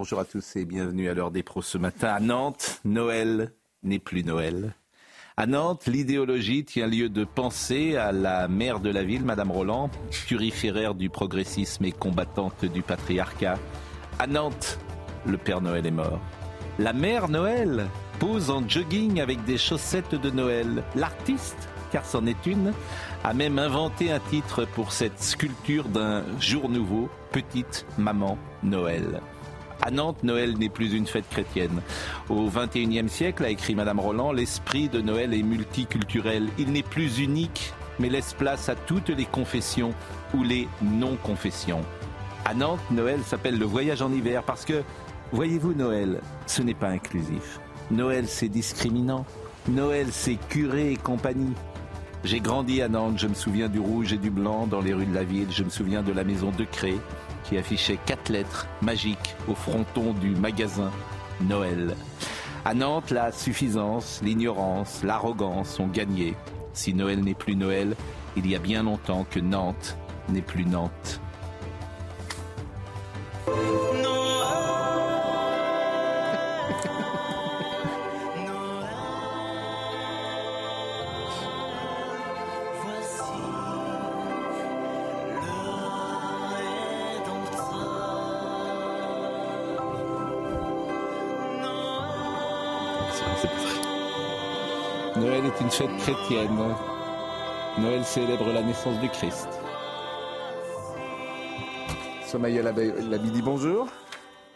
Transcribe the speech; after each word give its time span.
Bonjour 0.00 0.20
à 0.20 0.24
tous 0.24 0.56
et 0.56 0.64
bienvenue 0.64 1.10
à 1.10 1.14
l'heure 1.14 1.30
des 1.30 1.42
pros 1.42 1.60
ce 1.60 1.76
matin 1.76 2.08
à 2.08 2.20
Nantes. 2.20 2.80
Noël 2.86 3.52
n'est 3.82 3.98
plus 3.98 4.24
Noël. 4.24 4.74
À 5.36 5.44
Nantes, 5.46 5.84
l'idéologie 5.84 6.64
tient 6.64 6.86
lieu 6.86 7.10
de 7.10 7.24
pensée 7.24 7.96
à 7.96 8.10
la 8.10 8.48
maire 8.48 8.80
de 8.80 8.88
la 8.88 9.02
ville, 9.02 9.26
Madame 9.26 9.50
Roland, 9.50 9.90
turiféraire 10.26 10.94
du 10.94 11.10
progressisme 11.10 11.84
et 11.84 11.92
combattante 11.92 12.64
du 12.64 12.80
patriarcat. 12.80 13.58
À 14.18 14.26
Nantes, 14.26 14.78
le 15.26 15.36
Père 15.36 15.60
Noël 15.60 15.84
est 15.84 15.90
mort. 15.90 16.18
La 16.78 16.94
mère 16.94 17.28
Noël 17.28 17.86
pose 18.20 18.48
en 18.48 18.66
jogging 18.66 19.20
avec 19.20 19.44
des 19.44 19.58
chaussettes 19.58 20.14
de 20.14 20.30
Noël. 20.30 20.82
L'artiste, 20.96 21.68
car 21.92 22.06
c'en 22.06 22.24
est 22.24 22.46
une, 22.46 22.72
a 23.22 23.34
même 23.34 23.58
inventé 23.58 24.10
un 24.10 24.20
titre 24.20 24.64
pour 24.64 24.92
cette 24.92 25.22
sculpture 25.22 25.90
d'un 25.90 26.24
jour 26.40 26.70
nouveau, 26.70 27.10
Petite 27.32 27.84
Maman 27.98 28.38
Noël. 28.62 29.20
À 29.82 29.90
Nantes, 29.90 30.22
Noël 30.22 30.58
n'est 30.58 30.68
plus 30.68 30.92
une 30.92 31.06
fête 31.06 31.28
chrétienne. 31.30 31.80
Au 32.28 32.48
XXIe 32.50 33.08
siècle, 33.08 33.44
a 33.44 33.48
écrit 33.48 33.74
Madame 33.74 33.98
Roland, 33.98 34.30
l'esprit 34.30 34.90
de 34.90 35.00
Noël 35.00 35.32
est 35.32 35.42
multiculturel. 35.42 36.48
Il 36.58 36.72
n'est 36.72 36.82
plus 36.82 37.18
unique, 37.18 37.72
mais 37.98 38.10
laisse 38.10 38.34
place 38.34 38.68
à 38.68 38.74
toutes 38.74 39.08
les 39.08 39.24
confessions 39.24 39.94
ou 40.34 40.42
les 40.42 40.68
non-confessions. 40.82 41.80
À 42.44 42.52
Nantes, 42.52 42.80
Noël 42.90 43.20
s'appelle 43.24 43.58
le 43.58 43.64
voyage 43.64 44.02
en 44.02 44.12
hiver 44.12 44.42
parce 44.42 44.66
que, 44.66 44.82
voyez-vous, 45.32 45.72
Noël, 45.72 46.20
ce 46.46 46.60
n'est 46.60 46.74
pas 46.74 46.88
inclusif. 46.88 47.58
Noël, 47.90 48.26
c'est 48.28 48.48
discriminant. 48.48 49.24
Noël, 49.66 50.08
c'est 50.10 50.38
curé 50.48 50.92
et 50.92 50.96
compagnie. 50.96 51.54
J'ai 52.22 52.40
grandi 52.40 52.82
à 52.82 52.88
Nantes, 52.88 53.18
je 53.18 53.28
me 53.28 53.34
souviens 53.34 53.70
du 53.70 53.80
rouge 53.80 54.12
et 54.12 54.18
du 54.18 54.28
blanc 54.28 54.66
dans 54.66 54.82
les 54.82 54.92
rues 54.92 55.06
de 55.06 55.14
la 55.14 55.24
ville, 55.24 55.48
je 55.50 55.64
me 55.64 55.70
souviens 55.70 56.02
de 56.02 56.12
la 56.12 56.22
maison 56.22 56.50
de 56.50 56.64
Cré 56.64 56.98
qui 57.50 57.58
affichait 57.58 57.98
quatre 58.06 58.28
lettres 58.28 58.68
magiques 58.80 59.34
au 59.48 59.56
fronton 59.56 60.12
du 60.12 60.30
magasin 60.36 60.92
Noël. 61.40 61.96
À 62.64 62.74
Nantes, 62.74 63.10
la 63.10 63.32
suffisance, 63.32 64.20
l'ignorance, 64.22 65.02
l'arrogance 65.02 65.80
ont 65.80 65.88
gagné. 65.88 66.36
Si 66.74 66.94
Noël 66.94 67.24
n'est 67.24 67.34
plus 67.34 67.56
Noël, 67.56 67.96
il 68.36 68.48
y 68.48 68.54
a 68.54 68.60
bien 68.60 68.84
longtemps 68.84 69.26
que 69.28 69.40
Nantes 69.40 69.96
n'est 70.28 70.42
plus 70.42 70.64
Nantes. 70.64 71.20
Une 95.60 95.70
fête 95.70 95.96
chrétienne. 95.98 96.56
Noël 97.78 98.04
célèbre 98.04 98.52
la 98.52 98.62
naissance 98.62 98.98
du 99.00 99.08
Christ. 99.10 99.48
Sommeil 102.26 102.62
la 102.62 102.72
dit 103.18 103.42
bonjour. 103.42 103.86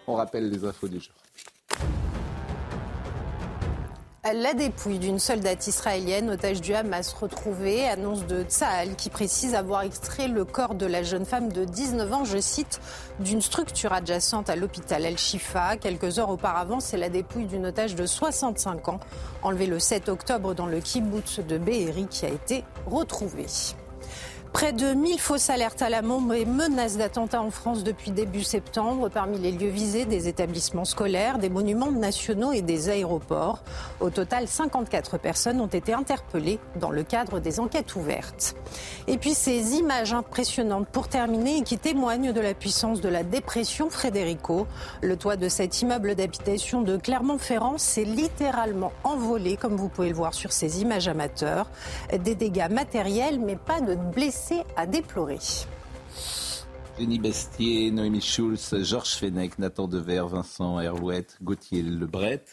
On 0.06 0.14
rappelle 0.14 0.50
les 0.50 0.64
infos 0.64 0.88
du 0.88 1.00
jour. 1.00 1.23
La 4.32 4.54
dépouille 4.54 4.98
d'une 4.98 5.18
soldate 5.18 5.66
israélienne, 5.66 6.30
otage 6.30 6.62
du 6.62 6.72
Hamas, 6.72 7.12
retrouvée, 7.12 7.86
annonce 7.86 8.26
de 8.26 8.42
Tsahal 8.42 8.96
qui 8.96 9.10
précise 9.10 9.54
avoir 9.54 9.82
extrait 9.82 10.28
le 10.28 10.46
corps 10.46 10.74
de 10.74 10.86
la 10.86 11.02
jeune 11.02 11.26
femme 11.26 11.52
de 11.52 11.66
19 11.66 12.10
ans, 12.10 12.24
je 12.24 12.38
cite, 12.38 12.80
d'une 13.20 13.42
structure 13.42 13.92
adjacente 13.92 14.48
à 14.48 14.56
l'hôpital 14.56 15.04
El-Shifa. 15.04 15.76
Quelques 15.76 16.18
heures 16.18 16.30
auparavant, 16.30 16.80
c'est 16.80 16.96
la 16.96 17.10
dépouille 17.10 17.44
d'une 17.44 17.66
otage 17.66 17.96
de 17.96 18.06
65 18.06 18.88
ans, 18.88 19.00
enlevée 19.42 19.66
le 19.66 19.78
7 19.78 20.08
octobre 20.08 20.54
dans 20.54 20.66
le 20.66 20.80
kibbutz 20.80 21.40
de 21.40 21.58
Be'eri, 21.58 22.06
qui 22.06 22.24
a 22.24 22.30
été 22.30 22.64
retrouvée. 22.86 23.46
Près 24.54 24.72
de 24.72 24.94
1000 24.94 25.18
fausses 25.18 25.50
alertes 25.50 25.82
à 25.82 25.88
la 25.88 26.00
bombe 26.00 26.32
et 26.32 26.44
menaces 26.44 26.96
d'attentats 26.96 27.42
en 27.42 27.50
France 27.50 27.82
depuis 27.82 28.12
début 28.12 28.44
septembre. 28.44 29.08
Parmi 29.08 29.36
les 29.36 29.50
lieux 29.50 29.68
visés, 29.68 30.04
des 30.04 30.28
établissements 30.28 30.84
scolaires, 30.84 31.38
des 31.38 31.48
monuments 31.48 31.90
nationaux 31.90 32.52
et 32.52 32.62
des 32.62 32.88
aéroports. 32.88 33.64
Au 33.98 34.10
total, 34.10 34.46
54 34.46 35.18
personnes 35.18 35.60
ont 35.60 35.66
été 35.66 35.92
interpellées 35.92 36.60
dans 36.76 36.90
le 36.90 37.02
cadre 37.02 37.40
des 37.40 37.58
enquêtes 37.58 37.96
ouvertes. 37.96 38.54
Et 39.08 39.18
puis 39.18 39.34
ces 39.34 39.74
images 39.74 40.14
impressionnantes 40.14 40.86
pour 40.86 41.08
terminer 41.08 41.58
et 41.58 41.62
qui 41.62 41.76
témoignent 41.76 42.32
de 42.32 42.40
la 42.40 42.54
puissance 42.54 43.00
de 43.00 43.08
la 43.08 43.24
dépression 43.24 43.90
Frédérico. 43.90 44.68
Le 45.02 45.16
toit 45.16 45.36
de 45.36 45.48
cet 45.48 45.82
immeuble 45.82 46.14
d'habitation 46.14 46.82
de 46.82 46.96
Clermont-Ferrand 46.96 47.76
s'est 47.76 48.04
littéralement 48.04 48.92
envolé, 49.02 49.56
comme 49.56 49.74
vous 49.74 49.88
pouvez 49.88 50.10
le 50.10 50.14
voir 50.14 50.32
sur 50.32 50.52
ces 50.52 50.80
images 50.80 51.08
amateurs. 51.08 51.68
Des 52.16 52.36
dégâts 52.36 52.70
matériels, 52.70 53.40
mais 53.40 53.56
pas 53.56 53.80
de 53.80 53.96
blessés 53.96 54.43
à 54.76 54.86
déplorer. 54.86 55.38
Jenny 56.98 57.18
Bestier, 57.18 57.90
Noémie 57.90 58.20
Schulz, 58.20 58.74
Georges 58.82 59.14
Fenech, 59.14 59.58
Nathan 59.58 59.88
Dever, 59.88 60.24
Vincent 60.30 60.80
Herouette, 60.80 61.38
Gauthier 61.42 61.82
Lebret. 61.82 62.44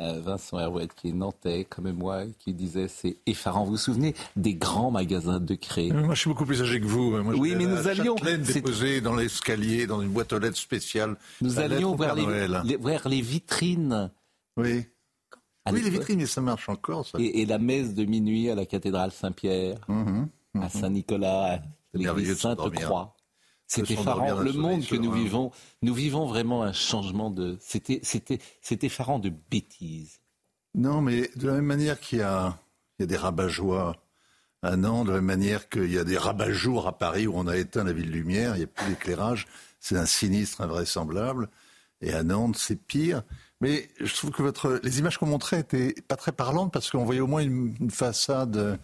Euh, 0.00 0.20
Vincent 0.20 0.58
Herouette 0.58 0.94
qui 0.94 1.10
est 1.10 1.12
nantais 1.12 1.64
comme 1.64 1.92
moi, 1.92 2.24
qui 2.38 2.54
disait 2.54 2.88
c'est 2.88 3.18
effarant. 3.26 3.64
Vous 3.64 3.72
vous 3.72 3.76
souvenez 3.76 4.14
des 4.36 4.54
grands 4.54 4.90
magasins 4.90 5.38
de 5.38 5.54
cré 5.54 5.90
Moi 5.92 6.14
je 6.14 6.20
suis 6.20 6.30
beaucoup 6.30 6.46
plus 6.46 6.62
âgé 6.62 6.80
que 6.80 6.86
vous. 6.86 7.22
Moi, 7.22 7.34
oui, 7.36 7.54
mais 7.56 7.66
nous 7.66 7.86
allions 7.86 8.16
déposer 8.16 9.00
dans 9.00 9.14
l'escalier, 9.14 9.86
dans 9.86 10.00
une 10.00 10.08
boîte 10.08 10.32
aux 10.32 10.38
lettres 10.38 10.56
spéciale. 10.56 11.16
Nous 11.40 11.58
allions 11.58 11.94
vers 11.94 12.14
les, 12.14 12.76
vers 12.76 13.08
les, 13.08 13.20
vitrines. 13.20 14.10
Oui. 14.56 14.86
oui, 15.70 15.82
les 15.82 15.90
vitrines, 15.90 16.18
mais 16.18 16.26
ça 16.26 16.40
marche 16.40 16.68
encore. 16.68 17.06
Ça. 17.06 17.18
Et, 17.20 17.46
la 17.46 17.58
messe 17.58 17.94
de 17.94 18.04
minuit 18.04 18.50
à 18.50 18.54
la 18.54 18.66
cathédrale 18.66 19.12
Saint-Pierre. 19.12 19.78
Mhm 19.88 20.28
à 20.60 20.68
Saint-Nicolas, 20.68 21.54
à 21.54 21.60
l'église 21.94 22.38
Sainte-Croix. 22.38 23.16
C'est 23.66 23.90
effarant. 23.90 24.40
Le 24.40 24.52
monde 24.52 24.86
que 24.86 24.96
nous 24.96 25.12
vivons, 25.12 25.50
nous 25.80 25.94
vivons 25.94 26.26
vraiment 26.26 26.62
un 26.62 26.74
changement 26.74 27.30
de. 27.30 27.56
C'était, 27.60 28.00
c'était, 28.02 28.38
c'est 28.60 28.84
effarant 28.84 29.18
de 29.18 29.32
bêtises. 29.50 30.20
Non, 30.74 31.00
mais 31.00 31.30
de 31.36 31.46
la 31.46 31.54
même 31.54 31.66
manière 31.66 31.98
qu'il 32.00 32.18
y 32.18 32.22
a, 32.22 32.58
il 32.98 33.02
y 33.02 33.04
a 33.04 33.06
des 33.06 33.16
rabat-joie 33.16 33.96
à 34.62 34.76
Nantes, 34.76 35.06
de 35.06 35.12
la 35.12 35.16
même 35.16 35.24
manière 35.24 35.68
qu'il 35.68 35.90
y 35.90 35.98
a 35.98 36.04
des 36.04 36.18
rabat-jours 36.18 36.86
à 36.86 36.98
Paris 36.98 37.26
où 37.26 37.32
on 37.34 37.46
a 37.46 37.56
éteint 37.56 37.84
la 37.84 37.92
ville 37.92 38.10
lumière, 38.10 38.54
il 38.56 38.58
n'y 38.58 38.64
a 38.64 38.68
plus 38.68 38.88
d'éclairage. 38.88 39.46
C'est 39.80 39.96
un 39.96 40.06
sinistre 40.06 40.60
invraisemblable. 40.60 41.48
Et 42.00 42.12
à 42.12 42.22
Nantes, 42.22 42.56
c'est 42.56 42.76
pire. 42.76 43.22
Mais 43.60 43.88
je 44.00 44.14
trouve 44.14 44.30
que 44.30 44.42
votre, 44.42 44.80
les 44.82 44.98
images 44.98 45.18
qu'on 45.18 45.26
montrait 45.26 45.60
étaient 45.60 45.94
pas 46.08 46.16
très 46.16 46.32
parlantes 46.32 46.72
parce 46.72 46.90
qu'on 46.90 47.04
voyait 47.04 47.20
au 47.20 47.26
moins 47.26 47.42
une, 47.42 47.74
une 47.80 47.90
façade 47.90 48.78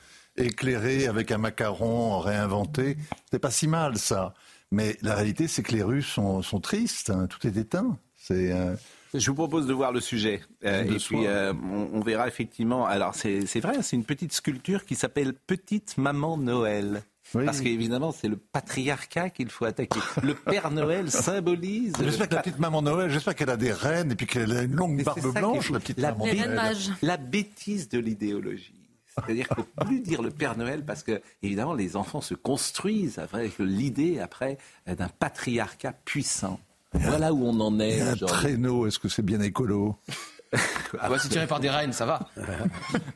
éclairé 0.44 1.06
avec 1.06 1.30
un 1.32 1.38
macaron 1.38 2.18
réinventé. 2.18 2.96
C'est 3.30 3.38
pas 3.38 3.50
si 3.50 3.66
mal 3.68 3.98
ça. 3.98 4.34
Mais 4.70 4.96
la 5.02 5.14
réalité, 5.14 5.48
c'est 5.48 5.62
que 5.62 5.72
les 5.72 5.82
rues 5.82 6.02
sont, 6.02 6.42
tristes. 6.62 7.10
hein. 7.10 7.26
Tout 7.26 7.46
est 7.46 7.56
éteint. 7.56 7.96
C'est. 8.16 8.52
euh, 8.52 8.74
Je 9.14 9.30
vous 9.30 9.34
propose 9.36 9.66
de 9.66 9.72
voir 9.72 9.92
le 9.92 10.00
sujet. 10.00 10.42
Euh, 10.64 10.82
et 10.84 10.96
puis, 10.98 11.26
euh, 11.26 11.52
on, 11.54 11.88
on 11.94 12.00
verra 12.00 12.28
effectivement. 12.28 12.86
Alors, 12.86 13.14
c'est 13.14 13.60
vrai, 13.60 13.82
c'est 13.82 13.96
une 13.96 14.04
petite 14.04 14.32
sculpture 14.32 14.84
qui 14.84 14.94
s'appelle 14.94 15.32
Petite 15.32 15.96
Maman 15.96 16.36
Noël. 16.36 17.02
Oui. 17.34 17.44
Parce 17.44 17.60
qu'évidemment, 17.60 18.10
c'est 18.10 18.28
le 18.28 18.36
patriarcat 18.38 19.28
qu'il 19.28 19.50
faut 19.50 19.66
attaquer. 19.66 20.00
Le 20.22 20.34
Père 20.34 20.70
Noël 20.70 21.10
symbolise. 21.10 21.92
J'espère 22.02 22.28
que 22.28 22.34
la 22.34 22.40
petite 22.42 22.58
maman 22.58 22.80
Noël, 22.80 23.10
j'espère 23.10 23.34
qu'elle 23.34 23.50
a 23.50 23.58
des 23.58 23.72
reines 23.72 24.12
et 24.12 24.14
puis 24.14 24.26
qu'elle 24.26 24.50
a 24.56 24.62
une 24.62 24.72
longue 24.74 24.94
Mais 24.96 25.02
barbe 25.02 25.34
blanche, 25.34 25.70
la 25.70 25.78
petite 25.80 25.98
La 25.98 26.12
maman 26.12 26.24
Noël. 26.26 26.76
La 27.02 27.16
bêtise 27.18 27.88
de 27.90 27.98
l'idéologie. 27.98 28.77
C'est-à-dire 29.24 29.48
qu'il 29.48 29.58
ne 29.58 29.62
faut 29.62 29.86
plus 29.86 30.00
dire 30.00 30.22
le 30.22 30.30
Père 30.30 30.56
Noël 30.56 30.84
parce 30.84 31.02
que, 31.02 31.20
évidemment, 31.42 31.74
les 31.74 31.96
enfants 31.96 32.20
se 32.20 32.34
construisent 32.34 33.18
avec 33.18 33.58
l'idée, 33.58 34.20
après, 34.20 34.58
euh, 34.88 34.94
d'un 34.94 35.08
patriarcat 35.08 35.92
puissant. 36.04 36.60
Voilà 36.92 37.32
où 37.32 37.44
on 37.44 37.60
en 37.60 37.80
est. 37.80 37.98
Et 37.98 38.02
un 38.02 38.16
traîneau, 38.16 38.86
est-ce 38.86 38.98
que 38.98 39.08
c'est 39.08 39.24
bien 39.24 39.40
écolo 39.40 39.96
Ah 40.98 41.10
bah, 41.10 41.16
c'est 41.18 41.28
tiré 41.28 41.46
par 41.46 41.60
des 41.60 41.68
reines, 41.68 41.92
ça 41.92 42.06
va. 42.06 42.28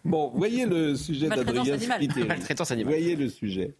Bon, 0.04 0.30
voyez 0.34 0.66
le 0.66 0.94
sujet 0.94 1.28
d'Adrien. 1.28 1.78
Spiteri. 1.78 2.24
Maltraitance 2.26 2.70
animale. 2.70 2.92
Voyez 2.92 3.16
le 3.16 3.30
sujet. 3.30 3.74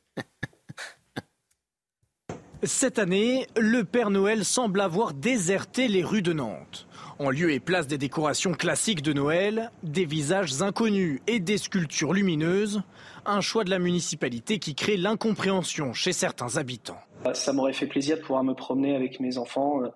Cette 2.65 3.01
année, 3.01 3.49
le 3.57 3.83
Père 3.83 4.11
Noël 4.11 4.45
semble 4.45 4.81
avoir 4.83 5.15
déserté 5.15 5.89
les 5.89 6.05
rues 6.05 6.23
de 6.23 6.33
Nantes. 6.33 6.87
En 7.19 7.29
lieu 7.29 7.51
et 7.51 7.59
place 7.59 7.89
des 7.89 7.99
décorations 7.99 8.53
classiques 8.53 9.03
de 9.03 9.13
Noël, 9.13 9.73
des 9.83 10.05
visages 10.05 10.63
inconnus 10.63 11.21
et 11.27 11.41
des 11.41 11.59
sculptures 11.59 12.13
lumineuses, 12.13 12.83
un 13.27 13.41
choix 13.41 13.65
de 13.65 13.71
la 13.71 13.81
municipalité 13.81 14.61
qui 14.61 14.77
crée 14.77 14.97
l'incompréhension 14.97 15.93
chez 15.93 16.13
certains 16.13 16.57
habitants. 16.57 17.01
Ça 17.35 17.53
m'aurait 17.53 17.73
fait 17.73 17.89
plaisir 17.89 18.17
de 18.17 18.23
pouvoir 18.23 18.45
me 18.45 18.55
promener 18.55 18.95
avec 18.95 19.19
mes 19.19 19.39
enfants, 19.39 19.83
euh, 19.83 19.89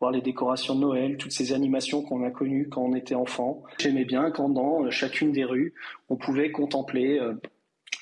voir 0.00 0.10
les 0.10 0.22
décorations 0.22 0.74
de 0.74 0.80
Noël, 0.80 1.18
toutes 1.18 1.32
ces 1.32 1.52
animations 1.52 2.00
qu'on 2.00 2.24
a 2.24 2.30
connues 2.30 2.70
quand 2.70 2.82
on 2.82 2.94
était 2.94 3.14
enfant. 3.14 3.62
J'aimais 3.78 4.06
bien 4.06 4.30
quand 4.30 4.48
dans 4.48 4.84
euh, 4.84 4.90
chacune 4.90 5.32
des 5.32 5.44
rues, 5.44 5.74
on 6.08 6.16
pouvait 6.16 6.50
contempler, 6.50 7.18
euh, 7.18 7.34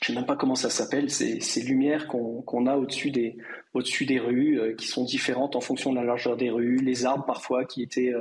je 0.03 0.13
ne 0.13 0.15
sais 0.15 0.21
même 0.21 0.27
pas 0.27 0.37
comment 0.37 0.55
ça 0.55 0.71
s'appelle, 0.71 1.11
ces, 1.11 1.41
ces 1.41 1.63
lumières 1.63 2.09
qu'on 2.09 2.67
a 2.67 2.77
au-dessus 2.77 3.11
des, 3.11 3.37
au 3.73 3.83
des 3.83 4.19
rues, 4.19 4.75
qui 4.77 4.87
sont 4.87 5.05
différentes 5.05 5.57
en 5.57 5.61
fonction 5.61 5.93
de 5.93 5.97
la 5.97 6.05
largeur 6.05 6.37
des 6.37 6.51
rues, 6.51 6.77
les 6.77 7.07
arbres 7.07 7.25
parfois 7.25 7.65
qui 7.65 7.83
étaient 7.83 8.13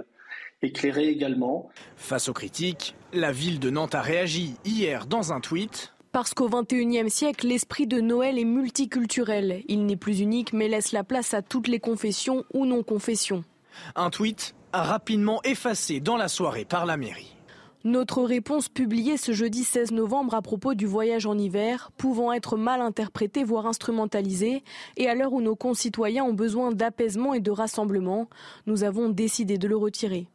éclairés 0.61 1.09
également. 1.09 1.69
Face 1.95 2.29
aux 2.29 2.33
critiques, 2.33 2.95
la 3.11 3.31
ville 3.31 3.59
de 3.59 3.69
Nantes 3.69 3.95
a 3.95 4.01
réagi 4.01 4.55
hier 4.65 5.05
dans 5.05 5.33
un 5.33 5.39
tweet. 5.39 5.93
Parce 6.11 6.33
qu'au 6.33 6.47
XXIe 6.47 7.09
siècle, 7.09 7.47
l'esprit 7.47 7.87
de 7.87 7.99
Noël 7.99 8.37
est 8.37 8.45
multiculturel. 8.45 9.63
Il 9.67 9.85
n'est 9.85 9.97
plus 9.97 10.19
unique, 10.19 10.53
mais 10.53 10.67
laisse 10.67 10.91
la 10.91 11.03
place 11.03 11.33
à 11.33 11.41
toutes 11.41 11.67
les 11.67 11.79
confessions 11.79 12.45
ou 12.53 12.65
non-confessions. 12.65 13.43
Un 13.95 14.09
tweet 14.09 14.53
rapidement 14.71 15.41
effacé 15.43 15.99
dans 15.99 16.17
la 16.17 16.27
soirée 16.27 16.65
par 16.65 16.85
la 16.85 16.97
mairie. 16.97 17.35
Notre 17.85 18.23
réponse 18.23 18.69
publiée 18.69 19.17
ce 19.17 19.33
jeudi 19.33 19.65
16 19.65 19.91
novembre 19.91 20.35
à 20.35 20.41
propos 20.41 20.73
du 20.73 20.85
voyage 20.85 21.25
en 21.25 21.37
hiver, 21.37 21.91
pouvant 21.97 22.31
être 22.31 22.55
mal 22.55 22.79
interprétée, 22.79 23.43
voire 23.43 23.67
instrumentalisée, 23.67 24.63
et 24.95 25.09
à 25.09 25.15
l'heure 25.15 25.33
où 25.33 25.41
nos 25.41 25.57
concitoyens 25.57 26.23
ont 26.23 26.33
besoin 26.33 26.71
d'apaisement 26.71 27.33
et 27.33 27.41
de 27.41 27.51
rassemblement, 27.51 28.29
nous 28.67 28.85
avons 28.85 29.09
décidé 29.09 29.57
de 29.57 29.67
le 29.67 29.75
retirer. 29.75 30.27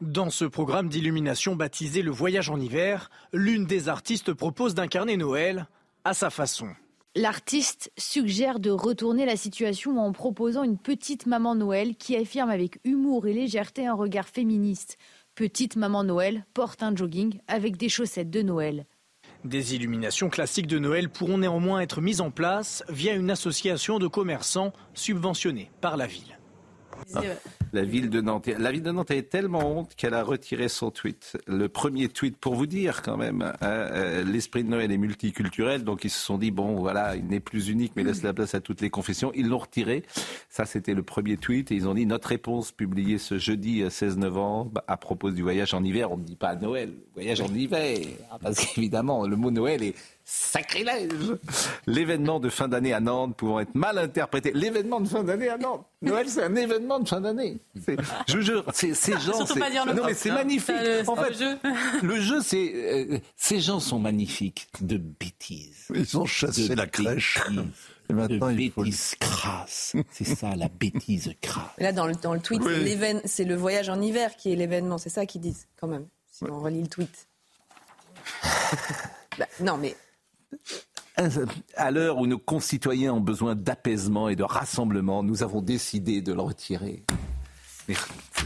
Dans 0.00 0.30
ce 0.30 0.44
programme 0.44 0.88
d'illumination 0.88 1.54
baptisé 1.54 2.02
Le 2.02 2.10
Voyage 2.10 2.50
en 2.50 2.58
hiver, 2.58 3.08
l'une 3.32 3.66
des 3.66 3.88
artistes 3.88 4.32
propose 4.32 4.74
d'incarner 4.74 5.16
Noël 5.16 5.68
à 6.04 6.12
sa 6.12 6.28
façon. 6.28 6.66
L'artiste 7.14 7.90
suggère 7.96 8.58
de 8.58 8.70
retourner 8.70 9.24
la 9.24 9.36
situation 9.36 9.98
en 9.98 10.12
proposant 10.12 10.64
une 10.64 10.76
petite 10.76 11.24
maman 11.26 11.54
Noël 11.54 11.94
qui 11.94 12.16
affirme 12.16 12.50
avec 12.50 12.78
humour 12.84 13.26
et 13.28 13.32
légèreté 13.32 13.86
un 13.86 13.94
regard 13.94 14.28
féministe. 14.28 14.98
Petite 15.36 15.76
maman 15.76 16.02
Noël 16.02 16.46
porte 16.54 16.82
un 16.82 16.96
jogging 16.96 17.40
avec 17.46 17.76
des 17.76 17.90
chaussettes 17.90 18.30
de 18.30 18.40
Noël. 18.40 18.86
Des 19.44 19.74
illuminations 19.74 20.30
classiques 20.30 20.66
de 20.66 20.78
Noël 20.78 21.10
pourront 21.10 21.36
néanmoins 21.36 21.80
être 21.80 22.00
mises 22.00 22.22
en 22.22 22.30
place 22.30 22.82
via 22.88 23.12
une 23.12 23.30
association 23.30 23.98
de 23.98 24.06
commerçants 24.06 24.72
subventionnée 24.94 25.70
par 25.82 25.98
la 25.98 26.06
ville. 26.06 26.35
Ah. 27.14 27.22
La 27.72 27.82
ville 27.82 28.10
de 28.10 28.20
Nantes. 28.20 28.46
La 28.46 28.72
ville 28.72 28.82
de 28.82 28.90
Nantes 28.90 29.10
est 29.10 29.28
tellement 29.28 29.78
honte 29.78 29.94
qu'elle 29.96 30.14
a 30.14 30.22
retiré 30.22 30.68
son 30.68 30.90
tweet. 30.90 31.36
Le 31.46 31.68
premier 31.68 32.08
tweet, 32.08 32.36
pour 32.36 32.54
vous 32.54 32.66
dire 32.66 33.02
quand 33.02 33.16
même, 33.16 33.42
hein, 33.42 33.54
euh, 33.62 34.24
l'esprit 34.24 34.64
de 34.64 34.70
Noël 34.70 34.90
est 34.92 34.96
multiculturel, 34.96 35.84
donc 35.84 36.04
ils 36.04 36.10
se 36.10 36.18
sont 36.18 36.38
dit 36.38 36.50
bon 36.50 36.76
voilà, 36.76 37.16
il 37.16 37.26
n'est 37.26 37.40
plus 37.40 37.68
unique, 37.68 37.92
mais 37.96 38.04
laisse 38.04 38.22
la 38.22 38.32
place 38.32 38.54
à 38.54 38.60
toutes 38.60 38.80
les 38.80 38.90
confessions. 38.90 39.32
Ils 39.34 39.48
l'ont 39.48 39.58
retiré. 39.58 40.04
Ça, 40.48 40.64
c'était 40.64 40.94
le 40.94 41.02
premier 41.02 41.36
tweet, 41.36 41.70
et 41.70 41.74
ils 41.74 41.88
ont 41.88 41.94
dit 41.94 42.06
notre 42.06 42.28
réponse 42.28 42.72
publiée 42.72 43.18
ce 43.18 43.38
jeudi 43.38 43.84
16 43.88 44.16
novembre 44.18 44.82
à 44.86 44.96
propos 44.96 45.30
du 45.30 45.42
voyage 45.42 45.74
en 45.74 45.84
hiver. 45.84 46.12
On 46.12 46.16
ne 46.16 46.24
dit 46.24 46.36
pas 46.36 46.56
Noël, 46.56 46.92
voyage 47.14 47.40
en 47.40 47.48
hiver, 47.48 47.98
parce 48.40 48.64
qu'évidemment 48.64 49.26
le 49.26 49.36
mot 49.36 49.50
Noël 49.50 49.82
est 49.82 49.94
Sacrilège 50.28 51.12
L'événement 51.86 52.40
de 52.40 52.48
fin 52.48 52.66
d'année 52.66 52.92
à 52.92 52.98
Nantes 52.98 53.36
pouvant 53.36 53.60
être 53.60 53.76
mal 53.76 53.96
interprété. 53.96 54.50
L'événement 54.52 55.00
de 55.00 55.06
fin 55.06 55.22
d'année 55.22 55.48
à 55.48 55.56
Nantes. 55.56 55.86
Noël, 56.02 56.28
c'est 56.28 56.42
un 56.42 56.56
événement 56.56 56.98
de 56.98 57.08
fin 57.08 57.20
d'année. 57.20 57.58
Je 58.26 58.36
vous 58.36 58.42
jure, 58.42 58.64
ces 58.74 58.92
gens. 58.92 59.46
c'est 59.46 59.60
non, 59.94 60.04
mais 60.04 60.14
c'est 60.14 60.32
magnifique. 60.32 60.74
Le, 60.82 61.08
en 61.08 61.14
fait, 61.14 61.30
le 61.30 61.36
jeu, 61.36 61.58
le 62.02 62.20
jeu 62.20 62.40
c'est. 62.42 62.72
Euh, 62.74 63.18
ces 63.36 63.60
gens 63.60 63.78
sont 63.78 64.00
magnifiques 64.00 64.66
de 64.80 64.96
bêtises. 64.96 65.86
Ils 65.94 66.18
ont 66.18 66.26
chassé 66.26 66.74
la 66.74 66.88
crèche. 66.88 67.38
Et 68.10 68.12
maintenant, 68.12 68.50
de 68.50 68.56
bêtises 68.56 69.14
crasse. 69.20 69.94
C'est 70.10 70.24
ça, 70.24 70.56
la 70.56 70.68
bêtise 70.68 71.34
crasse. 71.40 71.70
Là, 71.78 71.92
dans 71.92 72.08
le, 72.08 72.16
dans 72.16 72.34
le 72.34 72.40
tweet, 72.40 72.62
c'est 73.26 73.44
le 73.44 73.54
voyage 73.54 73.88
en 73.88 74.00
hiver 74.00 74.34
qui 74.36 74.52
est 74.52 74.56
l'événement. 74.56 74.98
C'est 74.98 75.08
ça 75.08 75.24
qu'ils 75.24 75.40
disent, 75.40 75.68
quand 75.80 75.86
même, 75.86 76.06
si 76.26 76.42
on 76.44 76.60
relit 76.60 76.82
le 76.82 76.88
tweet. 76.88 77.28
bah, 79.38 79.46
non, 79.60 79.76
mais 79.76 79.94
à 81.76 81.90
l'heure 81.90 82.18
où 82.18 82.26
nos 82.26 82.38
concitoyens 82.38 83.14
ont 83.14 83.20
besoin 83.20 83.54
d'apaisement 83.54 84.28
et 84.28 84.36
de 84.36 84.42
rassemblement, 84.42 85.22
nous 85.22 85.42
avons 85.42 85.62
décidé 85.62 86.20
de 86.20 86.32
le 86.32 86.42
retirer. 86.42 87.02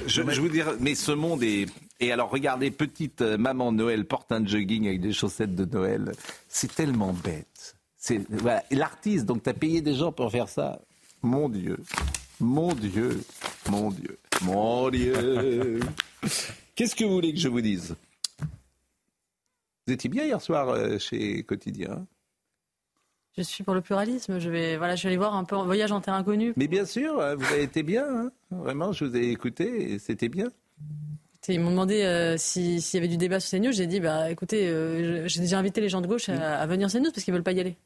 je, 0.06 0.23
vous 0.23 0.49
dire, 0.49 0.75
mais 0.81 0.94
ce 0.94 1.12
monde 1.12 1.43
est. 1.43 1.67
Et 1.99 2.12
alors, 2.12 2.31
regardez, 2.31 2.70
petite 2.70 3.20
euh, 3.23 3.37
maman 3.37 3.73
Noël 3.73 4.06
porte 4.06 4.32
un 4.32 4.47
jogging 4.47 4.87
avec 4.87 5.00
des 5.00 5.12
chaussettes 5.12 5.55
de 5.55 5.64
Noël. 5.64 6.12
C'est 6.49 6.75
tellement 6.75 7.12
bête. 7.12 7.76
C'est 7.97 8.20
voilà. 8.31 8.62
l'artiste, 8.70 9.26
donc 9.26 9.43
tu 9.43 9.50
as 9.50 9.55
payé 9.55 9.82
des 9.82 9.94
gens 9.94 10.12
pour 10.12 10.31
faire 10.31 10.49
ça? 10.49 10.81
Mon 11.23 11.50
Dieu, 11.50 11.79
mon 12.38 12.73
Dieu, 12.73 13.23
mon 13.69 13.91
Dieu, 13.91 14.19
mon 14.43 14.88
Dieu. 14.88 15.81
Qu'est-ce 16.75 16.94
que 16.94 17.05
vous 17.05 17.12
voulez 17.12 17.35
que 17.35 17.41
je 17.41 17.49
vous 17.49 17.61
dise? 17.61 17.94
Vous 19.87 19.93
étiez 19.93 20.11
bien 20.11 20.25
hier 20.25 20.41
soir 20.41 20.69
euh, 20.69 20.99
chez 20.99 21.43
Quotidien 21.43 22.06
je 23.37 23.43
suis 23.43 23.62
pour 23.62 23.75
le 23.75 23.81
pluralisme. 23.81 24.41
Je 24.41 24.50
vais, 24.50 24.77
voilà, 24.77 24.97
je 24.97 25.05
vais 25.05 25.11
aller 25.11 25.17
voir 25.17 25.37
un 25.37 25.44
peu 25.44 25.55
en 25.55 25.65
voyage 25.65 25.93
en 25.93 26.00
terre 26.00 26.15
inconnue. 26.15 26.53
Mais 26.56 26.67
bien 26.67 26.85
sûr, 26.85 27.19
euh, 27.21 27.37
vous 27.37 27.44
avez 27.47 27.62
été 27.62 27.85
bien. 27.85 28.05
Hein. 28.05 28.32
Vraiment, 28.50 28.93
je 28.93 29.05
vous 29.05 29.17
ai 29.17 29.31
écouté 29.31 29.93
et 29.93 29.99
c'était 30.00 30.29
bien. 30.29 30.49
Ils 31.49 31.61
m'ont 31.61 31.71
demandé 31.71 32.03
euh, 32.03 32.37
s'il 32.37 32.81
y 32.81 32.97
avait 32.97 33.09
du 33.09 33.17
débat 33.17 33.38
sur 33.38 33.56
CNews. 33.56 33.73
J'ai 33.73 33.87
dit, 33.87 34.00
bah, 34.00 34.31
écoutez, 34.31 34.67
j'ai 35.27 35.41
déjà 35.41 35.61
invité 35.61 35.81
les 35.81 35.88
gens 35.88 36.00
de 36.00 36.09
gauche 36.09 36.29
à, 36.29 36.67
venir 36.67 36.91
sur 36.91 36.99
CNews 36.99 37.12
parce 37.12 37.25
qu'ils 37.25 37.33
ne 37.33 37.38
veulent 37.38 37.44
pas 37.44 37.53
y 37.53 37.61
aller. 37.61 37.76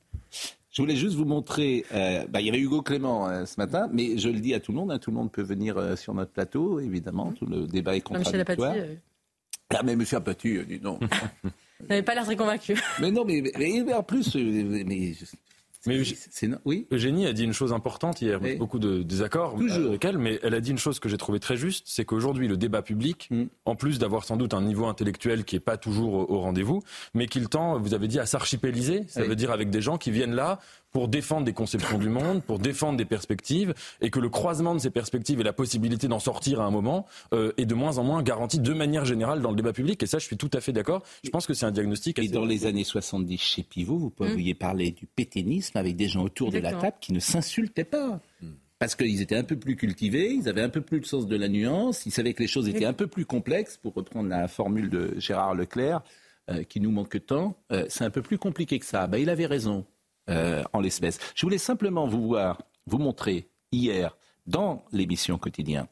Je 0.71 0.81
voulais 0.83 0.97
juste 0.97 1.15
vous 1.15 1.27
montrer. 1.27 1.85
Bah, 1.91 2.41
il 2.41 2.47
y 2.47 2.49
avait 2.49 2.59
Hugo 2.59 2.81
Clément 2.81 3.45
ce 3.45 3.61
matin, 3.61 3.89
mais 3.93 4.17
je 4.17 4.31
le 4.31 4.41
dis 4.41 4.55
à 4.55 4.61
tout 4.61 4.73
le 4.73 4.79
monde. 4.79 4.91
Hein, 4.91 4.99
tout 4.99 5.11
le 5.11 5.17
monde 5.17 5.31
peut 5.31 5.43
venir 5.43 5.97
sur 5.99 6.15
notre 6.15 6.33
plateau, 6.33 6.81
évidemment. 6.81 7.33
Tout 7.33 7.47
le 7.47 7.67
débat 7.67 7.95
est 7.95 8.01
contradictoire. 8.01 8.75
Ah, 9.71 9.83
mais 9.85 9.95
Monsieur 9.95 10.17
Apathy, 10.17 10.59
dit 10.67 10.81
non. 10.83 10.99
Vous 11.81 11.87
n'avez 11.87 12.03
pas 12.03 12.15
l'air 12.15 12.25
très 12.25 12.37
convaincu. 12.37 12.81
Mais 13.01 13.11
non, 13.11 13.25
mais, 13.25 13.43
en 13.93 14.03
plus, 14.03 14.37
euh, 14.37 14.85
mais, 14.87 15.15
mais 15.87 16.03
oui. 16.65 16.87
Eugénie 16.91 17.27
a 17.27 17.33
dit 17.33 17.45
une 17.45 17.53
chose 17.53 17.73
importante 17.73 18.23
hier, 18.23 18.41
beaucoup 18.59 18.79
de 18.79 19.03
désaccords 19.03 19.57
avec 19.59 20.05
elle, 20.05 20.19
mais 20.19 20.39
elle 20.43 20.55
a 20.55 20.61
dit 20.61 20.71
une 20.71 20.79
chose 20.79 20.99
que 20.99 21.09
j'ai 21.09 21.19
trouvée 21.19 21.41
très 21.41 21.57
juste, 21.57 21.85
c'est 21.87 22.05
qu'aujourd'hui 22.05 22.49
le 22.49 22.57
débat 22.57 22.83
public, 22.83 23.29
mm. 23.31 23.45
en 23.65 23.77
plus 23.77 23.99
d'avoir 23.99 24.25
sans 24.25 24.37
doute 24.37 24.55
un 24.55 24.63
niveau 24.63 24.87
intellectuel 24.87 25.45
qui 25.45 25.57
n'est 25.57 25.61
pas 25.61 25.77
toujours 25.77 26.31
au 26.31 26.41
rendez-vous, 26.41 26.83
mais 27.13 27.27
qu'il 27.27 27.49
tend, 27.49 27.79
vous 27.79 27.95
avez 27.95 28.09
dit, 28.09 28.19
à 28.19 28.27
s'archipéliser, 28.27 29.05
ça 29.09 29.23
veut 29.23 29.37
dire 29.37 29.51
avec 29.51 29.71
des 29.71 29.83
gens 29.83 29.99
qui 29.99 30.11
viennent 30.11 30.35
là 30.35 30.59
pour 30.95 31.09
défendre 31.09 31.45
des 31.45 31.53
conceptions 31.53 31.99
du 31.99 32.09
monde, 32.09 32.41
pour 32.45 32.61
défendre 32.61 32.97
des 32.97 33.05
perspectives, 33.05 33.75
et 34.01 34.11
que 34.11 34.21
le 34.21 34.29
croisement 34.29 34.77
de 34.77 34.79
ces 34.79 34.91
perspectives 34.91 35.41
et 35.41 35.43
la 35.43 35.53
possibilité 35.53 36.07
d'en 36.07 36.21
sortir 36.21 36.61
à 36.61 36.65
un 36.65 36.71
moment 36.71 37.05
euh, 37.35 37.53
est 37.57 37.67
de 37.67 37.75
moins 37.75 37.99
en 37.99 38.05
moins 38.05 38.23
garanti 38.23 38.61
de 38.61 38.73
manière 38.73 39.05
générale 39.05 39.43
dans 39.43 39.51
le 39.51 39.57
débat 39.57 39.73
public. 39.73 40.01
Et 40.05 40.07
ça, 40.07 40.21
je 40.21 40.25
suis 40.25 40.37
tout 40.37 40.51
à 40.53 40.61
fait 40.61 40.73
d'accord. 40.73 41.03
Je 41.25 41.31
pense 41.31 41.49
que 41.49 41.53
c'est 41.53 41.67
un 41.67 41.73
diagnostic. 41.73 42.21
Et 42.21 42.29
dans 42.29 42.45
les 42.45 42.67
années 42.67 42.85
70 42.85 43.39
chez 43.39 43.65
Pivot, 43.65 43.99
vous 43.99 44.11
pouviez 44.11 44.55
mmh. 44.55 44.57
parler 44.57 44.91
du 44.93 45.07
pétainisme 45.07 45.77
avec 45.77 45.97
des 45.97 46.07
gens 46.07 46.23
autour 46.23 46.53
de 46.53 46.59
la 46.59 46.73
table 46.73 46.97
qui 47.01 47.13
ne 47.13 47.19
s'insultaient 47.19 47.83
pas. 47.83 48.21
Mmh. 48.41 48.51
Parce 48.79 48.95
qu'ils 48.95 49.21
étaient 49.21 49.37
un 49.37 49.45
peu 49.45 49.57
plus 49.57 49.75
cultivés, 49.75 50.31
ils 50.31 50.49
avaient 50.49 50.63
un 50.63 50.69
peu 50.69 50.81
plus 50.81 50.99
le 50.99 51.05
sens 51.05 51.27
de 51.27 51.37
la 51.37 51.49
nuance, 51.49 52.07
ils 52.07 52.13
savaient 52.13 52.35
que 52.35 52.43
les 52.43 52.49
choses 52.49 52.69
étaient 52.69 52.85
un 52.85 52.93
peu 52.93 53.09
plus 53.09 53.27
complexes, 53.27 53.79
pour 53.79 53.95
reprendre 53.95 54.29
la 54.29 54.47
formule 54.47 54.91
de 54.91 55.15
Gérard 55.19 55.57
Leclerc, 55.57 56.03
euh, 56.51 56.63
qui 56.63 56.81
nous 56.81 56.93
manque 56.93 57.25
tant. 57.27 57.57
Euh, 57.73 57.87
c'est 57.89 58.05
un 58.05 58.11
peu 58.11 58.23
plus 58.23 58.39
compliqué 58.39 58.79
que 58.79 58.87
ça. 58.87 59.09
Ben, 59.09 59.19
il 59.19 59.31
avait 59.31 59.47
raison. 59.47 59.87
Euh, 60.31 60.63
en 60.73 60.81
l'espèce. 60.81 61.19
Je 61.35 61.45
voulais 61.45 61.59
simplement 61.59 62.07
vous 62.07 62.27
voir, 62.27 62.63
vous 62.87 62.97
montrer 62.97 63.51
hier 63.73 64.17
dans 64.47 64.83
l'émission 64.91 65.37
quotidien. 65.37 65.87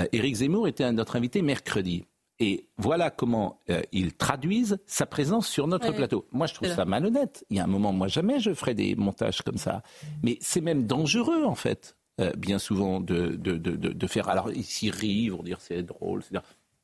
Euh, 0.00 0.06
Éric 0.10 0.34
Zemmour 0.34 0.66
était 0.66 0.90
notre 0.90 1.14
invité 1.14 1.42
mercredi. 1.42 2.04
Et 2.40 2.66
voilà 2.76 3.10
comment 3.10 3.60
euh, 3.70 3.80
ils 3.92 4.14
traduisent 4.14 4.78
sa 4.86 5.06
présence 5.06 5.46
sur 5.46 5.68
notre 5.68 5.92
plateau. 5.92 6.26
Moi, 6.32 6.48
je 6.48 6.54
trouve 6.54 6.68
ça 6.68 6.84
malhonnête. 6.84 7.44
Il 7.50 7.56
y 7.56 7.60
a 7.60 7.64
un 7.64 7.68
moment, 7.68 7.92
moi, 7.92 8.08
jamais 8.08 8.40
je 8.40 8.52
ferai 8.52 8.74
des 8.74 8.96
montages 8.96 9.42
comme 9.42 9.58
ça. 9.58 9.84
Mais 10.24 10.38
c'est 10.40 10.60
même 10.60 10.84
dangereux, 10.84 11.44
en 11.44 11.54
fait, 11.54 11.96
bien 12.36 12.58
souvent, 12.58 13.00
de, 13.00 13.36
de, 13.36 13.56
de, 13.56 13.76
de, 13.76 14.06
faire. 14.08 14.28
Alors, 14.28 14.50
ici, 14.52 14.90
rire, 14.90 15.36
vont 15.36 15.42
dire 15.44 15.60
c'est 15.60 15.84
drôle. 15.84 16.22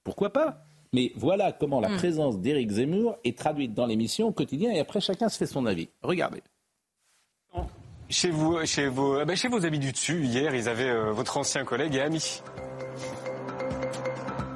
Pourquoi 0.05 0.33
pas? 0.33 0.65
Mais 0.93 1.11
voilà 1.17 1.51
comment 1.51 1.81
la 1.81 1.89
hmm. 1.89 1.97
présence 1.97 2.41
d'Éric 2.41 2.71
Zemmour 2.71 3.17
est 3.25 3.37
traduite 3.37 3.75
dans 3.75 3.87
l'émission 3.87 4.29
au 4.29 4.33
quotidien 4.33 4.71
et 4.71 4.79
après 4.79 5.01
chacun 5.01 5.29
se 5.29 5.37
fait 5.37 5.47
son 5.47 5.67
avis. 5.67 5.89
Regardez. 6.03 6.41
Chez 8.15 8.31
vous, 8.31 8.65
chez 8.65 8.87
vos, 8.87 9.21
eh 9.21 9.25
ben, 9.25 9.35
chez 9.35 9.49
vos 9.49 9.67
amis 9.67 9.81
du 9.81 9.91
dessus, 9.91 10.25
hier, 10.25 10.55
ils 10.55 10.69
avaient 10.69 10.89
euh, 10.89 11.11
votre 11.11 11.37
ancien 11.37 11.65
collègue 11.65 11.97
et 11.97 12.01
ami. 12.01 12.41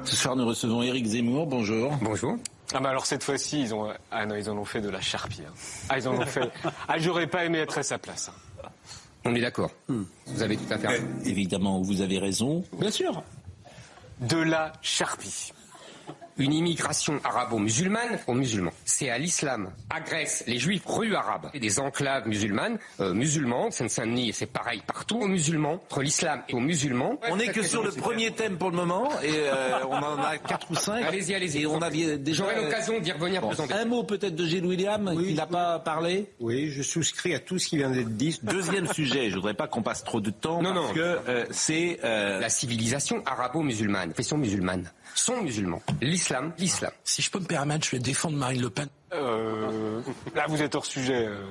Ce 0.05 0.15
soir, 0.15 0.37
nous 0.37 0.47
recevons 0.47 0.81
Éric 0.81 1.05
Zemmour. 1.05 1.45
Bonjour. 1.45 1.91
Bonjour. 2.01 2.37
Ah 2.73 2.79
bah 2.79 2.91
alors 2.91 3.05
cette 3.05 3.21
fois-ci, 3.21 3.59
ils 3.63 3.75
ont, 3.75 3.91
ah 4.11 4.25
non, 4.25 4.35
ils 4.35 4.49
en 4.49 4.57
ont 4.57 4.63
fait 4.63 4.79
de 4.79 4.87
la 4.87 5.01
charpie. 5.01 5.41
Hein. 5.45 5.51
Ah, 5.89 5.97
ils 5.99 6.07
en 6.07 6.13
ont 6.13 6.25
fait. 6.25 6.49
Ah, 6.87 6.99
j'aurais 6.99 7.27
pas 7.27 7.43
aimé 7.43 7.57
être 7.57 7.77
à 7.77 7.83
sa 7.83 7.97
place. 7.97 8.31
Hein. 8.63 8.69
On 9.25 9.35
est 9.35 9.41
d'accord. 9.41 9.71
Vous 9.89 10.41
avez 10.41 10.55
tout 10.55 10.73
à 10.73 10.77
fait 10.77 10.87
raison. 10.87 11.07
Évidemment, 11.25 11.81
vous 11.81 11.99
avez 11.99 12.17
raison. 12.17 12.63
Bien 12.79 12.91
sûr. 12.91 13.23
De 14.21 14.37
la 14.37 14.71
charpie. 14.81 15.51
Une 16.39 16.53
immigration 16.53 17.19
arabo-musulmane 17.23 18.19
aux 18.27 18.33
musulmans. 18.33 18.71
C'est 18.85 19.09
à 19.09 19.17
l'islam, 19.17 19.71
à 19.89 19.99
Grèce, 19.99 20.43
les 20.47 20.57
juifs 20.57 20.83
rue 20.85 21.13
arabes, 21.15 21.49
et 21.53 21.59
des 21.59 21.79
enclaves 21.79 22.27
musulmanes, 22.27 22.77
euh, 23.01 23.13
musulmans, 23.13 23.71
Seine-Saint-Denis, 23.71 24.31
c'est 24.33 24.45
pareil 24.45 24.81
partout, 24.87 25.19
aux 25.19 25.27
musulmans, 25.27 25.73
entre 25.73 26.01
l'islam 26.01 26.41
et 26.47 26.53
aux 26.53 26.59
musulmans. 26.59 27.19
On 27.29 27.35
n'est 27.35 27.47
que 27.49 27.61
sur 27.61 27.83
le 27.83 27.91
premier 27.91 28.31
thème 28.31 28.57
pour 28.57 28.69
le 28.71 28.77
moment 28.77 29.09
et 29.21 29.31
euh, 29.33 29.85
on 29.89 29.95
en 29.95 30.17
a 30.23 30.37
quatre 30.37 30.71
ou 30.71 30.75
cinq. 30.75 31.03
Allez-y, 31.03 31.35
allez-y. 31.35 31.65
On 31.65 31.81
avait 31.81 32.17
déjà. 32.17 32.43
J'aurai 32.45 32.55
l'occasion 32.63 32.99
d'y 32.99 33.11
revenir 33.11 33.41
Bon, 33.41 33.49
plus 33.49 33.59
en 33.59 33.63
détail. 33.67 33.81
un 33.81 33.85
mot 33.85 34.03
peut-être 34.03 34.35
de 34.35 34.45
Gilles 34.45 34.65
William, 34.65 35.13
il 35.21 35.35
n'a 35.35 35.45
pas 35.45 35.79
parlé. 35.79 36.29
Oui, 36.39 36.69
je 36.69 36.81
souscris 36.83 37.35
à 37.35 37.39
tout 37.39 37.59
ce 37.59 37.67
qui 37.67 37.77
vient 37.77 37.89
d'être 37.89 38.15
dit. 38.15 38.39
Deuxième 38.43 38.87
sujet, 38.93 39.29
je 39.29 39.35
voudrais 39.35 39.53
pas 39.55 39.67
qu'on 39.67 39.81
passe 39.81 40.03
trop 40.05 40.21
de 40.21 40.29
temps 40.31 40.61
Non, 40.61 40.73
parce 40.73 40.87
non. 40.87 40.93
que 40.93 40.99
euh, 41.27 41.45
c'est 41.51 41.99
euh, 42.05 42.39
La 42.39 42.49
civilisation 42.49 43.21
arabo-musulmane, 43.25 44.09
confession 44.11 44.37
musulmane, 44.37 44.89
sont 45.15 45.41
musulmans. 45.41 45.81
L'islam, 46.01 46.53
l'islam. 46.57 46.91
Si 47.03 47.21
je 47.21 47.29
peux 47.31 47.39
me 47.39 47.45
permettre, 47.45 47.85
je 47.85 47.91
vais 47.91 47.99
défendre 47.99 48.37
Marine 48.37 48.61
Le 48.61 48.69
Pen. 48.69 48.87
Euh, 49.13 50.01
là, 50.35 50.45
vous 50.47 50.61
êtes 50.61 50.75
hors 50.75 50.85
sujet. 50.85 51.25
euh. 51.27 51.41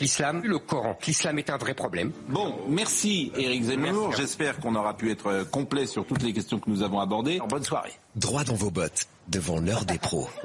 L'islam, 0.00 0.42
le 0.44 0.58
Coran. 0.60 0.96
L'islam 1.06 1.38
est 1.40 1.50
un 1.50 1.56
vrai 1.56 1.74
problème. 1.74 2.12
Bon, 2.28 2.56
merci 2.68 3.32
Éric 3.36 3.64
Zemmour. 3.64 4.14
J'espère 4.14 4.58
qu'on 4.60 4.76
aura 4.76 4.96
pu 4.96 5.10
être 5.10 5.26
euh, 5.26 5.44
complet 5.44 5.86
sur 5.86 6.06
toutes 6.06 6.22
les 6.22 6.32
questions 6.32 6.60
que 6.60 6.70
nous 6.70 6.82
avons 6.82 7.00
abordées. 7.00 7.34
Alors, 7.36 7.48
bonne 7.48 7.64
soirée. 7.64 7.92
Droit 8.14 8.44
dans 8.44 8.54
vos 8.54 8.70
bottes, 8.70 9.08
devant 9.26 9.58
l'heure 9.58 9.84
des 9.84 9.98
pros. 9.98 10.28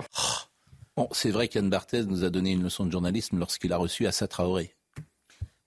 Bon, 0.96 1.10
c'est 1.12 1.32
vrai 1.32 1.48
qu'Yann 1.48 1.72
Barthès 1.72 2.06
nous 2.06 2.24
a 2.24 2.30
donné 2.30 2.52
une 2.52 2.62
leçon 2.62 2.86
de 2.86 2.92
journalisme 2.92 3.40
lorsqu'il 3.40 3.74
a 3.74 3.78
reçu 3.78 4.06
Assa 4.06 4.28
Traoré. 4.28 4.76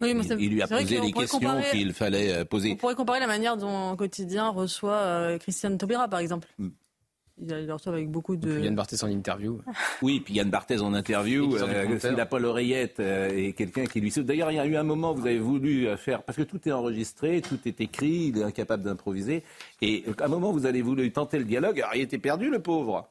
Oui, 0.00 0.10
Il, 0.14 0.40
il 0.40 0.50
lui 0.52 0.62
a 0.62 0.66
posé 0.66 1.00
les 1.00 1.12
questions 1.12 1.40
qu'il 1.70 1.92
fallait 1.94 2.32
euh, 2.32 2.42
On 2.42 2.46
poser. 2.46 2.76
pourrait 2.76 2.94
comparer 2.94 3.20
la 3.20 3.26
manière 3.26 3.56
dont 3.56 3.90
un 3.92 3.96
quotidien 3.96 4.50
reçoit 4.50 4.96
euh, 4.96 5.38
Christiane 5.38 5.78
Taubira, 5.78 6.06
par 6.08 6.20
exemple. 6.20 6.48
Mm. 6.58 6.68
Il, 7.38 7.50
il 7.50 7.66
le 7.66 7.72
reçoit 7.72 7.92
avec 7.92 8.10
beaucoup 8.10 8.36
de. 8.36 8.60
Yann 8.60 8.74
Barthès 8.74 9.02
en 9.02 9.08
interview. 9.08 9.60
Oui, 10.02 10.20
puis 10.20 10.34
Yann 10.34 10.50
Barthès 10.50 10.80
en 10.82 10.92
interview, 10.94 11.54
euh, 11.56 11.98
s'il 11.98 12.12
n'a 12.12 12.26
pas 12.26 12.38
l'oreillette 12.38 13.00
euh, 13.00 13.30
et 13.34 13.52
quelqu'un 13.54 13.84
qui 13.86 14.00
lui 14.00 14.10
saute. 14.10 14.26
D'ailleurs, 14.26 14.50
il 14.52 14.56
y 14.56 14.58
a 14.60 14.66
eu 14.66 14.76
un 14.76 14.82
moment 14.82 15.12
où 15.12 15.16
vous 15.16 15.26
avez 15.26 15.38
voulu 15.38 15.86
faire, 15.96 16.22
parce 16.22 16.36
que 16.36 16.42
tout 16.42 16.60
est 16.66 16.72
enregistré, 16.72 17.40
tout 17.40 17.58
est 17.66 17.80
écrit, 17.80 18.32
il 18.34 18.38
est 18.38 18.42
incapable 18.44 18.82
d'improviser. 18.82 19.44
Et 19.82 20.04
à 20.20 20.24
un 20.24 20.28
moment, 20.28 20.52
vous 20.52 20.66
avez 20.66 20.82
voulu 20.82 21.10
tenter 21.12 21.38
le 21.38 21.44
dialogue, 21.44 21.80
alors 21.80 21.94
il 21.94 22.02
était 22.02 22.18
perdu, 22.18 22.50
le 22.50 22.58
pauvre. 22.60 23.08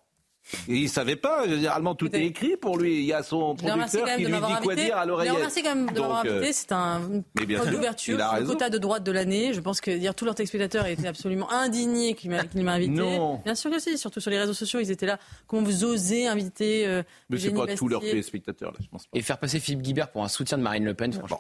Et 0.68 0.76
il 0.76 0.90
savait 0.90 1.16
pas, 1.16 1.48
généralement 1.48 1.96
tout 1.96 2.14
est 2.16 2.26
écrit 2.26 2.56
pour 2.58 2.78
lui. 2.78 3.00
Il 3.00 3.06
y 3.06 3.14
a 3.14 3.24
son 3.24 3.56
Je 3.58 3.66
producteur 3.66 4.02
quand 4.02 4.08
même 4.08 4.18
qui 4.18 4.26
de 4.26 4.30
lui 4.30 4.38
dit 4.38 4.62
quoi 4.62 4.76
dire 4.76 4.98
à 4.98 5.02
Je 5.02 5.06
le 5.06 5.10
l'oreillette. 5.12 5.34
remercie 5.36 5.64
quand 5.64 5.76
même 5.76 5.88
de 5.92 6.00
m'avoir 6.00 6.26
euh, 6.26 6.38
invité. 6.38 6.54
C'est 6.54 6.72
un 6.72 7.02
point 7.34 7.72
d'ouverture 7.72 8.18
le 8.18 8.46
quota 8.46 8.70
de 8.70 8.78
droite 8.78 9.04
de 9.04 9.12
l'année. 9.12 9.54
Je 9.54 9.60
pense 9.60 9.82
que 9.82 9.92
dire 9.92 10.14
tous 10.14 10.26
leurs 10.26 10.36
téléspectateurs 10.36 10.86
étaient 10.86 11.08
absolument 11.08 11.52
indignés 11.52 12.14
qu'il 12.14 12.30
m'a 12.32 12.74
invité. 12.74 12.92
Non. 12.92 13.42
Bien 13.44 13.56
sûr 13.56 13.72
que 13.72 13.80
si. 13.80 13.98
Surtout 13.98 14.20
sur 14.20 14.32
les 14.32 14.40
réseaux 14.40 14.54
sociaux, 14.54 14.80
ils 14.80 14.92
étaient 14.92 15.06
là. 15.06 15.20
Comment 15.48 15.64
vous 15.64 15.84
osez 15.84 16.28
inviter 16.28 16.86
euh, 16.86 17.02
Mais 17.30 17.40
c'est 17.40 17.52
pas 17.52 17.68
tous 17.76 17.88
leurs 17.88 18.02
téléspectateurs, 18.02 18.72
là, 18.72 18.78
je 18.82 18.88
pense 18.88 19.08
pas. 19.08 19.18
Et 19.18 19.22
faire 19.22 19.38
passer 19.38 19.60
Philippe 19.60 19.82
Guibert 19.82 20.12
pour 20.12 20.24
un 20.24 20.28
soutien 20.28 20.58
de 20.58 20.64
Marine 20.64 20.86
Le 20.86 20.94
Pen, 20.94 21.12
franchement. 21.12 21.40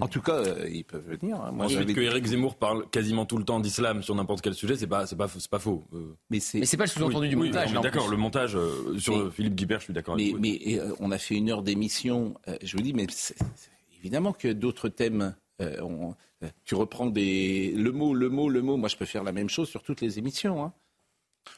En 0.00 0.06
tout 0.08 0.20
cas, 0.20 0.34
euh, 0.34 0.68
ils 0.70 0.84
peuvent 0.84 1.04
venir. 1.06 1.40
hein. 1.40 1.50
Moi, 1.52 1.64
Ensuite, 1.64 1.80
j'avais- 1.80 1.94
que 1.94 2.00
Éric 2.00 2.26
Zemmour 2.26 2.56
parle 2.56 2.88
quasiment 2.90 3.24
tout 3.24 3.38
le 3.38 3.44
temps 3.44 3.58
d'islam 3.58 4.02
sur 4.02 4.14
n'importe 4.14 4.42
quel 4.42 4.52
sujet, 4.54 4.76
c'est 4.76 4.86
pas, 4.86 5.06
c'est 5.06 5.16
pas, 5.16 5.28
c'est 5.28 5.48
pas 5.50 5.58
faux. 5.58 5.84
Euh, 5.94 6.14
mais 6.28 6.40
c'est 6.40 6.58
Mais 6.60 6.66
c'est 6.66 6.76
pas 6.76 6.84
le 6.84 6.90
sous-entendu 6.90 7.26
oui, 7.26 7.28
du 7.30 7.36
oui, 7.36 7.46
montage. 7.48 7.68
non, 7.68 7.74
là, 7.74 7.74
mais 7.74 7.78
en 7.78 7.82
D'accord, 7.90 8.06
plus. 8.08 8.10
le 8.16 8.16
montage 8.20 8.56
euh, 8.56 8.98
sur 8.98 9.16
Mais- 9.24 9.30
Philippe 9.30 9.54
Guibert, 9.54 9.78
je 9.80 9.84
suis 9.84 9.94
d'accord 9.94 10.16
Mais, 10.16 10.24
avec 10.24 10.34
vous. 10.34 10.40
mais 10.40 10.60
euh, 10.78 10.94
on 11.00 11.10
a 11.10 11.16
fait 11.18 11.36
une 11.36 11.48
heure 11.50 11.62
d'émission. 11.62 12.34
euh, 12.48 12.56
je 12.62 12.76
vous 12.76 12.82
dis, 12.82 12.92
mais 12.92 13.06
c'est- 13.08 13.36
c'est- 13.54 13.70
évidemment 14.00 14.32
que 14.32 14.48
d'autres 14.52 14.88
thèmes. 14.88 15.34
euh, 15.60 15.80
on- 15.82 16.14
euh, 16.44 16.48
tu 16.64 16.76
reprends 16.76 17.06
des 17.06 17.72
le 17.72 17.90
mot, 17.90 18.14
le 18.14 18.28
mot, 18.28 18.48
le 18.48 18.62
mot. 18.62 18.76
Moi, 18.76 18.88
je 18.88 18.96
peux 18.96 19.06
faire 19.06 19.24
la 19.24 19.32
même 19.32 19.48
chose 19.48 19.68
sur 19.68 19.82
toutes 19.82 20.00
les 20.02 20.18
émissions. 20.20 20.62
hein. 20.62 20.72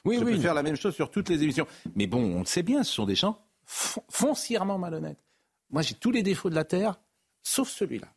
Oui, 0.06 0.16
je 0.18 0.24
oui. 0.24 0.32
peux 0.36 0.38
faire 0.40 0.54
la 0.54 0.62
même 0.62 0.76
chose 0.76 0.94
sur 0.94 1.10
toutes 1.10 1.28
les 1.28 1.42
émissions. 1.42 1.66
Mais 1.96 2.06
bon, 2.06 2.22
on 2.36 2.38
le 2.38 2.46
sait 2.46 2.62
bien, 2.62 2.82
ce 2.84 2.92
sont 2.94 3.04
des 3.04 3.14
gens 3.16 3.38
fon- 3.66 4.02
foncièrement 4.08 4.78
malhonnêtes. 4.78 5.18
Moi, 5.68 5.82
j'ai 5.82 5.94
tous 5.96 6.10
les 6.12 6.22
défauts 6.22 6.48
de 6.48 6.54
la 6.54 6.64
terre, 6.64 6.98
sauf 7.42 7.68
celui-là. 7.68 8.08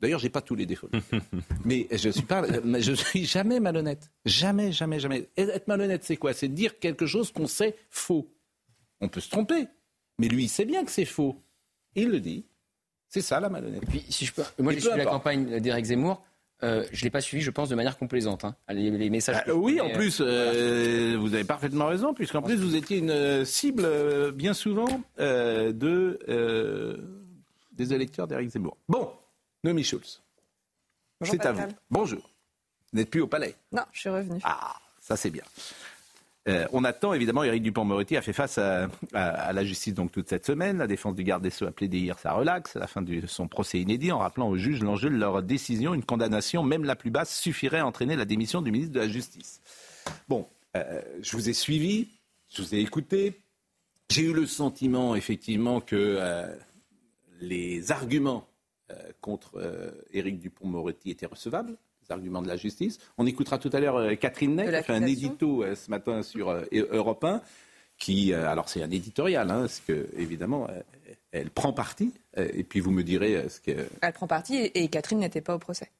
D'ailleurs, 0.00 0.20
j'ai 0.20 0.30
pas 0.30 0.40
tous 0.40 0.54
les 0.54 0.64
défauts. 0.66 0.88
mais 1.64 1.86
je 1.90 2.08
suis 2.10 2.22
pas, 2.22 2.42
mais 2.64 2.80
je 2.80 2.92
suis 2.92 3.24
jamais 3.24 3.58
malhonnête. 3.60 4.10
Jamais, 4.24 4.70
jamais, 4.72 5.00
jamais. 5.00 5.28
Et 5.36 5.42
Être 5.42 5.66
malhonnête, 5.68 6.04
c'est 6.04 6.16
quoi? 6.16 6.32
C'est 6.32 6.48
dire 6.48 6.78
quelque 6.78 7.06
chose 7.06 7.32
qu'on 7.32 7.46
sait 7.48 7.74
faux. 7.90 8.32
On 9.00 9.08
peut 9.08 9.20
se 9.20 9.28
tromper, 9.30 9.66
mais 10.18 10.28
lui, 10.28 10.44
il 10.44 10.48
sait 10.48 10.64
bien 10.64 10.84
que 10.84 10.90
c'est 10.90 11.04
faux. 11.04 11.42
Il 11.94 12.10
le 12.10 12.20
dit. 12.20 12.44
C'est 13.08 13.22
ça 13.22 13.40
la 13.40 13.48
malhonnêteté. 13.48 13.86
Puis, 13.86 14.04
si 14.08 14.26
je 14.26 14.32
peux, 14.34 14.42
moi, 14.58 14.72
j'ai 14.72 14.80
suivi 14.80 14.98
la 14.98 15.04
campagne 15.06 15.58
d'Éric 15.60 15.86
Zemmour. 15.86 16.22
Euh, 16.64 16.84
je 16.92 17.04
l'ai 17.04 17.10
pas 17.10 17.20
suivi, 17.20 17.40
je 17.42 17.50
pense, 17.52 17.68
de 17.68 17.74
manière 17.76 17.96
complaisante. 17.96 18.44
hein. 18.44 18.56
Les, 18.68 18.90
les 18.90 19.10
messages. 19.10 19.42
Ah, 19.46 19.54
oui, 19.54 19.80
en 19.80 19.90
plus, 19.90 20.18
euh, 20.20 21.16
vous 21.18 21.32
avez 21.34 21.44
parfaitement 21.44 21.86
raison, 21.86 22.14
puisqu'en 22.14 22.42
plus, 22.42 22.56
vous 22.56 22.74
étiez 22.74 22.98
une 22.98 23.10
euh, 23.10 23.44
cible 23.44 23.84
euh, 23.86 24.32
bien 24.32 24.52
souvent 24.54 25.00
euh, 25.20 25.72
de, 25.72 26.18
euh, 26.28 26.96
des 27.72 27.94
électeurs 27.94 28.26
d'Éric 28.26 28.50
Zemmour. 28.50 28.76
Bon, 28.88 29.08
Noémie 29.64 29.84
Schulz, 29.84 30.22
c'est 31.22 31.44
à 31.44 31.52
vous. 31.52 31.62
Bonjour. 31.90 32.30
Vous 32.92 32.98
n'êtes 32.98 33.10
plus 33.10 33.20
au 33.20 33.26
palais. 33.26 33.54
Non, 33.72 33.82
je 33.92 34.00
suis 34.00 34.08
revenu. 34.08 34.40
Ah, 34.44 34.76
ça 35.00 35.16
c'est 35.16 35.30
bien. 35.30 35.42
Euh, 36.48 36.66
on 36.72 36.84
attend 36.84 37.12
évidemment, 37.12 37.44
Éric 37.44 37.62
Dupont-Moretti 37.62 38.16
a 38.16 38.22
fait 38.22 38.32
face 38.32 38.56
à, 38.56 38.88
à- 39.12 39.28
à 39.28 39.52
la 39.52 39.64
justice 39.64 39.92
donc 39.92 40.12
toute 40.12 40.28
cette 40.30 40.46
semaine. 40.46 40.78
La 40.78 40.86
défense 40.86 41.14
du 41.14 41.22
garde 41.22 41.42
des 41.42 41.50
Sceaux 41.50 41.66
a 41.66 41.72
plaidé 41.72 41.98
hier 41.98 42.18
sa 42.18 42.32
relaxe 42.32 42.74
à 42.76 42.78
la 42.78 42.86
fin 42.86 43.02
de 43.02 43.26
son 43.26 43.48
procès 43.48 43.80
inédit 43.80 44.12
en 44.12 44.18
rappelant 44.18 44.48
aux 44.48 44.56
juges 44.56 44.80
l'enjeu 44.82 45.10
de 45.10 45.16
leur 45.16 45.42
décision. 45.42 45.92
Une 45.92 46.04
condamnation, 46.04 46.62
même 46.62 46.84
la 46.84 46.96
plus 46.96 47.10
basse, 47.10 47.36
suffirait 47.38 47.80
à 47.80 47.86
entraîner 47.86 48.16
la 48.16 48.24
démission 48.24 48.62
du 48.62 48.70
ministre 48.72 48.94
de 48.94 49.00
la 49.00 49.08
Justice. 49.08 49.60
Bon, 50.28 50.48
euh, 50.76 51.02
je 51.20 51.32
vous 51.36 51.50
ai 51.50 51.52
suivi, 51.52 52.08
je 52.50 52.62
vous 52.62 52.74
ai 52.74 52.78
écouté. 52.78 53.42
J'ai 54.08 54.22
eu 54.22 54.32
le 54.32 54.46
sentiment 54.46 55.14
effectivement 55.16 55.82
que 55.82 55.96
euh, 55.96 56.56
les 57.42 57.92
arguments 57.92 58.48
contre 59.20 59.56
euh, 59.56 59.90
Éric 60.12 60.38
Dupont-Moretti 60.38 61.10
étaient 61.10 61.26
recevables, 61.26 61.76
les 62.02 62.12
arguments 62.12 62.42
de 62.42 62.48
la 62.48 62.56
justice. 62.56 62.98
On 63.18 63.26
écoutera 63.26 63.58
tout 63.58 63.70
à 63.72 63.80
l'heure 63.80 63.96
euh, 63.96 64.14
Catherine 64.14 64.54
Ney, 64.56 64.68
qui 64.68 64.74
a 64.74 64.82
fait 64.82 64.92
un 64.92 65.06
édito 65.06 65.62
euh, 65.62 65.74
ce 65.74 65.90
matin 65.90 66.22
sur 66.22 66.48
euh, 66.48 66.64
Europe 66.72 67.24
1, 67.24 67.42
qui, 67.98 68.32
euh, 68.32 68.48
alors 68.48 68.68
c'est 68.68 68.82
un 68.82 68.90
éditorial, 68.90 69.50
hein, 69.50 69.60
parce 69.60 69.80
que 69.80 70.08
évidemment, 70.16 70.68
euh, 70.70 70.80
elle 71.32 71.50
prend 71.50 71.72
parti, 71.72 72.14
euh, 72.38 72.48
et 72.54 72.64
puis 72.64 72.80
vous 72.80 72.90
me 72.92 73.02
direz 73.02 73.36
euh, 73.36 73.48
ce 73.48 73.60
que 73.60 73.88
Elle 74.00 74.12
prend 74.12 74.26
parti 74.26 74.56
et, 74.56 74.84
et 74.84 74.88
Catherine 74.88 75.18
n'était 75.18 75.40
pas 75.40 75.54
au 75.54 75.58
procès. 75.58 75.90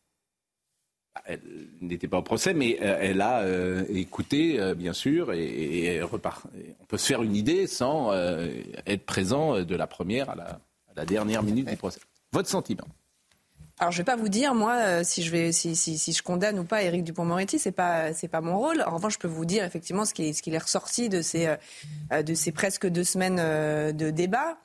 elle 1.26 1.40
n'était 1.80 2.08
pas 2.08 2.18
au 2.18 2.22
procès, 2.22 2.54
mais 2.54 2.78
euh, 2.80 2.98
elle 3.00 3.20
a 3.20 3.40
euh, 3.40 3.84
écouté, 3.90 4.60
euh, 4.60 4.74
bien 4.74 4.92
sûr, 4.92 5.32
et, 5.32 6.00
repart. 6.02 6.46
Et 6.56 6.74
on 6.80 6.84
peut 6.84 6.96
se 6.96 7.06
faire 7.06 7.22
une 7.22 7.34
idée 7.34 7.66
sans 7.66 8.12
euh, 8.12 8.48
être 8.86 9.04
présent 9.04 9.56
euh, 9.56 9.64
de 9.64 9.74
la 9.76 9.86
première 9.86 10.30
à 10.30 10.36
la, 10.36 10.44
à 10.44 10.94
la 10.96 11.04
dernière 11.04 11.42
minute 11.42 11.66
du 11.68 11.76
procès. 11.76 12.00
Votre 12.32 12.48
sentiment 12.48 12.86
Alors 13.78 13.92
je 13.92 13.98
vais 13.98 14.04
pas 14.04 14.16
vous 14.16 14.28
dire 14.28 14.54
moi 14.54 14.74
euh, 14.74 15.02
si 15.04 15.22
je 15.22 15.30
vais 15.30 15.50
condamne 16.22 16.58
ou 16.58 16.64
pas 16.64 16.82
Éric 16.82 17.04
Dupond-Moretti, 17.04 17.58
c'est 17.58 17.72
pas 17.72 18.12
c'est 18.12 18.28
pas 18.28 18.40
mon 18.40 18.58
rôle. 18.58 18.82
En 18.82 18.96
revanche, 18.96 19.14
je 19.14 19.18
peux 19.18 19.28
vous 19.28 19.44
dire 19.44 19.64
effectivement 19.64 20.04
ce 20.04 20.14
qui 20.14 20.28
est, 20.28 20.32
ce 20.32 20.42
qu'il 20.42 20.54
est 20.54 20.58
ressorti 20.58 21.08
de 21.08 21.22
ces 21.22 21.56
euh, 22.12 22.22
de 22.22 22.34
ces 22.34 22.52
presque 22.52 22.86
deux 22.86 23.04
semaines 23.04 23.38
euh, 23.40 23.92
de 23.92 24.10
débat. 24.10 24.58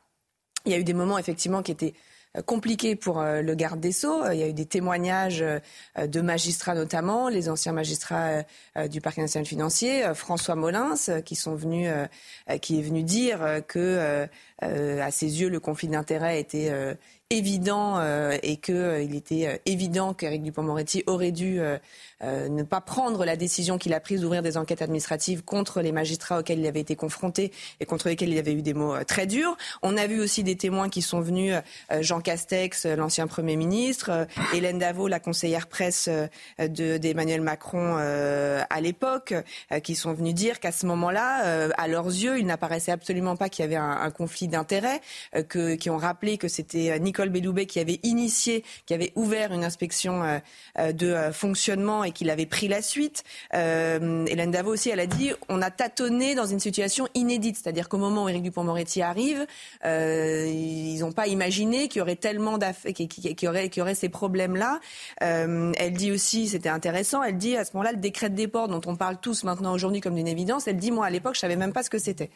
Il 0.66 0.72
y 0.72 0.76
a 0.76 0.78
eu 0.78 0.84
des 0.84 0.94
moments 0.94 1.18
effectivement 1.18 1.62
qui 1.62 1.72
étaient 1.72 1.94
euh, 2.38 2.42
compliqués 2.42 2.96
pour 2.96 3.20
euh, 3.20 3.42
le 3.42 3.54
garde 3.54 3.80
des 3.80 3.92
Sceaux. 3.92 4.24
Euh, 4.24 4.34
Il 4.34 4.40
y 4.40 4.44
a 4.44 4.48
eu 4.48 4.54
des 4.54 4.66
témoignages 4.66 5.42
euh, 5.44 6.08
de 6.08 6.22
magistrats 6.22 6.74
notamment, 6.74 7.30
les 7.30 7.48
anciens 7.50 7.74
magistrats 7.74 8.28
euh, 8.28 8.44
euh, 8.78 8.88
du 8.88 9.02
parquet 9.02 9.22
national 9.22 9.46
financier, 9.46 10.04
euh, 10.04 10.14
François 10.16 10.56
Molins, 10.56 10.96
euh, 11.10 11.22
qui 11.22 11.36
sont 11.36 11.56
venus, 11.56 11.90
euh, 11.92 12.08
euh, 12.50 12.58
qui 12.58 12.80
est 12.80 12.82
venu 12.82 13.04
dire 13.04 13.44
euh, 13.44 13.62
que 13.62 13.78
euh, 13.78 14.26
euh, 14.26 14.28
à 14.64 15.12
ses 15.12 15.42
yeux 15.42 15.50
le 15.50 15.60
conflit 15.60 15.88
d'intérêts 15.88 16.40
était 16.40 16.70
euh, 16.70 16.94
évident 17.30 17.98
euh, 17.98 18.38
et 18.44 18.58
qu'il 18.58 18.76
il 19.02 19.16
était 19.16 19.48
euh, 19.48 19.58
évident 19.66 20.14
qu'Éric 20.14 20.44
Dupond-Moretti 20.44 21.04
aurait 21.08 21.32
dû 21.32 21.60
euh, 21.60 21.78
euh, 22.24 22.48
ne 22.48 22.62
pas 22.64 22.80
prendre 22.82 23.26
la 23.26 23.36
décision 23.36 23.78
qu'il 23.80 23.94
a 23.94 24.00
prise 24.00 24.22
d'ouvrir 24.22 24.44
des 24.44 24.56
enquêtes 24.56 24.82
administratives 24.84 25.44
contre 25.44 25.82
les 25.82 25.92
magistrats 25.92 26.40
auxquels 26.40 26.60
il 26.60 26.68
avait 26.68 26.82
été 26.82 26.96
confronté 26.96 27.52
et 27.80 27.86
contre 27.86 28.08
lesquels 28.10 28.30
il 28.30 28.38
avait 28.38 28.54
eu 28.54 28.62
des 28.62 28.74
mots 28.76 28.94
euh, 28.94 29.04
très 29.04 29.26
durs. 29.26 29.58
On 29.82 29.98
a 29.98 30.06
vu 30.06 30.20
aussi 30.22 30.44
des 30.44 30.56
témoins 30.58 30.90
qui 30.90 31.02
sont 31.02 31.22
venus, 31.22 31.56
euh, 31.92 32.02
Jean 32.02 32.22
Castex, 32.22 32.86
euh, 32.86 32.96
l'ancien 32.96 33.26
Premier 33.26 33.56
ministre, 33.56 34.10
euh, 34.12 34.26
Hélène 34.54 34.78
Davot, 34.78 35.08
la 35.08 35.20
conseillère 35.20 35.68
presse 35.68 36.08
euh, 36.10 36.28
de- 36.68 36.98
d'Emmanuel 36.98 37.42
Macron 37.42 37.96
euh, 37.98 38.62
à 38.70 38.80
l'époque, 38.80 39.34
euh, 39.72 39.80
qui 39.80 39.96
sont 39.96 40.14
venus 40.14 40.36
dire 40.36 40.60
qu'à 40.60 40.72
ce 40.72 40.86
moment-là, 40.86 41.46
euh, 41.48 41.70
à 41.78 41.88
leurs 41.88 42.06
yeux, 42.08 42.38
il 42.38 42.46
n'apparaissait 42.46 42.92
absolument 42.92 43.36
pas 43.38 43.50
qu'il 43.50 43.64
y 43.64 43.66
avait 43.66 43.76
un, 43.76 43.90
un 44.02 44.12
conflit 44.12 44.48
d'intérêts, 44.54 45.02
euh, 45.36 45.44
que- 45.44 45.76
qui 45.76 45.90
ont 45.90 45.98
rappelé 45.98 46.38
que 46.38 46.48
c'était 46.48 47.00
Nicolas 47.00 47.14
Nicole 47.14 47.30
Belloubet 47.30 47.66
qui 47.68 47.80
avait 47.80 48.00
initié, 48.02 48.64
qui 48.88 48.94
avait 48.96 49.12
ouvert 49.16 49.54
une 49.54 49.64
inspection 49.64 50.42
de 50.78 51.32
fonctionnement 51.32 52.04
et 52.04 52.12
qui 52.12 52.28
avait 52.28 52.48
pris 52.48 52.68
la 52.68 52.82
suite. 52.82 53.24
Hélène 53.54 54.52
Davo 54.52 54.72
aussi, 54.74 54.90
elle 54.90 55.00
a 55.00 55.06
dit 55.06 55.32
on 55.48 55.62
a 55.62 55.70
tâtonné 55.70 56.34
dans 56.34 56.48
une 56.48 56.60
situation 56.60 57.08
inédite, 57.14 57.58
c'est-à-dire 57.62 57.88
qu'au 57.90 58.00
moment 58.00 58.24
où 58.24 58.30
Éric 58.30 58.42
Dupont-Moretti 58.44 59.04
arrive, 59.04 59.46
ils 59.84 60.98
n'ont 61.00 61.12
pas 61.12 61.28
imaginé 61.28 61.88
qu'il 61.88 62.00
y 62.00 62.02
aurait 62.02 62.16
tellement 62.16 62.58
d'affaires, 62.58 62.94
qu'il 62.94 63.08
y 63.42 63.48
aurait, 63.48 63.70
qu'il 63.70 63.80
y 63.80 63.82
aurait 63.82 63.96
ces 63.96 64.10
problèmes-là. 64.10 64.80
elle 65.20 65.94
dit 65.94 66.12
aussi, 66.12 66.48
c'était 66.48 66.70
intéressant, 66.70 67.22
elle 67.22 67.38
dit 67.38 67.56
à 67.58 67.66
ce 67.66 67.72
moment-là 67.74 67.92
le 67.92 68.00
décret 68.00 68.30
de 68.30 68.36
déport 68.36 68.68
dont 68.68 68.82
on 68.86 68.96
parle 68.96 69.18
tous 69.20 69.44
maintenant 69.44 69.74
aujourd'hui 69.74 70.02
comme 70.02 70.16
d'une 70.16 70.28
évidence. 70.28 70.68
Elle 70.68 70.78
dit 70.78 70.92
moi 70.92 71.06
à 71.06 71.10
l'époque 71.10 71.36
je 71.36 71.42
savais 71.42 71.56
même 71.56 71.74
pas 71.74 71.84
ce 71.84 71.90
que 71.90 72.00
c'était. 72.00 72.32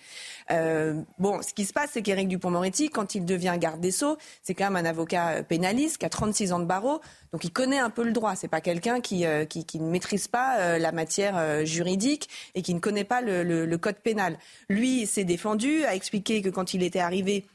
Euh, 0.52 1.02
bon, 1.18 1.42
ce 1.42 1.54
qui 1.54 1.66
se 1.66 1.74
passe, 1.74 1.92
c'est 1.94 2.02
qu'Éric 2.08 2.30
Dupont-Moretti, 2.30 2.90
quand 2.90 3.16
il 3.16 3.26
devient 3.26 3.56
garde 3.60 3.82
des 3.82 3.92
Sceaux, 3.92 4.18
c'est 4.42 4.54
quand 4.54 4.72
même 4.72 4.78
un 4.78 4.90
avocat 4.90 5.44
pénaliste 5.44 5.98
qui 5.98 6.06
a 6.06 6.10
36 6.10 6.54
ans 6.54 6.60
de 6.60 6.66
barreau, 6.66 7.02
donc 7.34 7.44
il 7.44 7.52
connaît 7.52 7.80
un 7.80 7.90
peu 7.90 8.04
le 8.04 8.14
droit. 8.14 8.36
C'est 8.36 8.48
pas 8.48 8.62
quelqu'un 8.62 9.02
qui, 9.02 9.26
euh, 9.26 9.44
qui, 9.44 9.66
ne 9.80 9.90
maîtrise 9.90 10.30
pas 10.30 10.58
euh, 10.60 10.78
la 10.78 10.94
matière 10.94 11.66
juridique 11.66 12.30
et 12.56 12.62
qui 12.62 12.74
ne 12.74 12.80
connaît 12.80 13.04
pas 13.04 13.22
le 13.22 13.76
code 13.76 13.98
pénal. 13.98 14.38
Lui 14.70 15.06
s'est 15.06 15.26
défendu, 15.26 15.84
a 15.84 15.96
expliqué 15.96 16.42
que 16.42 16.50
quand 16.50 16.74
il 16.74 16.82
était 16.82 17.00
arrivé, 17.00 17.46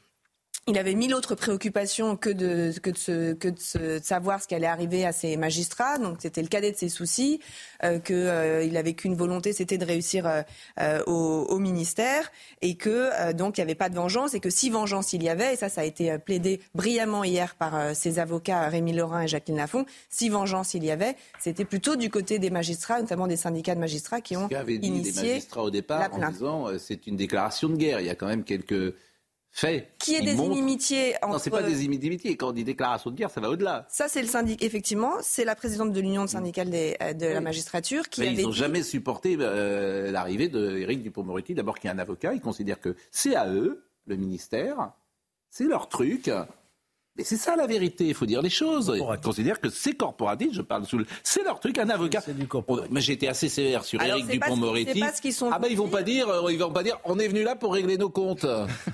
il 0.67 0.77
avait 0.77 0.95
mille 0.95 1.13
autres 1.13 1.35
préoccupations 1.35 2.15
que 2.15 2.29
de, 2.29 2.71
que 2.79 2.89
de, 2.89 3.33
que 3.33 3.49
de, 3.49 3.99
savoir 4.01 4.41
ce 4.41 4.47
qui 4.47 4.55
allait 4.55 4.65
arriver 4.65 5.05
à 5.05 5.11
ses 5.11 5.35
magistrats. 5.35 5.97
Donc 5.97 6.17
c'était 6.21 6.41
le 6.41 6.47
cadet 6.47 6.71
de 6.71 6.77
ses 6.77 6.87
soucis, 6.87 7.41
euh, 7.83 7.99
qu'il 7.99 8.15
euh, 8.15 8.65
n'avait 8.71 8.93
qu'une 8.93 9.15
volonté, 9.15 9.51
c'était 9.51 9.77
de 9.77 9.85
réussir 9.85 10.25
euh, 10.25 11.03
au, 11.05 11.45
au, 11.49 11.59
ministère, 11.59 12.31
et 12.61 12.75
que 12.75 12.89
euh, 12.89 13.33
donc 13.33 13.57
il 13.57 13.61
n'y 13.61 13.63
avait 13.63 13.75
pas 13.75 13.89
de 13.89 13.95
vengeance, 13.95 14.33
et 14.35 14.39
que 14.39 14.49
si 14.49 14.69
vengeance 14.69 15.11
il 15.11 15.23
y 15.23 15.29
avait, 15.29 15.53
et 15.53 15.55
ça 15.57 15.67
ça 15.67 15.81
a 15.81 15.83
été 15.83 16.17
plaidé 16.17 16.61
brillamment 16.75 17.25
hier 17.25 17.55
par 17.55 17.93
ses 17.93 18.19
avocats 18.19 18.69
Rémi 18.69 18.93
Laurin 18.93 19.23
et 19.23 19.27
Jacqueline 19.27 19.57
Lafont, 19.57 19.85
si 20.09 20.29
vengeance 20.29 20.75
il 20.75 20.85
y 20.85 20.91
avait, 20.91 21.17
c'était 21.39 21.65
plutôt 21.65 21.97
du 21.97 22.09
côté 22.09 22.39
des 22.39 22.49
magistrats, 22.49 23.01
notamment 23.01 23.27
des 23.27 23.37
syndicats 23.37 23.75
de 23.75 23.81
magistrats 23.81 24.21
qui 24.21 24.37
ont 24.37 24.47
dit 24.47 24.75
initié 24.81 25.21
des 25.21 25.29
magistrats 25.29 25.63
au 25.63 25.71
départ 25.71 26.09
en 26.13 26.29
disant 26.29 26.67
c'est 26.77 27.05
une 27.07 27.17
déclaration 27.17 27.67
de 27.67 27.75
guerre. 27.75 27.99
Il 27.99 28.05
y 28.05 28.09
a 28.09 28.15
quand 28.15 28.27
même 28.27 28.43
quelques 28.43 28.93
fait. 29.53 29.93
Qui 29.99 30.15
est 30.15 30.21
des 30.21 30.35
inimitiés 30.35 31.15
entre... 31.21 31.33
Non, 31.33 31.39
c'est 31.39 31.51
pas 31.51 31.61
des 31.61 31.85
inimitiés. 31.85 32.35
Quand 32.35 32.49
on 32.49 32.51
dit 32.51 32.63
déclaration 32.63 33.11
de 33.11 33.15
guerre, 33.15 33.29
ça 33.29 33.39
va 33.39 33.49
au-delà. 33.49 33.85
Ça, 33.87 34.07
c'est 34.07 34.21
le 34.21 34.27
syndicat. 34.27 34.65
Effectivement, 34.65 35.13
c'est 35.21 35.45
la 35.45 35.55
présidente 35.55 35.93
de 35.93 36.01
l'Union 36.01 36.25
syndicale 36.27 36.69
des, 36.69 36.97
euh, 37.01 37.13
de 37.13 37.27
la 37.27 37.39
magistrature 37.39 38.09
qui 38.09 38.21
Mais 38.21 38.27
avait 38.27 38.41
Ils 38.41 38.45
n'ont 38.45 38.49
dit... 38.49 38.57
jamais 38.57 38.83
supporté 38.83 39.37
euh, 39.39 40.11
l'arrivée 40.11 40.49
d'Éric 40.49 41.03
Dupond-Moretti. 41.03 41.53
D'abord, 41.53 41.77
qui 41.77 41.87
est 41.87 41.91
un 41.91 41.99
avocat. 41.99 42.33
Ils 42.33 42.41
considèrent 42.41 42.81
que 42.81 42.95
c'est 43.11 43.35
à 43.35 43.47
eux, 43.47 43.85
le 44.07 44.15
ministère. 44.15 44.91
C'est 45.49 45.65
leur 45.65 45.87
truc. 45.87 46.31
Mais 47.15 47.23
c'est 47.23 47.37
ça 47.37 47.55
la 47.55 47.67
vérité, 47.67 48.05
il 48.07 48.15
faut 48.15 48.25
dire 48.25 48.41
les 48.41 48.49
choses. 48.49 48.91
Ils 48.95 49.19
considèrent 49.21 49.61
que 49.61 49.69
c'est 49.69 49.93
corporatiste, 49.93 50.53
je 50.55 50.61
parle 50.63 50.83
sous 50.85 50.97
le... 50.97 51.05
C'est 51.21 51.43
leur 51.43 51.59
truc, 51.59 51.77
un 51.77 51.87
avocat. 51.89 52.23
Mais 52.89 53.01
j'ai 53.01 53.13
été 53.13 53.27
assez 53.27 53.49
sévère 53.49 53.83
sur 53.85 54.01
Alors, 54.01 54.17
Éric 54.17 54.25
c'est 54.31 54.33
Dupont-Moretti. 54.39 54.91
c'est 54.95 54.99
pas 54.99 55.13
ce 55.13 55.21
qu'ils 55.21 55.33
sont 55.33 55.49
Ah 55.53 55.59
ben 55.59 55.67
ils 55.69 55.77
vont 55.77 55.89
pas 55.89 56.01
dire, 56.01 56.27
euh, 56.27 56.51
ils 56.51 56.57
vont 56.57 56.71
pas 56.71 56.81
dire, 56.81 56.99
on 57.05 57.19
est 57.19 57.27
venu 57.27 57.43
là 57.43 57.55
pour 57.55 57.73
régler 57.75 57.97
nos 57.99 58.09
comptes. 58.09 58.47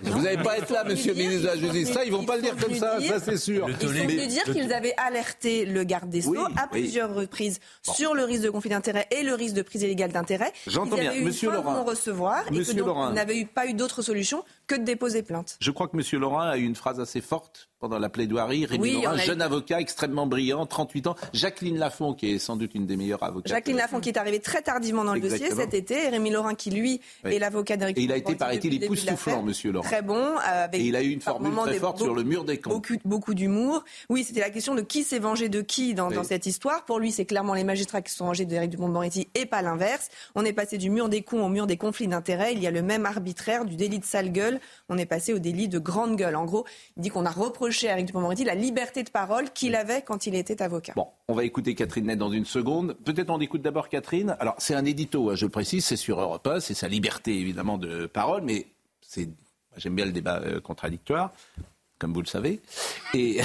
Vous 0.03 0.21
n'allez 0.21 0.35
pas 0.43 0.57
être 0.57 0.69
là, 0.73 0.83
monsieur 0.83 1.13
le 1.13 1.19
ministre 1.19 1.43
de 1.43 1.47
la 1.47 1.55
Justice. 1.55 1.93
Ça, 1.93 2.03
ils 2.03 2.11
vont 2.11 2.25
pas 2.25 2.35
le 2.35 2.41
dire 2.41 2.57
comme 2.57 2.73
ça, 2.75 2.99
ça 2.99 3.19
c'est 3.21 3.37
sûr. 3.37 3.69
Ils 3.69 3.87
sont 3.87 3.93
Mais- 3.93 4.05
venus 4.05 4.27
dire 4.27 4.43
qu'ils 4.43 4.73
avaient 4.73 4.95
alerté 4.97 5.65
le 5.65 5.85
garde 5.85 6.09
des 6.09 6.21
Sceaux 6.21 6.31
Oui, 6.31 6.53
à 6.57 6.63
oui. 6.73 6.81
plusieurs 6.81 7.15
reprises 7.15 7.61
sur 7.83 8.15
le 8.15 8.25
risque 8.25 8.43
de 8.43 8.49
conflit 8.49 8.69
d'intérêt 8.71 9.07
et 9.17 9.23
le 9.23 9.33
risque 9.33 9.55
de 9.55 9.61
prise 9.61 9.83
illégale 9.83 10.11
d'intérêt. 10.11 10.51
J'entends 10.67 10.97
Ils 10.97 11.09
bien. 11.09 11.21
Monsieur 11.21 11.51
Laurent. 11.51 11.71
non-recevoir 11.73 12.43
et 12.47 12.49
que 12.49 12.55
Monsieur 12.55 12.73
donc 12.73 12.87
Laurent. 12.87 13.09
ils 13.11 13.15
n'avaient 13.15 13.37
eu- 13.37 13.45
pas 13.45 13.65
eu 13.65 13.73
d'autre 13.73 14.01
solution 14.01 14.43
que 14.69 14.75
de 14.75 14.83
déposer 14.83 15.23
plainte. 15.23 15.57
Je 15.59 15.71
crois 15.71 15.87
que 15.87 15.97
M. 15.97 16.19
Laurent 16.21 16.39
a 16.41 16.57
eu 16.57 16.63
une 16.63 16.75
phrase 16.75 16.99
assez 16.99 17.19
forte 17.21 17.69
pendant 17.79 17.97
la 17.99 18.09
plaidoirie. 18.09 18.65
Rémi 18.65 18.81
Oui, 18.81 19.01
Laurent, 19.01 19.15
eu- 19.15 19.19
jeune 19.19 19.41
avocat 19.41 19.79
extrêmement 19.79 20.27
brillant, 20.27 20.65
38 20.65 21.07
ans. 21.07 21.15
Jacqueline 21.33 21.77
Lafont, 21.77 22.13
qui 22.13 22.31
est 22.33 22.39
sans 22.39 22.55
doute 22.55 22.75
une 22.75 22.85
des 22.85 22.95
meilleures 22.97 23.23
avocates. 23.23 23.51
Jacqueline 23.51 23.77
Lafont 23.77 23.99
qui 23.99 24.09
est 24.09 24.17
arrivée 24.17 24.39
très 24.39 24.61
tardivement 24.61 25.03
dans 25.03 25.13
le 25.13 25.21
dossier 25.21 25.49
cet 25.51 25.73
été, 25.73 26.05
et 26.05 26.09
Rémi 26.09 26.29
Laurin 26.29 26.55
qui 26.55 26.69
lui 26.71 27.01
Oui. 27.25 27.35
est 27.35 27.39
l'avocat 27.39 27.77
d'Éric 27.77 27.97
Et 27.97 28.01
il 28.01 28.11
a 28.11 28.17
été, 28.17 28.35
paraît-il, 28.35 28.83
époustouflant. 28.83 29.41
Monsieur 29.43 29.71
Laurent. 29.71 29.85
Très 29.87 30.01
bon. 30.01 30.15
euh, 30.17 30.65
avec 30.65 30.79
Et 30.81 30.85
il 30.85 30.95
a 30.95 31.01
eu 31.01 31.09
une 31.09 31.21
formule 31.21 31.53
très 31.55 31.71
des- 31.73 31.79
forte 31.79 31.97
sur 31.97 32.07
beaucoup- 32.07 32.17
le 32.19 32.23
mur 32.25 32.43
des 32.43 32.57
camps. 32.59 32.69
Beaucoup, 32.71 32.93
beaucoup 33.05 33.33
d'humour. 33.33 33.83
Oui, 34.09 34.23
c'était 34.23 34.41
la 34.41 34.49
question 34.51 34.75
de 34.75 34.81
qui 34.81 35.03
s'est 35.03 35.19
vengé 35.19 35.49
de 35.49 35.61
qui 35.61 35.93
dans, 35.95 36.09
Oui. 36.09 36.15
dans 36.15 36.23
cette 36.23 36.45
histoire. 36.45 36.85
Pour 36.85 36.99
lui, 36.99 37.11
c'est 37.11 37.25
clairement 37.25 37.53
les 37.53 37.63
magistrats 37.63 38.01
qui 38.01 38.11
se 38.11 38.17
sont 38.17 38.25
vengés 38.25 38.45
d'Éric 38.45 38.69
Dupond-Moretti 38.71 39.29
et 39.35 39.45
pas 39.45 39.61
l'inverse. 39.61 40.09
On 40.35 40.45
est 40.45 40.53
passé 40.53 40.77
du 40.77 40.89
mur 40.89 41.09
des 41.09 41.21
cons 41.23 41.43
au 41.45 41.49
mur 41.49 41.65
des 41.65 41.77
conflits 41.77 42.07
d'intérêts. 42.07 42.53
Il 42.53 42.59
y 42.61 42.67
a 42.67 42.71
le 42.71 42.81
même 42.81 43.05
arbitraire 43.05 43.65
du 43.65 43.75
délit 43.77 43.99
de 43.99 44.05
sale 44.05 44.31
gueule. 44.31 44.58
On 44.89 44.97
est 44.97 45.05
passé 45.05 45.33
au 45.33 45.39
délit 45.39 45.67
de 45.67 45.79
grande 45.79 46.15
gueule. 46.15 46.35
En 46.35 46.45
gros, 46.45 46.65
il 46.97 47.03
dit 47.03 47.09
qu'on 47.09 47.25
a 47.25 47.31
reproché 47.31 47.89
à 47.89 47.93
Éric 47.93 48.07
Dupond-Moretti 48.07 48.43
la 48.43 48.55
liberté 48.55 49.03
de 49.03 49.09
parole 49.09 49.51
qu'il 49.51 49.75
avait 49.75 50.01
quand 50.01 50.27
il 50.27 50.35
était 50.35 50.61
avocat. 50.61 50.93
Bon, 50.95 51.07
on 51.27 51.33
va 51.33 51.43
écouter 51.43 51.75
Catherine 51.75 52.05
Net 52.05 52.17
dans 52.19 52.31
une 52.31 52.45
seconde. 52.45 52.95
Peut-être 53.05 53.29
on 53.29 53.39
écoute 53.39 53.61
d'abord 53.61 53.89
Catherine. 53.89 54.35
Alors, 54.39 54.55
c'est 54.57 54.75
un 54.75 54.85
édito, 54.85 55.29
hein, 55.29 55.35
je 55.35 55.45
le 55.45 55.51
précise, 55.51 55.85
c'est 55.85 55.95
sur 55.95 56.19
Europe 56.19 56.45
1, 56.47 56.59
c'est 56.59 56.73
sa 56.73 56.87
liberté 56.87 57.37
évidemment 57.39 57.77
de 57.77 58.05
parole, 58.05 58.41
mais 58.43 58.67
c'est, 59.01 59.29
j'aime 59.77 59.95
bien 59.95 60.05
le 60.05 60.11
débat 60.11 60.39
euh, 60.43 60.59
contradictoire, 60.59 61.31
comme 61.97 62.13
vous 62.13 62.21
le 62.21 62.27
savez. 62.27 62.61
Et, 63.13 63.39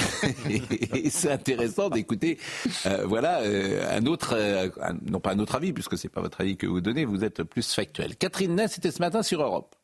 et 0.93 1.09
c'est 1.09 1.31
intéressant 1.31 1.89
d'écouter, 1.89 2.37
euh, 2.85 3.05
voilà, 3.05 3.41
euh, 3.41 3.85
un 3.97 4.05
autre, 4.05 4.33
euh, 4.37 4.69
un- 4.81 4.95
non 5.09 5.19
pas 5.19 5.31
un 5.33 5.39
autre 5.39 5.55
avis, 5.55 5.73
puisque 5.73 5.97
c'est 5.97 6.09
pas 6.09 6.21
votre 6.21 6.39
avis 6.41 6.55
que 6.55 6.65
vous 6.67 6.81
donnez, 6.81 7.03
vous 7.05 7.23
êtes 7.23 7.43
plus 7.43 7.73
factuel. 7.73 8.15
Catherine 8.15 8.55
Net, 8.55 8.71
c'était 8.71 8.91
ce 8.91 8.99
matin 8.99 9.23
sur 9.23 9.41
Europe. 9.41 9.74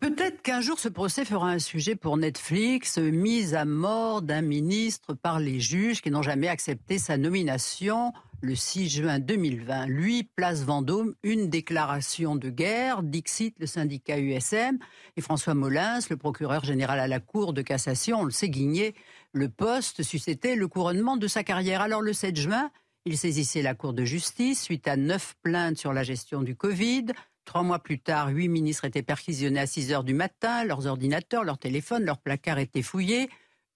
Peut-être 0.00 0.42
qu'un 0.42 0.60
jour 0.60 0.78
ce 0.80 0.88
procès 0.88 1.24
fera 1.24 1.48
un 1.48 1.60
sujet 1.60 1.94
pour 1.94 2.16
Netflix, 2.16 2.98
mise 2.98 3.54
à 3.54 3.64
mort 3.64 4.20
d'un 4.20 4.42
ministre 4.42 5.14
par 5.14 5.38
les 5.38 5.60
juges 5.60 6.02
qui 6.02 6.10
n'ont 6.10 6.22
jamais 6.22 6.48
accepté 6.48 6.98
sa 6.98 7.16
nomination 7.16 8.12
le 8.42 8.56
6 8.56 8.88
juin 8.88 9.18
2020. 9.20 9.86
Lui, 9.86 10.24
place 10.24 10.64
Vendôme, 10.64 11.14
une 11.22 11.48
déclaration 11.48 12.34
de 12.34 12.50
guerre, 12.50 13.04
Dixit, 13.04 13.54
le 13.60 13.66
syndicat 13.66 14.18
USM, 14.18 14.78
et 15.16 15.20
François 15.20 15.54
Molins, 15.54 16.00
le 16.10 16.16
procureur 16.16 16.64
général 16.64 16.98
à 16.98 17.06
la 17.06 17.20
Cour 17.20 17.52
de 17.52 17.62
cassation, 17.62 18.20
on 18.20 18.24
le 18.24 18.32
sait, 18.32 18.48
Guigné, 18.48 18.94
le 19.32 19.48
poste 19.48 20.02
suscitait 20.02 20.56
le 20.56 20.66
couronnement 20.66 21.16
de 21.16 21.28
sa 21.28 21.44
carrière. 21.44 21.80
Alors 21.80 22.02
le 22.02 22.12
7 22.12 22.36
juin, 22.36 22.70
il 23.04 23.16
saisissait 23.16 23.62
la 23.62 23.74
Cour 23.74 23.92
de 23.92 24.04
justice 24.04 24.62
suite 24.62 24.88
à 24.88 24.96
neuf 24.96 25.36
plaintes 25.42 25.78
sur 25.78 25.92
la 25.92 26.02
gestion 26.02 26.42
du 26.42 26.56
Covid. 26.56 27.06
Trois 27.44 27.62
mois 27.62 27.80
plus 27.80 27.98
tard, 27.98 28.28
huit 28.28 28.48
ministres 28.48 28.84
étaient 28.84 29.02
perquisitionnés 29.02 29.60
à 29.60 29.66
6 29.66 29.92
heures 29.92 30.04
du 30.04 30.14
matin, 30.14 30.64
leurs 30.64 30.86
ordinateurs, 30.86 31.44
leurs 31.44 31.58
téléphones, 31.58 32.04
leurs 32.04 32.18
placards 32.18 32.58
étaient 32.58 32.82
fouillés. 32.82 33.28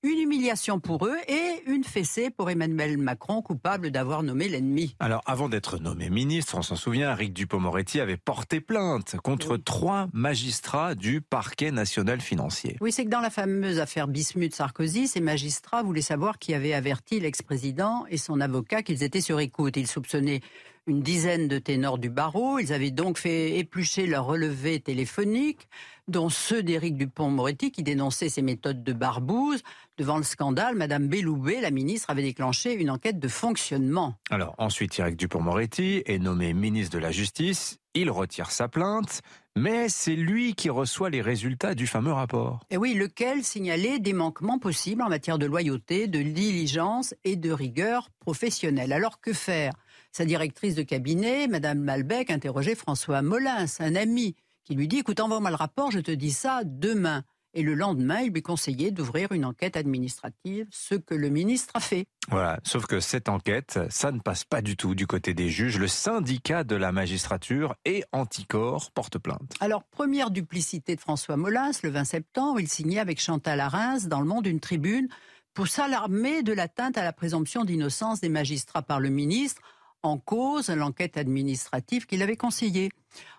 Une 0.03 0.19
humiliation 0.21 0.79
pour 0.79 1.07
eux 1.07 1.17
et 1.27 1.63
une 1.67 1.83
fessée 1.83 2.31
pour 2.31 2.49
Emmanuel 2.49 2.97
Macron, 2.97 3.43
coupable 3.43 3.91
d'avoir 3.91 4.23
nommé 4.23 4.49
l'ennemi. 4.49 4.95
Alors, 5.01 5.21
avant 5.27 5.49
d'être 5.49 5.79
nommé 5.79 6.11
ministre, 6.11 6.57
on 6.57 6.63
s'en 6.63 6.77
souvient, 6.77 7.11
Eric 7.11 7.33
Dupond-Moretti 7.33 7.99
avait 7.99 8.19
porté 8.19 8.61
plainte 8.61 9.17
contre 9.25 9.57
trois 9.57 10.09
magistrats 10.13 10.95
du 10.95 11.23
parquet 11.23 11.73
national 11.73 12.21
financier. 12.21 12.77
Oui, 12.81 12.93
c'est 12.93 13.05
que 13.05 13.11
dans 13.11 13.21
la 13.21 13.31
fameuse 13.31 13.81
affaire 13.81 14.07
Bismuth-Sarkozy, 14.07 15.09
ces 15.09 15.21
magistrats 15.21 15.83
voulaient 15.83 16.03
savoir 16.03 16.39
qui 16.39 16.55
avait 16.55 16.75
averti 16.75 17.19
l'ex-président 17.19 18.05
et 18.09 18.19
son 18.19 18.41
avocat 18.41 18.83
qu'ils 18.83 19.03
étaient 19.03 19.21
sur 19.21 19.41
écoute. 19.41 19.77
Ils 19.77 19.89
soupçonnaient 19.89 20.41
une 20.87 21.03
dizaine 21.03 21.49
de 21.49 21.59
ténors 21.59 21.99
du 21.99 22.11
barreau. 22.11 22.59
Ils 22.59 22.73
avaient 22.73 22.91
donc 22.91 23.19
fait 23.19 23.59
éplucher 23.59 24.07
leurs 24.07 24.27
relevés 24.27 24.81
téléphoniques, 24.81 25.69
dont 26.09 26.29
ceux 26.29 26.63
d'Éric 26.63 26.97
Dupond-Moretti 26.97 27.73
qui 27.73 27.83
dénonçait 27.83 28.29
ses 28.29 28.43
méthodes 28.43 28.85
de 28.85 28.93
barbouze. 28.93 29.63
Devant 29.99 30.17
le 30.17 30.23
scandale, 30.23 30.77
Madame 30.77 31.09
Belloubet, 31.09 31.61
la 31.61 31.71
ministre, 31.71 32.11
avait 32.11 32.23
déclenché 32.23 32.75
une 32.75 32.91
enquête 32.91 33.19
de 33.19 33.29
fonctionnement. 33.29 34.15
Alors, 34.31 34.55
ensuite, 34.59 34.99
Eric 34.99 35.17
Dupond-Moretti 35.17 36.03
est 36.07 36.19
nommé 36.19 36.55
ministre 36.55 36.97
de 36.97 37.03
la 37.03 37.11
Justice. 37.11 37.79
Il 37.95 38.11
retire 38.11 38.51
sa 38.51 38.69
plainte, 38.69 39.23
mais 39.57 39.89
c'est 39.89 40.15
lui 40.15 40.55
qui 40.55 40.69
reçoit 40.69 41.09
les 41.09 41.23
résultats 41.23 41.75
du 41.75 41.87
fameux 41.87 42.13
rapport. 42.13 42.61
Et 42.71 42.77
oui, 42.77 42.93
lequel 42.93 43.43
signalait 43.43 43.99
des 43.99 44.13
manquements 44.13 44.59
possibles 44.59 45.03
en 45.03 45.09
matière 45.09 45.39
de 45.39 45.47
loyauté, 45.47 46.07
de 46.07 46.21
diligence 46.21 47.15
et 47.25 47.37
de 47.37 47.51
rigueur 47.51 48.11
professionnelle. 48.21 48.93
Alors 48.93 49.21
que 49.21 49.33
faire? 49.33 49.73
Sa 50.17 50.25
directrice 50.25 50.75
de 50.75 50.83
cabinet, 50.83 51.47
Madame 51.47 51.79
Malbec, 51.79 52.31
interrogeait 52.31 52.75
François 52.75 53.21
Molins, 53.21 53.67
un 53.81 53.95
ami, 53.95 54.35
qui 54.65 54.75
lui 54.75 54.89
dit 54.89 55.01
Écoute, 55.01 55.21
envoie-moi 55.21 55.51
le 55.51 55.57
rapport, 55.57 55.91
je 55.91 56.01
te 56.01 56.11
dis 56.11 56.31
ça 56.31 56.63
demain. 56.65 57.23
Et 57.53 57.61
le 57.61 57.75
lendemain, 57.75 58.21
il 58.21 58.33
lui 58.33 58.41
conseillait 58.41 58.91
d'ouvrir 58.91 59.33
une 59.33 59.45
enquête 59.45 59.77
administrative, 59.77 60.69
ce 60.71 60.95
que 60.95 61.15
le 61.15 61.29
ministre 61.29 61.71
a 61.75 61.81
fait. 61.81 62.07
Voilà, 62.31 62.61
sauf 62.65 62.87
que 62.87 62.99
cette 62.99 63.29
enquête, 63.29 63.79
ça 63.91 64.11
ne 64.11 64.21
passe 64.21 64.45
pas 64.45 64.63
du 64.63 64.75
tout 64.75 64.95
du 64.95 65.07
côté 65.07 65.35
des 65.35 65.51
juges. 65.51 65.79
Le 65.79 65.87
syndicat 65.87 66.65
de 66.65 66.77
la 66.77 66.93
magistrature 66.93 67.75
et 67.85 68.03
Anticor 68.13 68.93
porte 68.93 69.19
plainte. 69.19 69.53
Alors, 69.61 69.85
première 69.85 70.31
duplicité 70.31 70.97
de 70.97 71.01
François 71.03 71.37
Molins, 71.37 71.73
le 71.83 71.91
20 71.91 72.05
septembre, 72.05 72.59
il 72.59 72.69
signait 72.69 73.01
avec 73.01 73.21
Chantal 73.21 73.61
Arens 73.61 74.07
dans 74.07 74.21
le 74.21 74.27
Monde 74.27 74.47
une 74.47 74.61
tribune 74.61 75.09
pour 75.53 75.69
s'alarmer 75.69 76.43
de 76.43 76.55
l'atteinte 76.55 76.97
à 76.97 77.05
la 77.05 77.13
présomption 77.13 77.65
d'innocence 77.65 78.21
des 78.21 78.31
magistrats 78.31 78.83
par 78.83 79.01
le 79.01 79.11
ministre, 79.11 79.61
en 80.03 80.19
cause 80.19 80.69
l'enquête 80.71 81.17
administrative 81.17 82.07
qu'il 82.07 82.23
avait 82.23 82.37
conseillée. 82.37 82.91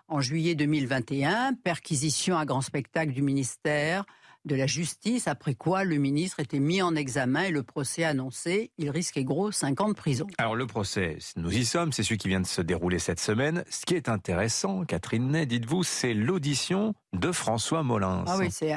En 0.08 0.20
juillet 0.20 0.54
2021, 0.54 1.54
perquisition 1.54 2.36
à 2.36 2.46
grand 2.46 2.62
spectacle 2.62 3.12
du 3.12 3.22
ministère, 3.22 4.04
de 4.44 4.54
la 4.54 4.66
justice, 4.66 5.28
après 5.28 5.54
quoi 5.54 5.84
le 5.84 5.96
ministre 5.96 6.40
était 6.40 6.58
mis 6.58 6.80
en 6.80 6.94
examen 6.94 7.44
et 7.44 7.50
le 7.50 7.62
procès 7.62 8.04
annoncé. 8.04 8.70
Il 8.78 8.90
risquait 8.90 9.24
gros 9.24 9.52
5 9.52 9.80
ans 9.80 9.88
de 9.88 9.94
prison. 9.94 10.26
Alors 10.38 10.56
le 10.56 10.66
procès, 10.66 11.18
nous 11.36 11.54
y 11.54 11.64
sommes, 11.64 11.92
c'est 11.92 12.02
celui 12.02 12.18
qui 12.18 12.28
vient 12.28 12.40
de 12.40 12.46
se 12.46 12.62
dérouler 12.62 12.98
cette 12.98 13.20
semaine. 13.20 13.64
Ce 13.68 13.84
qui 13.84 13.94
est 13.94 14.08
intéressant, 14.08 14.84
Catherine 14.84 15.28
Ney, 15.28 15.46
dites-vous, 15.46 15.82
c'est 15.82 16.14
l'audition 16.14 16.94
de 17.12 17.32
François 17.32 17.82
Molins. 17.82 18.24
Ah 18.26 18.36
oui, 18.38 18.48
c'est 18.50 18.72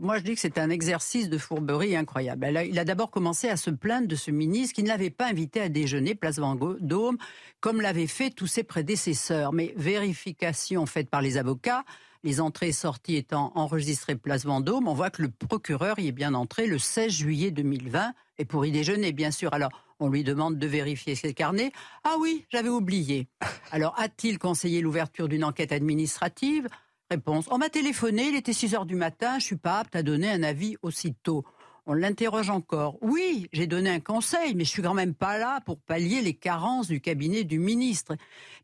moi 0.00 0.18
je 0.18 0.24
dis 0.24 0.34
que 0.34 0.40
c'est 0.40 0.58
un 0.58 0.70
exercice 0.70 1.28
de 1.28 1.38
fourberie 1.38 1.96
incroyable. 1.96 2.48
Il 2.66 2.78
a 2.78 2.84
d'abord 2.84 3.10
commencé 3.10 3.48
à 3.48 3.56
se 3.56 3.70
plaindre 3.70 4.08
de 4.08 4.16
ce 4.16 4.30
ministre 4.30 4.74
qui 4.74 4.82
ne 4.82 4.88
l'avait 4.88 5.10
pas 5.10 5.26
invité 5.26 5.60
à 5.60 5.68
déjeuner 5.68 6.14
place 6.14 6.38
Vendôme, 6.38 7.18
comme 7.60 7.80
l'avaient 7.80 8.06
fait 8.06 8.30
tous 8.30 8.46
ses 8.46 8.64
prédécesseurs. 8.64 9.52
Mais 9.52 9.74
vérification 9.76 10.86
faite 10.86 11.10
par 11.10 11.22
les 11.22 11.36
avocats, 11.36 11.84
les 12.26 12.40
entrées 12.40 12.68
et 12.68 12.72
sorties 12.72 13.14
étant 13.14 13.52
enregistrées 13.54 14.16
place 14.16 14.44
Vendôme, 14.44 14.88
on 14.88 14.94
voit 14.94 15.10
que 15.10 15.22
le 15.22 15.28
procureur 15.28 16.00
y 16.00 16.08
est 16.08 16.12
bien 16.12 16.34
entré 16.34 16.66
le 16.66 16.76
16 16.76 17.12
juillet 17.12 17.52
2020 17.52 18.12
et 18.38 18.44
pour 18.44 18.66
y 18.66 18.72
déjeuner, 18.72 19.12
bien 19.12 19.30
sûr. 19.30 19.54
Alors, 19.54 19.70
on 20.00 20.08
lui 20.08 20.24
demande 20.24 20.58
de 20.58 20.66
vérifier 20.66 21.14
ses 21.14 21.32
carnets. 21.34 21.70
Ah 22.02 22.16
oui, 22.18 22.44
j'avais 22.50 22.68
oublié. 22.68 23.28
Alors, 23.70 23.94
a-t-il 23.96 24.40
conseillé 24.40 24.80
l'ouverture 24.80 25.28
d'une 25.28 25.44
enquête 25.44 25.70
administrative? 25.70 26.66
Réponse. 27.08 27.46
On 27.52 27.58
m'a 27.58 27.68
téléphoné, 27.68 28.26
il 28.30 28.34
était 28.34 28.52
6 28.52 28.74
heures 28.74 28.86
du 28.86 28.96
matin, 28.96 29.38
je 29.38 29.44
suis 29.44 29.56
pas 29.56 29.78
apte 29.78 29.94
à 29.94 30.02
donner 30.02 30.28
un 30.28 30.42
avis 30.42 30.76
aussitôt. 30.82 31.44
On 31.88 31.94
l'interroge 31.94 32.50
encore. 32.50 32.98
Oui, 33.00 33.48
j'ai 33.52 33.68
donné 33.68 33.90
un 33.90 34.00
conseil, 34.00 34.56
mais 34.56 34.64
je 34.64 34.70
suis 34.70 34.82
quand 34.82 34.92
même 34.92 35.14
pas 35.14 35.38
là 35.38 35.60
pour 35.60 35.78
pallier 35.78 36.20
les 36.20 36.34
carences 36.34 36.88
du 36.88 37.00
cabinet 37.00 37.44
du 37.44 37.60
ministre. 37.60 38.16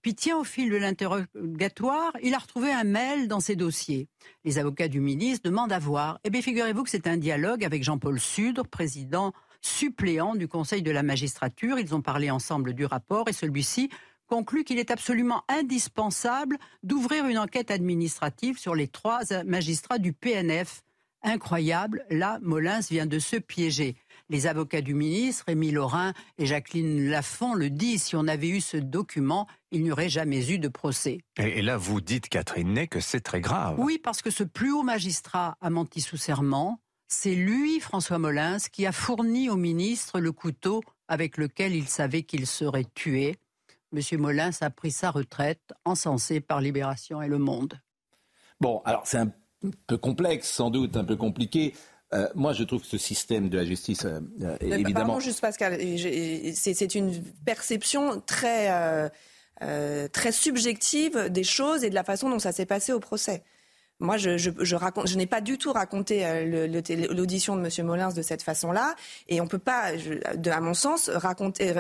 Puis 0.02 0.16
tiens, 0.16 0.38
au 0.38 0.44
fil 0.44 0.70
de 0.70 0.76
l'interrogatoire, 0.76 2.12
il 2.24 2.34
a 2.34 2.38
retrouvé 2.38 2.72
un 2.72 2.82
mail 2.82 3.28
dans 3.28 3.38
ses 3.38 3.54
dossiers. 3.54 4.08
Les 4.44 4.58
avocats 4.58 4.88
du 4.88 5.00
ministre 5.00 5.48
demandent 5.48 5.72
à 5.72 5.78
voir. 5.78 6.18
Eh 6.24 6.30
bien, 6.30 6.42
figurez-vous 6.42 6.82
que 6.82 6.90
c'est 6.90 7.06
un 7.06 7.16
dialogue 7.16 7.64
avec 7.64 7.84
Jean-Paul 7.84 8.18
Sudre, 8.18 8.66
président 8.66 9.32
suppléant 9.60 10.34
du 10.34 10.48
Conseil 10.48 10.82
de 10.82 10.90
la 10.90 11.04
magistrature. 11.04 11.78
Ils 11.78 11.94
ont 11.94 12.02
parlé 12.02 12.28
ensemble 12.28 12.74
du 12.74 12.84
rapport 12.84 13.28
et 13.28 13.32
celui-ci 13.32 13.88
conclut 14.26 14.64
qu'il 14.64 14.80
est 14.80 14.90
absolument 14.90 15.44
indispensable 15.48 16.58
d'ouvrir 16.82 17.26
une 17.26 17.38
enquête 17.38 17.70
administrative 17.70 18.58
sur 18.58 18.74
les 18.74 18.88
trois 18.88 19.20
magistrats 19.44 19.98
du 19.98 20.12
PNF 20.12 20.82
incroyable, 21.22 22.04
là, 22.10 22.38
Molins 22.42 22.80
vient 22.80 23.06
de 23.06 23.18
se 23.18 23.36
piéger. 23.36 23.96
Les 24.28 24.46
avocats 24.46 24.80
du 24.80 24.94
ministre, 24.94 25.48
Émile 25.48 25.74
Laurin 25.74 26.14
et 26.38 26.46
Jacqueline 26.46 27.10
Lafont, 27.10 27.54
le 27.54 27.70
disent, 27.70 28.04
si 28.04 28.16
on 28.16 28.26
avait 28.28 28.48
eu 28.48 28.60
ce 28.60 28.76
document, 28.76 29.46
il 29.70 29.82
n'y 29.82 29.92
aurait 29.92 30.08
jamais 30.08 30.50
eu 30.50 30.58
de 30.58 30.68
procès. 30.68 31.18
Et, 31.38 31.62
là, 31.62 31.76
vous 31.76 32.00
dites, 32.00 32.28
Catherine 32.28 32.72
Ney, 32.72 32.86
que 32.86 33.00
c'est 33.00 33.20
très 33.20 33.40
grave. 33.40 33.76
Oui, 33.78 33.98
parce 33.98 34.22
que 34.22 34.30
ce 34.30 34.44
plus 34.44 34.72
haut 34.72 34.82
magistrat 34.82 35.56
a 35.60 35.70
menti 35.70 36.00
sous 36.00 36.16
serment. 36.16 36.80
C'est 37.08 37.34
lui, 37.34 37.78
François 37.80 38.18
Molins, 38.18 38.58
qui 38.72 38.86
a 38.86 38.92
fourni 38.92 39.50
au 39.50 39.56
ministre 39.56 40.18
le 40.18 40.32
couteau 40.32 40.82
avec 41.08 41.36
lequel 41.36 41.74
il 41.74 41.86
savait 41.86 42.22
qu'il 42.22 42.46
serait 42.46 42.86
tué. 42.94 43.36
Monsieur 43.92 44.16
Molins 44.16 44.52
a 44.62 44.70
pris 44.70 44.90
sa 44.90 45.10
retraite, 45.10 45.74
encensé 45.84 46.40
par 46.40 46.62
Libération 46.62 47.20
et 47.20 47.28
Le 47.28 47.36
Monde. 47.36 47.78
Bon, 48.60 48.80
alors 48.86 49.06
c'est 49.06 49.18
un 49.18 49.32
un 49.64 49.70
peu 49.86 49.96
complexe, 49.96 50.50
sans 50.50 50.70
doute, 50.70 50.96
un 50.96 51.04
peu 51.04 51.16
compliqué. 51.16 51.74
Euh, 52.14 52.28
moi, 52.34 52.52
je 52.52 52.64
trouve 52.64 52.82
que 52.82 52.86
ce 52.86 52.98
système 52.98 53.48
de 53.48 53.56
la 53.56 53.64
justice, 53.64 54.04
euh, 54.04 54.20
euh 54.42 54.56
évidemment. 54.60 55.06
Pardon, 55.06 55.20
juste 55.20 55.40
Pascal, 55.40 55.78
c'est 56.54 56.94
une 56.94 57.22
perception 57.46 58.20
très, 58.20 59.10
euh, 59.62 60.08
très 60.08 60.32
subjective 60.32 61.28
des 61.30 61.44
choses 61.44 61.84
et 61.84 61.90
de 61.90 61.94
la 61.94 62.04
façon 62.04 62.28
dont 62.28 62.38
ça 62.38 62.52
s'est 62.52 62.66
passé 62.66 62.92
au 62.92 63.00
procès. 63.00 63.42
Moi, 64.02 64.16
je, 64.18 64.36
je, 64.36 64.50
je, 64.60 64.76
raconte, 64.76 65.08
je 65.08 65.16
n'ai 65.16 65.26
pas 65.26 65.40
du 65.40 65.56
tout 65.56 65.72
raconté 65.72 66.24
l'audition 67.10 67.56
de 67.56 67.62
M. 67.64 67.86
Molins 67.86 68.10
de 68.10 68.22
cette 68.22 68.42
façon-là, 68.42 68.94
et 69.28 69.40
on 69.40 69.46
peut 69.46 69.58
pas, 69.58 69.92
de, 70.36 70.50
à 70.50 70.60
mon 70.60 70.74
sens, 70.74 71.08
raconter, 71.08 71.72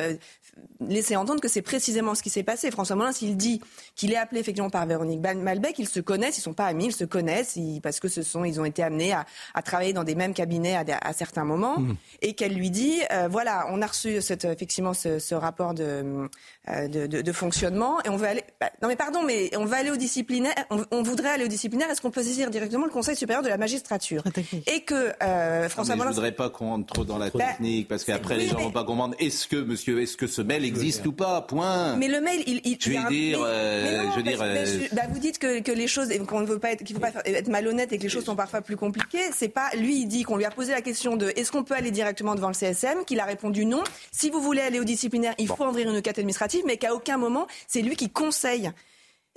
laisser 0.80 1.16
entendre 1.16 1.40
que 1.40 1.48
c'est 1.48 1.62
précisément 1.62 2.14
ce 2.14 2.22
qui 2.22 2.30
s'est 2.30 2.42
passé. 2.42 2.70
François 2.70 2.96
Molins, 2.96 3.12
il 3.20 3.36
dit 3.36 3.60
qu'il 3.94 4.12
est 4.12 4.16
appelé 4.16 4.40
effectivement 4.40 4.70
par 4.70 4.86
Véronique 4.86 5.20
Malbec, 5.20 5.78
ils 5.78 5.88
se 5.88 6.00
connaissent, 6.00 6.38
ils 6.38 6.42
sont 6.42 6.54
pas 6.54 6.66
amis, 6.66 6.86
ils 6.86 6.92
se 6.92 7.04
connaissent 7.04 7.58
parce 7.82 8.00
que 8.00 8.08
ce 8.08 8.22
sont, 8.22 8.44
ils 8.44 8.60
ont 8.60 8.64
été 8.64 8.82
amenés 8.82 9.12
à, 9.12 9.24
à 9.54 9.62
travailler 9.62 9.92
dans 9.92 10.04
des 10.04 10.14
mêmes 10.14 10.34
cabinets 10.34 10.76
à, 10.76 10.84
à 11.00 11.12
certains 11.12 11.44
moments, 11.44 11.78
mmh. 11.78 11.96
et 12.22 12.34
qu'elle 12.34 12.54
lui 12.54 12.70
dit, 12.70 13.00
euh, 13.10 13.28
voilà, 13.28 13.66
on 13.70 13.82
a 13.82 13.86
reçu 13.86 14.20
cette, 14.20 14.44
effectivement 14.44 14.94
ce, 14.94 15.18
ce 15.18 15.34
rapport 15.34 15.74
de, 15.74 16.28
euh, 16.68 16.88
de, 16.88 17.06
de, 17.06 17.22
de, 17.22 17.32
fonctionnement, 17.32 18.00
et 18.04 18.08
on 18.08 18.16
veut 18.16 18.28
aller, 18.28 18.44
bah, 18.60 18.70
non 18.82 18.88
mais 18.88 18.96
pardon, 18.96 19.22
mais 19.22 19.50
on 19.56 19.64
va 19.64 19.78
aller 19.78 19.90
au 19.90 19.96
disciplinaire, 19.96 20.54
on, 20.70 20.84
on 20.90 21.02
voudrait 21.02 21.30
aller 21.30 21.44
au 21.44 21.48
disciplinaire, 21.48 21.90
est-ce 21.90 22.00
qu'on 22.00 22.10
peut 22.12 22.22
saisir 22.22 22.50
directement 22.50 22.84
le 22.84 22.90
Conseil 22.90 23.16
supérieur 23.16 23.42
de 23.42 23.48
la 23.48 23.56
magistrature 23.56 24.22
Et 24.66 24.82
que 24.82 25.12
euh, 25.22 25.68
François 25.68 25.96
Molins... 25.96 26.10
Je 26.10 26.14
voudrais 26.14 26.32
pas 26.32 26.50
qu'on 26.50 26.66
rentre 26.66 26.92
trop 26.92 27.04
dans 27.04 27.18
la 27.18 27.30
bah, 27.30 27.44
technique, 27.44 27.88
parce 27.88 28.04
qu'après 28.04 28.36
les 28.36 28.48
gens 28.48 28.58
vont 28.58 28.70
pas 28.70 28.84
comprendre, 28.84 29.14
est-ce 29.18 29.48
que 29.48 29.56
monsieur, 29.56 30.00
est-ce 30.00 30.16
que 30.16 30.26
ce 30.26 30.42
mail 30.42 30.64
existe 30.64 31.06
ou 31.06 31.12
pas? 31.12 31.40
Point. 31.42 31.96
Mais 31.96 32.08
le 32.08 32.20
mail, 32.20 32.42
il. 32.46 32.60
il 32.64 32.76
je 32.80 32.90
vais 32.90 33.08
dire. 33.08 33.40
Euh, 33.44 34.10
je 34.12 34.16
veux 34.16 34.22
dire. 34.22 34.38
Euh, 34.40 34.66
bah, 34.92 35.02
vous 35.10 35.18
dites 35.18 35.38
que, 35.38 35.60
que 35.60 35.72
les 35.72 35.86
choses, 35.86 36.08
qu'on 36.26 36.40
ne 36.40 36.46
veut 36.46 36.58
pas 36.58 36.72
être, 36.72 36.84
qu'il 36.84 36.94
faut 36.94 37.00
pas 37.00 37.12
être 37.24 37.48
malhonnête 37.48 37.92
et 37.92 37.98
que 37.98 38.02
les 38.02 38.08
choses 38.08 38.24
sont 38.24 38.36
parfois 38.36 38.60
plus 38.60 38.76
compliquées. 38.76 39.24
C'est 39.32 39.48
pas 39.48 39.70
lui. 39.76 40.00
Il 40.02 40.06
dit 40.06 40.22
qu'on 40.22 40.36
lui 40.36 40.44
a 40.44 40.50
posé 40.50 40.72
la 40.72 40.82
question 40.82 41.16
de 41.16 41.32
est-ce 41.36 41.50
qu'on 41.50 41.64
peut 41.64 41.74
aller 41.74 41.90
directement 41.90 42.34
devant 42.34 42.48
le 42.48 42.54
CSM, 42.54 43.04
qu'il 43.06 43.20
a 43.20 43.24
répondu 43.24 43.64
non. 43.64 43.82
Si 44.10 44.30
vous 44.30 44.40
voulez 44.40 44.60
aller 44.60 44.80
au 44.80 44.84
disciplinaire, 44.84 45.34
il 45.38 45.48
faut 45.48 45.64
ouvrir 45.64 45.90
une 45.90 45.96
enquête 45.96 46.18
administrative, 46.18 46.62
mais 46.66 46.76
qu'à 46.76 46.94
aucun 46.94 47.16
moment 47.16 47.46
c'est 47.66 47.82
lui 47.82 47.96
qui 47.96 48.10
conseille. 48.10 48.70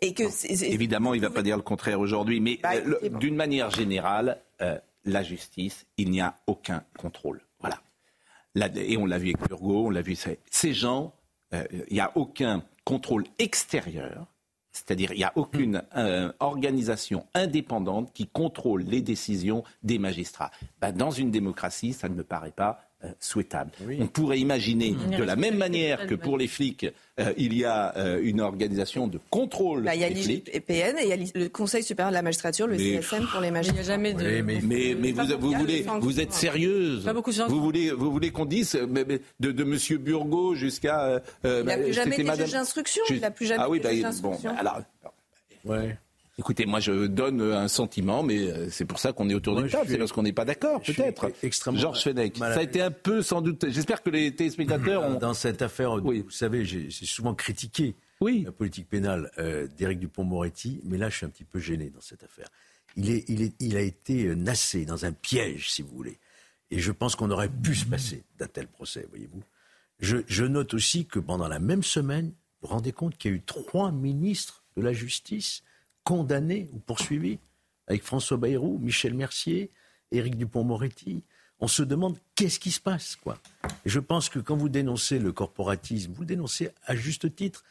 Et 0.01 0.13
que 0.13 0.23
évidemment, 0.65 1.13
il 1.13 1.21
ne 1.21 1.27
va 1.27 1.34
pas 1.34 1.41
dire 1.41 1.55
le 1.55 1.63
contraire 1.63 1.99
aujourd'hui, 1.99 2.39
mais 2.41 2.60
bah, 2.62 2.73
euh, 2.75 3.10
d'une 3.19 3.36
manière 3.36 3.69
générale, 3.71 4.41
la 5.05 5.23
justice, 5.23 5.86
il 5.97 6.12
n'y 6.12 6.21
a 6.21 6.36
aucun 6.47 6.84
contrôle. 6.97 7.41
Voilà. 7.60 7.79
et 8.75 8.97
on 8.97 9.05
l'a 9.05 9.17
vu 9.17 9.34
avec 9.34 9.47
Burgo, 9.47 9.88
on 9.88 9.89
l'a 9.89 10.01
vu. 10.01 10.17
Ces 10.49 10.73
gens 10.73 11.13
il 11.51 11.58
euh, 11.58 11.86
n'y 11.91 11.99
a 11.99 12.12
aucun 12.15 12.63
contrôle 12.84 13.25
extérieur, 13.39 14.27
c'est-à-dire 14.71 15.12
il 15.13 15.17
n'y 15.17 15.23
a 15.23 15.34
aucune 15.36 15.84
euh, 15.95 16.31
organisation 16.39 17.25
indépendante 17.34 18.12
qui 18.13 18.27
contrôle 18.27 18.84
les 18.84 19.01
décisions 19.01 19.63
des 19.84 19.99
magistrats. 19.99 20.51
Ben, 20.81 20.91
dans 20.91 21.12
une 21.12 21.31
démocratie, 21.31 21.93
ça 21.93 22.10
ne 22.10 22.15
me 22.15 22.23
paraît 22.23 22.51
pas 22.51 22.85
euh, 23.03 23.10
souhaitable. 23.19 23.71
On 23.99 24.08
pourrait 24.08 24.39
imaginer, 24.39 24.91
mmh. 24.91 25.17
de 25.17 25.23
la 25.23 25.36
même 25.36 25.58
manière 25.58 26.08
que 26.08 26.15
pour 26.15 26.38
les 26.38 26.47
flics, 26.47 26.86
euh, 27.19 27.34
il 27.38 27.53
y 27.53 27.65
a 27.65 27.95
euh, 27.97 28.21
une 28.23 28.39
organisation 28.39 29.08
de 29.08 29.19
contrôle 29.29 29.84
bah, 29.84 29.95
Il 29.95 30.01
y 30.01 30.05
a 30.05 30.10
l'IGPN 30.10 30.97
et 30.97 31.03
il 31.03 31.08
y 31.08 31.13
a 31.13 31.17
le 31.36 31.49
Conseil 31.49 31.84
supérieur 31.84 32.12
de 32.12 32.15
la 32.15 32.21
magistrature, 32.21 32.67
le 32.67 32.77
CSM 32.77 33.27
pour 33.27 33.41
les 33.41 33.51
magistrats. 33.51 33.81
Il 33.81 33.84
n'y 33.84 33.89
a 33.89 33.93
jamais 33.93 34.13
de... 34.13 34.41
mais, 34.41 34.95
mais, 34.97 35.12
vous, 35.12 35.51
voulez, 35.51 35.86
vous 35.99 36.19
êtes 36.21 36.31
sérieuse 36.31 37.05
Vous 37.49 37.62
voulez, 37.62 37.91
vous 37.91 38.12
voulez 38.12 38.31
qu'on 38.31 38.45
dise 38.45 38.71
de, 38.73 39.51
de 39.51 39.63
Monsieur 39.65 39.97
Burgot 39.97 40.55
jusqu'à... 40.55 41.21
il 41.43 41.49
n'a 41.63 41.77
plus 41.77 41.93
jamais 41.93 42.15
été 42.19 42.36
juge 42.38 42.51
d'instruction. 42.51 43.03
Il 43.10 43.19
n'a 43.19 43.31
plus 43.31 43.45
jamais 43.45 43.62
ah 43.62 43.69
oui, 43.69 43.81
bah, 43.81 43.89
bon, 44.21 44.38
alors... 44.58 44.81
Ouais. 45.65 45.97
Écoutez, 46.38 46.65
moi 46.65 46.82
je 46.82 47.08
donne 47.08 47.41
un 47.41 47.69
sentiment, 47.69 48.21
mais 48.21 48.39
euh, 48.39 48.69
c'est 48.69 48.84
pour 48.84 49.00
ça 49.00 49.13
qu'on 49.13 49.30
est 49.30 49.34
autour 49.34 49.56
d'une 49.56 49.69
table, 49.69 49.88
c'est 49.89 49.98
parce 49.98 50.12
qu'on 50.12 50.24
n'est 50.24 50.34
pas 50.34 50.43
d'accord, 50.43 50.82
peut-être. 50.82 51.32
Extrêmement. 51.43 51.80
Georges 51.80 52.04
Fenech, 52.04 52.38
ça 52.38 52.60
a 52.60 52.62
été 52.62 52.82
un 52.82 52.91
peu 52.91 53.21
sans 53.21 53.41
doute. 53.41 53.65
J'espère 53.69 54.04
que 54.04 54.10
les 54.10 54.36
téléspectateurs 54.36 55.04
ont. 55.04 55.15
Dans 55.15 55.34
cette 55.34 55.62
affaire, 55.62 55.98
vous 55.98 56.30
savez, 56.30 56.65
j'ai 56.65 56.89
souvent 56.89 57.34
critiqué 57.34 57.95
la 58.21 58.52
politique 58.52 58.89
pénale 58.89 59.32
euh, 59.38 59.67
d'Éric 59.78 60.00
Dupont-Moretti, 60.00 60.82
mais 60.84 60.98
là 60.98 61.10
je 61.10 61.17
suis 61.17 61.26
un 61.26 61.30
petit 61.30 61.43
peu 61.43 61.60
gêné 61.60 61.89
dans 61.89 62.02
cette 62.02 62.24
affaire. 62.24 62.48
Il, 62.98 63.12
est, 63.12 63.26
il, 63.28 63.41
est, 63.41 63.54
il 63.60 63.76
a 63.76 63.82
été 63.82 64.26
euh, 64.28 64.36
nassé 64.36 64.86
dans 64.86 65.06
un 65.06 65.12
piège, 65.12 65.69
si 65.69 65.82
vous 65.82 65.93
voulez. 65.95 66.17
Et 66.71 66.80
je 66.80 66.91
pense 66.91 67.15
qu'on 67.15 67.30
aurait 67.30 67.50
pu 67.50 67.76
se 67.76 67.86
passer 67.86 68.24
d'un 68.39 68.48
tel 68.48 68.67
procès, 68.67 69.06
voyez-vous. 69.10 69.43
Je, 70.00 70.17
je 70.28 70.45
note 70.45 70.74
aussi 70.74 71.06
que 71.06 71.19
pendant 71.19 71.48
la 71.50 71.60
même 71.60 71.84
semaine, 71.84 72.28
vous 72.28 72.67
vous 72.67 72.74
rendez 72.74 72.93
compte 72.93 73.17
qu'il 73.17 73.32
y 73.32 73.34
a 73.34 73.38
eu 73.38 73.41
trois 73.41 73.91
ministres 73.91 74.63
de 74.78 74.82
la 74.82 74.93
justice 74.93 75.62
condamnés 76.05 76.69
ou 76.71 76.79
poursuivis, 76.79 77.39
avec 77.87 78.03
François 78.03 78.37
Bayrou, 78.37 78.79
Michel 78.79 79.13
Mercier, 79.13 79.69
Éric 80.11 80.37
Dupont-Moretti. 80.37 81.23
On 81.59 81.67
se 81.67 81.83
demande 81.83 82.17
qu'est-ce 82.35 82.59
qui 82.59 82.71
se 82.71 82.79
passe, 82.79 83.17
quoi. 83.17 83.37
Et 83.85 83.89
je 83.89 83.99
pense 83.99 84.29
que 84.29 84.39
quand 84.39 84.55
vous 84.55 84.69
dénoncez 84.69 85.19
le 85.19 85.33
corporatisme, 85.33 86.13
vous 86.13 86.25
dénoncez 86.25 86.69
à 86.85 86.95
juste 86.95 87.35
titre. 87.35 87.63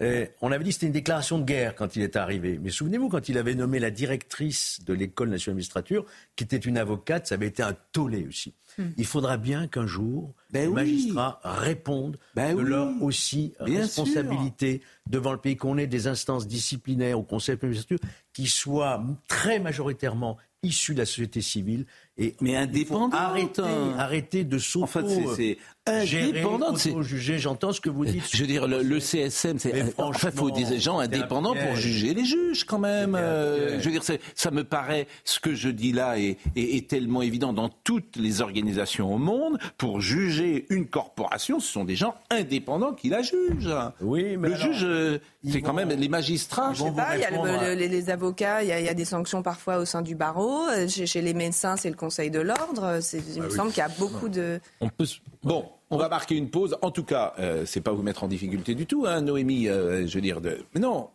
Eh, 0.00 0.30
on 0.40 0.50
avait 0.50 0.64
dit 0.64 0.70
que 0.70 0.74
c'était 0.74 0.86
une 0.86 0.92
déclaration 0.92 1.38
de 1.38 1.44
guerre 1.44 1.76
quand 1.76 1.94
il 1.94 2.02
est 2.02 2.16
arrivé. 2.16 2.58
Mais 2.60 2.70
souvenez-vous, 2.70 3.08
quand 3.08 3.28
il 3.28 3.38
avait 3.38 3.54
nommé 3.54 3.78
la 3.78 3.90
directrice 3.90 4.80
de 4.84 4.92
l'École 4.92 5.28
nationale 5.28 5.54
d'administrature, 5.54 6.04
qui 6.34 6.42
était 6.42 6.56
une 6.56 6.78
avocate, 6.78 7.28
ça 7.28 7.36
avait 7.36 7.46
été 7.46 7.62
un 7.62 7.76
tollé 7.92 8.26
aussi. 8.26 8.54
Hmm. 8.76 8.88
Il 8.96 9.06
faudra 9.06 9.36
bien 9.36 9.68
qu'un 9.68 9.86
jour, 9.86 10.34
ben 10.50 10.68
les 10.68 10.74
magistrats 10.74 11.40
répondent 11.44 12.18
ben 12.34 12.56
de 12.56 12.62
leur 12.62 12.90
aussi 13.02 13.54
responsabilité 13.60 14.82
devant 15.06 15.32
le 15.32 15.38
pays, 15.38 15.56
qu'on 15.56 15.78
ait 15.78 15.86
des 15.86 16.08
instances 16.08 16.48
disciplinaires 16.48 17.18
au 17.18 17.22
Conseil 17.22 17.56
de 17.56 17.66
magistrature 17.66 17.98
qui 18.32 18.48
soient 18.48 19.00
très 19.28 19.60
majoritairement 19.60 20.38
issues 20.64 20.94
de 20.94 21.00
la 21.00 21.06
société 21.06 21.40
civile 21.40 21.86
Et 22.16 22.36
mais 22.40 22.56
indépendante. 22.56 23.12
Arrêtez, 23.12 23.62
arrêtez 23.98 24.44
de 24.44 24.58
s'auto. 24.58 24.84
Enfin, 24.84 25.02
c'est 25.34 25.58
indépendante. 25.84 26.78
C'est 26.78 27.02
juger. 27.02 27.38
J'entends 27.38 27.72
ce 27.72 27.80
que 27.80 27.90
vous 27.90 28.04
dites. 28.04 28.24
Je 28.32 28.40
veux 28.40 28.46
dire, 28.46 28.68
le, 28.68 28.82
le 28.82 29.00
CSM, 29.00 29.58
c'est 29.58 29.92
enfin, 29.98 30.30
faut 30.30 30.52
des 30.52 30.78
gens 30.78 31.00
indépendants 31.00 31.54
pour 31.54 31.76
juger 31.76 32.14
les 32.14 32.24
juges 32.24 32.64
quand 32.64 32.78
même. 32.78 33.16
Euh, 33.16 33.80
je 33.80 33.84
veux 33.84 33.90
dire, 33.90 34.02
ça 34.34 34.50
me 34.52 34.62
paraît 34.62 35.08
ce 35.24 35.40
que 35.40 35.54
je 35.54 35.68
dis 35.68 35.90
là 35.92 36.18
est, 36.18 36.38
est, 36.54 36.76
est, 36.76 36.88
tellement 36.88 37.22
évident 37.22 37.52
dans 37.52 37.68
toutes 37.68 38.16
les 38.16 38.40
organisations 38.40 39.12
au 39.12 39.18
monde. 39.18 39.58
Pour 39.76 40.00
juger 40.00 40.66
une 40.70 40.86
corporation, 40.86 41.58
ce 41.58 41.72
sont 41.72 41.84
des 41.84 41.96
gens 41.96 42.14
indépendants 42.30 42.92
qui 42.92 43.08
la 43.08 43.22
jugent. 43.22 43.74
Oui, 44.00 44.36
mais 44.36 44.50
le 44.50 44.54
alors, 44.54 44.72
juge, 44.72 45.20
c'est 45.50 45.62
quand 45.62 45.74
même 45.74 45.90
les 45.90 46.08
magistrats. 46.08 46.72
Je 46.74 46.84
sais 46.84 46.92
pas. 46.92 47.16
Il 47.16 47.22
y 47.22 47.24
a 47.24 47.30
le, 47.30 47.74
le, 47.74 47.86
les, 47.86 48.10
avocats. 48.10 48.62
Il 48.62 48.68
y, 48.68 48.72
a, 48.72 48.78
il 48.80 48.86
y, 48.86 48.88
a, 48.88 48.94
des 48.94 49.04
sanctions 49.04 49.42
parfois 49.42 49.78
au 49.78 49.84
sein 49.84 50.02
du 50.02 50.14
barreau. 50.14 50.62
Chez, 50.88 51.06
chez 51.06 51.20
les 51.20 51.34
médecins, 51.34 51.76
c'est 51.76 51.90
le 51.90 51.96
Conseil 52.04 52.30
de 52.30 52.40
l'ordre. 52.40 53.00
Il 53.14 53.20
ah 53.36 53.40
me 53.40 53.48
oui. 53.48 53.56
semble 53.56 53.70
qu'il 53.70 53.78
y 53.78 53.82
a 53.82 53.88
beaucoup 53.88 54.28
de. 54.28 54.60
On 54.82 54.90
peut... 54.90 55.06
Bon, 55.42 55.70
on 55.88 55.96
va 55.96 56.10
marquer 56.10 56.36
une 56.36 56.50
pause. 56.50 56.76
En 56.82 56.90
tout 56.90 57.02
cas, 57.02 57.32
euh, 57.38 57.64
c'est 57.64 57.80
pas 57.80 57.92
vous 57.92 58.02
mettre 58.02 58.24
en 58.24 58.28
difficulté 58.28 58.74
du 58.74 58.84
tout, 58.84 59.06
hein, 59.06 59.22
Noémie. 59.22 59.68
Euh, 59.68 60.06
je 60.06 60.14
veux 60.14 60.20
dire, 60.20 60.42
de... 60.42 60.58
mais 60.74 60.80
non. 60.80 61.08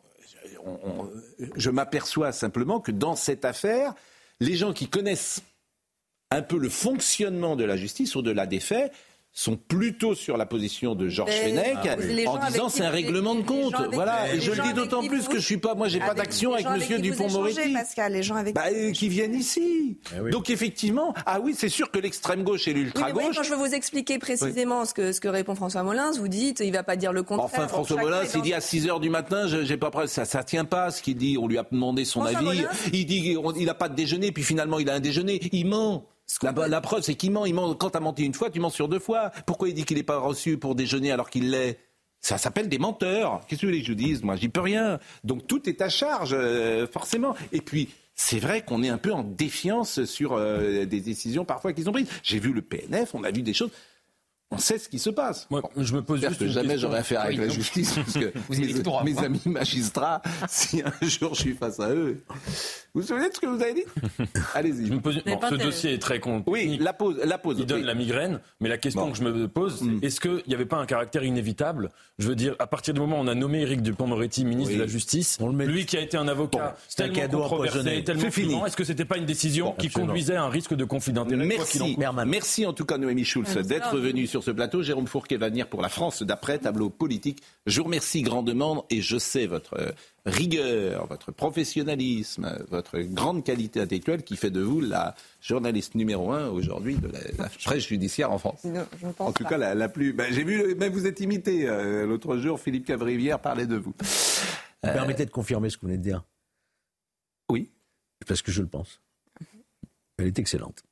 On, 0.65 0.71
on, 0.83 1.09
je 1.55 1.69
m'aperçois 1.69 2.31
simplement 2.31 2.79
que 2.79 2.91
dans 2.91 3.15
cette 3.15 3.45
affaire, 3.45 3.93
les 4.39 4.55
gens 4.55 4.73
qui 4.73 4.87
connaissent 4.87 5.43
un 6.31 6.41
peu 6.41 6.57
le 6.57 6.69
fonctionnement 6.69 7.55
de 7.55 7.63
la 7.65 7.77
justice 7.77 8.15
au-delà 8.15 8.47
des 8.47 8.59
faits 8.59 8.91
sont 9.39 9.55
plutôt 9.55 10.15
sur 10.15 10.35
la 10.35 10.45
position 10.45 10.95
de 10.95 11.07
Georges 11.07 11.31
Fenech 11.31 11.77
ah, 11.85 12.29
en 12.29 12.47
disant 12.47 12.67
c'est 12.67 12.83
un 12.83 12.89
règlement 12.89 13.35
de 13.35 13.41
compte. 13.41 13.73
Voilà, 13.93 14.33
et 14.33 14.41
je 14.41 14.51
le 14.51 14.61
dis 14.61 14.73
d'autant 14.73 15.01
plus 15.01 15.29
que 15.29 15.39
je 15.39 15.45
suis 15.45 15.57
pas, 15.57 15.75
moi 15.75 15.87
j'ai 15.87 15.99
pas 15.99 16.13
d'action 16.13 16.53
avec 16.53 16.69
Monsieur 16.69 16.99
Dupont-Moretti. 16.99 17.71
Pascal, 17.73 18.13
les 18.13 18.23
gens 18.23 18.35
avec 18.35 18.53
bah, 18.53 18.65
qui 18.93 19.07
viennent 19.07 19.35
ici. 19.35 19.97
Eh 20.13 20.19
oui. 20.19 20.31
Donc 20.31 20.49
effectivement, 20.49 21.13
ah 21.25 21.39
oui, 21.39 21.55
c'est 21.57 21.69
sûr 21.69 21.89
que 21.89 21.99
l'extrême 21.99 22.43
gauche 22.43 22.67
et 22.67 22.73
l'ultra 22.73 23.13
gauche. 23.13 23.23
Oui, 23.23 23.35
quand 23.35 23.43
je 23.43 23.51
veux 23.51 23.55
vous 23.55 23.73
expliquer 23.73 24.19
précisément 24.19 24.81
oui. 24.81 24.87
ce 24.87 24.93
que 24.93 25.13
ce 25.13 25.21
que 25.21 25.29
répond 25.29 25.55
François 25.55 25.83
Molins, 25.83 26.11
vous 26.11 26.27
dites, 26.27 26.59
il 26.59 26.73
va 26.73 26.83
pas 26.83 26.97
dire 26.97 27.13
le 27.13 27.23
contraire. 27.23 27.45
Enfin, 27.45 27.67
François 27.69 28.01
Molins, 28.01 28.23
il 28.35 28.41
dit 28.41 28.53
à 28.53 28.59
6 28.59 28.87
heures 28.87 28.99
du 28.99 29.09
matin, 29.09 29.47
j'ai 29.47 29.77
pas 29.77 29.89
ça 30.07 30.25
ça 30.25 30.43
tient 30.43 30.65
pas 30.65 30.91
ce 30.91 31.01
qu'il 31.01 31.15
dit. 31.15 31.37
On 31.37 31.47
lui 31.47 31.57
a 31.57 31.65
demandé 31.71 32.03
son 32.03 32.21
François 32.21 32.39
avis. 32.39 32.45
Molins, 32.45 32.69
il 32.91 33.05
dit 33.05 33.37
il 33.57 33.69
a 33.69 33.73
pas 33.73 33.87
de 33.87 33.95
déjeuner, 33.95 34.33
puis 34.33 34.43
finalement 34.43 34.79
il 34.79 34.89
a 34.89 34.95
un 34.95 34.99
déjeuner. 34.99 35.39
Il 35.53 35.67
ment. 35.67 36.05
La, 36.41 36.67
la, 36.67 36.81
preuve, 36.81 37.01
c'est 37.01 37.15
qu'il 37.15 37.31
ment. 37.31 37.45
Il 37.45 37.53
ment. 37.53 37.73
Quand 37.75 37.91
t'as 37.91 37.99
menti 37.99 38.25
une 38.25 38.33
fois, 38.33 38.49
tu 38.49 38.59
mens 38.59 38.69
sur 38.69 38.87
deux 38.87 38.99
fois. 38.99 39.31
Pourquoi 39.45 39.69
il 39.69 39.73
dit 39.73 39.83
qu'il 39.83 39.97
n'est 39.97 40.03
pas 40.03 40.17
reçu 40.17 40.57
pour 40.57 40.75
déjeuner 40.75 41.11
alors 41.11 41.29
qu'il 41.29 41.51
l'est? 41.51 41.79
Ça 42.21 42.37
s'appelle 42.37 42.67
des 42.67 42.79
menteurs. 42.79 43.41
Qu'est-ce 43.47 43.61
que 43.61 43.65
vous 43.65 43.71
voulez 43.71 43.81
que 43.81 43.87
je 43.87 43.91
vous 43.93 43.97
dise? 43.97 44.23
Moi, 44.23 44.35
j'y 44.35 44.49
peux 44.49 44.59
rien. 44.61 44.99
Donc 45.23 45.47
tout 45.47 45.69
est 45.69 45.81
à 45.81 45.89
charge, 45.89 46.33
euh, 46.33 46.85
forcément. 46.85 47.35
Et 47.51 47.61
puis, 47.61 47.89
c'est 48.13 48.39
vrai 48.39 48.61
qu'on 48.61 48.83
est 48.83 48.89
un 48.89 48.97
peu 48.97 49.13
en 49.13 49.23
défiance 49.23 50.03
sur 50.03 50.33
euh, 50.33 50.85
des 50.85 50.99
décisions 50.99 51.45
parfois 51.45 51.71
qu'ils 51.71 51.89
ont 51.89 51.93
prises. 51.93 52.09
J'ai 52.21 52.39
vu 52.39 52.51
le 52.51 52.61
PNF, 52.61 53.15
on 53.15 53.23
a 53.23 53.31
vu 53.31 53.41
des 53.41 53.53
choses 53.53 53.71
on 54.51 54.57
sait 54.57 54.79
ce 54.79 54.89
qui 54.89 54.97
se 54.97 55.11
passe. 55.11 55.47
Moi, 55.51 55.61
je 55.77 55.93
me 55.93 56.01
pose 56.01 56.21
juste 56.21 56.39
que 56.39 56.47
jamais 56.47 56.69
question. 56.69 56.87
j'aurais 56.87 56.99
affaire 56.99 57.21
avec 57.21 57.37
oui, 57.39 57.47
la 57.47 57.53
justice 57.53 57.93
parce 57.93 58.13
que 58.13 58.33
mes, 58.49 58.73
droit, 58.81 59.03
mes 59.03 59.17
amis 59.19 59.41
magistrats, 59.45 60.23
si 60.49 60.81
un 60.81 61.07
jour 61.07 61.35
je 61.35 61.41
suis 61.41 61.53
face 61.53 61.79
à 61.79 61.91
eux, 61.91 62.23
vous 62.95 63.01
vous 63.01 63.07
souvenez 63.07 63.29
de 63.29 63.35
ce 63.35 63.39
que 63.39 63.45
vous 63.45 63.61
avez 63.61 63.75
dit? 63.75 63.83
Allez-y. 64.55 64.87
Je 64.87 64.93
me 64.93 65.01
pose... 65.01 65.21
bon, 65.23 65.39
ce 65.47 65.55
dossier 65.55 65.93
est 65.93 65.99
très 65.99 66.19
con. 66.19 66.43
Oui, 66.47 66.79
la 66.81 66.93
pause, 66.93 67.19
la 67.23 67.37
pause. 67.37 67.57
Il 67.59 67.67
donne 67.67 67.81
oui. 67.81 67.85
la 67.85 67.93
migraine, 67.93 68.39
mais 68.59 68.69
la 68.69 68.79
question 68.79 69.05
bon. 69.05 69.11
que 69.11 69.17
je 69.19 69.23
me 69.23 69.47
pose, 69.47 69.83
mm. 69.83 69.99
est-ce 70.01 70.19
qu'il 70.19 70.41
n'y 70.47 70.55
avait 70.55 70.65
pas 70.65 70.77
un 70.77 70.87
caractère 70.87 71.23
inévitable? 71.23 71.91
Je 72.17 72.27
veux 72.27 72.35
dire, 72.35 72.55
à 72.57 72.65
partir 72.65 72.95
du 72.95 72.99
moment 72.99 73.19
où 73.19 73.23
on 73.23 73.27
a 73.27 73.35
nommé 73.35 73.61
Éric 73.61 73.83
Dupond-Moretti 73.83 74.45
ministre 74.45 74.71
oui. 74.71 74.77
de 74.77 74.81
la 74.81 74.87
Justice, 74.87 75.37
lui 75.59 75.85
qui 75.85 75.95
a 75.95 76.01
été 76.01 76.17
un 76.17 76.27
avocat 76.27 76.75
bon, 76.97 77.13
tellement 77.13 77.41
controversé, 77.41 78.03
tellement 78.03 78.31
fini. 78.31 78.59
est-ce 78.65 78.75
que 78.75 78.83
c'était 78.83 79.05
pas 79.05 79.17
une 79.17 79.25
décision 79.25 79.73
qui 79.73 79.89
conduisait 79.89 80.35
à 80.35 80.43
un 80.43 80.49
risque 80.49 80.73
de 80.73 80.85
conflit 80.85 81.13
d'intérêt 81.13 81.45
Merci, 81.45 81.97
merci 82.25 82.65
en 82.65 82.73
tout 82.73 82.85
cas 82.85 82.97
Noémie 82.97 83.25
Schulz 83.25 83.55
d'être 83.55 83.97
venu 83.97 84.25
sur 84.25 84.38
ce 84.41 84.51
plateau. 84.51 84.81
Jérôme 84.81 85.07
Fourquet 85.07 85.37
va 85.37 85.49
venir 85.49 85.67
pour 85.67 85.81
la 85.81 85.89
France 85.89 86.23
d'après, 86.23 86.59
tableau 86.59 86.89
politique. 86.89 87.41
Je 87.65 87.79
vous 87.79 87.85
remercie 87.85 88.21
grandement 88.21 88.85
et 88.89 89.01
je 89.01 89.17
sais 89.17 89.47
votre 89.47 89.93
rigueur, 90.25 91.07
votre 91.07 91.31
professionnalisme, 91.31 92.65
votre 92.69 92.99
grande 92.99 93.43
qualité 93.43 93.79
intellectuelle 93.79 94.23
qui 94.23 94.35
fait 94.35 94.51
de 94.51 94.61
vous 94.61 94.81
la 94.81 95.15
journaliste 95.41 95.95
numéro 95.95 96.31
un 96.31 96.47
aujourd'hui 96.49 96.97
de 96.97 97.07
la, 97.07 97.19
la, 97.37 97.49
presse 97.63 97.87
judiciaire 97.87 98.31
en 98.31 98.37
France. 98.37 98.63
Non, 98.63 98.85
en 99.19 99.31
tout 99.31 99.43
pas. 99.43 99.49
cas, 99.49 99.57
la, 99.57 99.75
la 99.75 99.89
plus. 99.89 100.13
Ben, 100.13 100.31
J'ai 100.31 100.43
vu, 100.43 100.75
même 100.75 100.91
vous 100.93 101.07
êtes 101.07 101.19
imité. 101.19 101.67
Euh, 101.67 102.05
L'autre 102.05 102.37
jour, 102.37 102.59
Philippe 102.59 102.85
Cavrivière 102.85 103.39
parlait 103.39 103.67
de 103.67 103.75
vous. 103.75 103.93
Vous 103.99 104.89
euh... 104.89 104.93
permettez 104.93 105.25
de 105.25 105.31
confirmer 105.31 105.69
ce 105.69 105.77
que 105.77 105.81
vous 105.81 105.87
venez 105.87 105.97
de 105.97 106.03
dire? 106.03 106.23
Oui. 107.49 107.71
Parce 108.27 108.41
que 108.41 108.51
je 108.51 108.61
le 108.61 108.67
pense. 108.67 109.01
Elle 110.17 110.27
est 110.27 110.39
excellente. 110.39 110.83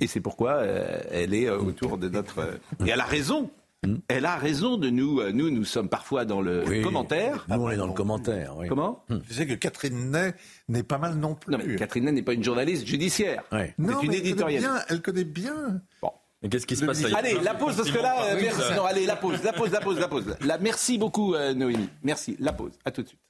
Et 0.00 0.06
c'est 0.06 0.20
pourquoi 0.20 0.52
euh, 0.54 1.00
elle 1.10 1.34
est 1.34 1.50
autour 1.50 1.98
de 1.98 2.08
notre. 2.08 2.58
et 2.84 2.90
elle 2.90 3.00
a 3.00 3.04
raison. 3.04 3.50
Mmh. 3.84 3.96
Elle 4.06 4.26
a 4.26 4.36
raison 4.36 4.76
de 4.76 4.90
nous. 4.90 5.20
Nous, 5.32 5.50
nous 5.50 5.64
sommes 5.64 5.88
parfois 5.88 6.24
dans 6.24 6.40
le 6.40 6.62
oui, 6.68 6.82
commentaire. 6.82 7.46
Nous, 7.48 7.56
on 7.56 7.70
est 7.70 7.76
dans 7.76 7.88
le 7.88 7.92
commentaire. 7.92 8.54
Oui. 8.56 8.68
Comment? 8.68 9.04
Je 9.08 9.34
sais 9.34 9.46
que 9.46 9.54
Catherine 9.54 10.12
Ney 10.12 10.34
n'est 10.68 10.84
pas 10.84 10.98
mal 10.98 11.16
non 11.16 11.34
plus. 11.34 11.50
Non, 11.50 11.58
mais 11.58 11.74
Catherine 11.74 12.04
Ney 12.04 12.12
n'est 12.12 12.22
pas 12.22 12.34
une 12.34 12.44
journaliste 12.44 12.86
judiciaire. 12.86 13.42
Oui. 13.50 13.72
C'est 13.76 14.06
une 14.06 14.14
éditorialiste. 14.14 14.70
Elle, 14.88 14.96
elle 14.96 15.02
connaît 15.02 15.24
bien. 15.24 15.82
Bon. 16.00 16.12
Mais 16.42 16.48
qu'est-ce 16.48 16.66
qui 16.66 16.76
se 16.76 16.84
passe 16.84 17.02
là 17.02 17.18
Allez, 17.18 17.38
la 17.40 17.54
pause, 17.54 17.76
parce 17.76 17.90
que 17.90 17.98
là, 17.98 18.16
euh, 18.24 18.38
merci. 18.40 18.74
Non, 18.74 18.84
allez, 18.84 19.06
la 19.06 19.16
pause, 19.16 19.42
la 19.44 19.52
pause, 19.52 19.70
la 19.70 19.80
pause, 19.80 19.98
la 19.98 20.08
pause. 20.08 20.36
La, 20.40 20.58
merci 20.58 20.98
beaucoup, 20.98 21.34
euh, 21.34 21.54
Noémie. 21.54 21.88
Merci. 22.02 22.36
La 22.40 22.52
pause. 22.52 22.72
À 22.84 22.90
tout 22.90 23.02
de 23.02 23.08
suite. 23.08 23.20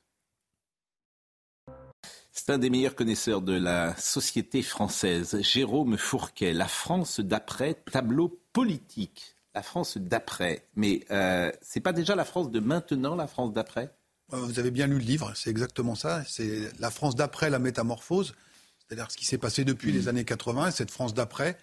C'est 2.34 2.50
un 2.50 2.58
des 2.58 2.70
meilleurs 2.70 2.94
connaisseurs 2.94 3.42
de 3.42 3.52
la 3.52 3.94
société 3.96 4.62
française, 4.62 5.38
Jérôme 5.42 5.98
Fourquet. 5.98 6.54
La 6.54 6.66
France 6.66 7.20
d'après, 7.20 7.74
tableau 7.74 8.40
politique 8.52 9.36
la 9.54 9.62
France 9.62 9.98
d'après. 9.98 10.66
Mais 10.74 11.04
euh, 11.10 11.52
c'est 11.60 11.80
pas 11.80 11.92
déjà 11.92 12.16
la 12.16 12.24
France 12.24 12.50
de 12.50 12.58
maintenant, 12.58 13.14
la 13.14 13.26
France 13.26 13.52
d'après? 13.52 13.94
Vous 14.30 14.58
avez 14.58 14.70
bien 14.70 14.86
lu 14.86 14.94
le 14.94 15.04
livre, 15.04 15.32
c'est 15.34 15.50
exactement 15.50 15.94
ça. 15.94 16.24
C'est 16.26 16.70
la 16.78 16.90
France 16.90 17.16
d'après 17.16 17.50
la 17.50 17.58
métamorphose, 17.58 18.34
c'est-à-dire 18.78 19.10
ce 19.10 19.18
qui 19.18 19.26
s'est 19.26 19.36
passé 19.36 19.66
depuis 19.66 19.92
les 19.92 20.08
années 20.08 20.24
80. 20.24 20.70
Cette 20.70 20.90
France 20.90 21.12
d'après, 21.12 21.58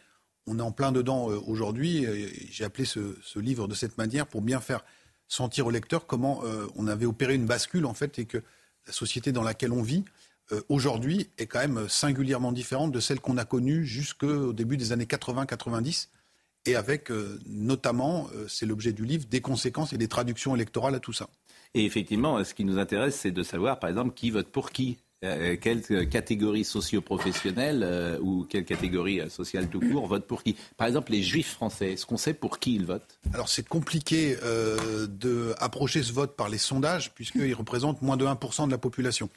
on 0.46 0.60
est 0.60 0.62
en 0.62 0.72
plein 0.72 0.92
dedans 0.92 1.32
euh, 1.32 1.40
aujourd'hui. 1.48 2.06
J'ai 2.52 2.64
appelé 2.64 2.86
ce, 2.86 3.18
ce, 3.24 3.40
livre 3.40 3.68
de 3.68 3.74
cette 3.74 3.98
manière 3.98 4.28
pour 4.28 4.44
bien 4.44 4.60
faire 4.60 4.86
sentir 5.28 5.66
au 5.66 5.72
lecteur 5.72 6.06
comment 6.06 6.44
euh, 6.44 6.68
on 6.76 6.86
avait 6.86 7.08
opéré 7.08 7.34
une 7.34 7.48
bascule 7.48 7.88
en 7.88 7.96
fait 7.96 8.20
et 8.20 8.26
que 8.26 8.38
la 8.86 8.94
société 8.94 9.32
dans 9.32 9.44
laquelle 9.44 9.72
on 9.72 9.82
vit 9.82 10.06
euh, 10.52 10.62
aujourd'hui 10.70 11.30
est 11.38 11.48
quand 11.48 11.60
même 11.60 11.88
singulièrement 11.90 12.52
différente 12.52 12.92
de 12.92 13.00
celle 13.00 13.20
qu'on 13.20 13.38
a 13.38 13.46
connue 13.46 13.86
jusqu'au 13.86 14.54
début 14.54 14.78
des 14.78 14.92
années 14.92 15.06
80-90 15.06 16.08
et 16.66 16.76
avec 16.76 17.10
euh, 17.12 17.40
notamment, 17.48 18.28
euh, 18.36 18.46
c'est 18.48 18.66
l'objet 18.66 18.94
du 18.94 19.06
livre, 19.06 19.26
des 19.30 19.42
conséquences 19.42 19.94
et 19.94 19.98
des 19.98 20.08
traductions 20.08 20.56
électorales 20.56 20.96
à 20.96 21.00
tout 21.00 21.14
ça. 21.14 21.30
Et 21.74 21.86
effectivement, 21.86 22.44
ce 22.44 22.54
qui 22.54 22.66
nous 22.66 22.78
intéresse, 22.78 23.16
c'est 23.16 23.32
de 23.32 23.44
savoir, 23.44 23.80
par 23.80 23.90
exemple, 23.90 24.14
qui 24.14 24.32
vote 24.32 24.48
pour 24.48 24.72
qui. 24.72 24.98
Euh, 25.26 25.58
quelle 25.60 26.08
catégorie 26.08 26.64
socio-professionnelle 26.64 27.82
euh, 27.84 28.18
ou 28.22 28.46
quelle 28.46 28.64
catégorie 28.64 29.30
sociale 29.30 29.68
tout 29.68 29.82
court 29.82 30.08
vote 30.08 30.26
pour 30.26 30.44
qui 30.44 30.56
Par 30.78 30.88
exemple, 30.88 31.12
les 31.12 31.22
juifs 31.22 31.52
français, 31.52 31.94
est-ce 31.94 32.06
qu'on 32.06 32.16
sait 32.16 32.34
pour 32.34 32.58
qui 32.58 32.76
ils 32.76 32.86
votent? 32.86 33.20
Alors 33.34 33.50
c'est 33.50 33.68
compliqué 33.68 34.38
d'approcher 35.10 36.04
ce 36.04 36.14
vote 36.14 36.38
par 36.38 36.48
les 36.48 36.58
sondages, 36.58 37.14
puisqu'ils 37.14 37.54
représentent 37.54 38.02
moins 38.02 38.16
de 38.16 38.26
1% 38.26 38.68
de 38.68 38.72
la 38.72 38.78
population. 38.78 39.30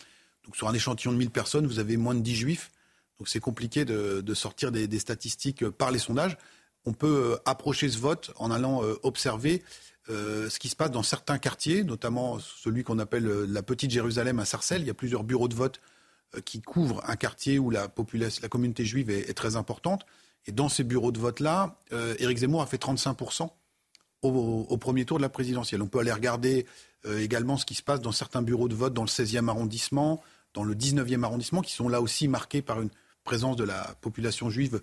Donc 0.44 0.56
sur 0.56 0.68
un 0.68 0.74
échantillon 0.74 1.12
de 1.12 1.18
1000 1.18 1.30
personnes, 1.30 1.66
vous 1.66 1.78
avez 1.78 1.96
moins 1.96 2.14
de 2.14 2.20
10 2.20 2.34
juifs. 2.34 2.70
Donc 3.18 3.28
c'est 3.28 3.40
compliqué 3.40 3.84
de, 3.84 4.34
sortir 4.34 4.72
des, 4.72 4.98
statistiques 4.98 5.68
par 5.68 5.90
les 5.90 5.98
sondages 5.98 6.36
on 6.84 6.92
peut 6.92 7.38
approcher 7.44 7.88
ce 7.88 7.96
vote 7.96 8.32
en 8.38 8.50
allant 8.50 8.82
observer 9.04 9.62
euh, 10.08 10.50
ce 10.50 10.58
qui 10.58 10.68
se 10.68 10.74
passe 10.74 10.90
dans 10.90 11.04
certains 11.04 11.38
quartiers, 11.38 11.84
notamment 11.84 12.40
celui 12.40 12.82
qu'on 12.82 12.98
appelle 12.98 13.24
la 13.24 13.62
Petite 13.62 13.92
Jérusalem 13.92 14.40
à 14.40 14.44
Sarcelles. 14.44 14.80
Il 14.80 14.88
y 14.88 14.90
a 14.90 14.94
plusieurs 14.94 15.22
bureaux 15.22 15.46
de 15.46 15.54
vote 15.54 15.80
euh, 16.36 16.40
qui 16.40 16.62
couvrent 16.62 17.02
un 17.06 17.16
quartier 17.16 17.58
où 17.58 17.70
la, 17.70 17.88
population, 17.88 18.40
la 18.42 18.48
communauté 18.48 18.84
juive 18.84 19.10
est, 19.10 19.34
très 19.34 19.56
importante. 19.56 20.06
Et 20.46 20.52
dans 20.52 20.68
ces 20.68 20.82
bureaux 20.82 21.12
de 21.12 21.18
vote-là, 21.18 21.78
euh, 21.92 22.14
Éric 22.18 22.38
Zemmour 22.38 22.62
a 22.62 22.66
fait 22.66 22.82
35% 22.82 23.50
au, 24.22 24.76
premier 24.78 25.04
tour 25.04 25.18
de 25.18 25.22
la 25.22 25.28
présidentielle. 25.28 25.82
On 25.82 25.88
peut 25.88 25.98
aller 25.98 26.12
regarder 26.12 26.66
euh, 27.06 27.20
également 27.20 27.56
ce 27.56 27.66
qui 27.66 27.74
se 27.74 27.82
passe 27.82 28.00
dans 28.00 28.12
certains 28.12 28.40
bureaux 28.40 28.68
de 28.68 28.74
vote 28.74 28.94
dans 28.94 29.02
le 29.02 29.08
16e 29.08 29.48
arrondissement, 29.48 30.22
dans 30.54 30.64
le 30.64 30.74
19e 30.74 31.22
arrondissement, 31.22 31.62
qui 31.62 31.72
sont 31.72 31.88
là 31.88 32.00
aussi 32.00 32.28
marqués 32.28 32.62
par 32.62 32.80
une 32.80 32.90
présence 33.24 33.56
de 33.56 33.64
la 33.64 33.94
population 34.00 34.50
juive 34.50 34.80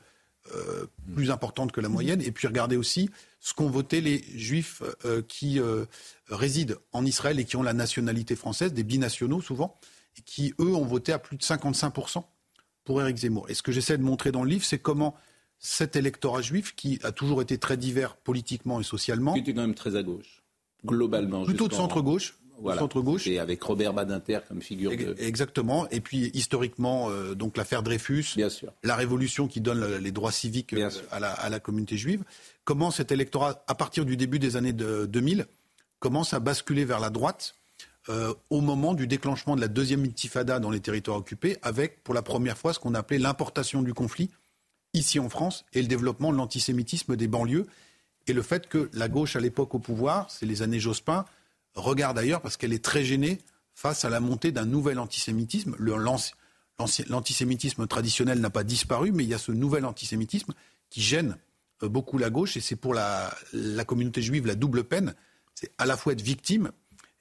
euh, 0.55 0.86
plus 1.13 1.32
importante 1.32 1.71
que 1.71 1.82
la 1.82 1.89
moyenne. 1.89 2.21
Et 2.21 2.32
puis 2.32 2.47
regardez 2.47 2.75
aussi 2.75 3.10
ce 3.39 3.53
qu'ont 3.53 3.69
voté 3.69 4.01
les 4.01 4.23
juifs 4.36 4.82
euh, 5.05 5.21
qui 5.21 5.60
euh, 5.60 5.86
résident 6.29 6.75
en 6.91 7.05
Israël 7.05 7.39
et 7.39 7.45
qui 7.45 7.55
ont 7.55 7.63
la 7.63 7.73
nationalité 7.73 8.36
française, 8.36 8.73
des 8.73 8.84
binationaux 8.84 9.41
souvent, 9.41 9.77
et 10.17 10.21
qui, 10.21 10.53
eux, 10.60 10.73
ont 10.73 10.86
voté 10.86 11.12
à 11.12 11.19
plus 11.19 11.38
de 11.38 11.43
55% 11.43 12.23
pour 12.84 13.01
Éric 13.01 13.17
Zemmour. 13.17 13.49
Et 13.49 13.53
ce 13.53 13.62
que 13.62 13.71
j'essaie 13.71 13.97
de 13.97 14.03
montrer 14.03 14.32
dans 14.32 14.43
le 14.43 14.49
livre, 14.49 14.63
c'est 14.65 14.79
comment 14.79 15.15
cet 15.60 15.95
électorat 15.95 16.41
juif, 16.41 16.73
qui 16.75 16.99
a 17.03 17.12
toujours 17.12 17.41
été 17.41 17.58
très 17.58 17.77
divers 17.77 18.15
politiquement 18.15 18.79
et 18.79 18.84
socialement... 18.84 19.34
Qui 19.34 19.41
était 19.41 19.53
quand 19.53 19.62
même 19.62 19.75
très 19.75 19.95
à 19.97 20.03
gauche, 20.03 20.41
globalement. 20.86 21.43
Plutôt 21.43 21.67
de 21.67 21.73
centre-gauche. 21.73 22.39
Voilà. 22.62 22.80
centre-gauche. 22.80 23.28
Et 23.28 23.39
avec 23.39 23.62
Robert 23.63 23.93
Badinter 23.93 24.39
comme 24.48 24.62
figure 24.62 24.91
de... 24.91 25.15
Exactement. 25.19 25.88
Et 25.89 26.02
puis 26.02 26.32
historiquement, 26.34 27.10
euh, 27.10 27.36
donc 27.36 27.58
l'affaire 27.58 27.84
Dreyfus, 27.84 28.26
Bien 28.36 28.50
sûr. 28.50 28.72
la 28.84 28.95
révolution 28.95 29.48
qui 29.48 29.62
donne 29.62 29.80
le- 29.80 29.98
les 29.98 30.12
droits 30.12 30.32
civiques 30.32 30.74
euh, 30.74 30.89
à, 31.12 31.19
la, 31.19 31.32
à 31.32 31.50
la 31.50 31.60
communauté 31.60 31.98
juive. 31.98 32.24
Comment 32.65 32.91
cet 32.91 33.12
électorat, 33.12 33.63
à 33.67 33.76
partir 33.76 34.06
du 34.06 34.17
début 34.17 34.39
des 34.39 34.56
années 34.56 34.74
de- 34.74 35.06
2000, 35.06 35.45
commence 36.00 36.34
à 36.34 36.39
basculer 36.39 36.86
vers 36.86 37.00
la 37.00 37.10
droite 37.10 37.56
euh, 38.10 38.34
au 38.50 38.62
moment 38.62 38.93
du 38.93 39.08
déclenchement 39.08 39.56
de 39.56 39.62
la 39.62 39.67
deuxième 39.67 40.04
intifada 40.06 40.60
dans 40.60 40.69
les 40.72 40.80
territoires 40.80 41.17
occupés, 41.17 41.58
avec 41.62 42.04
pour 42.04 42.13
la 42.13 42.22
première 42.22 42.58
fois 42.58 42.74
ce 42.74 42.80
qu'on 42.80 42.95
appelait 42.95 43.19
l'importation 43.19 43.82
du 43.82 43.93
conflit 43.93 44.30
ici 44.93 45.19
en 45.19 45.30
France 45.30 45.65
et 45.74 45.82
le 45.82 45.88
développement 45.88 46.32
de 46.32 46.38
l'antisémitisme 46.38 47.15
des 47.15 47.28
banlieues 47.28 47.67
et 48.28 48.34
le 48.34 48.41
fait 48.41 48.67
que 48.67 48.89
la 48.93 49.08
gauche 49.10 49.36
à 49.36 49.39
l'époque 49.39 49.76
au 49.76 49.80
pouvoir, 49.80 50.30
c'est 50.32 50.45
les 50.45 50.62
années 50.62 50.80
Jospin, 50.80 51.26
regarde 51.75 52.17
ailleurs 52.17 52.41
parce 52.41 52.58
qu'elle 52.58 52.73
est 52.73 52.84
très 52.84 53.03
gênée 53.03 53.39
face 53.73 54.05
à 54.05 54.10
la 54.10 54.19
montée 54.19 54.51
d'un 54.51 54.65
nouvel 54.65 54.99
antisémitisme. 54.99 55.75
L'antisémitisme 55.79 57.88
traditionnel 57.88 58.39
n'a 58.39 58.49
pas 58.49 58.63
disparu, 58.63 59.12
mais 59.12 59.23
il 59.23 59.29
y 59.29 59.34
a 59.34 59.38
ce 59.38 59.51
nouvel 59.51 59.86
antisémitisme 59.86 60.53
qui 60.89 61.01
gêne 61.01 61.38
euh, 61.84 61.89
beaucoup 61.89 62.17
la 62.17 62.29
gauche 62.29 62.58
et 62.58 62.62
c'est 62.62 62.75
pour 62.75 62.93
la, 62.93 63.34
la 63.53 63.86
communauté 63.86 64.21
juive 64.21 64.47
la 64.47 64.55
double 64.55 64.84
peine. 64.84 65.15
C'est 65.55 65.71
à 65.77 65.86
la 65.86 65.97
fois 65.97 66.13
être 66.13 66.21
victime 66.21 66.71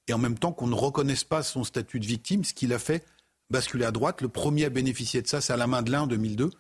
et 0.09 0.13
en 0.13 0.19
même 0.19 0.39
temps 0.39 0.53
qu'on 0.53 0.67
ne 0.67 0.75
reconnaisse 0.75 1.25
pas 1.25 1.43
son 1.43 1.65
statut 1.65 2.01
de 2.01 2.07
victime, 2.07 2.45
ce 2.45 2.55
qui 2.55 2.67
l'a 2.67 2.79
fait 2.79 3.05
basculer 3.51 3.85
à 3.85 3.91
droite. 3.91 4.21
Le 4.21 4.29
premier 4.29 4.65
à 4.65 4.71
bénéficier 4.71 5.23
de 5.23 5.29
ça, 5.29 5.41
c'est 5.41 5.53
Alain 5.53 5.67
Madelin 5.67 6.03
en 6.03 6.07
2002, 6.07 6.51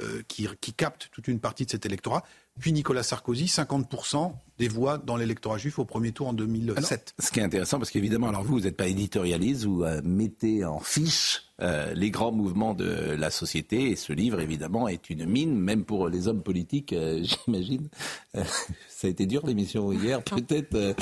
euh, 0.00 0.22
qui, 0.28 0.48
qui 0.60 0.72
capte 0.72 1.08
toute 1.12 1.28
une 1.28 1.40
partie 1.40 1.64
de 1.64 1.70
cet 1.70 1.86
électorat. 1.86 2.22
Puis 2.58 2.72
Nicolas 2.72 3.02
Sarkozy, 3.02 3.44
50% 3.46 4.32
des 4.58 4.68
voix 4.68 4.96
dans 4.96 5.16
l'électorat 5.16 5.58
juif 5.58 5.78
au 5.78 5.84
premier 5.84 6.12
tour 6.12 6.28
en 6.28 6.32
2007. 6.32 7.14
Ce 7.18 7.30
qui 7.30 7.40
est 7.40 7.42
intéressant, 7.42 7.78
parce 7.78 7.90
qu'évidemment, 7.90 8.28
alors 8.28 8.42
vous, 8.42 8.54
vous 8.54 8.60
n'êtes 8.60 8.76
pas 8.78 8.86
éditorialiste, 8.86 9.64
vous 9.64 9.84
euh, 9.84 10.00
mettez 10.02 10.64
en 10.64 10.80
fiche 10.80 11.42
euh, 11.60 11.92
les 11.94 12.10
grands 12.10 12.32
mouvements 12.32 12.72
de 12.72 12.84
la 12.84 13.30
société, 13.30 13.90
et 13.90 13.96
ce 13.96 14.14
livre, 14.14 14.40
évidemment, 14.40 14.88
est 14.88 15.10
une 15.10 15.26
mine, 15.26 15.54
même 15.58 15.84
pour 15.84 16.08
les 16.08 16.28
hommes 16.28 16.42
politiques, 16.42 16.94
euh, 16.94 17.22
j'imagine. 17.46 17.88
Euh, 18.36 18.44
ça 18.88 19.06
a 19.06 19.10
été 19.10 19.26
dur 19.26 19.46
l'émission 19.46 19.92
hier, 19.92 20.22
peut-être. 20.24 20.74
euh, 20.74 20.94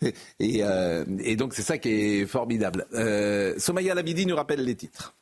et, 0.40 0.64
euh, 0.64 1.04
et 1.20 1.36
donc, 1.36 1.54
c'est 1.54 1.62
ça 1.62 1.78
qui 1.78 1.90
est 1.90 2.26
formidable. 2.26 2.86
Euh, 2.94 3.54
Somaya 3.58 3.94
Labidi 3.94 4.26
nous 4.26 4.36
rappelle 4.36 4.64
les 4.64 4.74
titres. 4.74 5.14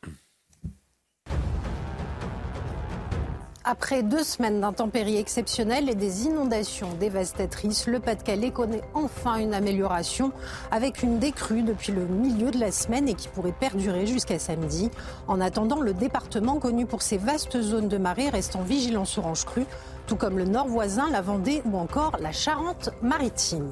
Après 3.71 4.03
deux 4.03 4.25
semaines 4.25 4.61
d'intempéries 4.61 5.19
exceptionnelles 5.19 5.89
et 5.89 5.95
des 5.95 6.25
inondations 6.25 6.89
dévastatrices, 6.99 7.87
le 7.87 8.01
Pas-de-Calais 8.01 8.51
connaît 8.51 8.83
enfin 8.95 9.37
une 9.37 9.55
amélioration 9.55 10.33
avec 10.73 11.05
une 11.05 11.21
décrue 11.21 11.63
depuis 11.63 11.93
le 11.93 12.05
milieu 12.05 12.51
de 12.51 12.59
la 12.59 12.73
semaine 12.73 13.09
et 13.09 13.15
qui 13.15 13.29
pourrait 13.29 13.53
perdurer 13.53 14.07
jusqu'à 14.07 14.41
samedi. 14.41 14.91
En 15.29 15.41
attendant, 15.41 15.81
le 15.81 15.95
département, 15.95 16.59
connu 16.59 16.85
pour 16.85 17.01
ses 17.01 17.17
vastes 17.17 17.61
zones 17.61 17.87
de 17.87 17.97
marée, 17.97 18.29
reste 18.29 18.57
en 18.57 18.63
vigilance 18.63 19.17
orange 19.19 19.45
crue, 19.45 19.67
tout 20.09 20.17
comme 20.17 20.37
le 20.37 20.47
nord 20.47 20.67
voisin, 20.67 21.09
la 21.09 21.23
Vendée 21.23 21.63
ou 21.65 21.79
encore 21.79 22.17
la 22.19 22.33
Charente-Maritime. 22.33 23.71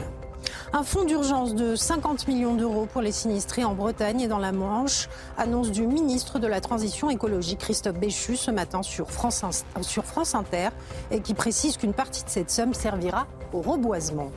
Un 0.73 0.83
fonds 0.83 1.05
d'urgence 1.05 1.55
de 1.55 1.77
50 1.77 2.29
millions 2.29 2.55
d'euros 2.55 2.87
pour 2.87 3.01
les 3.01 3.13
sinistrés 3.13 3.65
en 3.65 3.75
Bretagne 3.75 4.21
et 4.21 4.29
dans 4.29 4.39
la 4.39 4.53
Manche, 4.53 5.09
annonce 5.37 5.71
du 5.71 5.87
ministre 5.87 6.39
de 6.39 6.47
la 6.47 6.61
Transition 6.61 7.11
écologique 7.11 7.59
Christophe 7.59 7.99
Béchu 7.99 8.37
ce 8.37 8.51
matin 8.51 8.83
sur 8.83 9.11
France, 9.11 9.45
sur 9.83 10.05
France 10.05 10.35
Inter 10.35 10.69
et 11.11 11.21
qui 11.21 11.35
précise 11.35 11.77
qu'une 11.77 11.95
partie 11.95 12.25
de 12.25 12.31
cette 12.31 12.51
somme 12.51 12.75
servira 12.75 13.27
au 13.53 13.61
reboisement. 13.61 14.31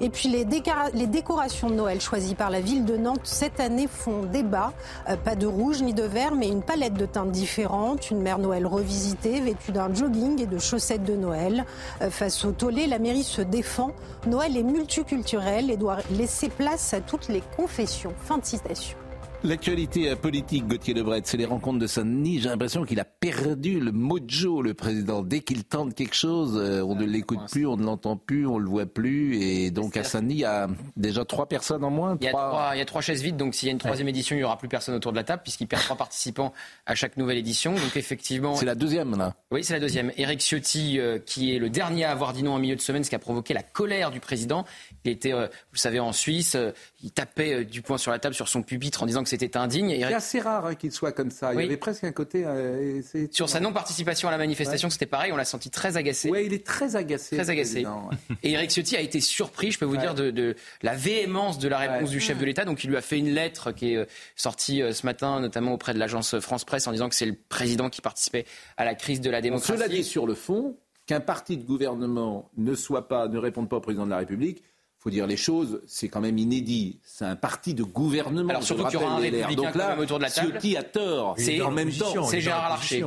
Et 0.00 0.10
puis 0.10 0.28
les, 0.28 0.44
décorations 0.44 1.70
de 1.70 1.74
Noël 1.74 2.00
choisies 2.00 2.34
par 2.34 2.50
la 2.50 2.60
ville 2.60 2.84
de 2.84 2.96
Nantes 2.96 3.20
cette 3.24 3.60
année 3.60 3.86
font 3.88 4.22
débat. 4.22 4.72
Euh, 5.08 5.16
pas 5.16 5.34
de 5.34 5.46
rouge 5.46 5.82
ni 5.82 5.94
de 5.94 6.02
vert, 6.02 6.34
mais 6.34 6.48
une 6.48 6.62
palette 6.62 6.94
de 6.94 7.06
teintes 7.06 7.32
différentes. 7.32 8.10
Une 8.10 8.22
mère 8.22 8.38
Noël 8.38 8.66
revisitée, 8.66 9.40
vêtue 9.40 9.72
d'un 9.72 9.92
jogging 9.92 10.40
et 10.40 10.46
de 10.46 10.58
chaussettes 10.58 11.04
de 11.04 11.16
Noël. 11.16 11.64
Euh, 12.00 12.10
face 12.10 12.44
au 12.44 12.52
tollé, 12.52 12.86
la 12.86 12.98
mairie 12.98 13.24
se 13.24 13.42
défend. 13.42 13.92
Noël 14.26 14.56
est 14.56 14.62
multiculturel 14.62 15.70
et 15.70 15.76
doit 15.76 15.98
laisser 16.10 16.48
place 16.48 16.94
à 16.94 17.00
toutes 17.00 17.28
les 17.28 17.42
confessions. 17.56 18.12
Fin 18.24 18.38
de 18.38 18.44
citation. 18.44 19.01
L'actualité 19.44 20.14
politique, 20.14 20.68
Gauthier 20.68 20.94
Lebret, 20.94 21.22
c'est 21.24 21.36
les 21.36 21.44
rencontres 21.46 21.80
de 21.80 21.88
Saint-Denis. 21.88 22.38
J'ai 22.40 22.48
l'impression 22.48 22.84
qu'il 22.84 23.00
a 23.00 23.04
perdu 23.04 23.80
le 23.80 23.90
mojo, 23.90 24.62
le 24.62 24.72
président. 24.72 25.22
Dès 25.22 25.40
qu'il 25.40 25.64
tente 25.64 25.96
quelque 25.96 26.14
chose, 26.14 26.56
euh, 26.56 26.80
on 26.84 26.94
ne 26.94 27.04
l'écoute 27.04 27.40
plus, 27.50 27.66
on 27.66 27.76
ne 27.76 27.82
l'entend 27.84 28.16
plus, 28.16 28.46
on 28.46 28.60
ne 28.60 28.64
le 28.64 28.70
voit 28.70 28.86
plus. 28.86 29.42
Et 29.42 29.72
donc 29.72 29.96
à 29.96 30.04
Saint-Denis, 30.04 30.34
il 30.34 30.40
y 30.40 30.44
a 30.44 30.68
déjà 30.96 31.24
trois 31.24 31.46
personnes 31.46 31.82
en 31.82 31.90
moins. 31.90 32.16
Il 32.20 32.24
y, 32.24 32.28
a 32.28 32.30
trois- 32.30 32.48
trois, 32.50 32.70
il 32.76 32.78
y 32.78 32.82
a 32.82 32.84
trois 32.84 33.00
chaises 33.00 33.20
vides, 33.20 33.36
donc 33.36 33.56
s'il 33.56 33.66
y 33.66 33.70
a 33.70 33.72
une 33.72 33.78
troisième 33.78 34.06
édition, 34.06 34.36
il 34.36 34.38
n'y 34.38 34.44
aura 34.44 34.58
plus 34.58 34.68
personne 34.68 34.94
autour 34.94 35.10
de 35.10 35.16
la 35.16 35.24
table, 35.24 35.42
puisqu'il 35.42 35.66
perd 35.66 35.82
trois 35.82 35.96
participants 35.96 36.52
à 36.86 36.94
chaque 36.94 37.16
nouvelle 37.16 37.38
édition. 37.38 37.72
Donc 37.72 37.96
effectivement. 37.96 38.54
C'est 38.54 38.64
la 38.64 38.76
deuxième, 38.76 39.16
là. 39.18 39.34
Oui, 39.50 39.64
c'est 39.64 39.74
la 39.74 39.80
deuxième. 39.80 40.12
Éric 40.18 40.40
Ciotti, 40.40 41.00
euh, 41.00 41.18
qui 41.18 41.52
est 41.52 41.58
le 41.58 41.68
dernier 41.68 42.04
à 42.04 42.12
avoir 42.12 42.32
dit 42.32 42.44
non 42.44 42.52
en 42.54 42.58
milieu 42.60 42.76
de 42.76 42.80
semaine, 42.80 43.02
ce 43.02 43.10
qui 43.10 43.16
a 43.16 43.18
provoqué 43.18 43.54
la 43.54 43.64
colère 43.64 44.12
du 44.12 44.20
président. 44.20 44.64
Il 45.04 45.10
était, 45.12 45.32
euh, 45.32 45.46
vous 45.46 45.74
le 45.74 45.78
savez, 45.78 45.98
en 46.00 46.12
Suisse, 46.12 46.54
euh, 46.54 46.70
il 47.02 47.10
tapait 47.10 47.54
euh, 47.54 47.64
du 47.64 47.82
poing 47.82 47.98
sur 47.98 48.12
la 48.12 48.18
table 48.20 48.34
sur 48.36 48.46
son 48.48 48.62
pupitre 48.62 49.02
en 49.02 49.06
disant 49.06 49.22
que 49.24 49.28
c'était 49.28 49.56
indigne. 49.56 49.90
Et 49.90 50.00
C'est 50.00 50.14
assez 50.14 50.40
rare 50.40 50.66
hein, 50.66 50.74
qu'il 50.76 50.92
soit 50.92 51.10
comme 51.12 51.30
ça. 51.32 51.52
Il 51.52 51.56
Oui. 51.56 51.62
y 51.64 51.66
avait 51.66 51.76
presque 51.76 52.04
un 52.04 52.12
côté. 52.12 52.44
euh, 52.46 53.00
Sur 53.32 53.48
sa 53.48 53.58
non-participation 53.58 54.28
à 54.28 54.30
la 54.30 54.38
manifestation, 54.38 54.90
c'était 54.90 55.06
pareil, 55.06 55.32
on 55.32 55.36
l'a 55.36 55.44
senti 55.44 55.70
très 55.70 55.96
agacé. 55.96 56.30
Ouais, 56.30 56.46
il 56.46 56.52
est 56.52 56.64
très 56.64 56.94
agacé. 56.94 57.36
Très 57.36 57.50
agacé. 57.50 57.84
ouais. 57.84 58.36
Et 58.44 58.52
Eric 58.52 58.70
Ciotti 58.70 58.96
a 58.96 59.00
été 59.00 59.20
surpris, 59.20 59.72
je 59.72 59.78
peux 59.78 59.84
vous 59.84 59.96
dire, 59.96 60.14
de, 60.14 60.30
de 60.30 60.54
la 60.82 60.94
véhémence 60.94 61.58
de 61.58 61.68
la 61.68 61.78
réponse 61.78 62.02
Ouais. 62.08 62.08
du 62.16 62.20
chef 62.20 62.38
de 62.38 62.44
l'État. 62.44 62.64
Donc 62.64 62.84
il 62.84 62.90
lui 62.90 62.96
a 62.96 63.02
fait 63.02 63.18
une 63.18 63.30
lettre 63.34 63.72
qui 63.72 63.94
est 63.94 64.06
sortie 64.36 64.82
ce 64.92 65.04
matin, 65.06 65.40
notamment 65.40 65.72
auprès 65.72 65.94
de 65.94 65.98
l'agence 65.98 66.38
France 66.38 66.64
Presse, 66.64 66.86
en 66.86 66.92
disant 66.92 67.08
que 67.08 67.14
c'est 67.14 67.26
le 67.26 67.34
président 67.48 67.90
qui 67.90 68.00
participait 68.00 68.44
à 68.76 68.84
la 68.84 68.94
crise 68.94 69.20
de 69.20 69.30
la 69.30 69.38
Donc, 69.38 69.44
démocratie. 69.44 69.72
Cela 69.78 69.88
dit, 69.88 70.04
sur 70.04 70.26
le 70.26 70.34
fond, 70.34 70.76
qu'un 71.06 71.20
parti 71.20 71.56
de 71.56 71.64
gouvernement 71.64 72.50
ne 72.56 72.74
soit 72.74 73.08
pas, 73.08 73.26
ne 73.28 73.38
réponde 73.38 73.68
pas 73.68 73.76
au 73.76 73.80
président 73.80 74.04
de 74.04 74.10
la 74.10 74.18
République, 74.18 74.62
faut 75.02 75.10
dire 75.10 75.26
les 75.26 75.36
choses, 75.36 75.82
c'est 75.86 76.08
quand 76.08 76.20
même 76.20 76.38
inédit. 76.38 77.00
C'est 77.02 77.24
un 77.24 77.34
parti 77.34 77.74
de 77.74 77.82
gouvernement. 77.82 78.50
Alors, 78.50 78.62
surtout 78.62 78.84
qu'il 78.84 79.00
y 79.00 79.02
aura 79.02 79.14
rappelle, 79.16 79.34
un 79.34 79.38
républicain 79.38 79.62
Donc 79.62 79.74
là, 79.74 79.84
quand 79.84 79.90
même 79.90 79.98
autour 79.98 80.18
de 80.18 80.22
la 80.22 80.30
table. 80.30 80.52
Ciotti 80.52 80.76
a 80.76 80.82
tort. 80.84 81.34
C'est- 81.38 81.60
en 81.60 81.70
même 81.72 81.90
temps, 81.90 82.24
c'est 82.24 82.40
Gérard 82.40 82.68
Larcher. 82.68 83.04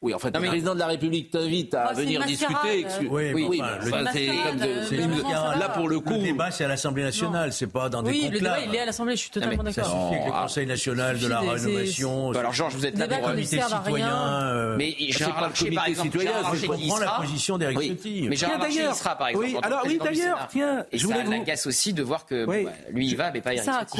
Oui, 0.00 0.14
en 0.14 0.18
fait, 0.20 0.30
Non, 0.30 0.38
mais- 0.38 0.46
le 0.46 0.50
président 0.52 0.74
de 0.74 0.78
la 0.78 0.86
République 0.86 1.30
t'invite 1.32 1.74
à 1.74 1.90
Oh, 1.92 1.96
venir 1.96 2.24
discuter. 2.24 2.80
excuse- 2.82 3.08
Oui, 3.10 3.32
oui, 3.34 3.60
enfin, 3.60 3.78
enfin, 3.82 4.04
c'est 4.12 4.26
comme 4.28 4.56
de- 4.58 5.22
ça 5.28 5.56
là 5.56 5.68
pour 5.70 5.88
le 5.88 5.98
coup. 5.98 6.12
Le 6.12 6.18
débat, 6.20 6.52
c'est 6.52 6.64
à 6.64 6.68
l'Assemblée 6.68 7.02
nationale, 7.02 7.52
c'est 7.52 7.66
pas 7.66 7.88
dans 7.88 8.04
des 8.04 8.10
Oui, 8.12 8.20
le 8.30 8.38
débat, 8.38 8.50
conclaves. 8.50 8.68
il 8.68 8.74
est 8.76 8.80
à 8.80 8.84
l'Assemblée, 8.86 9.16
je 9.16 9.20
suis 9.22 9.30
totalement 9.30 9.56
Ça 9.72 9.82
d'accord. 9.82 9.90
suffit 10.08 10.20
avec 10.20 10.26
le 10.34 10.40
Conseil 10.40 10.66
national 10.66 11.18
de 11.18 11.26
la 11.26 11.40
rénovation. 11.40 12.30
Alors, 12.30 12.52
Georges, 12.52 12.76
vous 12.76 12.86
êtes 12.86 12.96
là 12.96 13.08
pour, 13.08 13.28
euh, 13.28 13.32
rien. 13.32 13.44
citoyen, 13.44 14.08
euh, 14.44 14.76
Mais 14.76 14.94
c'est 15.00 15.10
Gérard 15.18 15.34
pas 15.34 15.48
le 15.48 15.52
comité 15.64 15.94
citoyen, 16.00 16.32
je 16.54 16.66
comprends 16.66 16.98
la 16.98 17.10
position 17.20 17.58
d'Éric 17.58 17.78
Oui. 17.78 17.86
Ciotti. 17.88 18.26
Mais 18.30 18.36
Gérard 18.36 18.58
Larcher 18.60 18.76
d'ailleurs. 18.78 18.94
sera, 18.94 19.16
par 19.18 19.28
exemple. 19.28 19.46
Oui, 19.48 19.56
alors, 19.62 19.80
oui, 19.84 19.98
d'ailleurs, 20.02 20.46
tiens, 20.48 20.86
Et 20.92 20.98
je 20.98 21.06
ça 21.08 21.12
voulais 21.12 21.24
vous- 21.24 21.30
l'agace 21.32 21.66
aussi 21.66 21.92
de 21.92 22.04
voir 22.04 22.24
que 22.24 22.46
Oui. 22.46 22.66
lui 22.92 23.08
il 23.08 23.16
va, 23.16 23.32
mais 23.32 23.40
pas 23.40 23.56
Ça 23.56 23.78
à 23.78 23.84
Ciotti. 23.84 23.98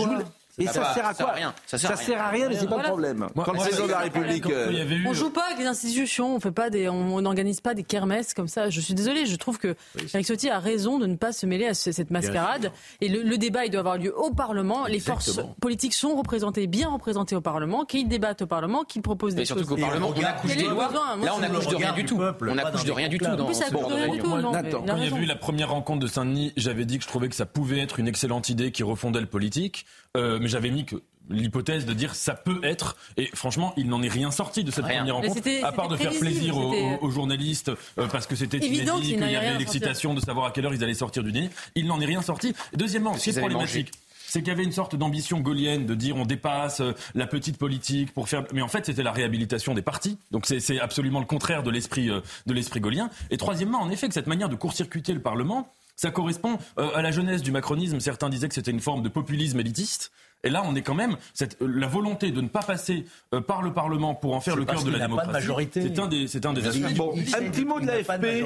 Et 0.58 0.66
Ça 0.66 0.80
va, 0.80 0.94
sert 0.94 1.04
à 1.06 1.08
ça 1.10 1.14
sert 1.14 1.26
quoi 1.26 1.34
rien. 1.34 1.54
Ça 1.66 1.78
sert 1.78 1.90
à 1.90 1.94
rien. 1.94 2.04
sert 2.06 2.20
à 2.20 2.28
rien, 2.28 2.48
mais 2.48 2.56
c'est 2.56 2.68
pas 2.68 2.76
le 2.78 2.82
problème. 2.84 3.26
Quand 3.34 3.52
le 3.52 3.58
président 3.58 3.86
de 3.86 3.90
la 3.90 3.98
République. 3.98 4.46
euh, 4.46 4.72
On 5.06 5.12
joue 5.12 5.30
pas 5.30 5.46
avec 5.46 5.58
les 5.58 5.66
institutions, 5.66 6.34
on 6.34 6.40
fait 6.40 6.50
pas 6.52 6.70
des, 6.70 6.88
on 6.88 7.20
n'organise 7.20 7.60
pas 7.60 7.74
des 7.74 7.82
kermesses 7.84 8.34
comme 8.34 8.48
ça. 8.48 8.68
Je 8.70 8.80
suis 8.80 8.94
désolée, 8.94 9.26
je 9.26 9.36
trouve 9.36 9.58
que 9.58 9.74
Eric 10.14 10.26
Ciotti 10.26 10.50
a 10.50 10.58
raison 10.58 10.98
de 10.98 11.06
ne 11.06 11.16
pas 11.16 11.32
se 11.32 11.46
mêler 11.46 11.66
à 11.66 11.74
ce- 11.74 11.92
cette 11.92 12.10
mascarade. 12.10 12.72
Et 13.00 13.08
le, 13.08 13.22
le 13.22 13.38
débat, 13.38 13.64
il 13.64 13.70
doit 13.70 13.80
avoir 13.80 13.98
lieu 13.98 14.14
au 14.16 14.30
Parlement. 14.32 14.86
Les 14.86 15.00
forces 15.00 15.40
politiques 15.60 15.94
sont 15.94 16.16
représentées, 16.16 16.66
bien 16.66 16.88
représentées 16.88 17.36
au 17.36 17.40
Parlement, 17.40 17.84
qu'ils 17.84 18.08
débattent 18.08 18.42
au 18.42 18.46
Parlement, 18.46 18.84
qu'ils 18.84 19.02
proposent 19.02 19.34
des 19.34 19.42
Mais 19.42 19.44
surtout 19.46 19.64
qu'au 19.66 19.76
Parlement, 19.76 20.12
on 20.16 20.22
accouche 20.22 20.56
des 20.56 20.64
lois. 20.64 20.90
Là, 20.92 21.34
on 21.38 21.42
accouche 21.42 21.66
de 21.68 21.76
rien 21.76 21.92
du 21.92 22.04
tout. 22.04 22.16
On 22.20 22.54
pas 22.56 22.62
accouche 22.68 22.84
de 22.84 22.92
rien 22.92 23.08
du 23.08 23.18
tout 23.18 23.26
a 23.26 23.36
Quand 23.36 24.96
il 24.96 25.04
y 25.04 25.06
avait 25.06 25.22
eu 25.22 25.26
la 25.26 25.36
première 25.36 25.70
rencontre 25.70 26.00
de 26.00 26.06
Saint-Denis, 26.06 26.52
j'avais 26.56 26.84
dit 26.84 26.98
que 26.98 27.04
je 27.04 27.08
trouvais 27.08 27.28
que 27.28 27.34
ça 27.34 27.46
pouvait 27.46 27.78
être 27.80 27.98
une 27.98 28.08
excellente 28.08 28.48
idée 28.48 28.72
qui 28.72 28.82
refondait 28.82 29.20
le 29.20 29.26
politique, 29.26 29.86
euh, 30.16 30.38
mais 30.40 30.48
j'avais 30.48 30.70
mis 30.70 30.84
que 30.84 30.96
l'hypothèse 31.30 31.84
de 31.84 31.92
dire 31.92 32.14
ça 32.14 32.32
peut 32.34 32.60
être, 32.62 32.96
et 33.18 33.26
franchement, 33.34 33.74
il 33.76 33.88
n'en 33.88 34.02
est 34.02 34.08
rien 34.08 34.30
sorti 34.30 34.64
de 34.64 34.70
cette 34.70 34.86
Rien. 34.86 34.98
première 35.00 35.16
rencontre, 35.16 35.42
à 35.62 35.72
part 35.72 35.88
de 35.88 35.96
faire 35.96 36.12
plaisir 36.18 36.56
aux, 36.56 36.72
c'était- 36.72 36.98
aux- 37.02 37.10
journalistes 37.10 37.68
euh, 37.98 38.06
parce 38.10 38.26
que 38.26 38.34
c'était 38.34 38.56
Évident 38.64 38.98
qu'il 38.98 39.10
y 39.20 39.36
avait 39.36 39.58
l'excitation 39.58 40.14
de 40.14 40.20
savoir 40.20 40.46
à 40.46 40.50
quelle 40.52 40.64
heure 40.64 40.74
ils 40.74 40.82
allaient 40.82 40.94
sortir 40.94 41.22
du 41.22 41.30
dîner. 41.32 41.50
Il 41.74 41.86
n'en 41.86 42.00
est 42.00 42.06
rien 42.06 42.22
sorti. 42.22 42.54
Deuxièmement, 42.74 43.14
ce 43.14 43.24
qui 43.24 43.30
est 43.30 43.38
problématique. 43.40 43.90
C'est 44.30 44.40
qu'il 44.40 44.48
y 44.48 44.50
avait 44.50 44.64
une 44.64 44.72
sorte 44.72 44.94
d'ambition 44.94 45.40
gaulienne 45.40 45.86
de 45.86 45.94
dire 45.94 46.14
on 46.16 46.26
dépasse 46.26 46.80
euh, 46.80 46.92
la 47.14 47.26
petite 47.26 47.56
politique 47.56 48.12
pour 48.12 48.28
faire. 48.28 48.44
Mais 48.52 48.60
en 48.60 48.68
fait, 48.68 48.84
c'était 48.84 49.02
la 49.02 49.10
réhabilitation 49.12 49.72
des 49.72 49.80
partis. 49.80 50.18
Donc 50.32 50.44
c'est 50.44 50.60
c'est 50.60 50.78
absolument 50.78 51.20
le 51.20 51.24
contraire 51.24 51.62
de 51.62 51.70
l'esprit 51.70 52.10
euh, 52.10 52.20
de 52.46 52.52
l'esprit 52.52 52.80
gaulien. 52.80 53.08
Et 53.30 53.38
troisièmement, 53.38 53.80
en 53.80 53.88
effet, 53.90 54.06
que 54.06 54.12
cette 54.12 54.26
manière 54.26 54.50
de 54.50 54.54
court-circuiter 54.56 55.14
le 55.14 55.20
Parlement, 55.22 55.72
Ça 56.00 56.12
correspond 56.12 56.58
euh, 56.78 56.90
à 56.94 57.02
la 57.02 57.10
jeunesse 57.10 57.42
du 57.42 57.50
macronisme. 57.50 57.98
Certains 57.98 58.28
disaient 58.28 58.46
que 58.48 58.54
c'était 58.54 58.70
une 58.70 58.78
forme 58.80 59.02
de 59.02 59.08
populisme 59.08 59.58
élitiste. 59.58 60.12
Et 60.44 60.50
là, 60.50 60.62
on 60.64 60.76
est 60.76 60.82
quand 60.82 60.94
même 60.94 61.16
cette, 61.34 61.60
euh, 61.60 61.66
la 61.66 61.88
volonté 61.88 62.30
de 62.30 62.40
ne 62.40 62.46
pas 62.46 62.62
passer 62.62 63.04
euh, 63.34 63.40
par 63.40 63.62
le 63.62 63.72
Parlement 63.72 64.14
pour 64.14 64.36
en 64.36 64.40
faire 64.40 64.54
le 64.54 64.64
cœur 64.64 64.84
de 64.84 64.92
la 64.92 64.98
n'a 64.98 65.04
pas 65.08 65.08
de 65.08 65.10
démocratie. 65.16 65.32
majorité. 65.32 65.82
C'est 65.82 65.98
un 65.98 66.06
des, 66.06 66.28
c'est 66.28 66.46
un 66.46 66.52
des 66.52 66.64
aspects. 66.68 66.94
Bon, 66.96 67.12
un 67.18 67.50
petit 67.50 67.64
mot 67.64 67.80
de 67.80 67.86
l'AFP. 67.86 68.44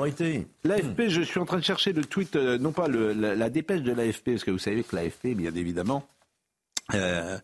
L'AFP, 0.65 1.03
je 1.09 1.21
suis 1.21 1.39
en 1.41 1.45
train 1.45 1.59
de 1.59 1.65
chercher 1.65 1.93
le 1.93 2.03
tweet, 2.07 2.35
euh, 2.37 2.57
non 2.57 2.73
pas 2.73 2.89
le- 2.89 3.13
la, 3.13 3.35
la 3.35 3.51
dépêche 3.51 3.83
de 3.83 3.93
l'AFP, 3.93 4.31
parce 4.33 4.45
que 4.45 4.51
vous 4.51 4.59
savez 4.59 4.83
que 4.83 4.97
l'AFP, 4.97 5.35
bien 5.35 5.55
évidemment, 5.55 6.07
euh, 6.95 7.37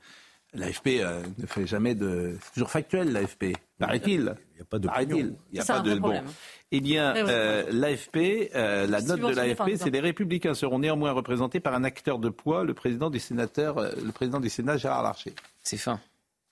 l'AFP 0.55 1.03
ne 1.39 1.47
fait 1.47 1.67
jamais 1.67 1.95
de. 1.95 2.39
C'est 2.43 2.53
toujours 2.55 2.71
factuel, 2.71 3.13
l'AFP, 3.13 3.53
paraît-il. 3.79 4.35
Il 4.53 4.57
n'y 4.57 4.61
a 4.61 4.64
pas 4.64 4.79
de. 4.79 4.89
Il 5.11 5.35
n'y 5.53 5.61
a 5.61 5.64
pas 5.64 5.81
de. 5.81 5.95
Bon. 5.95 6.01
problème. 6.01 6.24
Eh 6.70 6.81
bien, 6.81 7.14
Ouais, 7.14 7.22
ouais. 7.22 7.29
euh, 7.31 7.62
l'AFP, 7.70 8.51
euh, 8.55 8.87
la 8.87 9.01
note 9.01 9.20
de 9.20 9.35
l'AFP, 9.35 9.76
c'est 9.76 9.91
les 9.91 10.01
Républicains 10.01 10.55
seront 10.55 10.79
néanmoins 10.79 11.12
représentés 11.12 11.61
par 11.61 11.74
un 11.74 11.85
acteur 11.85 12.18
de 12.18 12.29
poids, 12.29 12.64
le 12.64 12.74
président 12.74 13.09
du 13.09 13.18
sénateur, 13.18 13.79
euh, 13.79 13.91
le 14.05 14.12
président 14.12 14.41
du 14.41 14.51
Sénat, 14.51 14.76
Gérard 14.76 15.03
Larcher. 15.03 15.35
C'est 15.62 15.79
fin. 15.79 15.99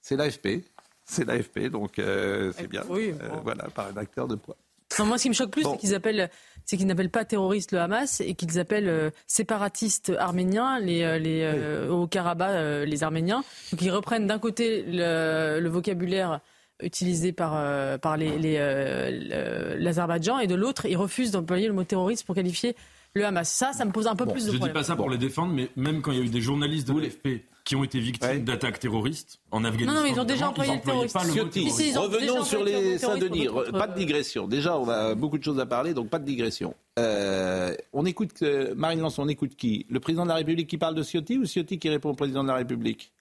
C'est 0.01 0.17
l'AFP. 0.17 0.65
C'est 1.05 1.25
l'AFP, 1.25 1.69
donc 1.71 1.99
euh, 1.99 2.53
c'est 2.57 2.67
bien. 2.69 2.83
Oui, 2.89 3.13
Euh, 3.23 3.29
bon. 3.29 3.41
voilà, 3.45 3.65
par 3.75 3.89
un 3.89 3.97
acteur 3.99 4.27
de 4.27 4.35
poids. 4.37 4.57
Non, 4.99 5.05
moi, 5.07 5.19
ce 5.19 5.25
qui 5.25 5.29
me 5.29 5.35
choque 5.35 5.51
plus, 5.51 5.63
Bon. 5.65 5.73
c'est 5.73 5.79
qu'ils 5.79 5.95
appellent, 5.95 6.31
c'est 6.65 6.77
qu'ils 6.77 6.87
n'appellent 6.87 7.11
pas 7.11 7.25
terroristes 7.25 7.73
le 7.73 7.81
Hamas 7.81 8.21
et 8.21 8.35
qu'ils 8.35 8.59
appellent 8.59 8.89
euh, 8.89 9.11
séparatistes 9.27 10.13
arméniens 10.19 10.79
les, 10.81 11.19
les 11.19 11.43
euh, 11.43 11.91
au 11.91 12.07
Karabakh 12.07 12.51
euh, 12.55 12.85
les 12.85 13.03
Arméniens. 13.05 13.45
Donc 13.73 13.83
ils 13.83 13.91
reprennent 13.91 14.27
d'un 14.27 14.39
côté 14.39 14.83
le, 14.87 15.59
le 15.61 15.69
vocabulaire 15.69 16.41
utilisé 16.83 17.33
par 17.33 17.53
euh, 17.55 17.99
par 17.99 18.17
les, 18.17 18.39
les, 18.39 18.57
euh, 18.59 19.77
l'Azerbaïdjan 19.79 20.39
et 20.39 20.47
de 20.47 20.55
l'autre 20.55 20.87
ils 20.87 20.97
refusent 20.97 21.31
d'employer 21.31 21.69
le 21.69 21.73
mot 21.73 21.85
terroriste 21.85 22.25
pour 22.25 22.35
qualifier 22.35 22.77
le 23.15 23.25
Hamas. 23.25 23.49
Ça, 23.49 23.73
ça 23.73 23.85
me 23.85 23.93
pose 23.93 24.07
un 24.07 24.17
peu 24.17 24.27
plus 24.27 24.45
de 24.45 24.49
Je 24.49 24.53
dis 24.53 24.57
problèmes. 24.59 24.75
pas 24.75 24.83
ça 24.83 24.95
pour 24.95 25.09
les 25.09 25.17
défendre, 25.17 25.55
mais 25.55 25.71
même 25.77 26.03
quand 26.03 26.13
il 26.13 26.19
y 26.19 26.21
a 26.21 26.25
eu 26.25 26.29
des 26.29 26.43
journalistes 26.43 26.87
de 26.89 27.01
l'AFP 27.01 27.45
qui 27.65 27.75
ont 27.75 27.83
été 27.83 27.99
victimes 27.99 28.45
d'attaques 28.45 28.79
terroristes 28.79 29.41
en 29.51 29.65
Afghanistan. 29.65 29.95
Non, 29.95 30.01
non, 30.03 30.07
ils 30.15 30.21
ont 30.21 30.25
déjà 30.25 30.51
employé 30.51 30.73
le 30.75 30.79
déjà 30.79 32.01
revenons 32.01 32.45
sur 32.45 32.63
les 32.63 32.73
terroriste 32.73 33.05
Saint-Denis. 33.05 33.49
Pas 33.73 33.89
de 33.89 33.95
digression. 33.95 34.47
Déjà, 34.47 34.79
on 34.79 34.89
a 34.89 35.15
beaucoup 35.15 35.39
de 35.39 35.43
choses 35.43 35.59
à 35.59 35.67
parler, 35.67 35.95
donc 35.95 36.09
pas 36.09 36.19
de 36.19 36.25
digression. 36.25 36.75
Euh, 36.99 37.75
on 37.93 38.05
écoute 38.07 38.43
euh, 38.43 38.75
Marine 38.77 39.01
Lançon, 39.01 39.23
on 39.23 39.29
écoute 39.29 39.57
qui? 39.57 39.87
Le 39.91 39.99
président 39.99 40.25
de 40.25 40.29
la 40.29 40.37
République 40.37 40.69
qui 40.69 40.79
parle 40.79 40.95
de 40.95 41.03
Ciotti 41.03 41.39
ou 41.39 41.45
Ciotti 41.45 41.79
qui 41.79 41.89
répond 41.89 42.11
au 42.11 42.15
président 42.15 42.43
de 42.43 42.49
la 42.49 42.55
République? 42.55 43.13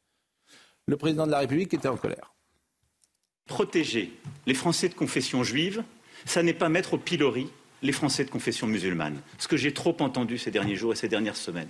Le 0.88 0.97
président 0.97 1.26
de 1.26 1.32
la 1.32 1.39
République 1.39 1.74
était 1.74 1.88
en 1.88 1.97
colère. 1.97 2.35
Protéger 3.48 4.12
les 4.48 4.56
Français 4.56 4.89
de 4.89 4.96
confession 4.96 5.43
juive, 5.43 5.84
ça 6.26 6.41
n'est 6.41 6.54
pas 6.54 6.68
mettre 6.68 6.96
au 6.96 6.98
pilori 6.98 7.48
les 7.84 7.91
Français 7.91 8.26
de 8.26 8.32
confession 8.32 8.66
musulmane. 8.66 9.22
Ce 9.38 9.48
que 9.48 9.56
j'ai 9.56 9.72
trop 9.74 9.96
entendu 10.00 10.39
ces 10.39 10.50
derniers 10.50 10.76
jours 10.76 10.93
et 10.93 10.96
ces 10.96 11.08
dernières 11.08 11.36
semaines. 11.38 11.70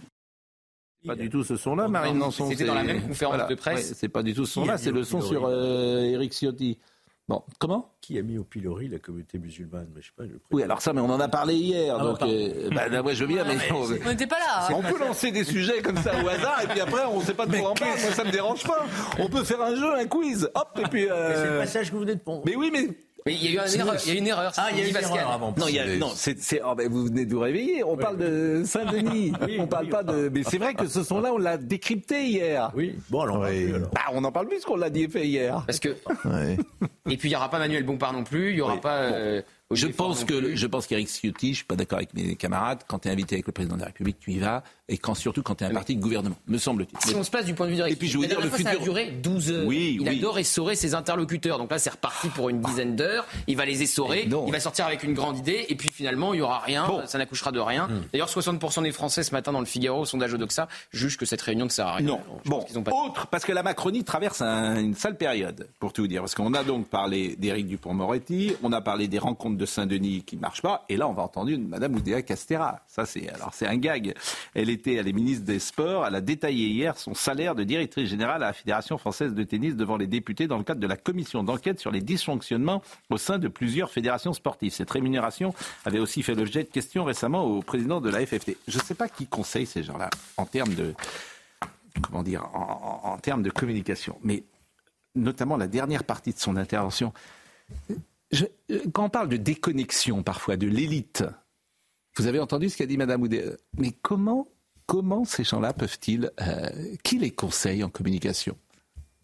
Pas 1.06 1.16
du 1.16 1.30
tout 1.30 1.44
ce 1.44 1.58
son-là, 1.58 1.88
Marine. 1.90 2.24
C'était 2.32 2.56
c'est- 2.56 2.66
dans 2.66 2.74
la 2.74 2.84
même 2.84 3.02
conférence 3.06 3.36
voilà. 3.36 3.50
de 3.50 3.56
presse. 3.56 3.90
Ouais, 3.90 3.96
c'est 3.96 4.10
pas 4.10 4.24
du 4.24 4.34
tout 4.34 4.46
ce 4.46 4.54
son-là, 4.54 4.78
c'est 4.78 4.92
le 4.92 5.04
son 5.04 5.18
pilori 5.20 5.36
sur 5.36 5.46
euh, 5.46 6.02
Éric 6.04 6.32
Ciotti. 6.34 6.80
Bon, 7.28 7.42
comment? 7.58 7.92
Qui 8.02 8.20
a 8.20 8.22
mis 8.22 8.38
au 8.38 8.44
pilori 8.44 8.88
la 8.88 9.00
communauté 9.00 9.40
musulmane? 9.40 9.88
Mais 9.96 10.02
je 10.02 10.08
sais 10.08 10.14
pas, 10.16 10.24
le 10.26 10.40
Oui, 10.52 10.62
alors 10.62 10.80
ça, 10.82 10.94
mais 10.94 11.02
on 11.02 11.10
en 11.10 11.20
a 11.20 11.28
parlé 11.28 11.56
hier. 11.56 11.96
Ah, 12.00 12.04
donc, 12.04 12.22
euh, 12.22 12.70
bah, 12.70 13.02
moi, 13.02 13.14
je 13.14 13.22
veux 13.24 13.28
bien, 13.34 13.44
mais, 13.48 13.58
on, 13.72 13.78
On 13.82 14.10
n'était 14.10 14.28
pas 14.28 14.38
là. 14.38 14.68
hein. 14.70 14.74
on 14.76 14.84
peut 14.84 15.00
lancer 15.00 15.32
des 15.32 15.44
sujets 15.44 15.82
comme 15.82 15.98
ça 15.98 16.12
au 16.24 16.28
hasard, 16.28 16.62
et 16.64 16.68
puis 16.68 16.80
après, 16.82 17.04
on 17.06 17.20
ne 17.20 17.24
sait 17.26 17.34
pas 17.34 17.48
de 17.48 17.58
quoi 17.58 17.72
on 17.72 17.74
parle. 17.74 18.00
Moi, 18.00 18.12
ça 18.12 18.24
me 18.24 18.30
dérange 18.32 18.64
pas. 18.64 18.86
On 19.18 19.28
peut 19.28 19.44
faire 19.44 19.60
un 19.62 19.76
jeu, 19.76 19.96
un 19.96 20.06
quiz. 20.06 20.48
Hop, 20.54 20.80
et 20.80 20.88
puis. 20.88 21.10
euh, 21.10 21.34
C'est 21.44 21.52
le 21.52 21.58
passage 21.58 21.88
que 21.90 21.94
vous 21.96 22.02
venez 22.02 22.14
de 22.16 22.20
prendre. 22.20 22.44
Mais 22.46 22.56
oui, 22.56 22.70
mais. 22.72 22.90
Mais 23.28 23.34
il 23.34 23.44
y 23.44 23.48
a 23.48 23.52
eu 23.52 23.64
une 23.64 23.68
C'est- 23.68 23.80
erreur. 23.80 23.96
Il 24.06 24.08
y 24.08 24.12
a 24.12 24.14
eu 24.14 24.18
une 24.20 24.28
erreur. 24.28 24.52
Ah, 24.56 24.68
il 24.72 24.78
y 24.78 24.82
a 24.82 24.84
eu 24.84 24.88
une 24.90 24.94
Pascal. 24.94 25.18
erreur 25.18 25.32
avant. 25.32 25.56
Non, 25.58 25.68
il 25.68 25.74
y 25.74 25.80
a, 25.80 25.96
non, 25.98 26.12
c'est, 26.14 26.38
c'est- 26.40 26.62
oh, 26.64 26.76
ben, 26.76 26.88
vous 26.92 27.06
venez 27.06 27.26
de 27.26 27.34
vous 27.34 27.40
réveiller. 27.40 27.84
On 27.84 27.98
parle 27.98 28.18
de 28.18 28.62
Saint-Denis. 28.66 29.34
Oui, 29.42 29.58
on 29.60 29.66
parle 29.66 29.86
oui, 29.86 29.90
pas 29.90 30.04
de. 30.04 30.30
Mais 30.32 30.44
c'est 30.44 30.60
vrai 30.60 30.76
que 30.76 30.86
ce 30.86 31.02
son-là, 31.04 31.34
on 31.34 31.40
l'a 31.40 31.58
décrypté 31.58 32.24
hier. 32.26 32.72
Oui, 32.76 32.96
bon, 33.10 33.22
alors, 33.22 33.38
on 33.38 33.40
parle 33.42 33.52
plus, 33.56 33.74
alors. 33.76 33.90
Bah, 33.92 34.02
on 34.14 34.24
en 34.24 34.32
parle 34.32 34.48
plus 34.48 34.64
qu'on 34.64 34.76
l'a 34.76 34.92
dit 34.92 35.08
fait 35.08 35.26
hier. 35.26 35.64
Parce 35.66 35.80
que 35.80 35.90
Ouais. 36.26 36.58
et 37.10 37.18
puis 37.18 37.30
il 37.30 37.32
y 37.32 37.36
aura 37.36 37.50
pas 37.50 37.58
Manuel 37.58 37.84
Bompard 37.84 38.14
non 38.14 38.24
plus. 38.24 38.52
Il 38.52 38.58
y 38.58 38.62
aura 38.62 38.76
Oui. 38.76 38.80
pas. 38.80 38.98
euh, 39.00 39.42
Je 39.72 39.88
pense 39.88 40.24
que 40.26 40.56
je 40.56 40.68
pense 40.68 40.86
qu'Éric 40.86 41.08
Ciotti, 41.10 41.50
je 41.50 41.56
suis 41.56 41.66
pas 41.66 41.76
d'accord 41.76 41.98
avec 41.98 42.14
mes 42.14 42.36
camarades. 42.36 42.82
Quand 42.88 43.00
tu 43.00 43.08
es 43.08 43.12
invité 43.12 43.34
avec 43.36 43.48
le 43.48 43.52
président 43.52 43.74
de 43.76 43.80
la 43.82 43.88
République, 43.88 44.18
tu 44.20 44.32
y 44.32 44.38
vas, 44.38 44.62
et 44.88 45.00
quand 45.00 45.16
surtout 45.16 45.42
quand 45.42 45.56
tu 45.56 45.64
es 45.64 45.68
un 45.68 45.72
parti 45.74 45.96
de 45.96 46.02
gouvernement, 46.02 46.36
me 46.48 46.60
semble-t-il. 46.60 47.00
Si 47.10 47.16
on 47.16 47.24
se 47.24 47.32
place 47.32 47.46
du 47.46 47.56
point 47.56 47.66
de 47.66 47.72
vue 47.72 47.78
d'Éric 47.78 47.94
Et 47.94 47.96
puis, 47.96 48.08
je 48.08 48.16
vous 48.20 48.28
dire, 48.28 48.40
le 48.40 48.48
fois, 48.50 48.60
ça 48.60 48.70
a 48.70 48.72
futur- 48.74 48.84
duré 48.84 49.10
12 49.24 49.52
heures. 49.52 49.66
Oui, 49.66 49.98
il 50.00 50.08
oui. 50.08 50.20
adore 50.20 50.38
essorer 50.38 50.76
ses 50.76 50.94
interlocuteurs. 50.94 51.58
Donc 51.58 51.72
là, 51.72 51.80
c'est 51.80 51.90
reparti 51.90 52.30
pour 52.30 52.50
une 52.50 52.62
dizaine 52.62 52.96
d'heures. 52.96 53.26
Il 53.48 53.58
va 53.58 53.66
les 53.66 53.82
essorer. 53.82 54.28
Il 54.30 54.52
va 54.52 54.60
sortir 54.60 54.86
avec 54.86 55.02
une 55.02 55.16
grande 55.16 55.40
idée. 55.40 55.66
Et 55.70 55.76
puis 55.76 55.90
finalement, 55.90 56.36
il 56.36 56.38
y 56.38 56.42
aura 56.42 56.60
rien. 56.60 56.86
Bon. 56.86 57.02
Ça 57.08 57.18
n'accouchera 57.18 57.52
de 57.52 57.60
rien. 57.60 57.88
Hmm. 57.88 58.02
D'ailleurs, 58.14 58.30
60% 58.30 58.84
des 58.84 58.92
Français 58.92 59.24
ce 59.24 59.32
matin 59.32 59.52
dans 59.52 59.62
le 59.62 59.66
Figaro, 59.66 60.02
au 60.02 60.06
sondage 60.06 60.32
Odoxa, 60.36 60.68
jugent 60.92 61.18
que 61.18 61.26
cette 61.26 61.42
réunion 61.42 61.66
ne 61.66 61.72
sert 61.72 61.88
à 61.88 61.96
rien. 61.96 62.06
Non. 62.06 62.20
Je 62.44 62.50
Bon, 62.52 62.64
ont 62.76 62.84
pas- 62.84 62.92
autre, 62.92 63.26
parce 63.28 63.44
que 63.46 63.52
la 63.52 63.64
Macronie 63.64 64.04
traverse 64.04 64.44
un- 64.44 64.78
une 64.80 64.94
sale 64.94 65.18
période, 65.18 65.68
pour 65.80 65.92
tout 65.92 66.04
vous 66.04 66.08
dire. 66.08 66.22
Parce 66.22 66.36
qu'on 66.36 66.54
a 66.54 66.64
donc 66.64 66.88
parlé 66.88 67.36
d'Éric 67.38 67.66
Dupont-Moretti, 67.66 68.54
on 68.62 68.72
a 68.72 68.82
parlé 68.82 69.08
des 69.08 69.18
rencontres 69.18 69.55
de 69.58 69.66
Saint-Denis 69.66 70.24
qui 70.24 70.36
ne 70.36 70.42
marchent 70.42 70.62
pas, 70.62 70.86
et 70.90 70.98
là, 70.98 71.08
on 71.08 71.14
va 71.14 71.24
entendre 71.24 71.50
une 71.50 71.68
Madame 71.68 71.96
Oudéa 71.96 72.22
Castera. 72.22 72.82
Ça, 72.88 73.06
c'est, 73.06 73.30
alors, 73.30 73.54
c'est 73.54 73.68
un 73.68 73.78
gag. 73.78 74.14
Elle 74.54 74.70
était, 74.70 74.96
elle 74.96 75.08
est 75.08 75.14
ministre 75.14 75.46
des 75.46 75.60
Sports, 75.60 76.06
elle 76.06 76.16
a 76.16 76.22
détaillé 76.22 76.68
hier 76.68 76.98
son 76.98 77.14
salaire 77.14 77.56
de 77.56 77.64
directrice 77.64 78.10
générale 78.10 78.44
à 78.44 78.48
la 78.48 78.54
Fédération 78.54 78.98
française 78.98 79.34
de 79.34 79.44
tennis 79.44 79.76
devant 79.76 79.98
les 79.98 80.08
députés 80.08 80.48
dans 80.48 80.58
le 80.58 80.64
cadre 80.64 80.80
de 80.80 80.88
la 80.88 80.98
commission 80.98 81.44
d'enquête 81.44 81.80
sur 81.80 81.92
les 81.92 82.02
dysfonctionnements 82.02 82.82
au 83.10 83.18
sein 83.18 83.40
de 83.40 83.48
plusieurs 83.48 83.92
fédérations 83.92 84.34
sportives. 84.34 84.74
Cette 84.74 84.92
rémunération 84.92 85.54
avait 85.86 86.00
aussi 86.00 86.24
fait 86.24 86.36
l'objet 86.36 86.64
de 86.64 86.70
questions 86.70 87.04
récemment 87.04 87.44
au 87.44 87.62
président 87.62 88.02
de 88.02 88.10
la 88.10 88.26
FFT. 88.26 88.58
Je 88.68 88.78
ne 88.78 88.84
sais 88.84 88.96
pas 88.96 89.10
qui 89.10 89.28
conseille 89.28 89.66
ces 89.66 89.84
gens-là 89.84 90.10
en 90.38 90.46
termes 90.46 90.74
de, 90.74 90.94
comment 92.02 92.24
dire, 92.24 92.48
en 92.54 93.18
termes 93.22 93.44
de 93.44 93.50
communication. 93.50 94.18
Mais 94.24 94.44
notamment 95.16 95.58
la 95.58 95.68
dernière 95.68 96.04
partie 96.04 96.34
de 96.34 96.40
son 96.40 96.58
intervention. 96.58 97.14
Je- 98.36 98.46
euh, 98.72 98.82
quand 98.94 99.06
on 99.06 99.10
parle 99.10 99.30
de 99.30 99.38
déconnexion 99.38 100.24
parfois 100.24 100.58
de 100.58 100.68
l'élite, 100.68 101.24
vous 102.18 102.28
avez 102.28 102.40
entendu 102.40 102.70
ce 102.70 102.78
qu'a 102.78 102.86
dit 102.86 102.98
Madame 102.98 103.22
Oudé. 103.22 103.50
Mais 103.78 103.92
comment, 104.02 104.48
comment 104.86 105.26
ces 105.26 105.44
gens-là 105.44 105.74
peuvent-ils, 105.74 106.32
euh, 106.42 106.70
qui 107.04 107.18
les 107.18 107.32
conseille 107.32 107.84
en 107.84 107.90
communication? 107.90 108.58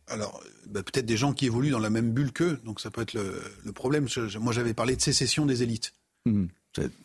Alors, 0.07 0.43
bah, 0.67 0.83
peut-être 0.83 1.05
des 1.05 1.15
gens 1.17 1.33
qui 1.33 1.45
évoluent 1.45 1.69
dans 1.71 1.79
la 1.79 1.89
même 1.89 2.11
bulle 2.11 2.33
qu'eux, 2.33 2.59
donc 2.65 2.81
ça 2.81 2.91
peut 2.91 3.01
être 3.01 3.13
le, 3.13 3.41
le 3.63 3.71
problème. 3.71 4.07
Je- 4.09 4.27
je- 4.27 4.39
moi, 4.39 4.51
j'avais 4.53 4.73
parlé 4.73 4.95
de 4.95 5.01
sécession 5.01 5.45
des 5.45 5.63
élites. 5.63 5.93
Hmm. 6.25 6.47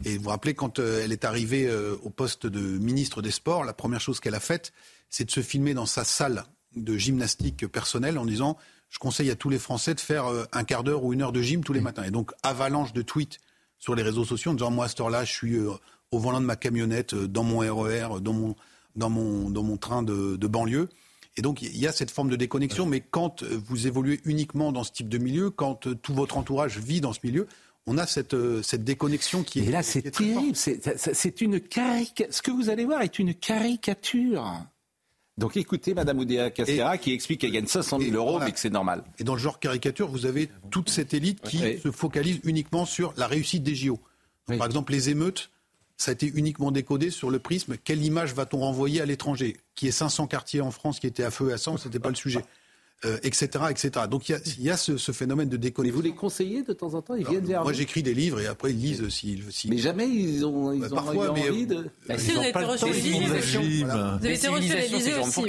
Et 0.05 0.17
vous 0.17 0.25
vous 0.25 0.31
rappelez, 0.31 0.55
quand 0.55 0.79
euh, 0.79 1.03
elle 1.05 1.13
est 1.13 1.25
arrivée 1.25 1.67
euh, 1.67 1.97
au 2.03 2.11
poste 2.11 2.47
de 2.47 2.61
ministre 2.61 3.23
des 3.23 3.31
Sports, 3.33 3.65
la 3.65 3.73
première 3.73 4.01
chose 4.01 4.21
qu'elle 4.21 4.35
a 4.35 4.41
faite, 4.41 4.73
c'est 5.09 5.25
de 5.25 5.31
se 5.31 5.41
filmer 5.41 5.75
dans 5.75 5.87
sa 5.87 6.05
salle 6.05 6.45
de 6.77 6.97
gymnastique 6.97 7.67
personnelle 7.67 8.19
en 8.19 8.27
disant 8.27 8.57
Je 8.89 8.99
conseille 8.99 9.31
à 9.31 9.37
tous 9.37 9.49
les 9.49 9.59
Français 9.59 9.95
de 9.95 10.01
faire 10.01 10.27
euh, 10.27 10.45
un 10.53 10.65
quart 10.65 10.85
d'heure 10.85 11.05
ou 11.05 11.13
une 11.13 11.23
heure 11.23 11.33
de 11.33 11.43
gym 11.43 11.65
tous 11.65 11.73
les 11.73 11.81
matins. 11.81 12.05
Et 12.05 12.11
donc, 12.11 12.33
avalanche 12.43 12.93
de 12.93 13.03
tweets 13.03 13.39
sur 13.79 13.95
les 13.95 14.03
réseaux 14.03 14.25
sociaux 14.25 14.53
en 14.53 14.55
disant 14.55 14.71
Moi, 14.71 14.85
à 14.85 14.89
cette 14.89 15.01
heure-là, 15.01 15.25
je 15.25 15.33
suis 15.33 15.57
euh, 15.57 15.73
au 16.11 16.19
volant 16.19 16.41
de 16.41 16.47
ma 16.47 16.57
camionnette, 16.57 17.15
euh, 17.15 17.29
dans 17.29 17.43
mon 17.43 17.59
RER, 17.59 18.21
dans 18.21 18.33
mon, 18.33 18.55
dans 18.95 19.11
mon, 19.11 19.51
dans 19.51 19.63
mon 19.63 19.77
train 19.77 20.03
de, 20.03 20.37
de 20.37 20.47
banlieue. 20.47 20.89
Et 21.37 21.43
donc, 21.43 21.61
il 21.61 21.77
y 21.77 21.87
a 21.87 21.93
cette 21.93 22.11
forme 22.11 22.31
de 22.31 22.37
déconnexion, 22.37 22.87
mais 22.87 23.01
quand 23.01 23.43
vous 23.43 23.87
évoluez 23.87 24.23
uniquement 24.25 24.73
dans 24.73 24.85
ce 24.85 24.93
type 24.93 25.11
de 25.11 25.19
milieu, 25.19 25.51
quand 25.51 25.87
tout 26.01 26.15
votre 26.15 26.39
entourage 26.39 26.79
vit 26.79 27.03
dans 27.03 27.13
ce 27.13 27.21
milieu, 27.25 27.47
on 27.87 27.99
a 27.99 28.07
cette, 28.07 28.35
cette 28.63 28.85
déconnexion 28.85 29.43
qui 29.43 29.59
est. 29.59 29.65
Et 29.65 29.71
là, 29.71 29.83
c'est 29.83 30.11
terrible. 30.11 30.57
C'est 30.57 31.41
une 31.43 31.61
caricature. 31.61 32.35
Ce 32.35 32.41
que 32.41 32.51
vous 32.51 32.71
allez 32.71 32.87
voir 32.87 33.03
est 33.03 33.19
une 33.19 33.35
caricature. 33.35 34.67
Donc 35.39 35.57
écoutez 35.59 35.93
Madame 35.93 36.19
Oudéa 36.19 36.51
Castera 36.51 36.97
qui 36.97 37.13
explique 37.13 37.43
qu'elle 37.43 37.53
gagne 37.53 37.67
500 37.67 38.01
000 38.01 38.17
euros, 38.17 38.33
voilà. 38.33 38.47
mais 38.47 38.53
que 38.53 38.59
c'est 38.59 38.71
normal. 38.71 39.05
Et 39.19 39.25
dans 39.25 39.35
le 39.35 39.41
genre 39.41 39.61
caricature, 39.61 40.09
vous 40.09 40.25
avez 40.25 40.51
toute 40.71 40.89
cette 40.89 41.13
élite 41.13 41.43
qui 41.43 41.79
se 41.79 41.91
focalise 41.91 42.41
uniquement 42.45 42.87
sur 42.87 43.13
la 43.17 43.27
réussite 43.27 43.63
des 43.63 43.75
JO. 43.75 44.01
Oui. 44.49 44.57
Par 44.57 44.67
exemple, 44.67 44.93
les 44.93 45.11
émeutes, 45.11 45.51
ça 45.99 46.11
a 46.11 46.15
été 46.15 46.31
uniquement 46.35 46.71
décodé 46.71 47.11
sur 47.11 47.31
le 47.31 47.39
prisme 47.39 47.77
quelle 47.77 48.03
image 48.05 48.33
va-t-on 48.33 48.61
renvoyer 48.61 49.01
à 49.01 49.07
l'étranger? 49.07 49.57
Qui 49.75 49.89
est 49.89 49.93
500 49.93 50.27
quartiers 50.27 50.63
en 50.63 50.71
France 50.71 51.01
qui 51.01 51.07
étaient 51.07 51.25
à 51.25 51.31
feu 51.31 51.51
et 51.51 51.53
à 51.53 51.59
sang, 51.59 51.77
c'était 51.77 51.99
pas 51.99 52.09
le 52.09 52.15
sujet. 52.15 52.45
Euh, 53.05 53.19
etc., 53.23 53.49
etc. 53.69 53.91
Donc 54.11 54.29
il 54.29 54.33
y 54.33 54.35
a, 54.35 54.39
il 54.59 54.65
y 54.65 54.71
a 54.71 54.77
ce, 54.79 54.97
ce 54.97 55.13
phénomène 55.13 55.51
de 55.51 55.57
Mais 55.59 55.65
déconnexion. 55.65 55.97
vous 55.99 56.03
les 56.03 56.15
conseillez 56.15 56.63
de 56.63 56.73
temps 56.73 56.95
en 56.95 57.03
temps 57.03 57.15
Ils 57.15 57.21
Alors, 57.21 57.33
viennent 57.33 57.45
vers 57.45 57.63
moi, 57.63 57.75
j'écris 57.75 58.03
des 58.03 58.15
livres 58.15 58.41
et 58.41 58.47
après 58.47 58.73
ils 58.73 58.79
lisent 58.81 59.07
s'ils. 59.11 59.45
s'ils- 59.53 59.71
Mais 59.71 59.77
jamais 59.77 60.09
ils 60.09 60.47
ont, 60.47 60.73
ils 60.73 60.81
Bah, 60.81 60.87
ont 60.91 60.95
parfois, 60.95 61.27
eu 61.27 61.31
mais- 61.35 61.51
envie 61.51 61.67
de... 61.67 61.87
Bah, 62.09 62.17
si, 62.17 62.31
vous 62.31 62.39
avez 62.39 62.49
été 62.49 62.59
reçu 62.65 62.85
à 62.85 62.89
l'Élysée. 62.89 63.85
Vous 63.85 63.91
avez 63.91 64.33
été 64.35 64.49
reçu 64.49 64.73
à 64.73 64.81
l'Élysée 64.81 65.15
aussi. 65.19 65.41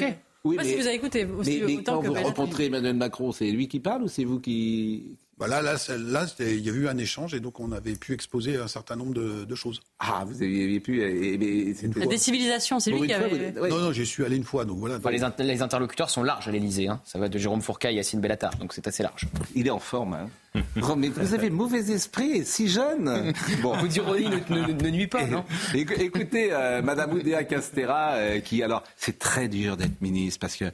Oui, 0.43 0.55
pas 0.57 0.63
si 0.65 0.75
vous 0.75 0.85
avez 0.87 0.95
écouté 0.95 1.25
aussi 1.25 1.59
mais, 1.61 1.65
mais 1.67 1.77
autant 1.77 1.95
quand 1.95 2.01
que 2.01 2.07
vous 2.07 2.13
rencontrez 2.23 2.65
Emmanuel 2.65 2.95
Macron, 2.95 3.31
c'est 3.31 3.49
lui 3.49 3.67
qui 3.69 3.79
parle 3.79 4.03
ou 4.03 4.07
c'est 4.07 4.23
vous 4.25 4.39
qui... 4.39 5.15
Bah 5.39 5.45
là, 5.47 5.61
il 6.39 6.59
y 6.65 6.69
a 6.69 6.73
eu 6.73 6.87
un 6.87 6.97
échange 6.97 7.35
et 7.35 7.39
donc 7.39 7.59
on 7.59 7.71
avait 7.71 7.93
pu 7.93 8.13
exposer 8.13 8.57
un 8.57 8.67
certain 8.67 8.95
nombre 8.95 9.13
de, 9.13 9.45
de 9.45 9.55
choses. 9.55 9.81
Ah, 9.99 10.23
vous 10.27 10.41
aviez 10.41 10.79
pu... 10.79 11.01
et- 11.03 11.73
c'était- 11.75 11.99
La 11.99 12.07
décivilisation, 12.07 12.79
c'est 12.79 12.89
lui 12.89 13.01
qui 13.01 13.13
fois, 13.13 13.25
avait. 13.25 13.51
vous- 13.51 13.59
ouais. 13.61 13.69
Non, 13.69 13.77
non, 13.79 13.91
j'y 13.91 14.05
suis 14.07 14.25
allé 14.25 14.35
une 14.35 14.43
fois, 14.43 14.65
donc 14.65 14.79
voilà. 14.79 14.95
Enfin, 14.97 15.11
les, 15.11 15.21
int- 15.21 15.39
les 15.43 15.61
interlocuteurs 15.61 16.09
sont 16.09 16.23
larges 16.23 16.47
à 16.47 16.51
l'Elysée. 16.51 16.87
Hein. 16.87 17.01
Ça 17.05 17.19
va 17.19 17.29
de 17.29 17.37
Jérôme 17.37 17.61
Fourcaille 17.61 17.93
à 17.93 17.97
Yacine 17.97 18.19
Bellatar. 18.19 18.55
Donc 18.55 18.73
c'est 18.73 18.87
assez 18.87 19.03
large. 19.03 19.27
Il 19.53 19.67
est 19.67 19.71
en 19.71 19.79
forme. 19.79 20.13
Hein. 20.15 20.29
Oh, 20.89 20.95
mais 20.95 21.09
vous 21.09 21.35
avez 21.35 21.51
mauvais 21.51 21.91
esprit, 21.91 22.43
si 22.43 22.67
jeune. 22.67 23.31
Bon. 23.61 23.77
Vous 23.77 23.87
d'ironie 23.87 24.25
ne, 24.25 24.55
ne, 24.55 24.73
ne, 24.73 24.89
nuit 24.89 25.05
pas, 25.05 25.23
non 25.27 25.45
Écoutez, 25.75 26.49
euh, 26.51 26.81
Madame 26.81 27.13
Oudéa 27.13 27.43
Castera, 27.43 28.13
euh, 28.13 28.39
qui 28.39 28.63
alors, 28.63 28.81
c'est 28.95 29.19
très 29.19 29.47
dur 29.49 29.77
d'être 29.77 30.01
ministre 30.01 30.39
parce 30.39 30.55
que 30.55 30.65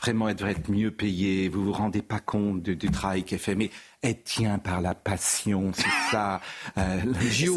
vraiment, 0.00 0.28
elle 0.28 0.36
devrait 0.36 0.52
être 0.52 0.70
mieux 0.70 0.92
payée. 0.92 1.48
Vous 1.48 1.64
vous 1.64 1.72
rendez 1.72 2.02
pas 2.02 2.20
compte 2.20 2.62
du, 2.62 2.76
du 2.76 2.90
travail 2.90 3.24
qu'elle 3.24 3.40
fait. 3.40 3.56
Mais 3.56 3.70
elle 4.04 4.20
tient 4.22 4.58
par 4.58 4.82
la 4.82 4.94
passion, 4.94 5.72
c'est 5.74 5.84
ça. 6.10 6.40
Euh, 6.76 7.00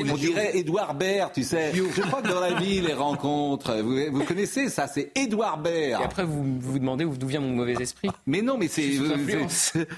on 0.09 0.15
dirait 0.15 0.57
Édouard 0.57 0.95
Baird, 0.95 1.33
tu 1.33 1.43
sais. 1.43 1.73
Je 1.73 2.01
crois 2.01 2.21
que 2.21 2.29
dans 2.29 2.39
la 2.39 2.53
vie, 2.53 2.79
les 2.79 2.93
rencontres, 2.93 3.75
vous, 3.81 3.97
vous 4.11 4.23
connaissez 4.23 4.69
ça, 4.69 4.87
c'est 4.87 5.11
Édouard 5.15 5.57
Baird. 5.57 6.01
Et 6.01 6.05
après, 6.05 6.23
vous 6.23 6.57
vous 6.59 6.79
demandez 6.79 7.03
d'où 7.03 7.27
vient 7.27 7.41
mon 7.41 7.53
mauvais 7.53 7.73
esprit. 7.73 8.09
Mais 8.25 8.41
non, 8.41 8.57
mais 8.57 8.69
c'est. 8.69 8.93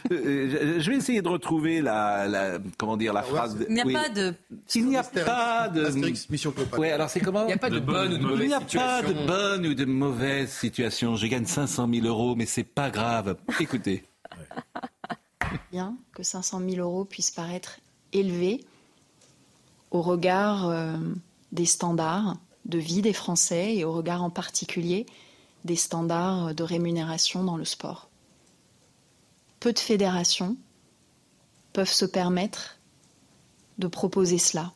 Je 0.09 0.89
vais 0.89 0.97
essayer 0.97 1.21
de 1.21 1.29
retrouver 1.29 1.81
la, 1.81 2.27
la 2.27 2.57
comment 2.77 2.97
dire, 2.97 3.13
la 3.13 3.21
phrase. 3.21 3.55
Il 3.67 3.75
n'y 3.75 3.81
a 3.81 3.85
oui. 3.85 3.93
pas 3.93 4.09
de. 4.09 4.33
Il 4.73 4.87
n'y 4.87 4.97
a 4.97 5.03
pas 5.03 5.69
de. 5.69 5.87
Mission 6.31 6.53
ouais, 6.77 6.91
alors 6.91 7.09
c'est 7.09 7.19
comment 7.19 7.43
Il 7.43 7.47
n'y 7.47 7.53
a 7.53 7.57
pas 7.57 7.69
de, 7.69 7.75
de 7.75 7.79
bonne 7.79 8.13
ou 8.13 8.17
de 8.17 8.23
mauvaise 8.23 8.49
situation. 8.59 8.79
Il 8.81 8.83
n'y 8.83 8.83
a 8.85 9.01
pas 9.01 9.21
de 9.21 9.27
bonne 9.27 9.67
ou 9.67 9.73
de 9.75 9.85
mauvaise 9.85 10.49
situation. 10.49 11.15
Je 11.15 11.27
gagne 11.27 11.45
500 11.45 11.87
000 11.93 12.07
euros, 12.07 12.35
mais 12.35 12.47
c'est 12.47 12.63
pas 12.63 12.89
grave. 12.89 13.35
Écoutez. 13.59 14.03
Bien 15.71 15.97
que 16.13 16.23
500 16.23 16.61
000 16.69 16.81
euros 16.81 17.05
puissent 17.05 17.31
paraître 17.31 17.79
élevés 18.13 18.65
au 19.91 20.01
regard 20.01 20.67
euh, 20.67 20.97
des 21.51 21.65
standards 21.65 22.37
de 22.65 22.77
vie 22.77 23.01
des 23.01 23.13
Français 23.13 23.75
et 23.75 23.83
au 23.83 23.91
regard 23.91 24.23
en 24.23 24.29
particulier 24.29 25.05
des 25.65 25.75
standards 25.75 26.53
de 26.53 26.63
rémunération 26.63 27.43
dans 27.43 27.57
le 27.57 27.65
sport. 27.65 28.09
Peu 29.59 29.73
de 29.73 29.79
fédérations 29.79 30.55
peuvent 31.73 31.91
se 31.91 32.05
permettre 32.05 32.77
de 33.77 33.87
proposer 33.87 34.37
cela. 34.37 34.71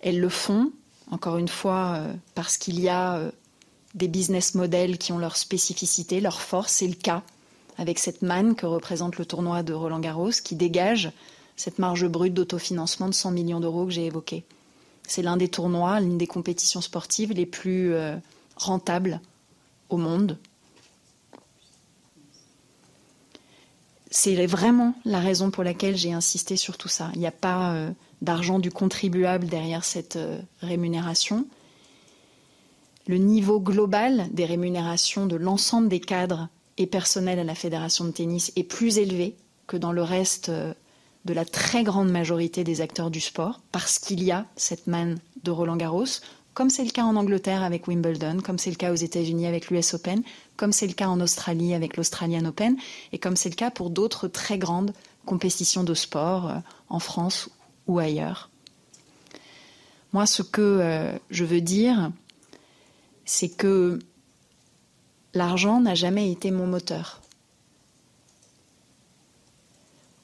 Elles 0.00 0.20
le 0.20 0.28
font, 0.28 0.72
encore 1.10 1.38
une 1.38 1.48
fois, 1.48 1.94
euh, 1.96 2.14
parce 2.34 2.58
qu'il 2.58 2.80
y 2.80 2.88
a 2.88 3.16
euh, 3.16 3.30
des 3.94 4.08
business 4.08 4.54
models 4.54 4.98
qui 4.98 5.12
ont 5.12 5.18
leur 5.18 5.36
spécificité, 5.36 6.20
leur 6.20 6.40
force. 6.40 6.72
C'est 6.72 6.88
le 6.88 6.94
cas 6.94 7.22
avec 7.78 7.98
cette 7.98 8.22
manne 8.22 8.54
que 8.54 8.66
représente 8.66 9.18
le 9.18 9.26
tournoi 9.26 9.62
de 9.62 9.72
Roland 9.72 10.00
Garros, 10.00 10.30
qui 10.42 10.54
dégage 10.54 11.12
cette 11.56 11.78
marge 11.78 12.06
brute 12.06 12.34
d'autofinancement 12.34 13.08
de 13.08 13.14
100 13.14 13.30
millions 13.30 13.60
d'euros 13.60 13.86
que 13.86 13.92
j'ai 13.92 14.06
évoquée. 14.06 14.44
C'est 15.06 15.22
l'un 15.22 15.36
des 15.36 15.48
tournois, 15.48 16.00
l'une 16.00 16.18
des 16.18 16.26
compétitions 16.26 16.80
sportives 16.80 17.32
les 17.32 17.46
plus 17.46 17.92
euh, 17.92 18.16
rentables 18.56 19.20
au 19.90 19.96
monde. 19.96 20.38
C'est 24.10 24.46
vraiment 24.46 24.94
la 25.04 25.18
raison 25.18 25.50
pour 25.50 25.64
laquelle 25.64 25.96
j'ai 25.96 26.12
insisté 26.12 26.56
sur 26.56 26.78
tout 26.78 26.88
ça. 26.88 27.10
Il 27.14 27.20
n'y 27.20 27.26
a 27.26 27.32
pas 27.32 27.74
euh, 27.74 27.90
d'argent 28.22 28.58
du 28.58 28.70
contribuable 28.70 29.46
derrière 29.46 29.84
cette 29.84 30.16
euh, 30.16 30.40
rémunération. 30.60 31.46
Le 33.06 33.18
niveau 33.18 33.60
global 33.60 34.28
des 34.30 34.44
rémunérations 34.44 35.26
de 35.26 35.36
l'ensemble 35.36 35.88
des 35.88 36.00
cadres 36.00 36.48
et 36.78 36.86
personnel 36.86 37.38
à 37.38 37.44
la 37.44 37.54
fédération 37.54 38.04
de 38.04 38.10
tennis 38.10 38.52
est 38.56 38.64
plus 38.64 38.98
élevé 38.98 39.36
que 39.66 39.76
dans 39.76 39.92
le 39.92 40.02
reste 40.02 40.50
de 40.50 41.32
la 41.32 41.44
très 41.44 41.84
grande 41.84 42.10
majorité 42.10 42.64
des 42.64 42.80
acteurs 42.80 43.10
du 43.10 43.20
sport, 43.20 43.60
parce 43.72 43.98
qu'il 43.98 44.22
y 44.22 44.30
a 44.30 44.46
cette 44.56 44.86
manne 44.86 45.18
de 45.42 45.50
Roland 45.50 45.76
Garros, 45.76 46.20
comme 46.54 46.70
c'est 46.70 46.84
le 46.84 46.90
cas 46.90 47.04
en 47.04 47.16
Angleterre 47.16 47.62
avec 47.62 47.88
Wimbledon, 47.88 48.40
comme 48.40 48.58
c'est 48.58 48.70
le 48.70 48.76
cas 48.76 48.92
aux 48.92 48.96
États-Unis 48.96 49.46
avec 49.46 49.70
l'US 49.70 49.94
Open, 49.94 50.22
comme 50.56 50.72
c'est 50.72 50.86
le 50.86 50.92
cas 50.92 51.08
en 51.08 51.20
Australie 51.20 51.74
avec 51.74 51.96
l'Australian 51.96 52.44
Open, 52.44 52.76
et 53.12 53.18
comme 53.18 53.36
c'est 53.36 53.48
le 53.48 53.56
cas 53.56 53.70
pour 53.70 53.90
d'autres 53.90 54.28
très 54.28 54.58
grandes 54.58 54.92
compétitions 55.26 55.82
de 55.84 55.94
sport 55.94 56.48
euh, 56.48 56.54
en 56.88 57.00
France 57.00 57.50
ou 57.86 57.98
ailleurs. 57.98 58.50
Moi, 60.12 60.26
ce 60.26 60.42
que 60.42 60.60
euh, 60.60 61.12
je 61.30 61.44
veux 61.44 61.60
dire, 61.60 62.12
c'est 63.24 63.48
que 63.48 63.98
l'argent 65.34 65.80
n'a 65.80 65.94
jamais 65.94 66.30
été 66.30 66.50
mon 66.50 66.66
moteur. 66.66 67.20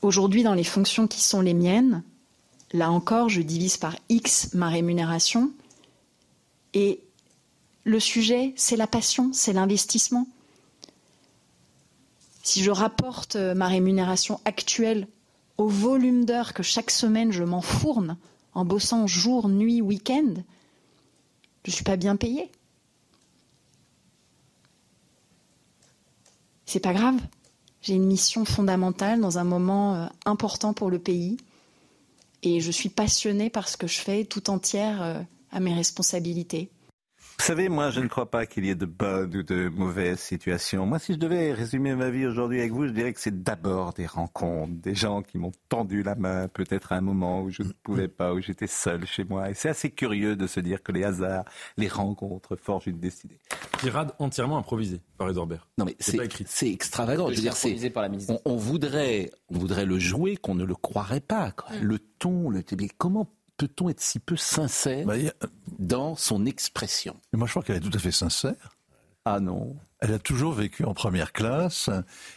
Aujourd'hui, 0.03 0.43
dans 0.43 0.55
les 0.55 0.65
fonctions 0.65 1.07
qui 1.07 1.21
sont 1.21 1.41
les 1.41 1.55
miennes, 1.55 2.03
là 2.73 2.91
encore, 2.91 3.29
je 3.29 3.43
divise 3.43 3.77
par 3.77 3.97
X 4.09 4.55
ma 4.55 4.69
rémunération. 4.69 5.51
Et 6.73 7.01
le 7.85 8.01
sujet, 8.01 8.55
c'est 8.57 8.77
la 8.77 8.87
passion, 8.87 9.31
c'est 9.33 9.53
l'investissement. 9.53 10.27
Si 12.43 12.63
je 12.63 12.71
rapporte 12.71 13.37
ma 13.37 13.69
rémunération 13.69 14.41
actuelle 14.45 15.07
au 15.59 15.69
volume 15.69 16.25
d'heures 16.25 16.55
que 16.55 16.63
chaque 16.63 16.91
semaine 16.91 17.33
je 17.33 17.45
m'enfourne 17.45 18.17
en 18.55 18.65
bossant 18.65 19.07
jour, 19.07 19.49
nuit, 19.49 19.83
week-end, 19.83 20.35
je 21.65 21.71
ne 21.71 21.75
suis 21.75 21.85
pas 21.85 21.97
bien 21.97 22.17
payée. 22.17 22.51
C'est 26.71 26.79
pas 26.79 26.93
grave. 26.93 27.17
J'ai 27.83 27.95
une 27.95 28.07
mission 28.07 28.45
fondamentale 28.45 29.21
dans 29.21 29.39
un 29.39 29.43
moment 29.45 29.97
euh, 29.97 30.07
important 30.25 30.73
pour 30.73 30.89
le 30.89 31.01
pays. 31.01 31.37
Et 32.45 32.61
je 32.61 32.71
suis 32.71 32.89
passionnée 32.91 33.51
par 33.51 33.69
ce 33.69 33.77
que 33.77 33.89
je 33.89 33.99
fais 33.99 34.25
tout 34.25 34.51
entière 34.51 35.03
euh, 35.03 35.21
à 35.51 35.59
mes 35.59 35.75
responsabilités. 35.75 36.71
Vous 37.41 37.47
savez, 37.47 37.71
moi, 37.71 37.89
je 37.89 38.01
ne 38.01 38.07
crois 38.07 38.31
pas 38.31 38.45
qu'il 38.45 38.67
y 38.67 38.69
ait 38.69 38.75
de 38.75 38.85
bonnes 38.85 39.35
ou 39.35 39.43
de 39.43 39.71
mauvaises 39.71 40.21
situations. 40.21 40.85
Moi, 40.85 40.99
si 40.99 41.15
je 41.15 41.19
devais 41.19 41.55
résumer 41.55 41.95
ma 41.95 42.11
vie 42.11 42.27
aujourd'hui 42.27 42.61
avec 42.61 42.71
vous, 42.71 42.87
je 42.87 42.93
dirais 42.93 43.15
que 43.15 43.19
c'est 43.19 43.43
d'abord 43.43 43.95
des 43.95 44.05
rencontres, 44.05 44.75
des 44.75 44.95
gens 44.95 45.23
qui 45.23 45.39
m'ont 45.39 45.51
tendu 45.71 46.03
la 46.03 46.15
main, 46.17 46.49
peut-être 46.49 46.93
à 46.93 46.97
un 46.97 47.01
moment 47.01 47.41
où 47.41 47.49
je 47.49 47.63
ne 47.63 47.73
pouvais 47.83 48.09
pas, 48.09 48.35
où 48.35 48.43
j'étais 48.43 48.67
seul 48.67 49.07
chez 49.07 49.25
moi. 49.25 49.49
Et 49.49 49.55
c'est 49.55 49.71
assez 49.71 49.91
curieux 49.91 50.37
de 50.37 50.47
se 50.47 50.61
dire 50.61 50.83
que 50.83 50.93
les 50.93 51.03
hasards, 51.03 51.47
les 51.79 51.89
rencontres 51.89 52.57
forgent 52.57 52.89
une 52.89 53.01
destinée. 53.01 53.39
Tirade 53.79 54.13
entièrement 54.19 54.59
improvisée 54.59 55.01
par 55.17 55.31
Edouard 55.31 55.47
Baird. 55.47 55.67
Non, 55.79 55.87
mais 55.87 55.97
c'est 55.99 56.69
extravagant. 56.71 57.31
Je 57.31 57.37
veux 57.37 57.41
dire, 57.41 57.57
c'est 57.57 57.75
on, 58.29 58.39
on, 58.45 58.57
voudrait, 58.57 59.31
on 59.49 59.59
voudrait 59.59 59.87
le 59.87 59.99
jouer 59.99 60.37
qu'on 60.37 60.55
ne 60.55 60.65
le 60.65 60.75
croirait 60.75 61.21
pas. 61.21 61.53
Quoi. 61.53 61.75
Le 61.81 61.99
ton, 61.99 62.51
le 62.51 62.63
mais 62.79 62.89
comment 62.99 63.33
peut-on 63.61 63.91
être 63.91 64.01
si 64.01 64.19
peu 64.19 64.37
sincère 64.37 65.07
bah, 65.07 65.15
a... 65.17 65.47
dans 65.79 66.17
son 66.17 66.47
expression? 66.47 67.15
Moi, 67.35 67.47
je 67.47 67.53
crois 67.53 67.63
qu'elle 67.63 67.77
est 67.77 67.81
tout 67.81 67.95
à 67.95 67.99
fait 67.99 68.11
sincère. 68.11 68.79
Ah 69.27 69.39
non. 69.39 69.77
Elle 70.01 70.15
a 70.15 70.19
toujours 70.19 70.55
vécu 70.55 70.85
en 70.85 70.95
première 70.95 71.33
classe. 71.33 71.91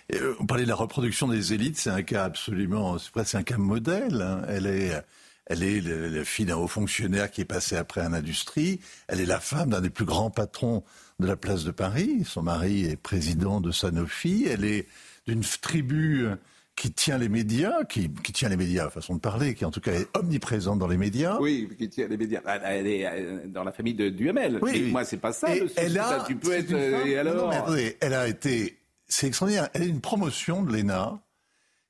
Et 0.09 0.17
euh, 0.17 0.35
on 0.41 0.45
parlait 0.45 0.65
de 0.65 0.69
la 0.69 0.75
reproduction 0.75 1.29
des 1.29 1.53
élites, 1.53 1.77
c'est 1.77 1.89
un 1.89 2.03
cas 2.03 2.25
absolument, 2.25 2.97
c'est 2.99 3.11
presque 3.11 3.35
un 3.35 3.43
cas 3.43 3.57
modèle. 3.57 4.21
Hein. 4.21 4.41
Elle 4.49 4.67
est, 4.67 5.01
elle 5.45 5.63
est 5.63 5.79
la 5.79 6.25
fille 6.25 6.45
d'un 6.45 6.57
haut 6.57 6.67
fonctionnaire 6.67 7.31
qui 7.31 7.39
est 7.39 7.45
passé 7.45 7.77
après 7.77 8.01
un 8.01 8.11
industrie. 8.11 8.81
Elle 9.07 9.21
est 9.21 9.25
la 9.25 9.39
femme 9.39 9.69
d'un 9.69 9.79
des 9.79 9.89
plus 9.89 10.05
grands 10.05 10.29
patrons 10.29 10.83
de 11.21 11.25
la 11.25 11.37
place 11.37 11.63
de 11.63 11.71
Paris. 11.71 12.25
Son 12.25 12.43
mari 12.43 12.83
est 12.83 12.97
président 12.97 13.61
de 13.61 13.71
Sanofi. 13.71 14.45
Elle 14.49 14.65
est 14.65 14.89
d'une 15.25 15.43
tribu 15.61 16.27
qui 16.75 16.91
tient 16.91 17.17
les 17.17 17.29
médias, 17.29 17.83
qui, 17.83 18.09
qui, 18.09 18.33
tient 18.33 18.49
les 18.49 18.57
médias, 18.57 18.89
façon 18.89 19.15
de 19.15 19.19
parler, 19.19 19.53
qui 19.53 19.63
en 19.63 19.71
tout 19.71 19.79
cas 19.79 19.93
est 19.93 20.07
omniprésente 20.17 20.79
dans 20.79 20.87
les 20.87 20.97
médias. 20.97 21.37
Oui, 21.39 21.69
qui 21.77 21.89
tient 21.89 22.07
les 22.07 22.17
médias. 22.17 22.41
Elle 22.63 22.87
est 22.87 23.05
euh, 23.05 23.47
dans 23.47 23.63
la 23.63 23.71
famille 23.71 23.93
de 23.93 24.09
Duhamel. 24.09 24.59
Oui, 24.61 24.71
oui. 24.73 24.91
Moi, 24.91 25.05
c'est 25.05 25.17
pas 25.17 25.33
ça. 25.33 25.53
le 25.53 25.69
elle 25.75 25.97
a, 25.99 26.19
ça, 26.19 26.23
tu 26.27 26.35
peux 26.35 26.51
être. 26.51 26.73
Et 26.73 27.17
alors 27.17 27.35
non, 27.35 27.49
mais 27.49 27.57
attendez, 27.57 27.97
elle 28.01 28.13
a 28.13 28.27
été. 28.27 28.79
C'est 29.07 29.27
extraordinaire. 29.27 29.69
Elle 29.73 29.83
a 29.83 29.85
une 29.85 30.01
promotion 30.01 30.63
de 30.63 30.75
l'ENA 30.75 31.21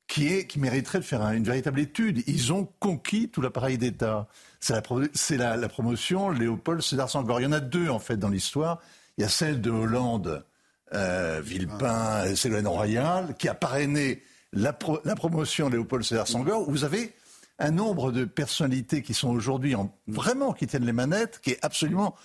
qui 0.07 0.27
est 0.27 0.47
qui 0.47 0.59
mériterait 0.59 0.99
de 0.99 1.05
faire 1.05 1.21
un, 1.21 1.31
une 1.31 1.45
véritable 1.45 1.79
étude. 1.79 2.21
Ils 2.27 2.51
ont 2.51 2.67
conquis 2.79 3.29
tout 3.29 3.41
l'appareil 3.41 3.77
d'État. 3.77 4.27
C'est 4.59 4.73
la, 4.73 4.81
la, 5.38 5.57
la, 5.57 5.69
promotion 5.69 6.29
Léopold 6.29 6.81
Sédar 6.81 7.09
Senghor. 7.09 7.39
Il 7.39 7.43
y 7.43 7.47
en 7.47 7.53
a 7.53 7.61
deux 7.61 7.89
en 7.89 7.99
fait 7.99 8.17
dans 8.17 8.29
l'histoire. 8.29 8.81
Il 9.17 9.21
y 9.21 9.23
a 9.23 9.29
celle 9.29 9.61
de 9.61 9.69
Hollande, 9.69 10.45
euh, 10.93 11.41
Villepin, 11.43 12.23
ah. 12.23 12.36
Ségolène 12.36 12.67
Royal, 12.67 13.36
qui 13.38 13.47
a 13.47 13.53
parrainé 13.53 14.23
la, 14.54 14.74
pro, 14.74 14.99
la 15.04 15.16
promotion 15.16 15.70
Léopold 15.70 16.04
Sédar 16.04 16.28
Senghor, 16.28 16.70
vous 16.70 16.84
avez 16.84 17.14
un 17.60 17.72
nombre 17.72 18.12
de 18.12 18.26
personnalités 18.26 19.01
qui 19.01 19.14
sont 19.14 19.30
aujourd'hui 19.30 19.76
vraiment 20.08 20.54
qui 20.54 20.68
tiennent 20.68 20.86
les 20.86 20.93
manettes, 20.93 21.39
qui 21.41 21.51
est 21.51 21.60
absolument 21.62 22.16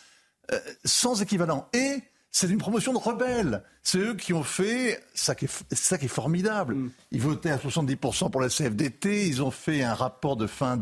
euh, 0.52 0.58
sans 0.84 1.20
équivalent. 1.20 1.68
Et 1.72 2.02
c'est 2.30 2.48
une 2.48 2.58
promotion 2.58 2.92
de 2.92 2.98
rebelles. 2.98 3.62
C'est 3.82 3.98
eux 3.98 4.14
qui 4.14 4.32
ont 4.32 4.42
fait 4.42 5.02
ça 5.14 5.34
qui 5.34 5.46
est, 5.46 5.74
ça 5.74 5.98
qui 5.98 6.06
est 6.06 6.08
formidable. 6.08 6.74
Mm. 6.74 6.90
Ils 7.12 7.20
votaient 7.20 7.50
à 7.50 7.56
70% 7.56 8.30
pour 8.30 8.40
la 8.40 8.48
CFDT. 8.48 9.26
Ils 9.26 9.42
ont 9.42 9.50
fait 9.50 9.82
un 9.82 9.94
rapport 9.94 10.36
de 10.36 10.46
fin 10.46 10.78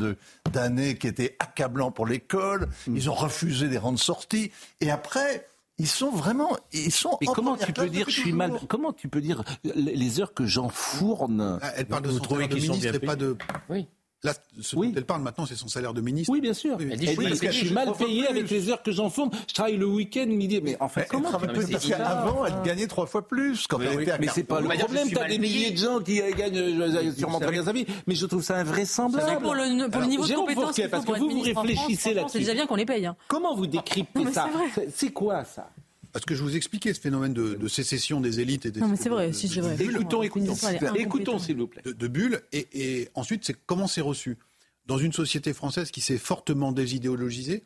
d'année 0.52 0.98
qui 0.98 1.06
était 1.06 1.36
accablant 1.38 1.90
pour 1.90 2.06
l'école. 2.06 2.68
Mm. 2.86 2.96
Ils 2.96 3.10
ont 3.10 3.14
refusé 3.14 3.68
des 3.68 3.78
rangs 3.78 3.92
de 3.92 3.98
sortie. 3.98 4.50
Et 4.80 4.90
après, 4.90 5.46
ils 5.78 5.86
sont 5.86 6.10
vraiment, 6.10 6.56
ils 6.72 6.92
sont. 6.92 7.18
Et 7.20 7.26
comment 7.26 7.56
tu 7.56 7.72
peux 7.72 7.88
dire, 7.88 8.08
je 8.08 8.20
suis 8.20 8.32
mal. 8.32 8.52
Comment 8.68 8.92
tu 8.92 9.08
peux 9.08 9.20
dire 9.20 9.42
les 9.64 10.20
heures 10.20 10.32
que 10.32 10.46
j'enfourne 10.46 11.60
Elle 11.76 11.86
parle 11.86 12.04
de 12.04 12.10
son 12.10 12.20
trouvez 12.20 12.48
qu'ils 12.48 12.64
sont 12.64 12.76
bien 12.76 12.92
pas 12.98 13.16
de. 13.16 13.36
Oui. 13.68 13.86
Là, 14.26 14.34
ce 14.60 14.74
dont 14.74 14.92
elle 14.96 15.04
parle 15.04 15.22
maintenant, 15.22 15.46
c'est 15.46 15.54
son 15.54 15.68
salaire 15.68 15.94
de 15.94 16.00
ministre. 16.00 16.32
Oui, 16.32 16.40
bien 16.40 16.52
sûr. 16.52 16.76
Elle 16.80 16.96
dit, 16.96 17.14
oui, 17.16 17.28
parce 17.28 17.40
que 17.40 17.50
je 17.50 17.64
suis 17.66 17.70
mal 17.70 17.92
payé 17.92 18.26
avec 18.26 18.50
les 18.50 18.68
heures 18.70 18.82
que 18.82 18.90
j'enfonce. 18.90 19.32
Je 19.48 19.54
travaille 19.54 19.76
le 19.76 19.86
week-end, 19.86 20.26
midi. 20.26 20.60
Mais 20.62 20.76
en 20.80 20.88
fait, 20.88 21.06
comment 21.08 21.30
elle 21.40 21.52
plus 21.52 21.70
Parce 21.70 21.86
qu'avant, 21.86 22.44
elle 22.44 22.62
gagnait 22.64 22.88
trois 22.88 23.06
fois 23.06 23.26
plus 23.26 23.66
quand 23.68 23.80
elle 23.80 24.02
était 24.02 24.10
à 24.10 24.18
Mais 24.18 24.26
c'est 24.28 24.42
pas 24.42 24.60
le 24.60 24.68
problème. 24.68 25.08
T'as 25.12 25.28
des 25.28 25.38
milliers 25.38 25.70
de 25.70 25.78
gens 25.78 26.00
qui 26.00 26.20
gagnent 26.36 27.12
sûrement 27.16 27.38
très 27.40 27.52
bien 27.52 27.64
sa 27.64 27.72
vie. 27.72 27.86
Mais 28.06 28.14
je 28.14 28.26
trouve 28.26 28.42
ça 28.42 28.56
invraisemblable. 28.56 29.42
Pour 29.42 29.54
le, 29.54 29.88
pour 29.88 30.00
le 30.00 30.06
niveau 30.08 30.26
de 30.26 30.34
compétence 30.34 30.74
qu'il 30.74 30.88
parce 30.88 31.04
que 31.04 31.18
vous 31.18 31.30
vous 31.30 31.40
réfléchissez 31.42 32.14
là-dessus. 32.14 32.32
C'est 32.32 32.38
déjà 32.40 32.54
bien 32.54 32.66
qu'on 32.66 32.76
les 32.76 32.86
paye. 32.86 33.06
Hein. 33.06 33.16
Comment 33.28 33.54
vous 33.54 33.66
décryptez 33.66 34.32
ça 34.32 34.48
C'est 34.94 35.10
quoi 35.10 35.44
ça? 35.44 35.70
Parce 36.16 36.24
que 36.24 36.34
je 36.34 36.42
vous 36.42 36.56
expliquais 36.56 36.94
ce 36.94 37.00
phénomène 37.00 37.34
de, 37.34 37.68
sécession 37.68 38.22
des 38.22 38.40
élites 38.40 38.64
et 38.64 38.70
des. 38.70 38.80
Non, 38.80 38.88
mais 38.88 38.96
c'est 38.96 39.10
vrai, 39.10 39.34
si 39.34 39.48
c'est 39.48 39.60
vrai. 39.60 39.76
Écoutons, 39.78 40.22
écoutons, 40.22 40.54
écoutons, 40.94 41.38
s'il 41.38 41.58
vous 41.58 41.66
plaît. 41.66 41.82
De, 41.84 42.08
bulles. 42.08 42.40
Et, 42.52 43.10
ensuite, 43.12 43.44
c'est 43.44 43.54
comment 43.66 43.86
c'est 43.86 44.00
reçu. 44.00 44.38
Dans 44.86 44.96
une 44.96 45.12
société 45.12 45.52
française 45.52 45.90
qui 45.90 46.00
s'est 46.00 46.16
fortement 46.16 46.72
désidéologisée, 46.72 47.64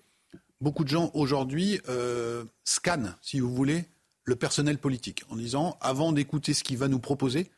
beaucoup 0.61 0.83
de 0.83 0.89
gens 0.89 1.13
aujourd'hui 1.15 1.81
euh, 1.89 2.43
scannent, 2.65 3.15
si 3.23 3.39
vous 3.39 3.55
voulez, 3.55 3.85
le 4.25 4.35
personnel 4.35 4.79
politique 4.79 5.23
en 5.29 5.37
disant 5.37 5.79
avant 5.81 6.11
d'écouter 6.11 6.53
ce 6.53 6.65
qu'il 6.65 6.77
va 6.77 6.89
nous 6.89 6.99
proposer, 6.99 7.53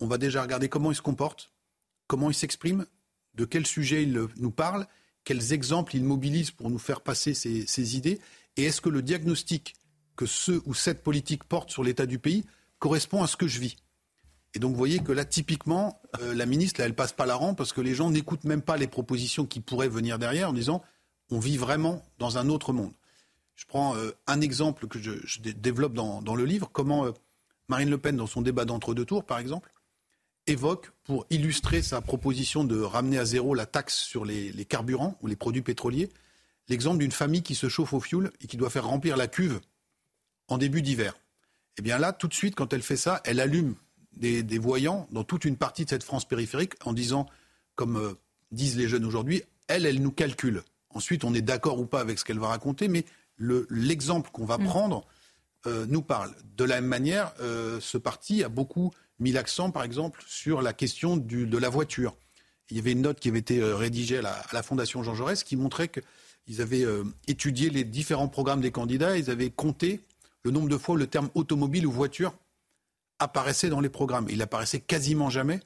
on 0.00 0.06
va 0.06 0.16
déjà 0.16 0.40
regarder 0.40 0.70
comment 0.70 0.90
il 0.90 0.96
se 0.96 1.02
comporte, 1.02 1.52
comment 2.06 2.30
il 2.30 2.34
s'exprime, 2.34 2.86
de 3.34 3.44
quel 3.44 3.66
sujet 3.66 4.04
il 4.04 4.18
nous 4.38 4.50
parle, 4.50 4.86
quels 5.24 5.52
exemples 5.52 5.96
il 5.96 6.02
mobilise 6.02 6.50
pour 6.50 6.70
nous 6.70 6.78
faire 6.78 7.02
passer 7.02 7.34
ses, 7.34 7.66
ses 7.66 7.98
idées, 7.98 8.20
et 8.56 8.64
est-ce 8.64 8.80
que 8.80 8.88
le 8.88 9.02
diagnostic 9.02 9.74
que 10.20 10.26
ce 10.26 10.60
ou 10.66 10.74
cette 10.74 11.02
politique 11.02 11.44
porte 11.44 11.70
sur 11.70 11.82
l'état 11.82 12.04
du 12.04 12.18
pays 12.18 12.44
correspond 12.78 13.22
à 13.22 13.26
ce 13.26 13.38
que 13.38 13.48
je 13.48 13.58
vis. 13.58 13.76
Et 14.52 14.58
donc 14.58 14.72
vous 14.72 14.76
voyez 14.76 14.98
que 14.98 15.12
là, 15.12 15.24
typiquement, 15.24 15.98
euh, 16.20 16.34
la 16.34 16.44
ministre, 16.44 16.78
là, 16.78 16.86
elle 16.86 16.94
passe 16.94 17.14
pas 17.14 17.24
la 17.24 17.36
rang 17.36 17.54
parce 17.54 17.72
que 17.72 17.80
les 17.80 17.94
gens 17.94 18.10
n'écoutent 18.10 18.44
même 18.44 18.60
pas 18.60 18.76
les 18.76 18.86
propositions 18.86 19.46
qui 19.46 19.60
pourraient 19.60 19.88
venir 19.88 20.18
derrière 20.18 20.50
en 20.50 20.52
disant 20.52 20.82
on 21.30 21.38
vit 21.38 21.56
vraiment 21.56 22.04
dans 22.18 22.36
un 22.36 22.50
autre 22.50 22.74
monde. 22.74 22.92
Je 23.54 23.64
prends 23.64 23.96
euh, 23.96 24.10
un 24.26 24.42
exemple 24.42 24.88
que 24.88 24.98
je, 24.98 25.40
développe 25.40 25.94
dans, 25.94 26.36
le 26.36 26.44
livre, 26.44 26.68
comment 26.70 27.06
euh, 27.06 27.12
Marine 27.68 27.88
Le 27.88 27.96
Pen, 27.96 28.14
dans 28.14 28.26
son 28.26 28.42
débat 28.42 28.66
d'entre-deux 28.66 29.06
tours, 29.06 29.24
par 29.24 29.38
exemple, 29.38 29.72
évoque, 30.46 30.92
pour 31.04 31.24
illustrer 31.30 31.80
sa 31.80 32.02
proposition 32.02 32.64
de 32.64 32.78
ramener 32.78 33.16
à 33.16 33.24
zéro 33.24 33.54
la 33.54 33.64
taxe 33.64 33.96
sur 33.96 34.26
les 34.26 34.66
carburants 34.66 35.16
ou 35.22 35.28
les 35.28 35.36
produits 35.36 35.62
pétroliers, 35.62 36.10
l'exemple 36.68 36.98
d'une 36.98 37.12
famille 37.12 37.42
qui 37.42 37.54
se 37.54 37.70
chauffe 37.70 37.94
au 37.94 38.00
fioul 38.00 38.32
et 38.42 38.46
qui 38.46 38.58
doit 38.58 38.68
faire 38.68 38.86
remplir 38.86 39.16
la 39.16 39.26
cuve 39.26 39.60
en 40.50 40.58
début 40.58 40.82
d'hiver. 40.82 41.14
Eh 41.78 41.82
bien 41.82 41.98
là, 41.98 42.12
tout 42.12 42.28
de 42.28 42.34
suite, 42.34 42.54
quand 42.54 42.72
elle 42.72 42.82
fait 42.82 42.96
ça, 42.96 43.20
elle 43.24 43.40
allume 43.40 43.74
des, 44.16 44.58
voyants 44.58 45.08
dans 45.12 45.24
toute 45.24 45.44
une 45.44 45.56
partie 45.56 45.84
de 45.84 45.90
cette 45.90 46.02
France 46.02 46.28
périphérique 46.28 46.74
en 46.84 46.92
disant, 46.92 47.26
comme 47.74 47.96
euh, 47.96 48.14
disent 48.50 48.76
les 48.76 48.88
jeunes 48.88 49.04
aujourd'hui, 49.04 49.42
elle, 49.68 49.86
elle 49.86 50.02
nous 50.02 50.10
calcule. 50.10 50.62
Ensuite, 50.90 51.24
on 51.24 51.32
est 51.32 51.40
d'accord 51.40 51.78
ou 51.78 51.86
pas 51.86 52.00
avec 52.00 52.18
ce 52.18 52.24
qu'elle 52.24 52.38
va 52.38 52.48
raconter, 52.48 52.88
mais 52.88 53.04
l'exemple 53.38 54.30
qu'on 54.30 54.44
va 54.44 54.58
mm. 54.58 54.64
prendre 54.64 55.06
euh, 55.66 55.86
nous 55.88 56.02
parle. 56.02 56.34
De 56.56 56.64
la 56.64 56.80
même 56.80 56.90
manière, 56.90 57.32
euh, 57.40 57.78
ce 57.80 57.96
parti 57.96 58.42
a 58.44 58.48
beaucoup 58.48 58.90
mis 59.18 59.32
l'accent, 59.32 59.70
par 59.70 59.84
exemple, 59.84 60.22
sur 60.26 60.62
la 60.62 60.72
question 60.72 61.16
de 61.16 61.58
la 61.58 61.68
voiture. 61.68 62.16
Il 62.70 62.76
y 62.76 62.80
avait 62.80 62.92
une 62.92 63.02
note 63.02 63.20
qui 63.20 63.28
avait 63.28 63.38
été 63.38 63.62
rédigée 63.62 64.18
à 64.18 64.22
la, 64.22 64.32
à 64.32 64.52
la 64.52 64.62
Fondation 64.62 65.02
Jean 65.02 65.14
Jaurès 65.14 65.44
qui 65.44 65.56
montrait 65.56 65.88
qu'ils 65.88 66.60
avaient 66.60 66.86
étudié 67.26 67.68
les 67.68 67.84
différents 67.84 68.28
programmes 68.28 68.60
des 68.60 68.70
candidats, 68.70 69.18
ils 69.18 69.28
avaient 69.28 69.50
compté 69.50 70.00
le 70.44 70.50
nombre 70.50 70.68
de 70.68 70.76
fois 70.78 70.94
où 70.94 70.98
le 70.98 71.06
terme 71.06 71.30
automobile 71.34 71.86
ou 71.86 71.92
voiture 71.92 72.34
apparaissait 73.18 73.68
dans 73.68 73.80
les 73.80 73.88
programmes. 73.88 74.26
Il 74.30 74.42
apparaissait 74.42 74.80
quasiment 74.80 75.30
jamais 75.30 75.60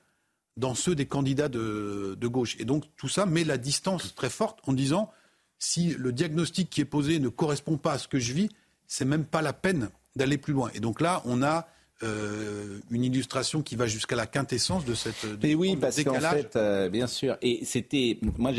dans 0.56 0.74
ceux 0.74 0.94
des 0.94 1.06
candidats 1.06 1.48
de, 1.48 2.16
gauche. 2.22 2.56
Et 2.58 2.64
donc 2.64 2.84
tout 2.96 3.08
ça 3.08 3.26
met 3.26 3.44
la 3.44 3.58
distance 3.58 4.14
très 4.14 4.30
forte 4.30 4.60
en 4.64 4.72
disant 4.72 5.10
si 5.58 5.94
le 5.94 6.12
diagnostic 6.12 6.68
qui 6.70 6.80
est 6.80 6.86
posé 6.86 7.18
ne 7.18 7.28
correspond 7.28 7.76
pas 7.76 7.92
à 7.92 7.98
ce 7.98 8.08
que 8.08 8.18
je 8.18 8.32
vis, 8.32 8.48
c'est 8.86 9.04
même 9.04 9.24
pas 9.24 9.42
la 9.42 9.52
peine 9.52 9.88
d'aller 10.16 10.38
plus 10.38 10.52
loin. 10.52 10.70
Et 10.74 10.80
donc 10.80 11.00
là, 11.00 11.22
on 11.24 11.42
a 11.42 11.66
euh, 12.02 12.80
une 12.90 13.04
illustration 13.04 13.62
qui 13.62 13.76
va 13.76 13.86
jusqu'à 13.86 14.16
la 14.16 14.26
quintessence 14.26 14.84
de 14.84 14.94
cette. 14.94 15.24
De 15.24 15.38
Mais 15.46 15.54
oui, 15.54 15.76
parce 15.76 16.02
qu'en 16.02 16.18
fait, 16.18 16.56
euh, 16.56 16.88
bien 16.88 17.06
sûr, 17.06 17.36
et 17.40 17.64
c'était, 17.64 18.18
moi, 18.36 18.50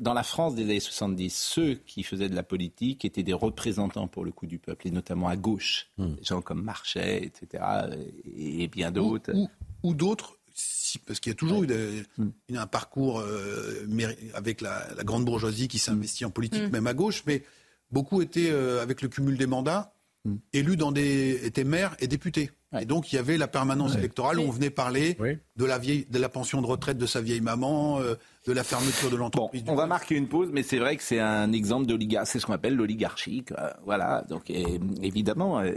dans 0.00 0.14
la 0.14 0.22
France 0.22 0.54
des 0.54 0.62
années 0.64 0.80
70, 0.80 1.34
ceux 1.34 1.74
qui 1.74 2.02
faisaient 2.02 2.30
de 2.30 2.34
la 2.34 2.42
politique 2.42 3.04
étaient 3.04 3.22
des 3.22 3.34
représentants 3.34 4.08
pour 4.08 4.24
le 4.24 4.32
coup 4.32 4.46
du 4.46 4.58
peuple, 4.58 4.88
et 4.88 4.90
notamment 4.90 5.28
à 5.28 5.36
gauche, 5.36 5.90
hmm. 5.98 6.14
des 6.14 6.24
gens 6.24 6.40
comme 6.40 6.62
Marchais, 6.62 7.22
etc., 7.24 7.62
et, 8.36 8.68
bien 8.68 8.90
d'autres. 8.90 9.32
Ou, 9.82 9.94
d'autres 9.94 10.38
parce 11.06 11.20
qu'il 11.20 11.30
y 11.30 11.34
a 11.34 11.36
toujours 11.36 11.64
eu 11.64 11.68
hmm. 12.16 12.56
un 12.56 12.66
parcours 12.66 13.20
euh, 13.20 13.86
avec 14.34 14.62
la, 14.62 14.86
grande 15.04 15.26
bourgeoisie 15.26 15.68
qui 15.68 15.78
s'investit 15.78 16.24
en 16.24 16.30
politique, 16.30 16.68
hmm. 16.68 16.72
même 16.72 16.86
à 16.86 16.94
gauche, 16.94 17.22
mais 17.26 17.42
beaucoup 17.90 18.22
étaient, 18.22 18.50
avec 18.50 19.02
le 19.02 19.08
cumul 19.08 19.36
des 19.36 19.46
mandats, 19.46 19.92
élus 20.54 20.76
dans 20.76 20.90
des, 20.92 21.44
étaient 21.44 21.64
maires 21.64 21.94
et 22.00 22.06
députés. 22.06 22.50
Et 22.80 22.84
donc 22.84 23.12
il 23.12 23.16
y 23.16 23.18
avait 23.18 23.36
la 23.36 23.48
permanence 23.48 23.94
électorale 23.96 24.38
où 24.38 24.42
on 24.42 24.50
venait 24.50 24.70
parler 24.70 25.16
de 25.56 25.64
la 25.64 25.78
vieille, 25.78 26.06
de 26.08 26.18
la 26.18 26.28
pension 26.28 26.62
de 26.62 26.66
retraite 26.66 26.98
de 26.98 27.06
sa 27.06 27.20
vieille 27.20 27.40
maman, 27.40 28.00
euh, 28.00 28.14
de 28.46 28.52
la 28.52 28.64
fermeture 28.64 29.10
de 29.10 29.16
l'entreprise. 29.16 29.62
on 29.68 29.74
va 29.74 29.86
marquer 29.86 30.16
une 30.16 30.28
pause, 30.28 30.50
mais 30.52 30.62
c'est 30.62 30.78
vrai 30.78 30.96
que 30.96 31.02
c'est 31.02 31.20
un 31.20 31.52
exemple 31.52 31.86
d'oligarchie, 31.86 32.32
c'est 32.32 32.38
ce 32.40 32.46
qu'on 32.46 32.54
appelle 32.54 32.76
l'oligarchie. 32.76 33.44
Voilà, 33.84 34.24
donc 34.28 34.50
évidemment, 34.50 35.60
euh, 35.60 35.72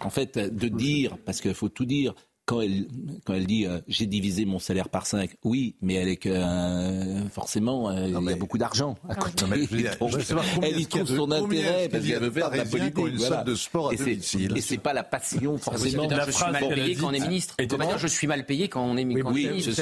en 0.00 0.10
fait, 0.10 0.38
de 0.38 0.68
dire, 0.68 1.16
parce 1.24 1.40
qu'il 1.40 1.54
faut 1.54 1.68
tout 1.68 1.84
dire, 1.84 2.14
quand 2.46 2.60
elle, 2.60 2.86
quand 3.24 3.34
elle 3.34 3.46
dit 3.46 3.66
euh, 3.66 3.80
j'ai 3.88 4.06
divisé 4.06 4.44
mon 4.44 4.60
salaire 4.60 4.88
par 4.88 5.06
5, 5.06 5.30
oui, 5.42 5.74
mais 5.82 5.94
elle 5.94 6.08
est 6.08 6.16
que 6.16 6.28
euh, 6.28 7.28
forcément 7.28 7.90
euh, 7.90 8.06
il 8.06 8.12
y 8.12 8.32
a 8.32 8.36
beaucoup 8.36 8.56
d'argent 8.56 8.96
à 9.08 9.16
côté. 9.16 9.44
elle 10.62 10.80
y 10.80 10.86
trouve 10.86 11.04
son 11.04 11.30
intérêt 11.32 11.88
parce 11.88 12.06
qu'elle 12.06 12.20
veut 12.20 12.30
faire 12.30 12.50
de 12.50 12.56
la 12.56 12.64
politique. 12.64 12.98
Une 12.98 13.16
voilà. 13.16 13.42
de 13.42 13.54
sport 13.54 13.90
à 13.90 13.92
et 13.94 14.60
c'est 14.60 14.78
pas 14.78 14.92
la 14.92 15.02
passion 15.02 15.58
forcément. 15.58 16.08
je 16.08 16.30
suis 16.30 16.52
mal 16.52 16.68
payé 16.68 16.94
quand 16.94 17.08
on 17.08 17.12
est 17.12 17.20
ministre. 17.20 17.54
Et 17.58 17.66
dire 17.66 17.98
je 17.98 18.06
suis 18.06 18.26
mal 18.26 18.46
payé 18.46 18.68
quand 18.68 18.84
on 18.84 18.96
est 18.96 19.04
ministre. 19.04 19.72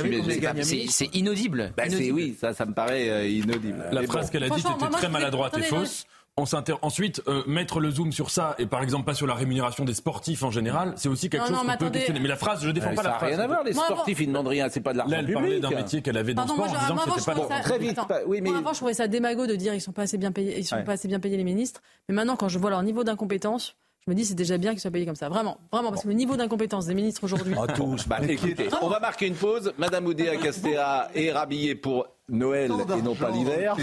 C'est 0.91 1.15
inaudible. 1.15 1.73
Bah, 1.77 1.85
oui, 1.91 2.35
ça, 2.41 2.55
ça 2.55 2.65
me 2.65 2.73
paraît 2.73 3.31
inaudible. 3.31 3.85
La 3.93 4.03
phrase 4.05 4.31
qu'elle 4.31 4.45
a 4.45 4.49
dite 4.49 4.67
était 4.67 4.91
très 4.91 5.09
maladroite 5.11 5.57
et 5.59 5.63
fausse. 5.63 6.07
Ensuite, 6.37 7.23
euh, 7.29 7.45
mettre 7.47 7.79
le 7.79 7.93
zoom 7.93 8.11
sur 8.11 8.29
ça 8.29 8.57
et 8.59 8.67
par 8.67 8.83
exemple 8.83 9.05
pas 9.05 9.15
sur 9.15 9.27
la 9.29 9.35
rémunération 9.35 9.85
des 9.85 9.95
sportifs 9.95 10.43
en 10.43 10.51
général, 10.51 10.93
c'est 10.97 11.09
aussi 11.09 11.31
quelque 11.31 11.47
chose 11.47 11.57
qu'on 11.57 11.77
peut 11.77 11.91
questionner. 11.91 12.19
Mais 12.19 12.29
la 12.29 12.35
phrase, 12.35 12.65
je 12.65 12.71
défends 12.71 12.93
pas 12.93 13.05
la 13.05 13.13
phrase. 13.13 13.31
Ça 13.31 13.37
n'a 13.37 13.37
rien 13.37 13.39
à 13.39 13.47
voir, 13.47 13.63
les 13.63 13.73
sportifs, 13.73 14.19
ils 14.19 14.27
ne 14.27 14.33
demandent 14.33 14.49
rien, 14.49 14.69
c'est 14.69 14.81
pas 14.81 14.93
de 14.93 14.99
l'argent 14.99 15.17
public. 15.17 15.29
Elle 15.29 15.35
parlait 15.35 15.61
d'un 15.61 15.71
métier 15.71 16.03
qu'elle 16.03 16.17
avait 16.17 16.35
dans 16.35 16.43
le 16.43 16.49
sport 16.49 16.65
en 16.65 16.67
disant 16.67 16.97
que 16.97 17.21
c'était 17.21 17.47
pas... 17.47 17.61
Très 17.61 17.79
vite, 17.79 18.01
oui, 18.27 18.41
mais... 18.41 18.51
avant, 18.51 18.73
je 18.73 18.79
trouvais 18.79 18.95
ça 18.95 19.07
démago 19.07 19.47
de 19.47 19.55
dire 19.55 19.75
ils 19.75 19.81
sont 19.81 19.93
pas 19.93 20.03
assez 20.03 20.19
bien 20.19 20.33
payés, 20.33 20.59
ils 20.59 20.65
sont 20.65 20.83
pas 20.83 20.95
assez 20.95 21.07
bien 21.07 21.21
payés 21.21 21.37
les 21.37 21.45
ministres. 21.45 21.83
Mais 22.09 22.17
maintenant, 22.17 22.35
quand 22.35 22.49
je 22.49 22.59
vois 22.59 22.71
leur 22.71 22.83
niveau 22.83 23.05
d'incompétence, 23.05 23.77
je 24.05 24.11
me 24.11 24.17
dis 24.17 24.25
c'est 24.25 24.35
déjà 24.35 24.59
bien 24.59 24.73
qu'ils 24.73 24.81
soient 24.81 24.91
payés 24.91 25.07
comme 25.07 25.15
ça. 25.15 25.29
Vraiment, 25.29 25.59
vraiment, 25.73 25.91
parce 25.91 26.03
que 26.03 26.09
le 26.09 26.15
niveau 26.15 26.37
d'incompétence 26.37 26.87
des 26.87 26.95
ministres 26.95 27.23
aujourd'hui. 27.23 27.55
Oh, 27.57 27.67
tous. 27.69 28.09
Bah, 28.09 28.19
écoutez, 28.29 28.69
on 28.83 28.89
va 28.89 28.99
marquer 28.99 29.29
une 29.29 29.35
pause. 29.35 29.73
Madame 29.79 30.07
Oudéa 30.07 30.37
Castéra 30.43 31.09
est 31.15 31.31
rhabillée 31.31 31.77
pour 31.77 32.09
Noël 32.29 32.73
et 32.73 33.03
non 33.03 33.15
pas 33.15 33.31
l'hiver. 33.31 33.77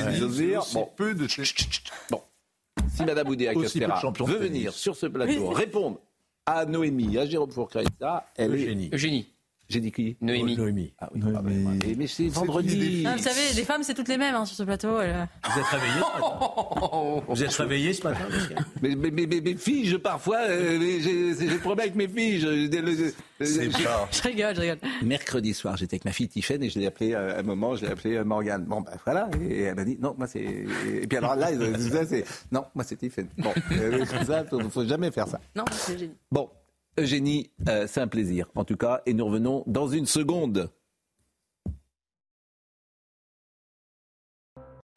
Bon. 0.74 0.89
Peu 0.97 1.16
de... 1.16 1.28
bon 2.10 2.22
si 2.89 3.03
Madame 3.05 3.30
Oudéa 3.30 3.53
Castera 3.53 4.01
veut 4.19 4.38
venir 4.38 4.74
sur 4.74 4.95
ce 4.95 5.07
plateau 5.07 5.49
répondre 5.49 5.99
à 6.45 6.65
Noémie, 6.65 7.17
à 7.17 7.26
Jérôme 7.26 7.51
Fourcret, 7.51 7.84
elle 8.36 8.55
est... 8.55 8.93
Eugénie. 8.93 9.28
J'ai 9.72 9.80
dit 9.80 9.91
qui? 9.91 10.17
Noémie. 10.19 10.57
Noémie. 10.57 10.93
Ah 10.99 11.09
oui, 11.15 11.22
ah 11.34 11.41
ben, 11.41 11.80
mais, 11.97 12.07
c'est 12.07 12.28
vendredi. 12.28 13.05
vous 13.05 13.24
savez, 13.24 13.53
les 13.55 13.63
femmes, 13.63 13.84
c'est 13.84 13.93
toutes 13.93 14.09
les 14.09 14.17
mêmes 14.17 14.36
hein, 14.36 14.45
sur 14.45 14.57
ce 14.57 14.63
plateau. 14.63 14.97
Vous 14.97 15.59
êtes 15.59 15.65
réveillés 15.65 15.93
ce 15.93 16.03
matin? 16.19 17.22
Vous 17.28 17.43
êtes 17.43 17.53
réveillés 17.53 17.93
ce 17.93 18.03
matin 18.03 18.26
mais, 18.82 18.95
mais, 18.95 19.11
mais, 19.11 19.41
mes 19.41 19.55
filles, 19.55 19.88
je, 19.88 19.95
parfois, 19.95 20.39
euh, 20.39 20.78
j'ai 21.01 21.47
des 21.47 21.57
problèmes 21.57 21.88
avec 21.88 21.95
mes 21.95 22.07
filles. 22.07 22.39
Je, 22.39 23.13
je 23.39 24.22
rigole, 24.24 24.55
je 24.55 24.61
rigole. 24.61 24.78
Mercredi 25.03 25.53
soir, 25.53 25.78
j'étais 25.78 25.95
avec 25.95 26.05
ma 26.05 26.11
fille 26.11 26.28
Tiffaine 26.28 26.63
et 26.63 26.69
je 26.69 26.80
l'ai 26.80 26.88
appelée 26.88 27.13
euh, 27.13 27.38
à 27.38 27.39
un 27.39 27.43
moment, 27.43 27.76
je 27.76 27.86
l'ai 27.86 27.91
appelée 27.91 28.17
euh, 28.17 28.26
Morgane. 28.26 28.65
Bon, 28.65 28.82
ben 28.82 28.91
voilà. 29.05 29.30
Et 29.41 29.61
elle 29.61 29.76
m'a 29.76 29.86
dit, 29.86 29.97
non, 30.01 30.15
moi 30.17 30.28
c'est. 30.28 30.41
Et 30.41 31.07
puis 31.07 31.17
alors 31.17 31.36
là, 31.36 31.47
ça, 31.78 32.05
c'est. 32.05 32.26
Non, 32.51 32.65
moi 32.76 32.84
c'est 32.84 32.97
Tiffaine. 32.97 33.30
Bon, 33.38 33.53
ça, 34.26 34.43
faut, 34.45 34.59
faut 34.69 34.86
jamais 34.86 35.11
faire 35.11 35.28
ça. 35.28 35.39
Non, 35.55 35.65
c'est 35.72 35.97
génial. 35.97 36.15
Bon, 36.32 36.49
Eugénie, 37.00 37.50
euh, 37.68 37.88
c'est 37.88 38.02
un 38.02 38.08
plaisir 38.08 38.48
en 38.56 38.66
tout 38.66 38.78
cas, 38.78 39.02
et 39.06 39.14
nous 39.14 39.26
revenons 39.26 39.64
dans 39.68 39.88
une 39.88 40.06
seconde. 40.06 40.70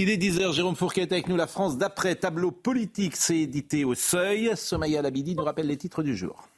Il 0.00 0.10
est 0.10 0.16
10h, 0.16 0.52
Jérôme 0.52 0.74
Fourquet 0.74 1.02
avec 1.02 1.28
nous, 1.28 1.36
la 1.36 1.46
France 1.46 1.78
d'après, 1.78 2.16
tableau 2.16 2.50
politique, 2.50 3.14
c'est 3.14 3.38
édité 3.38 3.84
au 3.84 3.94
seuil. 3.94 4.50
Somaya 4.56 5.00
Labidi 5.02 5.36
nous 5.36 5.44
rappelle 5.44 5.68
les 5.68 5.76
titres 5.76 6.02
du 6.02 6.16
jour. 6.16 6.48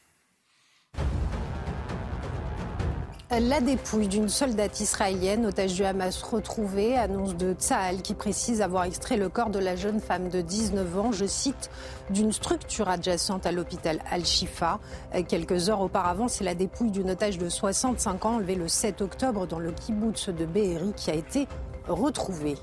La 3.32 3.60
dépouille 3.60 4.06
d'une 4.06 4.28
soldate 4.28 4.78
israélienne, 4.78 5.46
otage 5.46 5.74
du 5.74 5.84
Hamas 5.84 6.22
retrouvée, 6.22 6.96
annonce 6.96 7.36
de 7.36 7.54
Tsahal 7.54 8.00
qui 8.00 8.14
précise 8.14 8.62
avoir 8.62 8.84
extrait 8.84 9.16
le 9.16 9.28
corps 9.28 9.50
de 9.50 9.58
la 9.58 9.74
jeune 9.74 9.98
femme 9.98 10.28
de 10.28 10.40
19 10.40 10.98
ans, 10.98 11.10
je 11.10 11.26
cite, 11.26 11.68
d'une 12.10 12.32
structure 12.32 12.88
adjacente 12.88 13.44
à 13.44 13.50
l'hôpital 13.50 13.98
Al-Shifa. 14.12 14.78
Quelques 15.26 15.68
heures 15.68 15.80
auparavant, 15.80 16.28
c'est 16.28 16.44
la 16.44 16.54
dépouille 16.54 16.92
d'une 16.92 17.10
otage 17.10 17.36
de 17.36 17.48
65 17.48 18.24
ans 18.26 18.34
enlevée 18.36 18.54
le 18.54 18.68
7 18.68 19.02
octobre 19.02 19.48
dans 19.48 19.58
le 19.58 19.72
kibbutz 19.72 20.28
de 20.28 20.46
Be'eri 20.46 20.92
qui 20.94 21.10
a 21.10 21.14
été 21.14 21.48
retrouvés. 21.88 22.56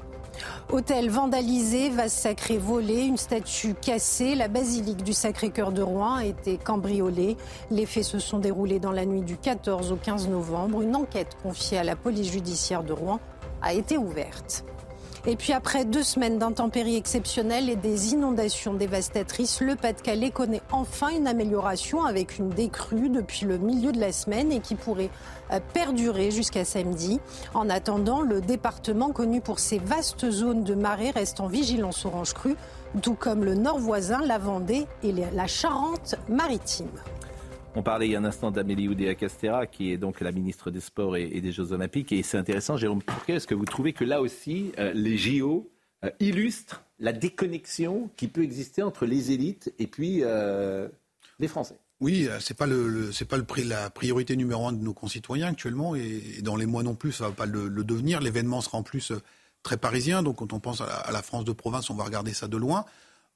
Hôtel 0.71 1.09
vandalisé, 1.09 1.89
vase 1.89 2.13
sacré 2.13 2.57
volé, 2.57 3.03
une 3.03 3.17
statue 3.17 3.73
cassée, 3.75 4.35
la 4.35 4.47
basilique 4.47 5.03
du 5.03 5.13
Sacré-Cœur 5.13 5.71
de 5.71 5.81
Rouen 5.81 6.15
a 6.15 6.25
été 6.25 6.57
cambriolée. 6.57 7.37
Les 7.69 7.85
faits 7.85 8.03
se 8.03 8.19
sont 8.19 8.39
déroulés 8.39 8.79
dans 8.79 8.91
la 8.91 9.05
nuit 9.05 9.21
du 9.21 9.37
14 9.37 9.91
au 9.91 9.95
15 9.95 10.29
novembre. 10.29 10.81
Une 10.81 10.95
enquête 10.95 11.37
confiée 11.43 11.77
à 11.77 11.83
la 11.83 11.95
police 11.95 12.31
judiciaire 12.31 12.83
de 12.83 12.93
Rouen 12.93 13.19
a 13.61 13.73
été 13.73 13.97
ouverte. 13.97 14.65
Et 15.26 15.38
puis 15.38 15.53
après 15.53 15.86
deux 15.86 16.03
semaines 16.03 16.38
d'intempéries 16.38 16.97
exceptionnelles 16.97 17.69
et 17.69 17.78
des 17.78 18.11
inondations 18.11 18.74
dévastatrices, 18.74 19.61
le 19.61 19.78
Pas-de-Calais 19.78 20.32
connaît 20.32 20.61
enfin 20.69 21.15
une 21.15 21.28
amélioration 21.28 22.03
avec 22.03 22.38
une 22.39 22.49
décrue 22.49 23.07
depuis 23.07 23.45
le 23.45 23.57
milieu 23.57 23.93
de 23.93 24.01
la 24.01 24.11
semaine 24.11 24.51
et 24.51 24.59
qui 24.59 24.76
pourrait 24.76 25.09
euh, 25.53 25.61
perdurer 25.74 26.30
jusqu'à 26.30 26.65
samedi. 26.65 27.21
En 27.53 27.69
attendant, 27.69 28.21
le 28.21 28.41
département 28.41 29.11
connu 29.11 29.39
pour 29.39 29.59
ses 29.59 29.78
vastes 29.78 30.30
zones 30.30 30.65
de 30.65 30.76
marée 30.76 31.11
reste 31.11 31.39
en 31.39 31.47
vigilance 31.47 32.05
orange 32.05 32.34
crue, 32.34 32.57
tout 33.01 33.15
comme 33.15 33.45
le 33.45 33.55
nord 33.55 33.80
voisin, 33.80 34.19
la 34.26 34.38
Vendée 34.38 34.88
et 35.03 35.13
la 35.13 35.47
Charente-Maritime. 35.47 36.91
On 37.76 37.82
parlait 37.82 38.07
il 38.07 38.11
y 38.11 38.15
a 38.15 38.19
un 38.19 38.26
instant 38.26 38.51
d'Amélie 38.51 38.88
Oudéa-Castera, 38.88 39.65
qui 39.65 39.91
est 39.91 39.97
donc 39.97 40.21
la 40.21 40.32
ministre 40.32 40.69
des 40.69 40.80
Sports 40.80 41.17
et, 41.17 41.41
des 41.41 41.51
Jeux 41.51 41.71
Olympiques. 41.71 42.11
Et 42.11 42.21
c'est 42.21 42.38
intéressant, 42.38 42.78
Jérôme 42.78 43.01
Pourquet, 43.01 43.34
est-ce 43.34 43.47
que 43.47 43.55
vous 43.55 43.65
trouvez 43.65 43.93
que 43.93 44.03
là 44.03 44.21
aussi, 44.21 44.71
euh, 44.78 44.91
les 44.93 45.17
JO 45.17 45.71
euh, 46.03 46.11
illustrent 46.19 46.84
la 46.99 47.13
déconnexion 47.13 48.11
qui 48.15 48.28
peut 48.28 48.43
exister 48.43 48.84
entre 48.84 49.07
les 49.07 49.32
élites 49.32 49.74
et 49.80 49.88
puis 49.88 50.19
euh, 50.21 50.88
les 51.39 51.47
Français? 51.47 51.76
Oui, 51.99 52.30
c'est 52.39 52.55
pas 52.55 52.67
le, 52.67 53.11
c'est 53.11 53.26
pas 53.26 53.38
le, 53.38 53.45
la 53.65 53.89
priorité 53.89 54.36
numéro 54.36 54.67
un 54.67 54.74
de 54.74 54.84
nos 54.84 54.93
concitoyens 54.93 55.47
actuellement, 55.47 55.95
et, 55.95 56.41
dans 56.43 56.55
les 56.55 56.65
mois 56.67 56.84
non 56.84 56.95
plus, 56.95 57.11
ça 57.11 57.30
va 57.30 57.32
pas 57.32 57.45
le, 57.47 57.69
devenir. 57.69 58.19
L'événement 58.19 58.61
sera 58.61 58.78
en 58.78 58.84
plus 58.84 59.13
très 59.63 59.78
parisien, 59.78 60.21
donc 60.21 60.38
quand 60.38 60.53
on 60.53 60.59
pense 60.59 60.82
à 60.82 60.86
la, 60.86 60.93
à 60.93 61.11
la, 61.11 61.24
France 61.24 61.45
de 61.45 61.53
province, 61.53 61.89
on 61.89 61.95
va 61.95 62.03
regarder 62.03 62.34
ça 62.34 62.47
de 62.47 62.57
loin. 62.57 62.86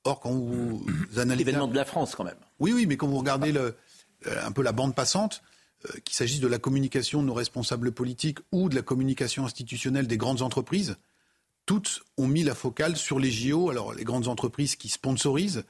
Or, 0.03 0.19
quand 0.19 0.31
vous 0.31 0.85
analysez 1.17 1.43
l'événement 1.43 1.67
de 1.67 1.75
la 1.75 1.85
France, 1.85 2.15
quand 2.15 2.23
même. 2.23 2.37
Oui, 2.59 2.71
oui, 2.73 2.85
mais 2.85 2.97
quand 2.97 3.07
vous 3.07 3.17
regardez 3.17 3.51
le, 3.51 3.59
euh, 3.59 3.71
un 4.25 4.51
peu 4.51 4.61
la 4.61 4.71
bande 4.71 4.95
passante, 4.95 5.41
euh, 5.85 5.99
qu'il 6.03 6.15
s'agisse 6.15 6.39
de 6.39 6.47
la 6.47 6.59
communication 6.59 7.21
de 7.21 7.27
nos 7.27 7.33
responsables 7.33 7.91
politiques 7.91 8.39
ou 8.51 8.69
de 8.69 8.75
la 8.75 8.81
communication 8.81 9.45
institutionnelle 9.45 10.07
des 10.07 10.17
grandes 10.17 10.41
entreprises, 10.41 10.97
toutes 11.65 12.01
ont 12.17 12.27
mis 12.27 12.43
la 12.43 12.55
focale 12.55 12.97
sur 12.97 13.19
les 13.19 13.31
JO. 13.31 13.69
Alors 13.69 13.93
les 13.93 14.03
grandes 14.03 14.27
entreprises 14.27 14.75
qui 14.75 14.89
sponsorisent, 14.89 15.63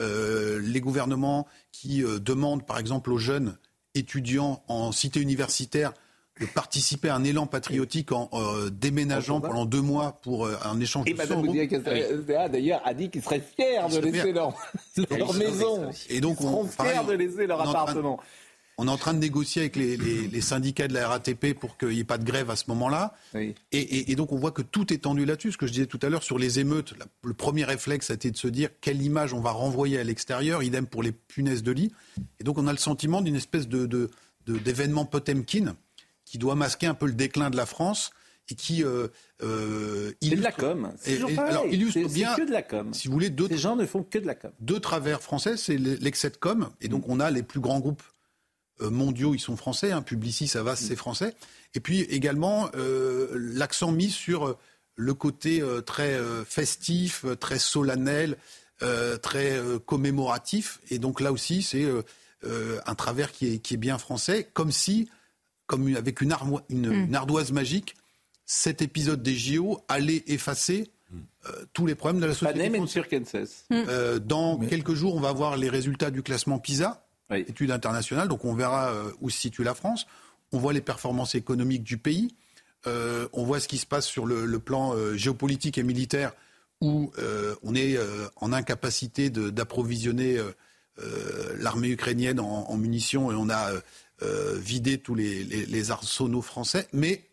euh, 0.00 0.58
les 0.60 0.80
gouvernements 0.80 1.46
qui 1.72 2.02
demandent 2.02 2.64
par 2.64 2.78
exemple 2.78 3.10
aux 3.10 3.18
jeunes 3.18 3.58
étudiants 3.94 4.62
en 4.68 4.92
cité 4.92 5.20
universitaire 5.20 5.92
de 6.40 6.46
participer 6.46 7.08
à 7.08 7.16
un 7.16 7.24
élan 7.24 7.46
patriotique 7.46 8.12
en 8.12 8.30
déménageant 8.72 9.40
pendant 9.40 9.66
deux 9.66 9.82
mois 9.82 10.18
pour 10.22 10.46
un 10.46 10.80
échange 10.80 11.06
et 11.06 11.12
de 11.12 11.18
Madame 11.18 12.50
d'ailleurs 12.50 12.82
a 12.84 12.94
dit 12.94 13.10
qu'il 13.10 13.22
serait 13.22 13.40
fier 13.40 13.88
de 13.88 13.98
laisser 13.98 14.32
leur, 14.32 14.54
maison. 15.34 15.90
Et 16.08 16.20
donc 16.20 16.40
on, 16.40 16.66
fiers 16.66 17.04
de 17.06 17.12
laisser 17.12 17.46
leur 17.46 17.60
appartement. 17.60 18.18
On 18.82 18.88
est 18.88 18.90
en 18.90 18.96
train 18.96 19.12
de 19.12 19.18
négocier 19.18 19.60
avec 19.60 19.76
les, 19.76 20.40
syndicats 20.40 20.88
de 20.88 20.94
la 20.94 21.06
RATP 21.06 21.52
pour 21.52 21.76
qu'il 21.76 21.88
n'y 21.88 21.98
ait 21.98 22.04
pas 22.04 22.16
de 22.16 22.24
grève 22.24 22.48
à 22.48 22.56
ce 22.56 22.64
moment-là. 22.68 23.14
Et, 23.72 24.14
donc 24.14 24.32
on 24.32 24.36
voit 24.36 24.52
que 24.52 24.62
tout 24.62 24.90
est 24.90 25.02
tendu 25.02 25.26
là-dessus. 25.26 25.52
Ce 25.52 25.58
que 25.58 25.66
je 25.66 25.72
disais 25.72 25.86
tout 25.86 25.98
à 26.02 26.08
l'heure 26.08 26.22
sur 26.22 26.38
les 26.38 26.60
émeutes, 26.60 26.94
le 27.22 27.34
premier 27.34 27.64
réflexe 27.64 28.10
a 28.10 28.14
été 28.14 28.30
de 28.30 28.38
se 28.38 28.48
dire 28.48 28.70
quelle 28.80 29.02
image 29.02 29.34
on 29.34 29.40
va 29.40 29.50
renvoyer 29.50 29.98
à 29.98 30.04
l'extérieur, 30.04 30.62
idem 30.62 30.86
pour 30.86 31.02
les 31.02 31.12
punaises 31.12 31.62
de 31.62 31.72
lit. 31.72 31.92
Et 32.40 32.44
donc 32.44 32.56
on 32.56 32.66
a 32.66 32.72
le 32.72 32.78
sentiment 32.78 33.20
d'une 33.20 33.36
espèce 33.36 33.68
de, 33.68 34.08
d'événement 34.46 35.04
Potemkin 35.04 35.76
qui 36.30 36.38
doit 36.38 36.54
masquer 36.54 36.86
un 36.86 36.94
peu 36.94 37.06
le 37.06 37.12
déclin 37.12 37.50
de 37.50 37.56
la 37.56 37.66
France 37.66 38.12
et 38.50 38.54
qui 38.54 38.84
euh, 38.84 39.08
euh, 39.42 40.12
illustre, 40.20 40.38
de 40.38 40.42
la 40.44 40.52
com. 40.52 40.92
Et, 41.04 41.38
alors 41.38 41.66
illustre 41.66 42.06
bien, 42.06 42.36
que 42.36 42.46
de 42.46 42.52
la 42.52 42.62
com. 42.62 42.94
Si 42.94 43.08
vous 43.08 43.14
voulez, 43.14 43.30
deux, 43.30 43.48
gens 43.56 43.74
ne 43.74 43.84
font 43.84 44.04
que 44.04 44.16
de 44.16 44.28
la 44.28 44.36
com. 44.36 44.52
Deux 44.60 44.78
travers 44.78 45.22
français, 45.22 45.56
c'est 45.56 45.76
l'excès 45.76 46.30
de 46.30 46.36
com, 46.36 46.70
et 46.80 46.86
donc 46.86 47.08
on 47.08 47.18
a 47.18 47.32
les 47.32 47.42
plus 47.42 47.58
grands 47.58 47.80
groupes 47.80 48.04
euh, 48.80 48.90
mondiaux, 48.90 49.34
ils 49.34 49.40
sont 49.40 49.56
français. 49.56 49.90
Hein, 49.90 50.02
Publicis, 50.02 50.46
ça 50.46 50.62
va, 50.62 50.76
c'est 50.76 50.94
français. 50.94 51.34
Et 51.74 51.80
puis 51.80 52.02
également 52.02 52.70
euh, 52.76 53.28
l'accent 53.34 53.90
mis 53.90 54.10
sur 54.10 54.56
le 54.94 55.14
côté 55.14 55.64
très 55.84 56.16
festif, 56.46 57.24
très 57.40 57.58
solennel, 57.58 58.36
très 59.22 59.58
commémoratif. 59.86 60.78
Et 60.90 61.00
donc 61.00 61.20
là 61.20 61.32
aussi, 61.32 61.62
c'est 61.62 61.88
un 62.44 62.94
travers 62.94 63.32
qui 63.32 63.54
est, 63.54 63.58
qui 63.58 63.74
est 63.74 63.78
bien 63.78 63.98
français, 63.98 64.48
comme 64.52 64.70
si 64.70 65.08
comme 65.70 65.94
avec 65.94 66.20
une, 66.20 66.34
mm. 66.68 67.14
ardoise 67.14 67.52
magique, 67.52 67.94
cet 68.44 68.82
épisode 68.82 69.22
des 69.22 69.36
JO 69.36 69.80
allait 69.86 70.24
effacer 70.26 70.90
euh, 71.12 71.64
tous 71.72 71.86
les 71.86 71.94
problèmes 71.94 72.20
de 72.20 72.26
la 72.26 72.34
société. 72.34 72.58
Mm. 73.70 73.74
Euh, 73.86 74.18
dans 74.18 74.58
quelques 74.58 74.94
jours, 74.94 75.14
on 75.14 75.20
va 75.20 75.32
voir 75.32 75.56
les 75.56 75.68
résultats 75.68 76.10
du 76.10 76.24
classement 76.24 76.58
PISA, 76.58 77.06
étude 77.30 77.70
internationale, 77.70 78.26
donc 78.26 78.44
on 78.44 78.52
verra 78.52 78.90
euh, 78.90 79.12
où 79.20 79.30
se 79.30 79.38
situe 79.38 79.62
la 79.62 79.74
France. 79.74 80.08
On 80.50 80.58
voit 80.58 80.72
les 80.72 80.80
performances 80.80 81.36
économiques 81.36 81.84
du 81.84 81.98
pays. 81.98 82.34
on 82.84 83.44
voit 83.44 83.60
ce 83.60 83.68
qui 83.68 83.78
se 83.78 83.86
passe 83.86 84.06
sur 84.06 84.26
le, 84.26 84.58
plan 84.58 84.96
géopolitique 85.14 85.78
et 85.78 85.84
militaire, 85.84 86.32
où 86.80 87.12
on 87.62 87.76
est 87.76 87.96
en 88.34 88.52
incapacité 88.52 89.30
d'approvisionner 89.30 90.40
l'armée 91.60 91.90
ukrainienne 91.90 92.40
en, 92.40 92.68
en, 92.68 92.76
munitions 92.76 93.30
et 93.30 93.36
on 93.36 93.48
a 93.48 93.70
euh, 94.22 94.58
vider 94.58 94.98
tous 94.98 95.14
les, 95.14 95.90
arsenaux 95.90 96.42
français, 96.42 96.86
mais 96.92 97.24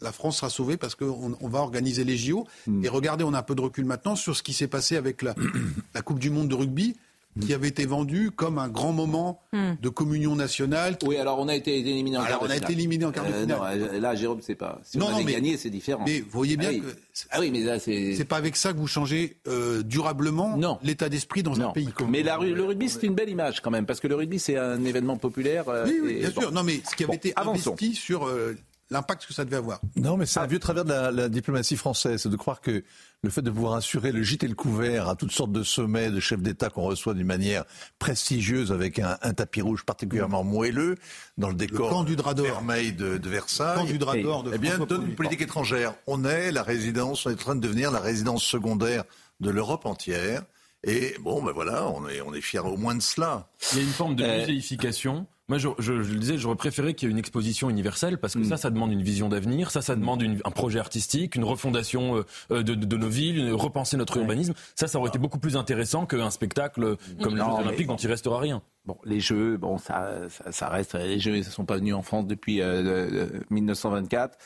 la 0.00 0.12
France 0.12 0.38
sera 0.38 0.50
sauvée 0.50 0.76
parce 0.76 0.94
qu'on 0.94 1.48
va 1.48 1.58
organiser 1.60 2.04
les 2.04 2.16
JO. 2.16 2.46
Hmm. 2.66 2.84
Et 2.84 2.88
regardez, 2.88 3.24
on 3.24 3.32
a 3.32 3.38
un 3.38 3.42
peu 3.42 3.54
de 3.54 3.60
recul 3.60 3.84
maintenant 3.84 4.16
sur 4.16 4.36
ce 4.36 4.42
qui 4.42 4.52
s'est 4.52 4.68
passé 4.68 4.96
avec 4.96 5.22
la, 5.22 5.34
la 5.94 6.02
Coupe 6.02 6.18
du 6.18 6.30
Monde 6.30 6.48
de 6.48 6.54
rugby 6.54 6.96
qui 7.40 7.52
avait 7.52 7.68
été 7.68 7.86
vendu 7.86 8.30
comme 8.30 8.58
un 8.58 8.68
grand 8.68 8.92
moment 8.92 9.40
hmm. 9.52 9.74
de 9.80 9.88
communion 9.88 10.36
nationale. 10.36 10.96
Oui, 11.04 11.16
alors 11.16 11.38
on 11.40 11.48
a 11.48 11.54
été 11.54 11.78
éliminé 11.78 12.16
en 12.16 12.22
alors 12.22 12.40
quart 12.40 12.48
on 12.48 12.50
a 12.50 12.56
été 12.56 12.72
éliminé 12.72 13.04
en 13.04 13.12
quart 13.12 13.24
de 13.24 13.32
euh, 13.32 13.42
finale. 13.42 13.58
non, 13.58 14.00
là, 14.00 14.14
Jérôme, 14.14 14.40
c'est 14.42 14.54
pas. 14.54 14.80
Si 14.84 15.00
on 15.00 15.06
avait 15.06 15.32
gagné, 15.32 15.56
c'est 15.56 15.70
différent. 15.70 16.04
Mais 16.06 16.20
vous 16.20 16.30
voyez 16.30 16.56
bien 16.56 16.70
ah 16.72 16.78
que 16.78 16.96
ah 17.30 17.40
oui, 17.40 17.50
mais 17.50 17.60
là, 17.60 17.78
c'est. 17.78 18.14
C'est 18.14 18.24
pas 18.24 18.36
avec 18.36 18.56
ça 18.56 18.72
que 18.72 18.78
vous 18.78 18.86
changez 18.86 19.36
euh, 19.46 19.82
durablement 19.82 20.58
l'état 20.82 21.08
d'esprit 21.08 21.42
dans 21.42 21.60
un 21.60 21.70
pays. 21.70 21.88
Mais 22.08 22.22
la, 22.22 22.38
le 22.38 22.64
rugby, 22.64 22.88
c'est 22.88 23.06
une 23.06 23.14
belle 23.14 23.30
image 23.30 23.60
quand 23.60 23.70
même, 23.70 23.86
parce 23.86 24.00
que 24.00 24.08
le 24.08 24.14
rugby, 24.14 24.38
c'est 24.38 24.56
un 24.56 24.84
événement 24.84 25.16
populaire. 25.16 25.68
Euh, 25.68 25.86
oui, 25.86 26.00
oui 26.02 26.14
bien 26.20 26.30
sûr. 26.30 26.52
Non, 26.52 26.62
mais 26.62 26.80
ce 26.88 26.94
qui 26.94 27.04
avait 27.04 27.14
été 27.14 27.32
investi 27.36 27.94
sur 27.94 28.28
l'impact 28.90 29.26
que 29.26 29.34
ça 29.34 29.44
devait 29.44 29.56
avoir. 29.56 29.80
Non, 29.96 30.16
mais 30.16 30.26
c'est 30.26 30.40
un 30.40 30.46
vieux 30.46 30.58
travers 30.58 30.84
de 30.84 30.92
la, 30.92 31.28
diplomatie 31.28 31.76
française, 31.76 32.22
c'est 32.22 32.28
de 32.28 32.36
croire 32.36 32.60
que 32.60 32.84
le 33.22 33.30
fait 33.30 33.42
de 33.42 33.50
pouvoir 33.50 33.74
assurer 33.74 34.12
le 34.12 34.22
gîte 34.22 34.44
et 34.44 34.48
le 34.48 34.54
couvert 34.54 35.08
à 35.08 35.16
toutes 35.16 35.32
sortes 35.32 35.52
de 35.52 35.62
sommets 35.62 36.10
de 36.10 36.20
chefs 36.20 36.42
d'État 36.42 36.68
qu'on 36.68 36.82
reçoit 36.82 37.14
d'une 37.14 37.26
manière 37.26 37.64
prestigieuse 37.98 38.70
avec 38.70 38.98
un, 38.98 39.16
tapis 39.34 39.62
rouge 39.62 39.84
particulièrement 39.84 40.44
moelleux 40.44 40.96
dans 41.38 41.48
le 41.48 41.54
décor 41.54 41.88
le 41.88 41.94
camp 41.94 42.04
du 42.04 42.16
drap 42.16 42.34
vermeil 42.34 42.92
de, 42.92 43.16
de 43.16 43.28
Versailles. 43.30 43.78
Camp 43.78 43.84
du 43.84 43.98
drap 43.98 44.16
d'or 44.18 44.42
de 44.42 44.52
Eh 44.54 44.58
bien, 44.58 44.78
donne 44.78 45.06
une 45.06 45.14
politique 45.14 45.40
étrangère. 45.40 45.94
On 46.06 46.24
est 46.24 46.52
la 46.52 46.62
résidence, 46.62 47.24
on 47.26 47.30
est 47.30 47.34
en 47.34 47.36
train 47.36 47.56
de 47.56 47.60
devenir 47.60 47.90
la 47.90 48.00
résidence 48.00 48.44
secondaire 48.44 49.04
de 49.40 49.50
l'Europe 49.50 49.86
entière. 49.86 50.42
Et 50.86 51.16
bon, 51.20 51.42
ben 51.42 51.52
voilà, 51.52 51.88
on 51.88 52.06
est, 52.08 52.20
on 52.20 52.34
est 52.34 52.42
fiers 52.42 52.58
au 52.58 52.76
moins 52.76 52.94
de 52.94 53.00
cela. 53.00 53.48
Il 53.72 53.78
y 53.78 53.80
a 53.80 53.84
une 53.84 53.90
forme 53.90 54.16
de 54.16 54.24
euh, 54.24 54.40
muséification 54.40 55.26
moi, 55.48 55.58
je, 55.58 55.68
je, 55.78 56.02
je, 56.02 56.12
le 56.12 56.18
disais, 56.18 56.38
j'aurais 56.38 56.56
préféré 56.56 56.94
qu'il 56.94 57.06
y 57.06 57.10
ait 57.10 57.12
une 57.12 57.18
exposition 57.18 57.68
universelle 57.68 58.18
parce 58.18 58.32
que 58.34 58.38
mm. 58.38 58.44
ça, 58.44 58.56
ça 58.56 58.70
demande 58.70 58.92
une 58.92 59.02
vision 59.02 59.28
d'avenir, 59.28 59.70
ça, 59.70 59.82
ça 59.82 59.94
demande 59.94 60.22
une, 60.22 60.40
un 60.44 60.50
projet 60.50 60.78
artistique, 60.78 61.34
une 61.34 61.44
refondation 61.44 62.16
euh, 62.16 62.22
euh, 62.50 62.62
de, 62.62 62.74
de, 62.74 62.86
de, 62.86 62.96
nos 62.96 63.08
villes, 63.08 63.52
repenser 63.52 63.98
notre 63.98 64.16
urbanisme. 64.16 64.54
Ça, 64.74 64.86
ça 64.86 64.98
aurait 64.98 65.10
été 65.10 65.18
beaucoup 65.18 65.38
plus 65.38 65.56
intéressant 65.56 66.06
qu'un 66.06 66.30
spectacle 66.30 66.96
comme 67.22 67.36
les 67.36 67.42
Jeux 67.42 67.50
Olympiques 67.50 67.86
dont 67.88 67.96
il 67.96 68.08
restera 68.08 68.40
rien. 68.40 68.62
Bon, 68.86 68.96
les 69.04 69.20
Jeux, 69.20 69.58
bon, 69.58 69.76
ça, 69.76 70.28
ça, 70.30 70.50
ça 70.50 70.68
reste. 70.68 70.94
Les 70.94 71.18
Jeux, 71.18 71.36
ils 71.36 71.44
ne 71.44 71.50
sont 71.50 71.66
pas 71.66 71.76
venus 71.76 71.94
en 71.94 72.02
France 72.02 72.26
depuis 72.26 72.62
euh, 72.62 73.26
1924 73.50 74.38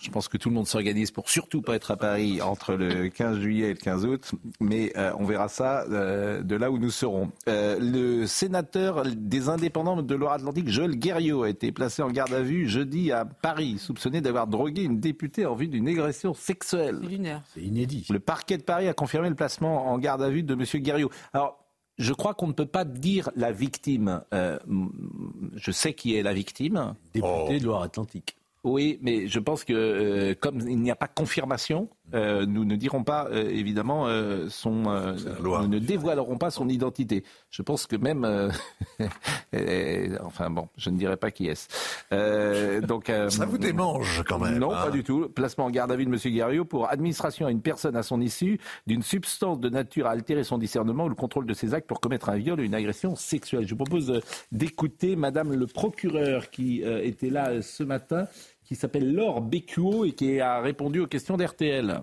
je 0.00 0.10
pense 0.10 0.28
que 0.28 0.36
tout 0.36 0.48
le 0.48 0.54
monde 0.54 0.66
s'organise 0.66 1.10
pour 1.10 1.28
surtout 1.28 1.62
pas 1.62 1.74
être 1.74 1.90
à 1.90 1.96
Paris 1.96 2.40
entre 2.42 2.74
le 2.74 3.08
15 3.08 3.38
juillet 3.38 3.66
et 3.70 3.74
le 3.74 3.78
15 3.78 4.06
août, 4.06 4.32
mais 4.60 4.92
euh, 4.96 5.12
on 5.18 5.24
verra 5.24 5.48
ça 5.48 5.84
euh, 5.90 6.42
de 6.42 6.56
là 6.56 6.70
où 6.70 6.78
nous 6.78 6.90
serons. 6.90 7.30
Euh, 7.48 7.78
le 7.80 8.26
sénateur 8.26 9.04
des 9.04 9.48
indépendants 9.48 10.02
de 10.02 10.14
Loire-Atlantique, 10.14 10.68
Joël 10.68 10.96
Guerriot, 10.96 11.44
a 11.44 11.48
été 11.48 11.72
placé 11.72 12.02
en 12.02 12.10
garde 12.10 12.32
à 12.32 12.40
vue 12.40 12.68
jeudi 12.68 13.12
à 13.12 13.24
Paris, 13.24 13.78
soupçonné 13.78 14.20
d'avoir 14.20 14.46
drogué 14.46 14.82
une 14.82 15.00
députée 15.00 15.46
en 15.46 15.54
vue 15.54 15.68
d'une 15.68 15.88
agression 15.88 16.34
sexuelle. 16.34 17.00
C'est 17.54 17.62
inédit. 17.62 18.06
Le 18.10 18.20
parquet 18.20 18.58
de 18.58 18.62
Paris 18.62 18.88
a 18.88 18.94
confirmé 18.94 19.28
le 19.28 19.34
placement 19.34 19.90
en 19.90 19.98
garde 19.98 20.22
à 20.22 20.28
vue 20.28 20.42
de 20.42 20.54
M. 20.54 20.82
Guerriot. 20.82 21.10
Alors, 21.32 21.58
je 21.98 22.12
crois 22.12 22.34
qu'on 22.34 22.46
ne 22.46 22.52
peut 22.52 22.66
pas 22.66 22.84
dire 22.84 23.30
la 23.36 23.52
victime. 23.52 24.22
je 24.32 25.70
sais 25.70 25.94
qui 25.94 26.16
est 26.16 26.22
la 26.22 26.34
victime. 26.34 26.94
Député 27.14 27.58
de 27.58 27.64
Loire-Atlantique. 27.64 28.36
Oui, 28.66 28.98
mais 29.00 29.28
je 29.28 29.38
pense 29.38 29.62
que 29.62 29.72
euh, 29.72 30.34
comme 30.34 30.58
il 30.68 30.80
n'y 30.80 30.90
a 30.90 30.96
pas 30.96 31.06
confirmation, 31.06 31.88
euh, 32.14 32.46
nous 32.46 32.64
ne 32.64 32.76
dirons 32.76 33.02
pas, 33.02 33.26
euh, 33.30 33.48
évidemment, 33.48 34.06
euh, 34.06 34.48
son. 34.48 34.82
nous 35.42 35.68
ne 35.68 35.78
dévoilerons 35.78 36.38
pas 36.38 36.50
son 36.50 36.68
identité. 36.68 37.24
Je 37.50 37.62
pense 37.62 37.86
que 37.86 37.96
même. 37.96 38.24
enfin 40.24 40.50
bon, 40.50 40.68
je 40.76 40.90
ne 40.90 40.98
dirai 40.98 41.16
pas 41.16 41.30
qui 41.30 41.48
est-ce. 41.48 42.80
donc. 42.80 43.12
Ça 43.28 43.46
vous 43.46 43.58
démange 43.58 44.22
quand 44.26 44.38
même. 44.38 44.58
Non, 44.58 44.72
hein. 44.72 44.84
pas 44.84 44.90
du 44.90 45.02
tout. 45.02 45.28
Placement 45.28 45.66
en 45.66 45.70
garde 45.70 45.90
à 45.92 45.96
vue 45.96 46.06
de 46.06 46.12
M. 46.12 46.18
Guerriot 46.32 46.64
pour 46.64 46.90
administration 46.90 47.46
à 47.46 47.50
une 47.50 47.62
personne 47.62 47.96
à 47.96 48.02
son 48.02 48.20
issue 48.20 48.58
d'une 48.86 49.02
substance 49.02 49.58
de 49.60 49.68
nature 49.68 50.06
à 50.06 50.10
altérer 50.10 50.44
son 50.44 50.58
discernement 50.58 51.04
ou 51.04 51.08
le 51.08 51.14
contrôle 51.14 51.46
de 51.46 51.54
ses 51.54 51.74
actes 51.74 51.88
pour 51.88 52.00
commettre 52.00 52.28
un 52.28 52.36
viol 52.36 52.60
ou 52.60 52.62
une 52.62 52.74
agression 52.74 53.16
sexuelle. 53.16 53.64
Je 53.66 53.70
vous 53.70 53.84
propose 53.84 54.20
d'écouter 54.52 55.16
Madame 55.16 55.52
le 55.52 55.66
procureur 55.66 56.50
qui 56.50 56.82
était 56.82 57.30
là 57.30 57.62
ce 57.62 57.82
matin 57.82 58.26
qui 58.66 58.74
s'appelle 58.74 59.14
Laure 59.14 59.40
Bécuot 59.40 60.04
et 60.04 60.12
qui 60.12 60.40
a 60.40 60.60
répondu 60.60 61.00
aux 61.00 61.06
questions 61.06 61.36
d'RTL. 61.36 62.02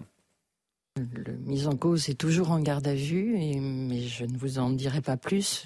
Le 0.96 1.34
mise 1.48 1.68
en 1.68 1.76
cause 1.76 2.08
est 2.10 2.14
toujours 2.14 2.52
en 2.52 2.60
garde 2.60 2.88
à 2.88 2.94
vue, 2.94 3.36
et, 3.42 3.60
mais 3.60 4.02
je 4.04 4.26
ne 4.26 4.38
vous 4.38 4.60
en 4.60 4.70
dirai 4.70 5.02
pas 5.02 5.18
plus, 5.18 5.66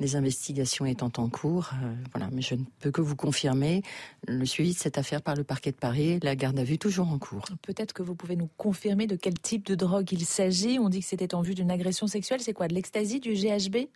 les 0.00 0.16
investigations 0.16 0.86
étant 0.86 1.12
en 1.18 1.28
cours. 1.28 1.72
Euh, 1.82 1.94
voilà, 2.14 2.30
mais 2.32 2.40
je 2.40 2.54
ne 2.54 2.64
peux 2.80 2.90
que 2.90 3.02
vous 3.02 3.14
confirmer 3.14 3.82
le 4.26 4.46
suivi 4.46 4.72
de 4.72 4.78
cette 4.78 4.96
affaire 4.96 5.20
par 5.20 5.36
le 5.36 5.44
parquet 5.44 5.72
de 5.72 5.76
Paris, 5.76 6.18
la 6.22 6.36
garde 6.36 6.58
à 6.58 6.64
vue 6.64 6.78
toujours 6.78 7.08
en 7.08 7.18
cours. 7.18 7.44
Peut-être 7.60 7.92
que 7.92 8.02
vous 8.02 8.14
pouvez 8.14 8.34
nous 8.34 8.48
confirmer 8.56 9.06
de 9.06 9.14
quel 9.14 9.38
type 9.38 9.66
de 9.66 9.74
drogue 9.74 10.10
il 10.10 10.24
s'agit. 10.24 10.78
On 10.78 10.88
dit 10.88 11.00
que 11.00 11.06
c'était 11.06 11.34
en 11.34 11.42
vue 11.42 11.54
d'une 11.54 11.70
agression 11.70 12.06
sexuelle. 12.06 12.40
C'est 12.40 12.54
quoi, 12.54 12.66
de 12.66 12.72
l'ecstasy, 12.72 13.20
du 13.20 13.34
GHB 13.34 13.88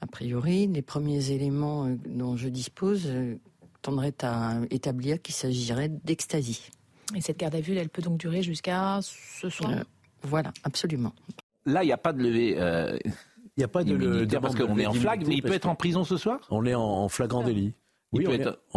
A 0.00 0.06
priori, 0.06 0.66
les 0.68 0.80
premiers 0.80 1.32
éléments 1.32 1.84
euh, 1.84 1.96
dont 2.06 2.34
je 2.34 2.48
dispose 2.48 3.02
euh, 3.08 3.36
tendrait 3.84 4.14
à 4.22 4.54
établir 4.70 5.20
qu'il 5.20 5.34
s'agirait 5.34 5.90
d'ecstasy. 5.90 6.70
Et 7.14 7.20
cette 7.20 7.38
garde 7.38 7.54
à 7.54 7.60
vue, 7.60 7.76
elle 7.76 7.90
peut 7.90 8.02
donc 8.02 8.18
durer 8.18 8.42
jusqu'à 8.42 8.98
ce 9.02 9.48
soir? 9.50 9.70
Euh, 9.72 9.82
Voilà, 10.22 10.52
absolument. 10.64 11.12
Là, 11.66 11.82
il 11.84 11.86
n'y 11.86 11.92
a 11.92 11.98
pas 11.98 12.12
de 12.12 12.22
levée. 12.22 12.56
Euh, 12.58 12.98
il 13.04 13.60
n'y 13.60 13.64
a 13.64 13.68
pas 13.68 13.84
de 13.84 13.94
le 13.94 14.26
parce 14.40 14.54
qu'on 14.56 14.78
est 14.78 14.86
en 14.86 14.94
flag, 14.94 15.24
mais 15.26 15.36
il 15.36 15.42
peut 15.42 15.52
être 15.52 15.68
en 15.68 15.76
prison 15.76 16.02
ce 16.02 16.16
soir? 16.16 16.40
On 16.50 16.64
est 16.64 16.74
en, 16.74 17.08
flagrant 17.08 17.42
délit. 17.44 17.74
Oui, 18.12 18.26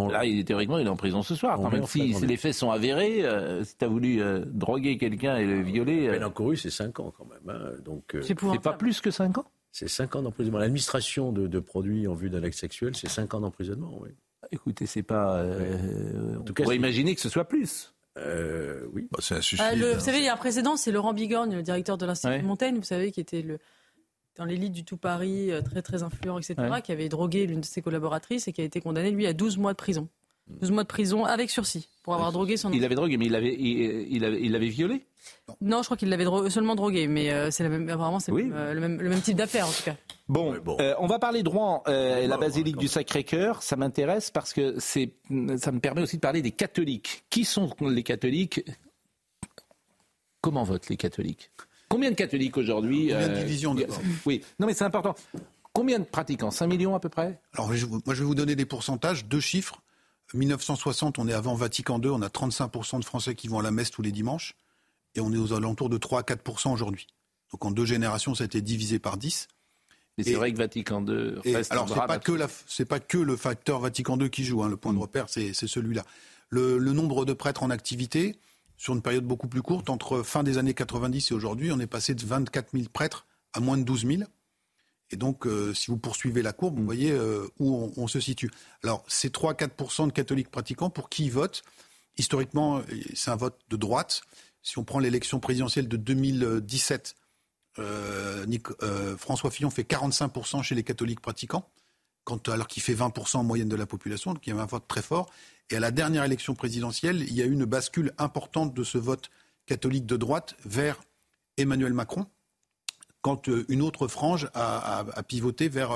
Là, 0.09 0.25
il, 0.25 0.43
théoriquement, 0.45 0.79
il 0.79 0.87
est 0.87 0.89
en 0.89 0.95
prison 0.95 1.21
ce 1.21 1.35
soir. 1.35 1.59
même 1.71 1.85
si, 1.85 2.13
les 2.13 2.37
faits 2.37 2.53
sont 2.53 2.71
avérés, 2.71 3.23
euh, 3.23 3.63
si 3.63 3.77
tu 3.77 3.85
as 3.85 3.87
voulu 3.87 4.21
droguer 4.45 4.97
quelqu'un 4.97 5.37
et 5.37 5.45
le 5.45 5.61
violer. 5.61 6.07
La 6.07 6.13
peine 6.13 6.23
encourue, 6.25 6.57
c'est 6.57 6.69
5 6.69 6.99
ans 6.99 7.13
quand 7.17 7.25
même. 7.25 7.55
Hein. 7.55 7.71
Donc, 7.85 8.17
c'est 8.21 8.35
pas 8.35 8.73
plus 8.73 8.99
que 8.99 9.09
5 9.09 9.37
ans? 9.37 9.45
C'est 9.71 9.87
5 9.87 10.15
ans 10.17 10.21
d'emprisonnement. 10.23 10.57
L'administration 10.59 11.31
de, 11.31 11.47
de, 11.47 11.59
produits 11.59 12.07
en 12.07 12.13
vue 12.13 12.29
d'un 12.29 12.43
acte 12.43 12.57
sexuel, 12.57 12.95
c'est 12.95 13.09
5 13.09 13.35
ans 13.35 13.41
d'emprisonnement, 13.41 13.97
oui. 14.01 14.09
Écoutez, 14.51 14.85
c'est 14.85 15.03
pas. 15.03 15.37
Euh, 15.37 16.37
en 16.37 16.43
tout 16.43 16.53
cas, 16.53 16.63
on 16.63 16.65
pourrait 16.65 16.75
imaginer 16.75 17.15
que 17.15 17.21
ce 17.21 17.29
soit 17.29 17.45
plus. 17.45 17.93
Euh, 18.17 18.87
oui. 18.93 19.07
Bah, 19.11 19.19
c'est 19.21 19.35
un 19.35 19.41
suicide. 19.41 19.65
Euh, 19.81 19.95
vous 19.95 19.99
savez, 19.99 20.19
il 20.19 20.23
y 20.23 20.29
a 20.29 20.33
un 20.33 20.37
précédent, 20.37 20.75
c'est 20.77 20.91
Laurent 20.91 21.13
Bigorgne, 21.13 21.55
le 21.55 21.63
directeur 21.63 21.97
de 21.97 22.05
l'Institut 22.05 22.43
Montaigne, 22.43 22.77
vous 22.77 22.83
savez, 22.83 23.11
qui 23.11 23.19
était 23.19 23.41
le, 23.41 23.59
dans 24.35 24.45
l'élite 24.45 24.73
du 24.73 24.83
tout 24.83 24.97
Paris, 24.97 25.51
très 25.65 25.81
très 25.81 26.03
influent, 26.03 26.39
etc., 26.39 26.55
qui 26.83 26.91
avait 26.91 27.09
drogué 27.09 27.45
l'une 27.45 27.61
de 27.61 27.65
ses 27.65 27.81
collaboratrices 27.81 28.47
et 28.47 28.53
qui 28.53 28.61
a 28.61 28.63
été 28.63 28.81
condamné, 28.81 29.11
lui, 29.11 29.27
à 29.27 29.33
12 29.33 29.57
mois 29.57 29.73
de 29.73 29.77
prison. 29.77 30.07
12 30.49 30.71
mois 30.71 30.83
de 30.83 30.87
prison 30.87 31.25
avec 31.25 31.49
sursis 31.49 31.89
pour 32.03 32.13
avoir 32.13 32.31
drogué 32.31 32.57
son. 32.57 32.71
Il 32.71 32.83
avait 32.85 32.95
drogué, 32.95 33.17
mais 33.17 33.25
il 33.25 33.35
avait, 33.35 33.53
il, 33.53 34.23
avait, 34.23 34.41
il 34.41 34.55
avait 34.55 34.69
violé 34.69 35.05
non, 35.61 35.81
je 35.81 35.85
crois 35.87 35.97
qu'il 35.97 36.09
l'avait 36.09 36.25
seulement 36.49 36.75
drogué, 36.75 37.07
mais 37.07 37.31
euh, 37.31 37.51
c'est 37.51 37.65
apparemment 37.65 38.19
c'est 38.19 38.31
euh, 38.31 38.73
le, 38.73 38.79
même, 38.81 39.21
type 39.21 39.37
d'affaire 39.37 39.67
en 39.67 39.71
tout 39.71 39.83
cas. 39.83 39.95
Bon, 40.27 40.53
euh, 40.79 40.93
on 40.99 41.07
va 41.07 41.19
parler 41.19 41.41
droit 41.41 41.83
et 41.87 42.27
la 42.27 42.37
basilique 42.37 42.77
du 42.77 42.87
Sacré-Cœur. 42.87 43.63
Ça 43.63 43.75
m'intéresse 43.75 44.29
parce 44.29 44.53
que 44.53 44.75
c'est, 44.79 45.13
ça 45.57 45.71
me 45.71 45.79
permet 45.79 46.01
aussi 46.01 46.17
de 46.17 46.21
parler 46.21 46.41
des 46.41 46.51
catholiques. 46.51 47.23
Qui 47.29 47.45
sont 47.45 47.73
les 47.81 48.03
catholiques? 48.03 48.63
Comment 50.41 50.63
votent 50.63 50.89
les 50.89 50.97
catholiques? 50.97 51.51
Combien 51.89 52.11
de 52.11 52.15
catholiques 52.15 52.57
aujourd'hui 52.57 53.09
Combien 53.11 53.29
de 53.29 53.35
divisions 53.35 53.75
Oui, 54.25 54.43
non 54.59 54.67
mais 54.67 54.73
c'est 54.73 54.85
important. 54.85 55.15
Combien 55.71 55.99
de 55.99 56.05
pratiquants? 56.05 56.51
5 56.51 56.67
millions 56.67 56.95
à 56.95 56.99
peu 56.99 57.09
près? 57.09 57.39
Alors 57.53 57.67
moi 57.67 57.75
je 58.13 58.19
vais 58.19 58.25
vous 58.25 58.35
donner 58.35 58.55
des 58.55 58.65
pourcentages, 58.65 59.25
deux 59.25 59.39
chiffres. 59.39 59.81
1960, 60.33 61.19
on 61.19 61.27
est 61.29 61.33
avant 61.33 61.55
Vatican 61.55 62.01
II, 62.01 62.09
on 62.09 62.21
a 62.21 62.27
35% 62.27 62.99
de 62.99 63.05
Français 63.05 63.33
qui 63.33 63.47
vont 63.47 63.59
à 63.59 63.63
la 63.63 63.71
messe 63.71 63.91
tous 63.91 64.01
les 64.01 64.11
dimanches 64.11 64.55
et 65.17 65.21
on 65.21 65.33
est 65.33 65.37
aux 65.37 65.53
alentours 65.53 65.89
de 65.89 65.97
3 65.97 66.19
à 66.19 66.23
4 66.23 66.67
aujourd'hui. 66.71 67.07
Donc 67.51 67.65
en 67.65 67.71
deux 67.71 67.85
générations, 67.85 68.35
ça 68.35 68.43
a 68.43 68.45
été 68.45 68.61
divisé 68.61 68.99
par 68.99 69.17
10. 69.17 69.47
Et 70.19 70.23
c'est 70.23 70.33
vrai 70.33 70.51
que 70.51 70.57
Vatican 70.57 71.05
II 71.05 71.35
reste 71.45 71.71
Alors, 71.71 71.87
c'est 71.87 71.95
pas, 72.07 72.17
que 72.17 72.31
la, 72.31 72.47
pas 72.85 72.99
que 72.99 73.17
le 73.17 73.35
facteur 73.35 73.79
Vatican 73.79 74.19
II 74.19 74.29
qui 74.29 74.43
joue. 74.43 74.63
Hein. 74.63 74.69
Le 74.69 74.77
point 74.77 74.91
de 74.91 74.97
mm. 74.97 75.01
repère, 75.01 75.29
c'est, 75.29 75.53
celui-là. 75.53 76.03
Le, 76.49 76.79
nombre 76.79 77.25
de 77.25 77.33
prêtres 77.33 77.61
en 77.61 77.69
activité, 77.69 78.35
sur 78.77 78.93
une 78.93 79.01
période 79.01 79.25
beaucoup 79.25 79.47
plus 79.47 79.61
courte, 79.61 79.89
entre 79.89 80.23
fin 80.23 80.43
des 80.43 80.57
années 80.57 80.73
90 80.73 81.31
et 81.31 81.33
aujourd'hui, 81.33 81.71
on 81.71 81.79
est 81.79 81.87
passé 81.87 82.15
de 82.15 82.25
24 82.25 82.69
000 82.73 82.85
prêtres 82.91 83.27
à 83.53 83.59
moins 83.59 83.77
de 83.77 83.83
12 83.83 84.07
000. 84.07 84.23
Et 85.11 85.15
donc, 85.17 85.45
euh, 85.45 85.73
si 85.73 85.91
vous 85.91 85.97
poursuivez 85.97 86.41
la 86.41 86.51
courbe, 86.51 86.77
vous 86.77 86.81
mm. 86.81 86.85
voyez 86.85 87.11
euh, 87.11 87.47
où 87.59 87.91
on, 87.95 88.07
se 88.07 88.19
situe. 88.19 88.49
Alors, 88.83 89.03
ces 89.07 89.29
3-4% 89.29 90.07
de 90.07 90.11
catholiques 90.11 90.49
pratiquants, 90.49 90.89
pour 90.89 91.09
qui 91.09 91.25
ils 91.25 91.31
votent 91.31 91.63
Historiquement, 92.19 92.81
c'est 93.13 93.29
un 93.29 93.35
vote 93.35 93.59
de 93.69 93.77
droite. 93.77 94.23
Si 94.67 94.77
on 94.77 94.83
prend 94.83 94.99
l'élection 94.99 95.39
présidentielle 95.39 95.87
de 95.87 95.95
2017, 95.95 97.15
euh, 97.79 98.45
euh, 98.83 99.15
François 99.15 99.49
Fillon 99.49 99.69
fait 99.69 99.89
45% 99.89 100.61
chez 100.61 100.75
les 100.75 100.83
catholiques 100.83 101.21
pratiquants, 101.21 101.69
alors 102.47 102.67
qu'il 102.67 102.83
fait 102.83 102.93
20% 102.93 103.37
en 103.37 103.43
moyenne 103.45 103.69
de 103.69 103.77
la 103.77 103.85
population, 103.85 104.33
donc 104.33 104.45
il 104.45 104.49
y 104.49 104.53
avait 104.53 104.61
un 104.61 104.65
vote 104.65 104.85
très 104.85 105.01
fort. 105.01 105.31
Et 105.69 105.77
à 105.77 105.79
la 105.79 105.91
dernière 105.91 106.25
élection 106.25 106.53
présidentielle, 106.53 107.21
il 107.29 107.33
y 107.33 107.41
a 107.41 107.45
eu 107.45 107.53
une 107.53 107.63
bascule 107.63 108.11
importante 108.17 108.73
de 108.73 108.83
ce 108.83 108.97
vote 108.97 109.29
catholique 109.67 110.05
de 110.05 110.17
droite 110.17 110.57
vers 110.65 110.99
Emmanuel 111.55 111.93
Macron, 111.93 112.25
quand 113.21 113.47
euh, 113.47 113.63
une 113.69 113.81
autre 113.81 114.09
frange 114.09 114.49
a, 114.53 115.05
pivoté 115.29 115.69
vers, 115.69 115.95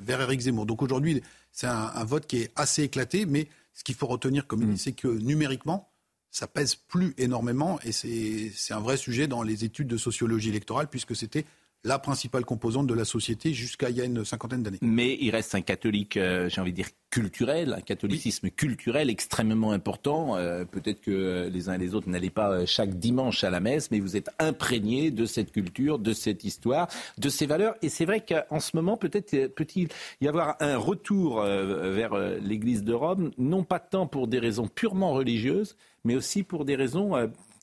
vers 0.00 0.22
Éric 0.22 0.40
Zemmour. 0.40 0.66
Donc 0.66 0.82
aujourd'hui, 0.82 1.22
c'est 1.52 1.68
un, 1.68 2.04
vote 2.04 2.26
qui 2.26 2.38
est 2.38 2.50
assez 2.56 2.82
éclaté, 2.82 3.26
mais 3.26 3.48
ce 3.74 3.84
qu'il 3.84 3.94
faut 3.94 4.08
retenir 4.08 4.48
comme 4.48 4.72
mmh. 4.72 4.76
c'est 4.76 4.92
que 4.92 5.06
numériquement, 5.06 5.88
ça 6.36 6.46
pèse 6.46 6.74
plus 6.74 7.14
énormément 7.16 7.80
et 7.82 7.92
c'est 7.92 8.74
un 8.74 8.80
vrai 8.80 8.98
sujet 8.98 9.26
dans 9.26 9.42
les 9.42 9.64
études 9.64 9.88
de 9.88 9.96
sociologie 9.96 10.50
électorale 10.50 10.86
puisque 10.86 11.16
c'était 11.16 11.46
la 11.86 12.00
principale 12.00 12.44
composante 12.44 12.88
de 12.88 12.94
la 12.94 13.04
société 13.04 13.54
jusqu'à 13.54 13.90
il 13.90 13.96
y 13.96 14.00
a 14.00 14.04
une 14.04 14.24
cinquantaine 14.24 14.62
d'années. 14.62 14.78
Mais 14.82 15.16
il 15.20 15.30
reste 15.30 15.54
un 15.54 15.60
catholique, 15.60 16.16
euh, 16.16 16.48
j'ai 16.48 16.60
envie 16.60 16.72
de 16.72 16.76
dire, 16.76 16.88
culturel, 17.10 17.74
un 17.74 17.80
catholicisme 17.80 18.50
culturel 18.50 19.08
extrêmement 19.08 19.70
important. 19.70 20.36
Euh, 20.36 20.64
peut-être 20.64 21.00
que 21.00 21.48
les 21.50 21.68
uns 21.68 21.74
et 21.74 21.78
les 21.78 21.94
autres 21.94 22.08
n'allaient 22.08 22.28
pas 22.28 22.50
euh, 22.50 22.66
chaque 22.66 22.98
dimanche 22.98 23.44
à 23.44 23.50
la 23.50 23.60
messe, 23.60 23.92
mais 23.92 24.00
vous 24.00 24.16
êtes 24.16 24.30
imprégnés 24.40 25.12
de 25.12 25.26
cette 25.26 25.52
culture, 25.52 26.00
de 26.00 26.12
cette 26.12 26.42
histoire, 26.42 26.88
de 27.18 27.28
ces 27.28 27.46
valeurs. 27.46 27.76
Et 27.82 27.88
c'est 27.88 28.04
vrai 28.04 28.24
qu'en 28.26 28.58
ce 28.58 28.74
moment, 28.74 28.96
peut-être 28.96 29.46
peut-il 29.54 29.88
y 30.20 30.26
avoir 30.26 30.56
un 30.58 30.76
retour 30.76 31.40
vers 31.42 32.16
l'Église 32.40 32.82
de 32.82 32.92
Rome, 32.92 33.30
non 33.38 33.62
pas 33.62 33.78
tant 33.78 34.06
pour 34.06 34.26
des 34.26 34.38
raisons 34.38 34.66
purement 34.66 35.12
religieuses, 35.12 35.76
mais 36.04 36.16
aussi 36.16 36.42
pour 36.42 36.64
des 36.64 36.74
raisons 36.74 37.14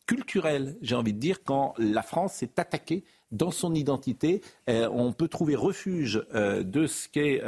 euh, 0.04 0.14
culturelles, 0.14 0.76
j'ai 0.82 0.96
envie 0.96 1.14
de 1.14 1.20
dire, 1.20 1.44
quand 1.44 1.74
la 1.78 2.02
France 2.02 2.34
s'est 2.34 2.52
attaquée 2.58 3.04
dans 3.32 3.52
son 3.52 3.74
identité, 3.74 4.42
euh, 4.70 4.88
on 4.92 5.12
peut 5.12 5.28
trouver 5.28 5.56
refuge 5.56 6.24
euh, 6.36 6.64
de 6.64 6.86
ce 6.86 7.08
qu'est 7.10 7.42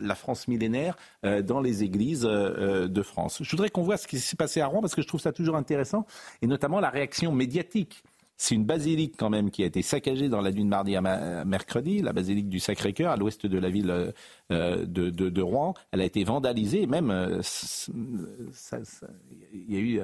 la 0.00 0.14
France 0.14 0.48
millénaire 0.48 0.96
dans 1.22 1.60
les 1.60 1.82
églises 1.82 2.22
de 2.22 3.02
France. 3.02 3.42
Je 3.42 3.50
voudrais 3.50 3.70
qu'on 3.70 3.82
voit 3.82 3.96
ce 3.96 4.06
qui 4.06 4.18
s'est 4.18 4.36
passé 4.36 4.60
à 4.60 4.66
Rouen 4.66 4.80
parce 4.80 4.94
que 4.94 5.02
je 5.02 5.06
trouve 5.06 5.20
ça 5.20 5.32
toujours 5.32 5.56
intéressant 5.56 6.06
et 6.42 6.46
notamment 6.46 6.80
la 6.80 6.90
réaction 6.90 7.32
médiatique. 7.32 8.02
C'est 8.36 8.54
une 8.54 8.64
basilique 8.64 9.14
quand 9.18 9.28
même 9.28 9.50
qui 9.50 9.62
a 9.62 9.66
été 9.66 9.82
saccagée 9.82 10.30
dans 10.30 10.40
la 10.40 10.50
nuit 10.50 10.64
de 10.64 10.68
mardi 10.68 10.96
à, 10.96 11.44
mercredi, 11.44 12.00
la 12.00 12.12
basilique 12.12 12.48
du 12.48 12.58
Sacré-Cœur 12.58 13.12
à 13.12 13.16
l'ouest 13.16 13.46
de 13.46 13.58
la 13.58 13.68
ville 13.68 14.14
de, 14.50 15.42
Rouen. 15.42 15.74
Elle 15.92 16.00
a 16.00 16.04
été 16.04 16.24
vandalisée, 16.24 16.86
même 16.86 17.40
il 19.52 19.74
y 19.74 19.76
a 19.76 19.80
eu 19.80 20.00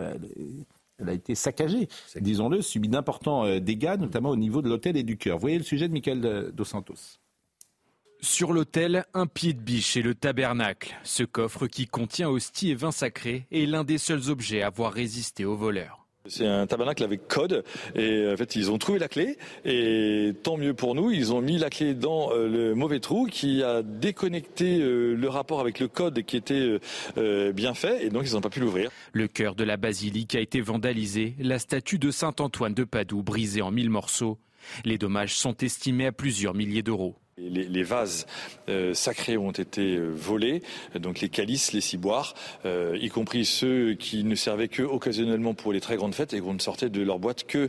elle 0.98 1.08
a 1.08 1.12
été 1.12 1.34
saccagée, 1.34 1.88
disons-le, 2.20 2.62
subi 2.62 2.88
d'importants 2.88 3.44
euh, 3.44 3.60
dégâts, 3.60 3.96
notamment 3.98 4.30
au 4.30 4.36
niveau 4.36 4.62
de 4.62 4.68
l'hôtel 4.68 4.96
et 4.96 5.02
du 5.02 5.16
cœur. 5.16 5.36
Vous 5.36 5.42
voyez 5.42 5.58
le 5.58 5.64
sujet 5.64 5.88
de 5.88 5.92
Michael 5.92 6.52
Dos 6.52 6.64
Santos. 6.64 7.18
Sur 8.20 8.52
l'autel, 8.52 9.04
un 9.12 9.26
pied 9.26 9.52
de 9.52 9.60
biche 9.60 9.96
et 9.96 10.02
le 10.02 10.14
tabernacle. 10.14 10.94
Ce 11.04 11.22
coffre 11.22 11.66
qui 11.66 11.86
contient 11.86 12.30
hostie 12.30 12.70
et 12.70 12.74
vin 12.74 12.90
sacré 12.90 13.46
est 13.52 13.66
l'un 13.66 13.84
des 13.84 13.98
seuls 13.98 14.30
objets 14.30 14.62
à 14.62 14.68
avoir 14.68 14.92
résisté 14.92 15.44
aux 15.44 15.56
voleurs. 15.56 16.05
C'est 16.28 16.46
un 16.46 16.66
tabernacle 16.66 17.04
avec 17.04 17.28
code 17.28 17.64
et 17.94 18.26
en 18.32 18.36
fait 18.36 18.56
ils 18.56 18.70
ont 18.70 18.78
trouvé 18.78 18.98
la 18.98 19.08
clé 19.08 19.38
et 19.64 20.32
tant 20.42 20.56
mieux 20.56 20.74
pour 20.74 20.94
nous, 20.94 21.10
ils 21.10 21.32
ont 21.32 21.40
mis 21.40 21.58
la 21.58 21.70
clé 21.70 21.94
dans 21.94 22.32
euh, 22.32 22.48
le 22.48 22.74
mauvais 22.74 23.00
trou 23.00 23.26
qui 23.26 23.62
a 23.62 23.82
déconnecté 23.82 24.80
euh, 24.80 25.14
le 25.14 25.28
rapport 25.28 25.60
avec 25.60 25.80
le 25.80 25.88
code 25.88 26.22
qui 26.22 26.36
était 26.36 26.78
euh, 27.18 27.52
bien 27.52 27.74
fait 27.74 28.04
et 28.04 28.10
donc 28.10 28.24
ils 28.26 28.34
n'ont 28.34 28.40
pas 28.40 28.50
pu 28.50 28.60
l'ouvrir. 28.60 28.90
Le 29.12 29.28
cœur 29.28 29.54
de 29.54 29.64
la 29.64 29.76
basilique 29.76 30.34
a 30.34 30.40
été 30.40 30.60
vandalisé, 30.60 31.34
la 31.38 31.58
statue 31.58 31.98
de 31.98 32.10
Saint 32.10 32.34
Antoine 32.38 32.74
de 32.74 32.84
Padoue 32.84 33.22
brisée 33.22 33.62
en 33.62 33.70
mille 33.70 33.90
morceaux. 33.90 34.38
Les 34.84 34.98
dommages 34.98 35.36
sont 35.36 35.56
estimés 35.58 36.06
à 36.06 36.12
plusieurs 36.12 36.54
milliers 36.54 36.82
d'euros. 36.82 37.16
Les, 37.38 37.82
vases 37.82 38.26
euh, 38.70 38.94
sacrés 38.94 39.36
ont 39.36 39.50
été 39.50 39.96
euh, 39.96 40.08
volés, 40.08 40.62
donc 40.94 41.20
les 41.20 41.28
calices, 41.28 41.74
les 41.74 41.82
ciboires, 41.82 42.32
euh, 42.64 42.96
y 42.98 43.10
compris 43.10 43.44
ceux 43.44 43.92
qui 43.92 44.24
ne 44.24 44.34
servaient 44.34 44.68
que 44.68 44.82
occasionnellement 44.82 45.52
pour 45.52 45.74
les 45.74 45.82
très 45.82 45.96
grandes 45.96 46.14
fêtes 46.14 46.32
et 46.32 46.40
qu'on 46.40 46.54
ne 46.54 46.58
sortait 46.58 46.88
de 46.88 47.02
leur 47.02 47.18
boîte 47.18 47.44
que 47.44 47.68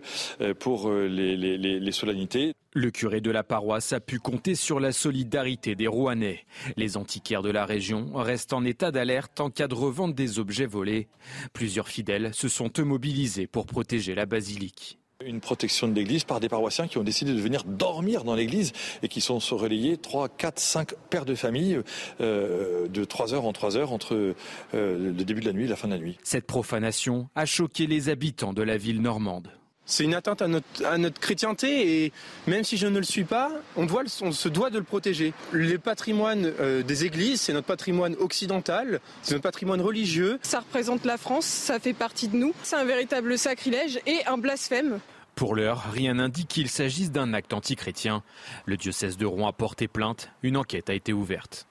pour 0.53 0.89
les 0.89 1.91
solennités. 1.91 2.53
Le 2.71 2.91
curé 2.91 3.19
de 3.19 3.29
la 3.29 3.43
paroisse 3.43 3.91
a 3.91 3.99
pu 3.99 4.19
compter 4.19 4.55
sur 4.55 4.79
la 4.79 4.93
solidarité 4.93 5.75
des 5.75 5.87
Rouennais. 5.87 6.45
Les 6.77 6.95
antiquaires 6.95 7.41
de 7.41 7.49
la 7.49 7.65
région 7.65 8.11
restent 8.13 8.53
en 8.53 8.63
état 8.63 8.91
d'alerte 8.91 9.41
en 9.41 9.49
cas 9.49 9.67
de 9.67 9.75
revente 9.75 10.15
des 10.15 10.39
objets 10.39 10.65
volés. 10.65 11.09
Plusieurs 11.51 11.89
fidèles 11.89 12.33
se 12.33 12.47
sont 12.47 12.71
eux 12.79 12.85
mobilisés 12.85 13.47
pour 13.47 13.65
protéger 13.65 14.15
la 14.15 14.25
basilique. 14.25 14.97
Une 15.27 15.41
protection 15.41 15.89
de 15.89 15.93
l'église 15.93 16.23
par 16.23 16.39
des 16.39 16.47
paroissiens 16.47 16.87
qui 16.87 16.97
ont 16.97 17.03
décidé 17.03 17.33
de 17.33 17.41
venir 17.41 17.65
dormir 17.65 18.23
dans 18.23 18.33
l'église 18.33 18.71
et 19.03 19.09
qui 19.09 19.19
sont 19.19 19.39
relayés 19.39 19.97
3, 19.97 20.29
4, 20.29 20.57
5 20.57 20.93
pères 21.09 21.25
de 21.25 21.35
famille 21.35 21.81
euh, 22.21 22.87
de 22.87 23.03
3 23.03 23.33
heures 23.33 23.43
en 23.45 23.51
3 23.51 23.75
heures 23.75 23.91
entre 23.91 24.15
euh, 24.15 24.33
le 24.73 25.11
début 25.25 25.41
de 25.41 25.47
la 25.47 25.51
nuit 25.53 25.65
et 25.65 25.67
la 25.67 25.75
fin 25.75 25.89
de 25.89 25.93
la 25.93 25.99
nuit. 25.99 26.17
Cette 26.23 26.45
profanation 26.47 27.27
a 27.35 27.45
choqué 27.45 27.87
les 27.87 28.07
habitants 28.07 28.53
de 28.53 28.61
la 28.63 28.77
ville 28.77 29.01
normande. 29.01 29.49
C'est 29.85 30.05
une 30.05 30.13
atteinte 30.15 30.41
à 30.41 30.47
notre, 30.47 30.65
à 30.85 30.97
notre 30.97 31.19
chrétienté 31.19 32.05
et 32.05 32.11
même 32.45 32.63
si 32.63 32.77
je 32.77 32.87
ne 32.87 32.97
le 32.97 33.03
suis 33.03 33.23
pas, 33.25 33.51
on, 33.75 33.85
doit 33.85 34.03
le- 34.03 34.09
on 34.21 34.31
se 34.31 34.47
doit 34.47 34.69
de 34.69 34.77
le 34.77 34.83
protéger. 34.85 35.33
Le 35.51 35.77
patrimoine 35.77 36.53
euh, 36.61 36.83
des 36.83 37.03
églises, 37.03 37.41
c'est 37.41 37.53
notre 37.53 37.67
patrimoine 37.67 38.15
occidental, 38.19 39.01
c'est 39.23 39.31
notre 39.33 39.43
patrimoine 39.43 39.81
religieux. 39.81 40.39
Ça 40.41 40.59
représente 40.61 41.03
la 41.05 41.17
France, 41.17 41.45
ça 41.45 41.79
fait 41.81 41.93
partie 41.93 42.29
de 42.29 42.37
nous. 42.37 42.53
C'est 42.63 42.75
un 42.77 42.85
véritable 42.85 43.37
sacrilège 43.37 43.99
et 44.05 44.19
un 44.25 44.37
blasphème. 44.37 44.99
Pour 45.37 45.55
l'heure, 45.55 45.89
rien 45.93 46.15
n'indique 46.15 46.47
qu'il 46.47 46.67
s'agisse 46.67 47.11
d'un 47.11 47.31
acte 47.33 47.53
antichrétien. 47.53 48.23
Le 48.65 48.75
diocèse 48.75 49.17
de 49.17 49.25
Rouen 49.25 49.47
a 49.47 49.53
porté 49.53 49.87
plainte. 49.87 50.29
Une 50.43 50.57
enquête 50.57 50.89
a 50.89 50.95
été 50.95 51.13
ouverte. 51.13 51.67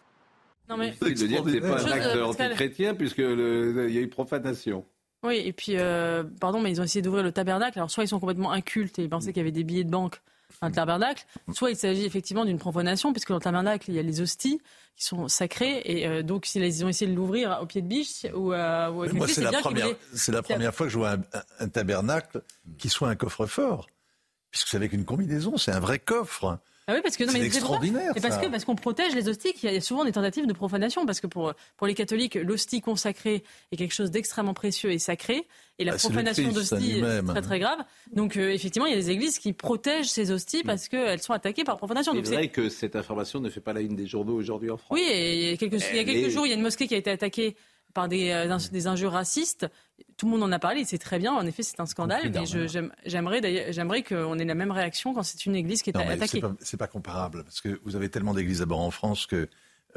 Non 0.70 0.76
mais 0.76 0.94
C'est 1.02 1.10
de 1.10 1.26
dire 1.26 1.42
que 1.42 1.50
c'est 1.50 1.60
pas 1.60 1.82
un 1.84 1.90
acte 1.92 2.06
euh, 2.16 2.24
antichrétien 2.26 2.94
puisque 2.94 3.18
le- 3.18 3.86
il 3.88 3.94
y 3.94 3.98
a 3.98 4.00
eu 4.00 4.08
profanation. 4.08 4.84
Oui, 5.24 5.42
et 5.44 5.52
puis, 5.52 5.72
euh, 5.76 6.22
pardon, 6.40 6.60
mais 6.60 6.70
ils 6.70 6.80
ont 6.80 6.84
essayé 6.84 7.02
d'ouvrir 7.02 7.24
le 7.24 7.32
tabernacle. 7.32 7.78
Alors, 7.78 7.90
soit 7.90 8.04
ils 8.04 8.08
sont 8.08 8.20
complètement 8.20 8.52
incultes 8.52 8.98
et 8.98 9.02
ils 9.02 9.08
pensaient 9.08 9.32
qu'il 9.32 9.40
y 9.40 9.44
avait 9.44 9.50
des 9.50 9.64
billets 9.64 9.82
de 9.84 9.90
banque 9.90 10.20
le 10.62 10.72
tabernacle, 10.72 11.24
soit 11.52 11.70
il 11.70 11.76
s'agit 11.76 12.04
effectivement 12.04 12.44
d'une 12.44 12.58
profanation, 12.58 13.12
puisque 13.12 13.28
dans 13.28 13.34
le 13.36 13.40
tabernacle, 13.40 13.90
il 13.90 13.94
y 13.94 13.98
a 13.98 14.02
les 14.02 14.20
hosties 14.20 14.60
qui 14.96 15.04
sont 15.04 15.28
sacrées. 15.28 15.82
Et 15.84 16.06
euh, 16.06 16.22
donc, 16.22 16.46
s'ils 16.46 16.84
ont 16.84 16.88
essayé 16.88 17.10
de 17.10 17.16
l'ouvrir 17.16 17.58
au 17.60 17.66
pied 17.66 17.82
de 17.82 17.86
biche 17.86 18.24
ou, 18.34 18.52
une 18.54 19.12
moi, 19.12 19.28
c'est 19.28 19.42
la, 19.42 19.50
première, 19.60 19.86
c'est 20.14 20.32
la 20.32 20.42
première 20.42 20.74
fois 20.74 20.86
que 20.86 20.92
je 20.92 20.98
vois 20.98 21.10
un, 21.10 21.18
un- 21.34 21.42
un 21.60 21.68
tabernacle 21.68 22.42
qui 22.78 22.88
soit 22.88 23.08
un 23.08 23.16
coffre-fort. 23.16 23.88
Puisque 24.50 24.68
c'est 24.68 24.76
avec 24.78 24.92
une 24.94 25.04
combinaison, 25.04 25.58
c'est 25.58 25.72
un 25.72 25.80
vrai 25.80 25.98
coffre. 25.98 26.58
Ah 26.88 26.92
oui, 26.94 27.00
parce 27.02 27.16
que 27.16 27.24
non, 27.24 27.32
C'est 27.32 27.40
mais 27.40 27.46
extraordinaire, 27.46 28.12
Et 28.16 28.20
parce 28.20 28.34
ça. 28.36 28.40
que 28.40 28.46
parce 28.46 28.64
qu'on 28.64 28.76
protège 28.76 29.12
les 29.14 29.28
hosties, 29.28 29.52
qu'il 29.54 29.72
y 29.72 29.76
a 29.76 29.80
souvent 29.80 30.04
des 30.04 30.12
tentatives 30.12 30.46
de 30.46 30.52
profanation, 30.52 31.04
parce 31.04 31.18
que 31.20 31.26
pour 31.26 31.52
pour 31.76 31.86
les 31.88 31.94
catholiques, 31.94 32.36
l'hostie 32.36 32.80
consacrée 32.80 33.42
est 33.72 33.76
quelque 33.76 33.92
chose 33.92 34.12
d'extrêmement 34.12 34.54
précieux 34.54 34.92
et 34.92 34.98
sacré, 35.00 35.48
et 35.80 35.84
la 35.84 35.92
Ah, 35.92 35.94
le 35.96 36.00
profanation 36.00 36.44
Christ 36.44 36.54
d'hosties 36.70 36.98
est 37.00 37.22
très 37.26 37.42
très 37.42 37.58
grave. 37.58 37.80
Donc 38.12 38.36
euh, 38.36 38.50
effectivement, 38.52 38.86
il 38.86 38.90
y 38.90 38.94
a 38.94 39.00
des 39.00 39.10
églises 39.10 39.40
qui 39.40 39.52
protègent 39.52 40.08
ces 40.08 40.30
hosties 40.30 40.62
parce 40.62 40.86
qu'elles 40.88 41.20
sont 41.20 41.32
attaquées 41.32 41.64
par 41.64 41.76
profanation. 41.76 42.12
C'est 42.12 42.18
Donc, 42.18 42.26
c'est- 42.26 42.34
vrai 42.34 42.48
que 42.50 42.68
cette 42.68 42.94
information 42.94 43.40
ne 43.40 43.50
fait 43.50 43.60
pas 43.60 43.72
la 43.72 43.80
une 43.80 43.96
des 43.96 44.06
journaux 44.06 44.34
aujourd'hui 44.36 44.70
en 44.70 44.76
France. 44.76 44.92
oui, 44.96 45.04
et 45.10 45.34
il 45.34 45.50
y 45.50 45.52
a 45.54 45.56
quelques, 45.56 45.72
il 45.90 45.96
y 45.96 45.98
a 45.98 46.02
Elle 46.02 46.06
quelques 46.06 46.26
est- 46.28 46.30
jours, 46.30 46.46
il 46.46 46.50
y 46.50 46.52
a 46.52 46.56
une 46.56 46.62
mosquée 46.62 46.86
qui 46.86 46.94
a 46.94 46.98
été 46.98 47.10
attaquée 47.10 47.56
par 47.96 48.08
des, 48.08 48.30
euh, 48.30 48.58
des 48.70 48.86
injures 48.86 49.10
racistes. 49.12 49.66
Tout 50.16 50.26
le 50.26 50.32
monde 50.32 50.42
en 50.44 50.52
a 50.52 50.58
parlé, 50.60 50.84
c'est 50.84 50.98
très 50.98 51.18
bien. 51.18 51.32
En 51.32 51.44
effet, 51.46 51.62
c'est 51.64 51.80
un 51.80 51.86
scandale. 51.86 52.30
Mais 52.32 52.44
j'aimerais 53.06 53.40
d'ailleurs- 53.40 53.72
j'aimerais 53.72 54.02
qu'on 54.04 54.38
ait 54.38 54.44
la 54.44 54.54
même 54.54 54.70
réaction 54.70 55.14
quand 55.14 55.22
c'est 55.24 55.44
une 55.46 55.56
église 55.56 55.82
qui 55.82 55.90
est 55.90 55.94
Non, 55.94 56.08
attaquée. 56.08 56.42
c'est 56.60 56.76
pas, 56.76 56.86
pas 56.86 56.92
comparable, 56.92 57.42
parce 57.44 57.60
que 57.60 57.80
vous 57.84 57.96
avez 57.96 58.08
tellement 58.08 58.34
d'églises 58.34 58.60
d'abord 58.60 58.80
en 58.80 58.90
France 58.90 59.26
que 59.26 59.36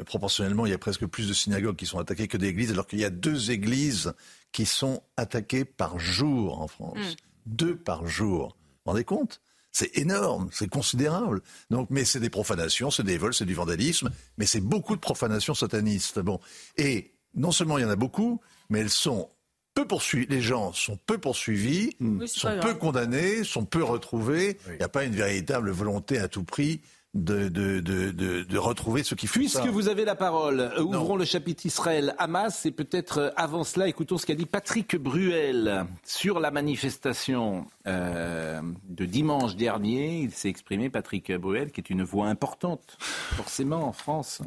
euh, 0.00 0.04
proportionnellement, 0.04 0.66
il 0.66 0.70
y 0.70 0.74
a 0.74 0.78
presque 0.78 1.06
plus 1.06 1.28
de 1.28 1.34
synagogues 1.34 1.76
qui 1.76 1.86
sont 1.86 1.98
attaquées 1.98 2.26
que 2.26 2.38
d'églises, 2.38 2.72
alors 2.72 2.86
qu'il 2.86 2.98
y 2.98 3.04
a 3.04 3.10
deux 3.10 3.50
églises 3.50 4.12
qui 4.50 4.66
sont 4.66 5.02
attaquées 5.16 5.64
par 5.64 5.98
jour 5.98 6.60
en 6.60 6.66
France. 6.68 6.98
Mm. 6.98 7.14
Deux 7.46 7.76
par 7.76 8.06
jour. 8.06 8.56
Vous 8.56 8.66
vous 8.86 8.90
rendez 8.92 9.04
compte? 9.04 9.40
C'est 9.72 9.96
énorme, 9.98 10.48
c'est 10.52 10.68
considérable. 10.68 11.42
Donc, 11.70 11.88
mais 11.90 12.04
c'est 12.04 12.18
des 12.18 12.30
profanations, 12.30 12.90
c'est 12.90 13.04
des 13.04 13.18
vols, 13.18 13.34
c'est 13.34 13.44
du 13.44 13.54
vandalisme, 13.54 14.10
mais 14.36 14.46
c'est 14.46 14.60
beaucoup 14.60 14.96
de 14.96 15.00
profanations 15.00 15.54
satanistes. 15.54 16.18
Bon, 16.18 16.40
et 16.76 17.12
non 17.34 17.52
seulement 17.52 17.78
il 17.78 17.82
y 17.82 17.84
en 17.84 17.90
a 17.90 17.96
beaucoup, 17.96 18.40
mais 18.68 18.80
elles 18.80 18.90
sont 18.90 19.28
peu 19.74 19.86
poursuivies. 19.86 20.26
Les 20.28 20.40
gens 20.40 20.72
sont 20.72 20.98
peu 21.06 21.18
poursuivis, 21.18 21.96
Oui, 22.00 22.28
c'est 22.28 22.40
sont 22.40 22.58
peu 22.60 22.74
condamnés, 22.74 23.44
sont 23.44 23.64
peu 23.64 23.82
retrouvés. 23.82 24.58
Il 24.68 24.76
n'y 24.76 24.82
a 24.82 24.88
pas 24.88 25.04
une 25.04 25.14
véritable 25.14 25.70
volonté 25.70 26.18
à 26.18 26.28
tout 26.28 26.44
prix 26.44 26.80
de, 27.14 27.48
de, 27.48 27.80
de, 27.80 28.12
de, 28.12 28.42
de 28.44 28.58
retrouver 28.58 29.02
ceux 29.02 29.16
qui 29.16 29.26
font 29.26 29.40
ça. 29.48 29.60
Puisque 29.60 29.74
vous 29.74 29.88
avez 29.88 30.04
la 30.04 30.14
parole, 30.14 30.60
euh, 30.60 30.80
ouvrons 30.82 31.16
le 31.16 31.24
chapitre 31.24 31.66
Israël-Hamas 31.66 32.66
et 32.66 32.70
peut-être 32.70 33.18
euh, 33.18 33.30
avant 33.34 33.64
cela, 33.64 33.88
écoutons 33.88 34.16
ce 34.16 34.26
qu'a 34.26 34.36
dit 34.36 34.46
Patrick 34.46 34.94
Bruel 34.96 35.86
sur 36.04 36.38
la 36.38 36.52
manifestation 36.52 37.66
euh, 37.88 38.60
de 38.88 39.04
dimanche 39.06 39.56
dernier. 39.56 40.20
Il 40.20 40.32
s'est 40.32 40.48
exprimé, 40.48 40.88
Patrick 40.88 41.32
Bruel, 41.32 41.72
qui 41.72 41.80
est 41.80 41.90
une 41.90 42.04
voix 42.04 42.28
importante, 42.28 42.96
forcément, 43.00 43.88
en 43.88 43.92
France, 43.92 44.42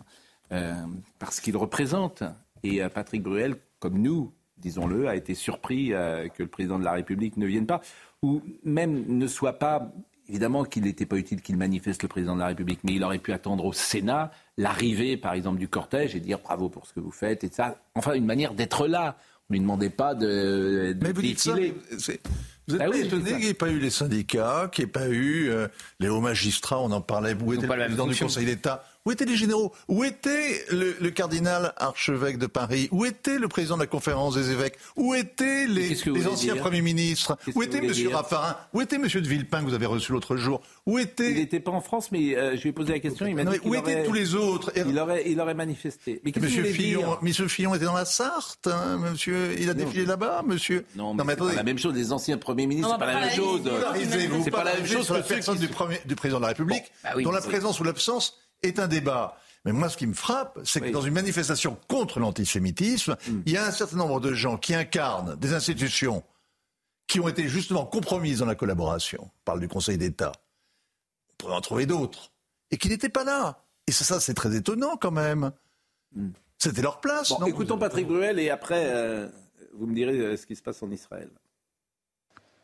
euh, 0.54 0.74
parce 1.20 1.42
qu'il 1.42 1.58
représente. 1.58 2.24
Et 2.64 2.82
euh, 2.82 2.90
Patrick 2.90 3.24
Bruel, 3.24 3.56
comme 3.80 4.00
nous, 4.00 4.34
disons-le, 4.58 5.08
a 5.08 5.16
été 5.16 5.36
surpris 5.36 5.94
euh, 5.94 6.28
que 6.30 6.44
le 6.44 6.50
président 6.50 6.80
de 6.80 6.86
la 6.86 6.94
République 6.94 7.38
ne 7.38 7.46
vienne 7.46 7.68
pas, 7.68 7.82
ou 8.22 8.42
même 8.64 9.06
ne 9.08 9.28
soit 9.28 9.60
pas 9.60 9.94
Évidemment 10.30 10.64
qu'il 10.64 10.84
n'était 10.84 11.06
pas 11.06 11.18
utile 11.18 11.42
qu'il 11.42 11.58
manifeste 11.58 12.02
le 12.02 12.08
président 12.08 12.36
de 12.36 12.40
la 12.40 12.48
République, 12.48 12.80
mais 12.84 12.94
il 12.94 13.04
aurait 13.04 13.18
pu 13.20 13.34
attendre 13.34 13.66
au 13.66 13.74
Sénat 13.74 14.32
l'arrivée, 14.58 15.18
par 15.18 15.34
exemple, 15.34 15.60
du 15.60 15.68
cortège 15.68 16.16
et 16.16 16.22
dire 16.22 16.40
bravo 16.40 16.70
pour 16.70 16.88
ce 16.88 16.94
que 16.94 17.02
vous 17.02 17.12
faites 17.12 17.44
et 17.44 17.50
ça. 17.50 17.78
Enfin, 17.96 18.14
une 18.14 18.26
manière 18.26 18.54
d'être 18.54 18.88
là. 18.88 19.18
On 19.50 19.54
ne 19.54 19.58
lui 19.58 19.62
demandait 19.62 19.90
pas 19.90 20.16
de, 20.16 20.94
de 20.94 21.06
Mais 21.06 21.12
vous 21.12 21.22
dites 21.22 21.40
ça, 21.40 21.54
Vous 21.54 22.12
êtes 22.12 22.22
Bah 22.70 22.78
pas 22.86 22.90
oui, 22.90 23.02
étonné 23.02 23.32
qu'il 23.32 23.40
n'y 23.40 23.48
ait 23.48 23.54
pas 23.54 23.70
eu 23.70 23.80
les 23.80 23.90
syndicats, 23.90 24.70
qu'il 24.72 24.86
n'y 24.86 24.90
ait 24.90 24.92
pas 24.94 25.10
eu 25.10 25.50
euh, 25.50 25.68
les 26.00 26.08
hauts 26.08 26.22
magistrats, 26.22 26.80
on 26.80 26.92
en 26.92 27.02
parlait. 27.02 27.36
Où 27.44 27.52
était 27.54 27.68
pas 27.68 27.76
le 27.76 27.84
président 27.84 28.08
du. 28.08 28.16
Conseil 28.16 28.46
d'État 28.46 28.86
Où 29.06 29.12
étaient 29.12 29.26
les 29.26 29.36
généraux 29.36 29.74
Où 29.90 30.04
était 30.06 30.64
le, 30.72 30.96
le 31.02 31.10
cardinal 31.10 31.74
archevêque 31.78 32.38
de 32.38 32.48
Paris 32.48 32.88
Où 32.92 33.04
était 33.06 33.38
le 33.38 33.48
président 33.50 33.76
de 33.76 33.82
la 33.82 33.88
conférence 33.88 34.36
des 34.36 34.52
évêques 34.52 34.78
Où 34.96 35.14
étaient 35.14 35.66
les, 35.68 35.90
les 36.06 36.28
anciens 36.28 36.56
premiers 36.56 36.82
ministres 36.82 37.38
Où 37.56 37.64
était 37.64 37.80
M. 37.80 37.92
Raffarin 38.14 38.56
Où 38.74 38.82
était 38.82 38.96
M. 38.96 39.04
de 39.08 39.20
Villepin 39.28 39.60
que 39.60 39.66
vous 39.66 39.74
avez 39.74 39.86
reçu 39.86 40.12
l'autre 40.14 40.38
jour 40.38 40.62
Où 40.86 41.00
était... 41.00 41.32
Il 41.32 41.38
n'était 41.38 41.60
pas 41.60 41.72
en 41.72 41.82
France, 41.82 42.12
mais 42.12 42.36
euh, 42.38 42.56
je 42.56 42.62
lui 42.62 42.70
ai 42.70 42.72
posé 42.72 42.94
la 42.94 43.00
question. 43.00 43.26
Il 43.26 43.36
m'a 43.36 43.44
Non, 43.44 43.52
dit 43.52 43.58
mais 43.58 43.62
qu'il 43.62 43.72
où 43.72 43.76
étaient 43.76 43.94
aurait- 43.96 44.04
tous 44.06 44.14
les 44.14 44.36
autres 44.36 44.72
Il 44.76 44.98
aurait, 44.98 45.24
il 45.30 45.40
aurait 45.42 45.54
manifesté. 45.54 46.22
Mais 46.24 46.32
qu'est-ce 46.32 46.46
que 46.46 46.50
vous 46.52 46.58
Monsieur 46.58 46.62
voulez 46.62 46.74
Fillon, 46.74 47.00
dire 47.02 47.18
Monsieur 47.22 47.48
Fillon 47.50 47.76
était 47.76 47.86
dans 47.86 47.94
la 47.94 48.06
Sarthe, 48.06 48.68
hein, 48.68 48.98
monsieur. 49.00 49.56
Il 49.60 49.70
a 49.70 49.74
défilé 49.74 50.06
là-bas, 50.06 50.44
monsieur. 50.46 50.86
Non, 50.96 51.14
mais, 51.14 51.24
c'est 51.28 51.36
pas 51.38 51.54
la 51.54 51.64
même 51.64 51.78
chose. 51.80 51.94
Les 51.94 52.12
anciens 52.14 52.38
premiers 52.38 52.68
ministres, 52.68 52.90
Non, 52.90 52.96
c'est 53.00 53.06
pas 53.06 53.14
la 53.14 53.20
même 53.26 53.36
chose. 53.36 53.62
C'est 54.44 54.52
pas 54.52 54.64
la 54.64 54.74
même 54.76 54.86
chose 54.86 55.06
sur 55.06 55.14
la 55.16 55.22
que 55.22 55.42
ceux 55.42 55.56
du, 56.06 56.16
président 56.16 56.38
de 56.38 56.42
la 56.44 56.48
République, 56.50 56.84
bah 57.04 57.10
dont 57.22 57.32
la 57.32 57.42
c'est- 57.42 57.50
présence 57.50 57.80
ou 57.80 57.84
l'absence 57.84 58.40
est 58.64 58.80
un 58.80 58.88
débat. 58.88 59.38
Mais 59.66 59.72
moi, 59.72 59.88
ce 59.90 59.96
qui 59.96 60.08
me 60.08 60.14
frappe, 60.14 60.60
c'est 60.66 60.82
que 60.82 60.90
dans 60.90 61.02
une 61.02 61.14
manifestation 61.14 61.78
contre 61.88 62.20
l'antisémitisme, 62.20 63.16
Hmm. 63.28 63.42
il 63.46 63.54
y 63.54 63.58
a 63.58 63.66
un 63.66 63.72
certain 63.72 63.98
nombre 63.98 64.20
de 64.20 64.34
gens 64.34 64.58
qui 64.58 64.74
incarnent 64.76 65.36
des 65.38 65.54
institutions 65.54 66.24
qui 67.08 67.20
ont 67.20 67.28
été 67.28 67.48
justement 67.48 67.86
compromises 67.86 68.40
dans 68.40 68.46
la 68.46 68.56
collaboration. 68.56 69.24
On 69.24 69.44
parle 69.46 69.60
du 69.62 69.68
Conseil 69.68 69.98
d'État. 69.98 70.32
On 71.32 71.36
pourrait 71.38 71.56
en 71.56 71.62
trouver 71.62 71.86
d'autres. 71.86 72.32
Et 72.72 72.78
qui 72.78 72.90
n'étaient 72.90 73.10
pas 73.10 73.24
là. 73.24 73.64
Et 73.88 73.92
ça, 73.92 74.04
ça, 74.04 74.20
c'est 74.20 74.34
très 74.34 74.56
étonnant 74.56 74.98
quand 74.98 75.12
même. 75.12 75.52
C'était 76.58 76.82
leur 76.82 77.00
place. 77.00 77.30
Hmm. 77.30 77.36
Bon, 77.36 77.40
non 77.42 77.48
écoutons 77.48 77.78
Patrick 77.78 78.08
Bruel 78.08 78.40
et 78.40 78.50
après, 78.50 78.90
euh, 78.94 79.30
vous 79.74 79.86
me 79.86 79.94
direz 79.96 80.18
euh, 80.18 80.38
ce 80.38 80.46
qui 80.46 80.56
se 80.56 80.62
passe 80.62 80.82
en 80.84 80.92
Israël. 80.92 81.30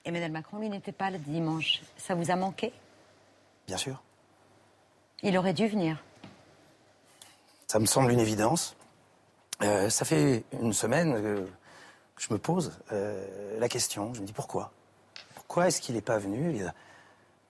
Emmanuel 0.05 0.31
Macron, 0.31 0.59
lui, 0.59 0.69
n'était 0.69 0.91
pas 0.91 1.09
là 1.09 1.17
dimanche. 1.17 1.81
Ça 1.97 2.15
vous 2.15 2.31
a 2.31 2.35
manqué? 2.35 2.71
Bien 3.67 3.77
sûr. 3.77 4.01
Il 5.23 5.37
aurait 5.37 5.53
dû 5.53 5.67
venir. 5.67 5.97
Ça 7.67 7.79
me 7.79 7.85
semble 7.85 8.11
une 8.11 8.19
évidence. 8.19 8.75
Euh, 9.61 9.89
ça 9.89 10.05
fait 10.05 10.43
une 10.53 10.73
semaine 10.73 11.13
que 11.21 11.47
je 12.17 12.33
me 12.33 12.37
pose 12.39 12.79
euh, 12.91 13.59
la 13.59 13.69
question. 13.69 14.13
Je 14.13 14.21
me 14.21 14.25
dis 14.25 14.33
pourquoi? 14.33 14.71
Pourquoi 15.35 15.67
est-ce 15.67 15.81
qu'il 15.81 15.95
n'est 15.95 16.01
pas 16.01 16.17
venu? 16.17 16.63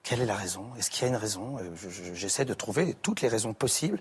Quelle 0.02 0.20
est 0.20 0.26
la 0.26 0.34
raison? 0.34 0.66
Est-ce 0.78 0.90
qu'il 0.90 1.02
y 1.02 1.04
a 1.04 1.08
une 1.08 1.16
raison? 1.16 1.58
Euh, 1.58 1.70
je- 1.76 1.88
je- 1.90 2.14
J'essaie 2.14 2.44
de 2.44 2.54
trouver 2.54 2.94
toutes 2.94 3.20
les 3.20 3.28
raisons 3.28 3.54
possibles. 3.54 4.00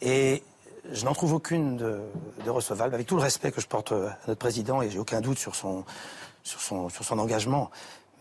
Et 0.00 0.42
je 0.90 1.04
n'en 1.04 1.12
trouve 1.12 1.34
aucune 1.34 1.76
de, 1.76 2.02
recevable. 2.46 2.94
Avec 2.94 3.06
tout 3.06 3.16
le 3.16 3.22
respect 3.22 3.52
que 3.52 3.60
je 3.60 3.66
porte 3.68 3.92
à 3.92 4.18
notre 4.26 4.38
président, 4.38 4.82
et 4.82 4.90
j'ai 4.90 4.98
aucun 4.98 5.20
doute 5.20 5.38
sur 5.38 5.54
son, 5.54 5.84
sur 6.42 6.60
son, 6.60 7.18
engagement. 7.18 7.70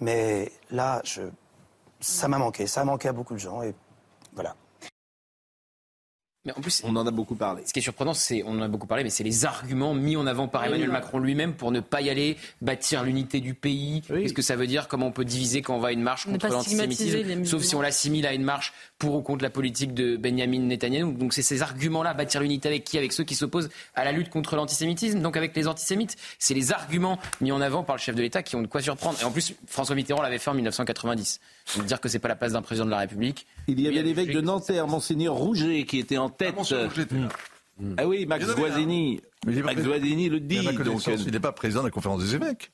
Mais 0.02 0.52
là, 0.70 1.02
ça 2.00 2.28
m'a 2.28 2.38
manqué. 2.38 2.68
Ça 2.68 2.82
a 2.82 2.84
manqué 2.84 3.08
à 3.08 3.14
beaucoup 3.14 3.34
de 3.34 3.40
gens. 3.40 3.64
Et 3.64 3.74
voilà. 4.34 4.56
Mais 6.48 6.54
en 6.54 6.62
plus, 6.62 6.82
on 6.86 6.96
en 6.96 7.06
a 7.06 7.12
beaucoup 7.12 7.36
parlé. 7.36 7.64
Ce 7.66 7.74
qui 7.74 7.80
est 7.80 7.82
surprenant, 7.82 8.14
c'est 8.14 8.42
on 8.44 8.52
en 8.52 8.62
a 8.62 8.70
beaucoup 8.70 8.88
parlé, 8.88 9.04
mais 9.04 9.10
c'est 9.10 9.26
les 9.26 9.44
arguments 9.44 9.94
mis 9.94 10.16
en 10.16 10.26
avant 10.26 10.48
par 10.48 10.64
Emmanuel 10.64 10.90
Macron 10.90 11.20
lui-même 11.20 11.54
pour 11.54 11.74
ne 11.74 11.82
pas 11.82 12.00
y 12.00 12.10
aller, 12.10 12.38
bâtir 12.62 13.04
l'unité 13.04 13.42
du 13.42 13.54
pays. 13.54 14.02
Qu'est-ce 14.08 14.34
que 14.34 14.42
ça 14.42 14.56
veut 14.56 14.66
dire? 14.66 14.88
Comment 14.88 15.08
on 15.08 15.12
peut 15.12 15.26
diviser 15.26 15.62
quand 15.62 15.76
on 15.76 15.80
va 15.80 15.90
à 15.90 15.92
une 15.92 16.02
marche 16.02 16.26
contre 16.26 16.48
l'antisémitisme? 16.48 17.44
Sauf 17.44 17.64
si 17.64 17.76
on 17.76 17.82
l'assimile 17.82 18.26
à 18.26 18.34
une 18.34 18.44
marche 18.44 18.72
pour 18.98 19.16
ou 19.16 19.22
contre 19.22 19.44
la 19.44 19.50
politique 19.50 19.94
de 19.94 20.16
Benjamin 20.16 20.60
Netanyahu. 20.60 21.12
Donc 21.12 21.34
c'est 21.34 21.42
ces 21.42 21.62
arguments-là, 21.62 22.14
bâtir 22.14 22.40
l'unité 22.40 22.70
avec 22.70 22.86
qui? 22.86 22.98
Avec 22.98 23.12
ceux 23.12 23.26
qui 23.26 23.36
s'opposent 23.36 23.70
à 23.94 24.06
la 24.06 24.14
lutte 24.14 24.30
contre 24.30 24.56
l'antisémitisme, 24.56 25.20
donc 25.20 25.36
avec 25.36 25.54
les 25.54 25.68
antisémites. 25.68 26.16
C'est 26.40 26.54
les 26.54 26.72
arguments 26.72 27.20
mis 27.42 27.52
en 27.52 27.60
avant 27.60 27.84
par 27.84 27.98
le 27.98 28.02
chef 28.02 28.16
de 28.16 28.22
l'État 28.22 28.42
qui 28.42 28.56
ont 28.56 28.62
de 28.62 28.68
quoi 28.68 28.82
surprendre. 28.82 29.20
Et 29.22 29.26
en 29.26 29.32
plus, 29.32 29.54
François 29.68 29.96
Mitterrand 29.96 30.22
l'avait 30.22 30.40
fait 30.40 30.50
en 30.50 30.54
1990. 30.54 31.42
Dire 31.86 32.00
que 32.00 32.10
c'est 32.10 32.20
pas 32.20 32.28
la 32.30 32.36
place 32.36 32.54
d'un 32.54 32.62
président 32.62 32.86
de 32.86 32.92
la 32.92 33.00
République. 33.00 33.46
Il 33.68 33.80
y 33.80 33.88
avait 33.88 34.02
l'évêque 34.02 34.32
de 34.32 34.42
Nanterre, 34.42 34.88
Monseigneur 34.88 35.36
Rouget, 35.36 35.86
qui 35.86 36.00
était 36.00 36.18
en 36.18 36.30
tête. 36.30 36.56
Ah, 37.98 38.08
oui, 38.08 38.26
Max 38.26 38.46
Guazzini. 38.56 39.22
Max 39.46 39.82
Guazzini 39.82 40.30
le 40.30 40.40
dit. 40.40 40.64
Donc, 40.84 41.06
il 41.08 41.32
n'est 41.32 41.40
pas 41.40 41.52
président 41.52 41.82
de 41.82 41.88
la 41.88 41.92
conférence 41.92 42.24
des 42.24 42.36
évêques. 42.36 42.72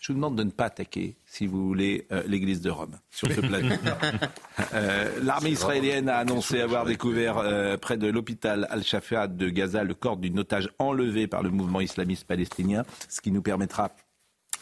Je 0.00 0.12
vous 0.12 0.14
demande 0.14 0.36
de 0.36 0.44
ne 0.44 0.50
pas 0.50 0.64
attaquer, 0.64 1.18
si 1.26 1.46
vous 1.46 1.66
voulez, 1.66 2.06
euh, 2.10 2.22
l'église 2.26 2.62
de 2.62 2.70
Rome 2.70 2.96
sur 3.10 3.30
ce 3.30 3.40
plateau. 3.42 3.66
euh, 4.74 5.10
L'armée 5.22 5.50
israélienne 5.50 6.08
a 6.08 6.16
annoncé 6.16 6.62
avoir 6.62 6.86
découvert 6.86 7.36
euh, 7.36 7.76
près 7.76 7.98
de 7.98 8.06
l'hôpital 8.06 8.66
Al-Shafa 8.70 9.28
de 9.28 9.50
Gaza 9.50 9.84
le 9.84 9.92
corps 9.92 10.16
d'une 10.16 10.38
otage 10.38 10.70
enlevée 10.78 11.26
par 11.26 11.42
le 11.42 11.50
mouvement 11.50 11.82
islamiste 11.82 12.26
palestinien, 12.26 12.84
ce 13.10 13.20
qui 13.20 13.30
nous 13.30 13.42
permettra 13.42 13.90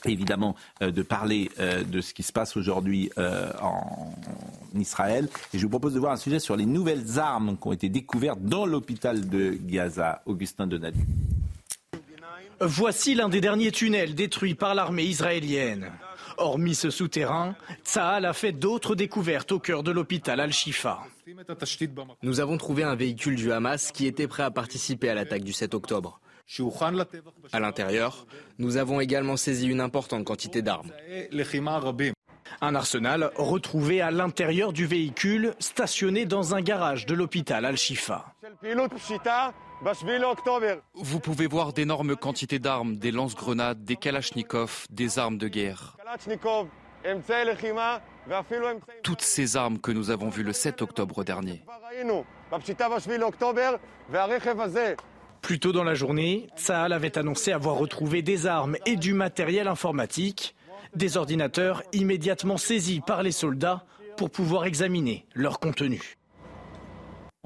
évidemment 0.07 0.55
euh, 0.83 0.91
de 0.91 1.03
parler 1.03 1.51
euh, 1.59 1.85
de 1.85 2.01
ce 2.01 2.15
qui 2.15 2.23
se 2.23 2.33
passe 2.33 2.57
aujourd'hui 2.57 3.11
euh, 3.19 3.51
en 3.61 4.13
Israël. 4.75 5.29
Et 5.53 5.59
je 5.59 5.63
vous 5.63 5.71
propose 5.71 5.95
de 5.95 5.99
voir 5.99 6.13
un 6.13 6.17
sujet 6.17 6.39
sur 6.39 6.57
les 6.57 6.67
nouvelles 6.67 7.19
armes 7.19 7.57
qui 7.61 7.69
ont 7.69 7.73
été 7.73 7.89
découvertes 7.89 8.41
dans 8.43 8.67
l'hôpital 8.67 9.29
de 9.29 9.59
Gaza. 9.61 10.23
Augustin 10.27 10.67
Donadi. 10.67 11.01
Voici 12.61 13.15
l'un 13.15 13.29
des 13.29 13.41
derniers 13.41 13.71
tunnels 13.71 14.15
détruits 14.15 14.55
par 14.55 14.75
l'armée 14.75 15.05
israélienne. 15.05 15.93
Hormis 16.39 16.75
ce 16.75 16.91
souterrain, 16.91 17.57
Tsahal 17.85 18.25
a 18.25 18.33
fait 18.33 18.53
d'autres 18.53 18.95
découvertes 18.95 19.53
au 19.53 19.59
cœur 19.59 19.83
de 19.83 19.91
l'hôpital 19.91 20.41
Al-Shifa. 20.41 21.01
Nous 22.23 22.41
avons 22.41 22.57
trouvé 22.57 22.85
un 22.85 22.95
véhicule 22.95 23.37
du 23.37 23.53
Hamas 23.53 23.93
qui 23.93 24.07
était 24.07 24.29
prêt 24.29 24.45
à 24.45 24.51
participer 24.51 25.09
à 25.09 25.15
l'attaque 25.15 25.43
du 25.43 25.53
7 25.53 25.75
octobre. 25.75 26.21
À 27.53 27.61
l'intérieur, 27.61 28.27
nous 28.59 28.77
avons 28.79 29.01
également 29.01 29.37
saisi 29.37 29.69
une 29.69 29.81
importante 29.81 30.25
quantité 30.25 30.63
d'armes. 30.63 30.91
Un 32.61 32.75
arsenal 32.75 33.31
retrouvé 33.37 34.01
à 34.01 34.11
l'intérieur 34.11 34.73
du 34.73 34.87
véhicule 34.87 35.55
stationné 35.59 36.25
dans 36.25 36.55
un 36.55 36.63
garage 36.63 37.05
de 37.05 37.15
l'hôpital 37.15 37.65
Al-Shifa. 37.65 38.35
Vous 40.95 41.21
pouvez 41.21 41.47
voir 41.47 41.73
d'énormes 41.73 42.17
quantités 42.17 42.59
d'armes, 42.59 42.97
des 42.97 43.13
lance-grenades, 43.13 43.85
des 43.85 43.97
kalachnikovs, 43.97 44.87
des 44.91 45.19
armes 45.19 45.39
de 45.39 45.49
guerre. 45.49 45.97
Toutes 49.03 49.23
ces 49.23 49.57
armes 49.57 49.79
que 49.79 49.93
nous 49.93 50.11
avons 50.11 50.31
vues 50.31 50.43
le 50.43 50.53
7 50.53 50.83
octobre 50.83 51.23
dernier. 51.23 51.63
Plus 55.43 55.61
tôt 55.61 55.73
dans 55.73 55.85
la 55.85 55.95
journée, 55.95 56.49
Tsahal 56.57 56.93
avait 56.93 57.17
annoncé 57.17 57.53
avoir 57.53 57.77
retrouvé 57.77 58.23
des 58.23 58.47
armes 58.47 58.77
et 58.87 58.97
du 58.97 59.15
matériel 59.15 59.69
informatique, 59.69 60.55
des 60.95 61.17
ordinateurs 61.17 61.83
immédiatement 61.93 62.57
saisis 62.57 63.01
par 63.01 63.23
les 63.23 63.33
soldats 63.33 63.85
pour 64.17 64.31
pouvoir 64.31 64.67
examiner 64.67 65.27
leur 65.35 65.61
contenu. 65.61 66.19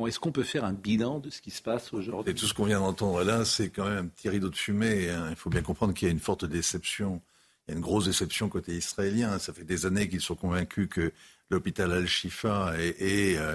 Est-ce 0.07 0.19
qu'on 0.19 0.33
peut 0.33 0.43
faire 0.43 0.65
un 0.65 0.73
bilan 0.73 1.21
de 1.21 1.31
ce 1.31 1.41
qui 1.41 1.51
se 1.51 1.63
passe 1.63 1.93
aujourd'hui? 1.93 2.33
Et 2.33 2.35
tout 2.35 2.47
ce 2.47 2.55
qu'on 2.55 2.65
vient 2.65 2.81
d'entendre 2.81 3.23
là, 3.23 3.45
c'est 3.45 3.69
quand 3.69 3.85
même 3.85 3.99
un 3.99 4.07
petit 4.07 4.29
rideau 4.29 4.49
de 4.49 4.57
fumée. 4.57 5.11
Hein. 5.11 5.27
Il 5.31 5.37
faut 5.37 5.51
bien 5.51 5.63
comprendre 5.63 5.95
qu'il 5.95 6.09
y 6.09 6.11
a 6.11 6.13
une 6.13 6.21
forte 6.21 6.45
déception. 6.45 7.21
Il 7.67 7.73
y 7.73 7.75
a 7.75 7.77
une 7.77 7.83
grosse 7.83 8.07
déception 8.07 8.49
côté 8.49 8.73
israélien. 8.73 9.39
Ça 9.39 9.53
fait 9.53 9.65
des 9.65 9.87
années 9.87 10.09
qu'ils 10.09 10.21
sont 10.21 10.35
convaincus 10.35 10.89
que 10.91 11.13
l'hôpital 11.51 11.93
Al-Shifa 11.93 12.73
est, 12.79 13.37
euh, 13.37 13.53
euh, 13.53 13.55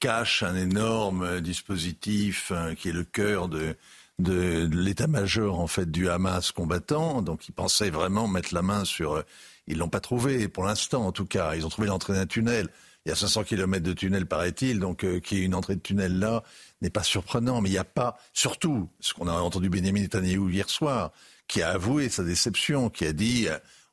cache 0.00 0.42
un 0.42 0.56
énorme 0.56 1.40
dispositif 1.40 2.52
hein, 2.52 2.74
qui 2.74 2.88
est 2.88 2.92
le 2.92 3.04
cœur 3.04 3.48
de, 3.48 3.76
de, 4.18 4.68
l'état-major 4.72 5.58
en 5.58 5.66
fait 5.66 5.90
du 5.90 6.08
Hamas 6.08 6.52
combattant. 6.52 7.22
Donc 7.22 7.48
ils 7.48 7.52
pensaient 7.52 7.90
vraiment 7.90 8.28
mettre 8.28 8.54
la 8.54 8.62
main 8.62 8.84
sur. 8.84 9.14
Euh, 9.14 9.22
ils 9.66 9.78
l'ont 9.78 9.88
pas 9.88 10.00
trouvé 10.00 10.48
pour 10.48 10.64
l'instant 10.64 11.06
en 11.06 11.12
tout 11.12 11.26
cas. 11.26 11.54
Ils 11.54 11.66
ont 11.66 11.68
trouvé 11.68 11.88
l'entrée 11.88 12.14
d'un 12.14 12.26
tunnel. 12.26 12.68
Il 13.04 13.08
y 13.08 13.12
a 13.12 13.16
500 13.16 13.44
km 13.44 13.82
de 13.82 13.92
tunnel, 13.92 14.26
paraît-il, 14.26 14.78
donc 14.78 15.04
euh, 15.04 15.18
qu'il 15.18 15.38
y 15.38 15.42
ait 15.42 15.44
une 15.44 15.56
entrée 15.56 15.74
de 15.74 15.80
tunnel 15.80 16.20
là 16.20 16.44
n'est 16.82 16.90
pas 16.90 17.02
surprenant. 17.02 17.60
Mais 17.60 17.68
il 17.68 17.72
n'y 17.72 17.78
a 17.78 17.84
pas, 17.84 18.16
surtout, 18.32 18.88
ce 19.00 19.12
qu'on 19.12 19.26
a 19.26 19.32
entendu 19.32 19.68
Benjamin 19.68 20.02
Netanyahu 20.02 20.52
hier 20.52 20.70
soir, 20.70 21.10
qui 21.48 21.62
a 21.62 21.70
avoué 21.70 22.08
sa 22.08 22.22
déception, 22.22 22.90
qui 22.90 23.04
a 23.04 23.12
dit 23.12 23.48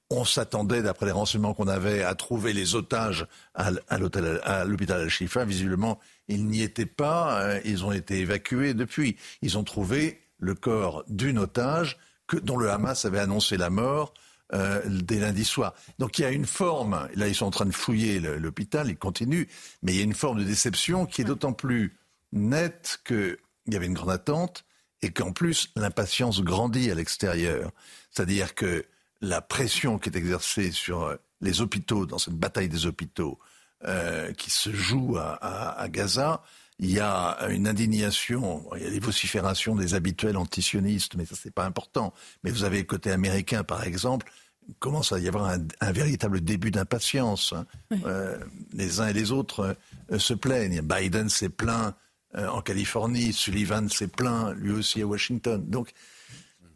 on 0.09 0.25
s'attendait, 0.25 0.81
d'après 0.81 1.05
les 1.05 1.11
renseignements 1.11 1.53
qu'on 1.53 1.67
avait, 1.67 2.03
à 2.03 2.15
trouver 2.15 2.53
les 2.53 2.75
otages 2.75 3.27
à, 3.53 3.71
l'hôpital 3.99 5.01
Al-Shifa. 5.01 5.45
Visiblement, 5.45 5.99
ils 6.27 6.47
n'y 6.47 6.63
étaient 6.63 6.85
pas. 6.87 7.41
Euh, 7.41 7.59
ils 7.63 7.85
ont 7.85 7.91
été 7.91 8.19
évacués 8.19 8.73
depuis. 8.73 9.17
Ils 9.41 9.57
ont 9.57 9.63
trouvé 9.63 10.21
le 10.39 10.55
corps 10.55 11.03
d'une 11.07 11.37
otage 11.37 11.97
que, 12.27 12.37
dont 12.37 12.57
le 12.57 12.71
Hamas 12.71 13.05
avait 13.05 13.19
annoncé 13.19 13.57
la 13.57 13.69
mort 13.69 14.13
euh, 14.53 14.81
dès 14.87 15.19
lundi 15.19 15.45
soir. 15.45 15.75
Donc 15.99 16.17
il 16.17 16.23
y 16.23 16.25
a 16.25 16.31
une 16.31 16.45
forme, 16.45 17.07
là 17.13 17.27
ils 17.27 17.35
sont 17.35 17.45
en 17.45 17.51
train 17.51 17.65
de 17.67 17.71
fouiller 17.71 18.19
l'hôpital, 18.19 18.89
ils 18.89 18.97
continuent, 18.97 19.45
mais 19.83 19.93
il 19.93 19.97
y 19.97 20.01
a 20.01 20.03
une 20.03 20.15
forme 20.15 20.39
de 20.39 20.43
déception 20.43 21.05
qui 21.05 21.21
est 21.21 21.25
d'autant 21.25 21.53
plus 21.53 21.97
nette 22.31 22.99
qu'il 23.05 23.37
y 23.67 23.75
avait 23.75 23.85
une 23.85 23.93
grande 23.93 24.09
attente 24.09 24.65
et 25.03 25.11
qu'en 25.11 25.33
plus 25.33 25.69
l'impatience 25.75 26.41
grandit 26.41 26.89
à 26.89 26.95
l'extérieur. 26.95 27.71
C'est-à-dire 28.09 28.55
que 28.55 28.85
la 29.21 29.41
pression 29.41 29.99
qui 29.99 30.09
est 30.09 30.17
exercée 30.17 30.71
sur 30.71 31.03
euh, 31.03 31.15
les 31.41 31.61
hôpitaux, 31.61 32.05
dans 32.05 32.17
cette 32.17 32.35
bataille 32.35 32.69
des 32.69 32.85
hôpitaux 32.85 33.39
euh, 33.85 34.33
qui 34.33 34.49
se 34.49 34.71
joue 34.71 35.17
à, 35.17 35.87
Gaza, 35.89 36.43
il 36.79 36.91
y 36.91 36.99
a 36.99 37.37
une 37.49 37.67
indignation, 37.67 38.65
il 38.75 38.83
y 38.83 38.87
a 38.87 38.89
des 38.89 38.99
vociférations 38.99 39.75
des 39.75 39.93
habituels 39.93 40.37
antisionistes, 40.37 41.15
mais 41.15 41.25
ça 41.25 41.35
c'est 41.41 41.53
pas 41.53 41.65
important. 41.65 42.13
Mais 42.43 42.51
vous 42.51 42.63
avez 42.63 42.77
le 42.77 42.83
côté 42.83 43.11
américain, 43.11 43.63
par 43.63 43.83
exemple, 43.83 44.31
commence 44.79 45.11
à 45.11 45.19
y 45.19 45.27
avoir 45.27 45.57
un, 45.81 45.91
véritable 45.91 46.41
début 46.41 46.71
d'impatience. 46.71 47.53
Hein. 47.53 47.65
Euh, 48.05 48.37
les 48.73 49.01
uns 49.01 49.07
et 49.07 49.13
les 49.13 49.31
autres 49.31 49.75
se 50.17 50.33
plaignent. 50.33 50.81
Biden 50.81 51.27
s'est 51.29 51.49
plaint 51.49 51.95
en 52.35 52.61
Californie, 52.61 53.33
Sullivan 53.33 53.89
s'est 53.89 54.07
plaint 54.07 54.53
lui 54.55 54.71
aussi 54.71 55.01
à 55.01 55.07
Washington. 55.07 55.63
Donc 55.67 55.93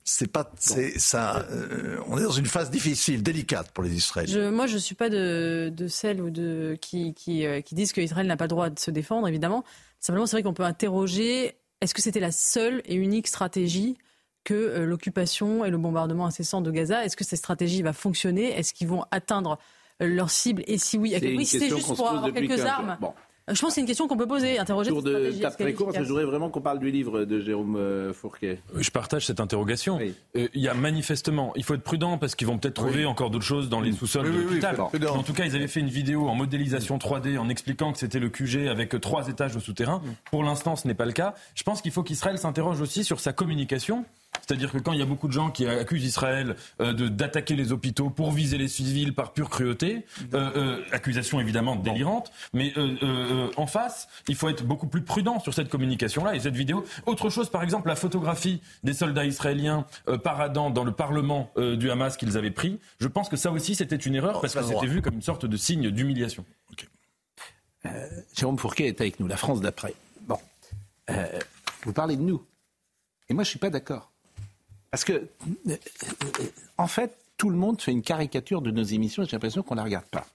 c'est 0.03 0.31
pas, 0.31 0.51
c'est 0.59 0.99
ça. 0.99 1.45
Euh, 1.49 1.97
on 2.07 2.17
est 2.17 2.23
dans 2.23 2.31
une 2.31 2.45
phase 2.45 2.69
difficile, 2.69 3.23
délicate 3.23 3.71
pour 3.71 3.83
les 3.83 3.95
Israéliens. 3.95 4.33
Je, 4.33 4.49
moi, 4.49 4.67
je 4.67 4.77
suis 4.77 4.95
pas 4.95 5.09
de, 5.09 5.71
de 5.73 5.87
celles 5.87 6.21
ou 6.21 6.29
de 6.29 6.77
qui 6.81 7.13
qui, 7.13 7.45
euh, 7.45 7.61
qui 7.61 7.75
disent 7.75 7.93
qu'Israël 7.93 8.27
n'a 8.27 8.37
pas 8.37 8.45
le 8.45 8.49
droit 8.49 8.69
de 8.69 8.79
se 8.79 8.91
défendre, 8.91 9.27
évidemment. 9.27 9.63
Simplement, 9.99 10.25
c'est 10.25 10.35
vrai 10.35 10.43
qu'on 10.43 10.53
peut 10.53 10.63
interroger 10.63 11.55
est-ce 11.81 11.93
que 11.93 12.01
c'était 12.01 12.19
la 12.19 12.31
seule 12.31 12.81
et 12.85 12.95
unique 12.95 13.27
stratégie 13.27 13.97
que 14.43 14.53
euh, 14.53 14.85
l'occupation 14.85 15.65
et 15.65 15.69
le 15.69 15.77
bombardement 15.77 16.25
incessant 16.25 16.61
de 16.61 16.71
Gaza? 16.71 17.05
Est-ce 17.05 17.15
que 17.15 17.23
cette 17.23 17.39
stratégie 17.39 17.81
va 17.81 17.93
fonctionner? 17.93 18.57
Est-ce 18.57 18.73
qu'ils 18.73 18.87
vont 18.87 19.05
atteindre 19.11 19.59
leur 19.99 20.29
cible? 20.29 20.63
Et 20.67 20.77
si 20.77 20.97
oui, 20.97 21.15
à 21.15 21.19
quel 21.19 21.35
prix? 21.35 21.45
Si 21.45 21.59
c'était 21.59 21.75
juste 21.75 21.95
pour 21.95 22.09
avoir 22.09 22.33
quelques 22.33 22.59
armes. 22.65 22.97
Je 23.49 23.59
pense 23.59 23.71
que 23.71 23.75
c'est 23.75 23.81
une 23.81 23.87
question 23.87 24.07
qu'on 24.07 24.15
peut 24.15 24.27
poser, 24.27 24.57
interroger. 24.57 24.89
Tour 24.89 25.03
de 25.03 25.31
table 25.31 25.55
très 25.57 25.73
court, 25.73 25.91
je 25.93 26.01
voudrais 26.01 26.23
vraiment 26.23 26.49
qu'on 26.49 26.61
parle 26.61 26.79
du 26.79 26.91
livre 26.91 27.25
de 27.25 27.41
Jérôme 27.41 27.75
euh, 27.75 28.13
Fourquet. 28.13 28.59
Je 28.77 28.89
partage 28.89 29.25
cette 29.25 29.41
interrogation. 29.41 29.99
Euh, 29.99 30.47
il 30.53 30.61
y 30.61 30.69
a 30.69 30.73
manifestement, 30.73 31.51
il 31.57 31.63
faut 31.65 31.73
être 31.73 31.83
prudent 31.83 32.17
parce 32.17 32.35
qu'ils 32.35 32.47
vont 32.47 32.57
peut-être 32.57 32.75
trouver 32.75 33.05
encore 33.05 33.29
d'autres 33.31 33.43
choses 33.43 33.67
dans 33.67 33.81
les 33.81 33.91
sous-sols 33.91 34.31
de 34.31 34.37
l'hôpital. 34.37 34.79
en 34.79 35.23
tout 35.23 35.33
cas, 35.33 35.45
ils 35.45 35.55
avaient 35.55 35.67
fait 35.67 35.81
une 35.81 35.89
vidéo 35.89 36.29
en 36.29 36.35
modélisation 36.35 36.97
3D 36.97 37.37
en 37.37 37.49
expliquant 37.49 37.91
que 37.91 37.99
c'était 37.99 38.19
le 38.19 38.29
QG 38.29 38.67
avec 38.69 38.99
trois 39.01 39.27
étages 39.27 39.55
au 39.57 39.59
souterrain. 39.59 40.01
Pour 40.31 40.43
l'instant, 40.43 40.77
ce 40.77 40.87
n'est 40.87 40.93
pas 40.93 41.05
le 41.05 41.11
cas. 41.11 41.35
Je 41.55 41.63
pense 41.63 41.81
qu'il 41.81 41.91
faut 41.91 42.03
qu'Israël 42.03 42.37
s'interroge 42.37 42.79
aussi 42.79 43.03
sur 43.03 43.19
sa 43.19 43.33
communication. 43.33 44.05
C'est-à-dire 44.45 44.71
que 44.71 44.77
quand 44.77 44.91
il 44.91 44.99
y 44.99 45.01
a 45.01 45.05
beaucoup 45.05 45.27
de 45.27 45.33
gens 45.33 45.51
qui 45.51 45.65
accusent 45.65 46.03
Israël 46.03 46.55
euh, 46.81 46.91
d'attaquer 46.93 47.55
les 47.55 47.71
hôpitaux 47.71 48.09
pour 48.09 48.31
viser 48.31 48.57
les 48.57 48.67
civils 48.67 49.13
par 49.13 49.31
pure 49.31 49.49
cruauté, 49.49 50.05
euh, 50.33 50.51
euh, 50.55 50.83
accusation 50.91 51.39
évidemment 51.39 51.75
délirante, 51.75 52.31
mais 52.53 52.73
en 53.55 53.67
face, 53.67 54.07
il 54.27 54.35
faut 54.35 54.49
être 54.49 54.63
beaucoup 54.63 54.87
plus 54.87 55.01
prudent 55.01 55.39
sur 55.39 55.53
cette 55.53 55.69
communication-là 55.69 56.35
et 56.35 56.39
cette 56.39 56.55
vidéo. 56.55 56.85
Autre 57.05 57.29
chose, 57.29 57.49
par 57.49 57.63
exemple, 57.63 57.87
la 57.87 57.95
photographie 57.95 58.61
des 58.83 58.93
soldats 58.93 59.25
israéliens 59.25 59.85
paradant 60.23 60.69
dans 60.69 60.83
le 60.83 60.91
parlement 60.91 61.51
du 61.57 61.89
Hamas 61.89 62.17
qu'ils 62.17 62.37
avaient 62.37 62.51
pris. 62.51 62.79
Je 62.99 63.07
pense 63.07 63.29
que 63.29 63.37
ça 63.37 63.51
aussi, 63.51 63.75
c'était 63.75 63.95
une 63.95 64.15
erreur 64.15 64.41
parce 64.41 64.53
que 64.53 64.63
c'était 64.63 64.87
vu 64.87 65.01
comme 65.01 65.15
une 65.15 65.21
sorte 65.21 65.45
de 65.45 65.57
signe 65.57 65.89
d'humiliation. 65.89 66.45
Jérôme 68.35 68.57
Fourquet 68.57 68.87
est 68.87 69.01
avec 69.01 69.19
nous, 69.19 69.27
la 69.27 69.37
France 69.37 69.61
d'après. 69.61 69.93
Bon, 70.21 70.39
vous 71.83 71.93
parlez 71.93 72.15
de 72.15 72.21
nous. 72.21 72.43
Et 73.29 73.33
moi, 73.33 73.43
je 73.43 73.47
ne 73.47 73.51
suis 73.51 73.59
pas 73.59 73.69
d'accord. 73.69 74.12
Parce 74.93 75.05
que, 75.05 75.27
en 76.77 76.85
fait, 76.85 77.17
tout 77.37 77.49
le 77.49 77.57
monde 77.57 77.81
fait 77.81 77.91
une 77.91 78.03
caricature 78.03 78.61
de 78.61 78.69
nos 78.69 78.83
émissions 78.83 79.23
et 79.23 79.25
j'ai 79.25 79.31
l'impression 79.31 79.63
qu'on 79.63 79.73
ne 79.73 79.79
la 79.79 79.85
regarde 79.85 80.05
pas. 80.05 80.27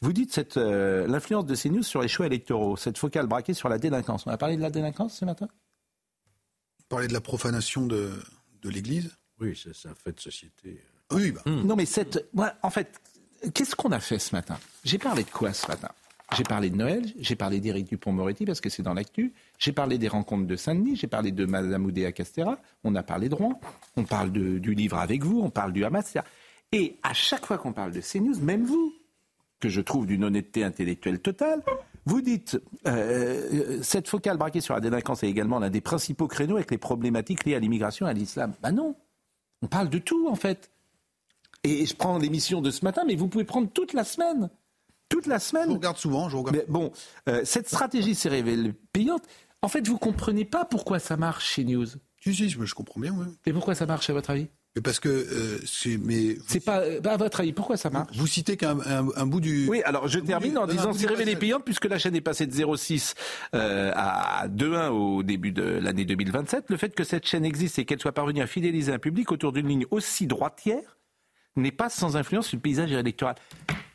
Vous 0.00 0.12
dites 0.12 0.32
cette 0.32 0.54
l'influence 0.54 1.44
de 1.44 1.56
CNews 1.56 1.82
sur 1.82 2.02
les 2.02 2.06
choix 2.06 2.26
électoraux, 2.26 2.76
cette 2.76 2.98
focale 2.98 3.26
braquée 3.26 3.52
sur 3.52 3.68
la 3.68 3.78
délinquance. 3.78 4.24
On 4.24 4.30
a 4.30 4.36
parlé 4.36 4.56
de 4.56 4.62
la 4.62 4.70
délinquance 4.70 5.18
ce 5.18 5.24
matin? 5.24 5.48
Parler 6.88 7.08
de 7.08 7.14
la 7.14 7.20
profanation 7.20 7.84
de, 7.84 8.12
de 8.62 8.70
l'Église? 8.70 9.10
Oui, 9.40 9.60
c'est 9.60 9.88
un 9.88 9.94
fait 9.96 10.12
de 10.12 10.20
société. 10.20 10.84
Oui, 11.10 11.32
bah. 11.32 11.42
Non, 11.44 11.74
mais 11.74 11.84
cette. 11.84 12.32
Moi, 12.32 12.52
en 12.62 12.70
fait, 12.70 13.00
qu'est-ce 13.54 13.74
qu'on 13.74 13.90
a 13.90 13.98
fait 13.98 14.20
ce 14.20 14.36
matin? 14.36 14.56
J'ai 14.84 14.98
parlé 14.98 15.24
de 15.24 15.30
quoi 15.30 15.52
ce 15.52 15.66
matin? 15.66 15.90
J'ai 16.36 16.44
parlé 16.44 16.70
de 16.70 16.76
Noël, 16.76 17.04
j'ai 17.18 17.34
parlé 17.34 17.60
d'Éric 17.60 17.88
Dupont-Moretti 17.88 18.44
parce 18.44 18.60
que 18.60 18.68
c'est 18.68 18.82
dans 18.82 18.92
l'actu, 18.92 19.32
j'ai 19.58 19.72
parlé 19.72 19.96
des 19.96 20.08
rencontres 20.08 20.46
de 20.46 20.56
Saint-Denis, 20.56 20.96
j'ai 20.96 21.06
parlé 21.06 21.32
de 21.32 21.46
Madame 21.46 21.86
Oudéa 21.86 22.12
Castera, 22.12 22.58
on 22.84 22.94
a 22.94 23.02
parlé 23.02 23.28
de 23.28 23.34
Rouen, 23.34 23.58
on 23.96 24.04
parle 24.04 24.30
du 24.30 24.74
livre 24.74 24.98
avec 24.98 25.24
vous, 25.24 25.40
on 25.40 25.50
parle 25.50 25.72
du 25.72 25.84
Hamas. 25.84 26.16
Et 26.72 26.96
à 27.02 27.14
chaque 27.14 27.46
fois 27.46 27.56
qu'on 27.56 27.72
parle 27.72 27.92
de 27.92 28.00
CNews, 28.00 28.38
même 28.40 28.64
vous, 28.64 28.92
que 29.60 29.70
je 29.70 29.80
trouve 29.80 30.06
d'une 30.06 30.24
honnêteté 30.24 30.62
intellectuelle 30.62 31.20
totale, 31.20 31.62
vous 32.04 32.20
dites 32.20 32.60
euh, 32.86 33.80
cette 33.82 34.08
focale 34.08 34.36
braquée 34.36 34.60
sur 34.60 34.74
la 34.74 34.80
délinquance 34.80 35.22
est 35.22 35.28
également 35.28 35.58
l'un 35.58 35.70
des 35.70 35.80
principaux 35.80 36.28
créneaux 36.28 36.56
avec 36.56 36.70
les 36.70 36.78
problématiques 36.78 37.44
liées 37.46 37.54
à 37.54 37.58
l'immigration 37.58 38.06
et 38.06 38.10
à 38.10 38.12
l'islam. 38.12 38.52
Ben 38.62 38.72
non, 38.72 38.94
on 39.62 39.66
parle 39.68 39.88
de 39.88 39.98
tout 39.98 40.28
en 40.28 40.36
fait. 40.36 40.70
Et 41.64 41.86
je 41.86 41.96
prends 41.96 42.18
l'émission 42.18 42.60
de 42.60 42.70
ce 42.70 42.84
matin, 42.84 43.02
mais 43.06 43.16
vous 43.16 43.26
pouvez 43.26 43.44
prendre 43.44 43.68
toute 43.70 43.92
la 43.92 44.04
semaine 44.04 44.50
toute 45.08 45.26
la 45.26 45.38
semaine. 45.38 45.68
Je 45.68 45.74
regarde 45.74 45.96
souvent, 45.96 46.28
je 46.28 46.36
regarde. 46.36 46.56
Mais 46.56 46.64
bon, 46.68 46.92
euh, 47.28 47.42
cette 47.44 47.68
stratégie 47.68 48.14
s'est 48.14 48.28
révélée 48.28 48.72
payante. 48.92 49.22
En 49.62 49.68
fait, 49.68 49.86
vous 49.86 49.98
comprenez 49.98 50.44
pas 50.44 50.64
pourquoi 50.64 50.98
ça 50.98 51.16
marche 51.16 51.46
chez 51.54 51.64
News. 51.64 51.86
Si, 52.22 52.34
si, 52.34 52.48
je, 52.48 52.74
comprends 52.74 53.00
bien. 53.00 53.14
Oui. 53.16 53.26
Et 53.46 53.52
pourquoi 53.52 53.74
ça 53.74 53.86
marche 53.86 54.10
à 54.10 54.12
votre 54.12 54.30
avis? 54.30 54.48
Parce 54.82 55.00
que 55.00 55.08
euh, 55.08 55.58
c'est 55.64 55.96
mais 55.96 56.36
c'est 56.46 56.60
pas 56.60 56.82
bah, 57.00 57.12
à 57.12 57.16
votre 57.16 57.40
avis 57.40 57.54
pourquoi 57.54 57.78
ça 57.78 57.88
marche? 57.88 58.14
Vous 58.14 58.26
citez 58.26 58.58
qu'un 58.58 58.78
un, 58.80 59.26
bout 59.26 59.40
du 59.40 59.66
Oui, 59.68 59.80
alors 59.84 60.06
je 60.06 60.18
termine 60.18 60.58
en 60.58 60.66
disant 60.66 60.92
c'est 60.92 61.06
révélé 61.06 61.34
payante 61.34 61.64
puisque 61.64 61.86
la 61.86 61.98
chaîne 61.98 62.14
est 62.14 62.20
passée 62.20 62.46
de 62.46 62.52
0,6 62.52 63.14
euh, 63.54 63.92
à 63.94 64.48
2,1 64.48 64.88
au 64.90 65.22
début 65.22 65.52
de 65.52 65.62
l'année 65.62 66.04
2027. 66.04 66.66
Le 66.68 66.76
fait 66.76 66.94
que 66.94 67.04
cette 67.04 67.26
chaîne 67.26 67.46
existe 67.46 67.78
et 67.78 67.86
qu'elle 67.86 68.00
soit 68.00 68.12
parvenue 68.12 68.42
à 68.42 68.46
fidéliser 68.46 68.92
un 68.92 68.98
public 68.98 69.32
autour 69.32 69.52
d'une 69.52 69.68
ligne 69.68 69.86
aussi 69.90 70.26
droitière 70.26 70.98
n'est 71.56 71.72
pas 71.72 71.88
sans 71.88 72.16
influence 72.16 72.48
sur 72.48 72.56
le 72.56 72.62
paysage 72.62 72.92
électoral. 72.92 73.36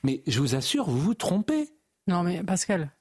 Mais 0.04 0.22
je 0.28 0.40
vous 0.40 0.56
assure, 0.56 0.90
vous 0.90 1.00
vous 1.00 1.14
trompez. 1.14 1.70
Non, 2.08 2.24
mais 2.24 2.44
Pascal. 2.44 2.92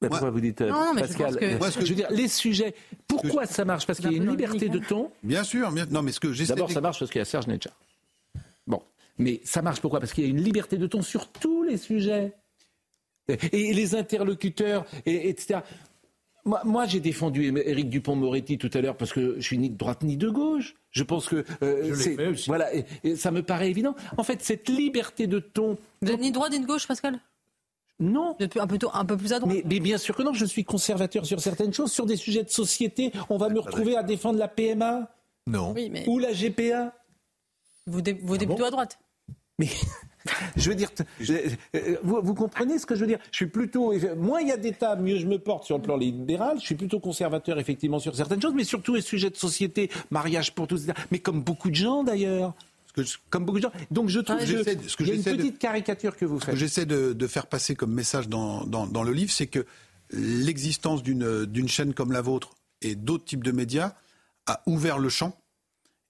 pourquoi 0.00 0.30
vous 0.30 0.40
dites 0.40 0.60
non, 0.60 0.92
mais 0.94 1.02
Pascal 1.02 1.32
je, 1.34 1.38
que... 1.38 1.84
je, 1.84 1.90
veux 1.90 1.94
dire, 1.94 2.10
les 2.10 2.28
sujets. 2.28 2.74
Pourquoi 3.06 3.46
ça 3.46 3.64
marche? 3.64 3.86
Parce 3.86 4.00
qu'il 4.00 4.10
y 4.10 4.14
a 4.14 4.16
une 4.16 4.28
liberté 4.28 4.68
de 4.68 4.78
ton? 4.78 5.10
Bien 5.22 5.44
sûr. 5.44 5.72
Non, 5.90 6.02
mais 6.02 6.12
ce 6.12 6.20
que 6.20 6.32
j'essaie. 6.32 6.54
D'abord, 6.54 6.70
ça 6.70 6.80
marche 6.80 6.98
parce 6.98 7.10
qu'il 7.10 7.20
y 7.20 7.22
a 7.22 7.24
Serge 7.24 7.46
Netcha. 7.46 7.70
Bon, 8.66 8.82
mais 9.18 9.40
ça 9.44 9.62
marche 9.62 9.80
pourquoi? 9.80 10.00
Parce 10.00 10.12
qu'il 10.12 10.24
y 10.24 10.26
a 10.26 10.30
une 10.30 10.42
liberté 10.42 10.76
de 10.76 10.86
ton 10.86 11.02
sur 11.02 11.28
tous 11.28 11.62
les 11.62 11.76
sujets. 11.76 12.32
Et 13.28 13.72
les 13.72 13.96
interlocuteurs, 13.96 14.86
et, 15.04 15.28
etc. 15.28 15.60
Moi, 16.44 16.86
j'ai 16.86 17.00
défendu 17.00 17.52
Éric 17.58 17.88
Dupont-Moretti 17.88 18.56
tout 18.56 18.70
à 18.72 18.80
l'heure 18.80 18.96
parce 18.96 19.12
que 19.12 19.34
je 19.38 19.44
suis 19.44 19.58
ni 19.58 19.68
de 19.68 19.76
droite 19.76 20.04
ni 20.04 20.16
de 20.16 20.28
gauche. 20.28 20.74
Je 20.96 21.02
pense 21.02 21.28
que 21.28 21.44
euh, 21.62 22.34
voilà, 22.46 22.70
et, 22.74 23.16
ça 23.16 23.30
me 23.30 23.42
paraît 23.42 23.68
évident. 23.68 23.94
En 24.16 24.22
fait, 24.22 24.42
cette 24.42 24.70
liberté 24.70 25.26
de 25.26 25.40
ton. 25.40 25.76
Vous 26.00 26.08
n'êtes 26.08 26.20
ni 26.20 26.32
droite 26.32 26.52
ni 26.52 26.60
de 26.60 26.66
gauche, 26.66 26.88
Pascal? 26.88 27.20
Non. 28.00 28.34
Vous 28.38 28.44
êtes 28.46 28.56
un 28.56 28.66
peu, 28.66 28.78
un 28.90 29.04
peu 29.04 29.16
plus 29.18 29.34
à 29.34 29.38
droite. 29.38 29.58
Mais, 29.66 29.80
bien 29.80 29.98
sûr 29.98 30.16
que 30.16 30.22
non. 30.22 30.32
Je 30.32 30.46
suis 30.46 30.64
conservateur 30.64 31.26
sur 31.26 31.38
certaines 31.38 31.74
choses, 31.74 31.92
sur 31.92 32.06
des 32.06 32.16
sujets 32.16 32.44
de 32.44 32.48
société. 32.48 33.12
On 33.28 33.36
va 33.36 33.50
me 33.50 33.60
retrouver 33.60 33.94
à 33.94 34.02
défendre 34.02 34.38
la 34.38 34.48
PMA. 34.48 35.10
Non. 35.46 35.74
Ou 36.06 36.18
la 36.18 36.32
GPA. 36.32 36.94
Vous, 37.86 38.00
vous 38.22 38.34
êtes 38.34 38.42
ah 38.42 38.46
plutôt 38.46 38.64
à 38.64 38.70
droite. 38.70 38.98
Mais 39.58 39.68
je 40.56 40.68
veux 40.68 40.74
dire, 40.74 40.90
euh, 41.74 41.96
vous, 42.02 42.34
comprenez 42.34 42.78
ce 42.78 42.86
que 42.86 42.94
je 42.94 43.00
veux 43.00 43.06
dire? 43.06 43.18
Je 43.30 43.36
suis 43.36 43.46
plutôt, 43.46 43.92
moins 44.16 44.40
il 44.40 44.48
y 44.48 44.52
a 44.52 44.56
d'États, 44.56 44.96
mieux 44.96 45.18
je 45.18 45.26
me 45.26 45.38
porte 45.38 45.64
sur 45.64 45.76
le 45.76 45.82
plan 45.82 45.96
libéral. 45.96 46.58
Je 46.60 46.64
suis 46.64 46.74
plutôt 46.74 47.00
conservateur 47.00 47.58
effectivement 47.58 47.98
sur 47.98 48.14
certaines 48.14 48.40
choses, 48.40 48.54
mais 48.54 48.64
surtout 48.64 48.94
les 48.94 49.02
sujets 49.02 49.30
de 49.30 49.36
société, 49.36 49.90
mariage 50.10 50.54
pour 50.54 50.66
tous, 50.66 50.84
etc. 50.84 50.98
Mais 51.10 51.18
comme 51.18 51.42
beaucoup 51.42 51.70
de 51.70 51.76
gens 51.76 52.04
d'ailleurs. 52.04 52.54
Comme 53.28 53.44
beaucoup 53.44 53.58
de 53.58 53.64
gens. 53.64 53.72
Donc 53.90 54.08
je 54.08 54.20
trouve 54.20 54.38
que 54.38 54.46
ce 54.88 54.96
que 54.96 55.04
y 55.04 55.10
a 55.10 55.14
une 55.14 55.22
petite 55.22 55.58
caricature 55.58 56.16
que 56.16 56.24
vous 56.24 56.38
faites. 56.38 56.46
Ce 56.46 56.50
que 56.52 56.56
j'essaie 56.56 56.86
de, 56.86 57.26
faire 57.26 57.46
passer 57.46 57.74
comme 57.74 57.92
message 57.92 58.28
dans, 58.28 58.64
dans 58.64 59.02
le 59.02 59.12
livre, 59.12 59.30
c'est 59.30 59.48
que 59.48 59.66
l'existence 60.10 61.02
d'une 61.02 61.68
chaîne 61.68 61.94
comme 61.94 62.12
la 62.12 62.22
vôtre 62.22 62.54
et 62.82 62.94
d'autres 62.94 63.24
types 63.24 63.44
de 63.44 63.52
médias 63.52 63.94
a 64.46 64.62
ouvert 64.66 64.98
le 64.98 65.08
champ 65.08 65.36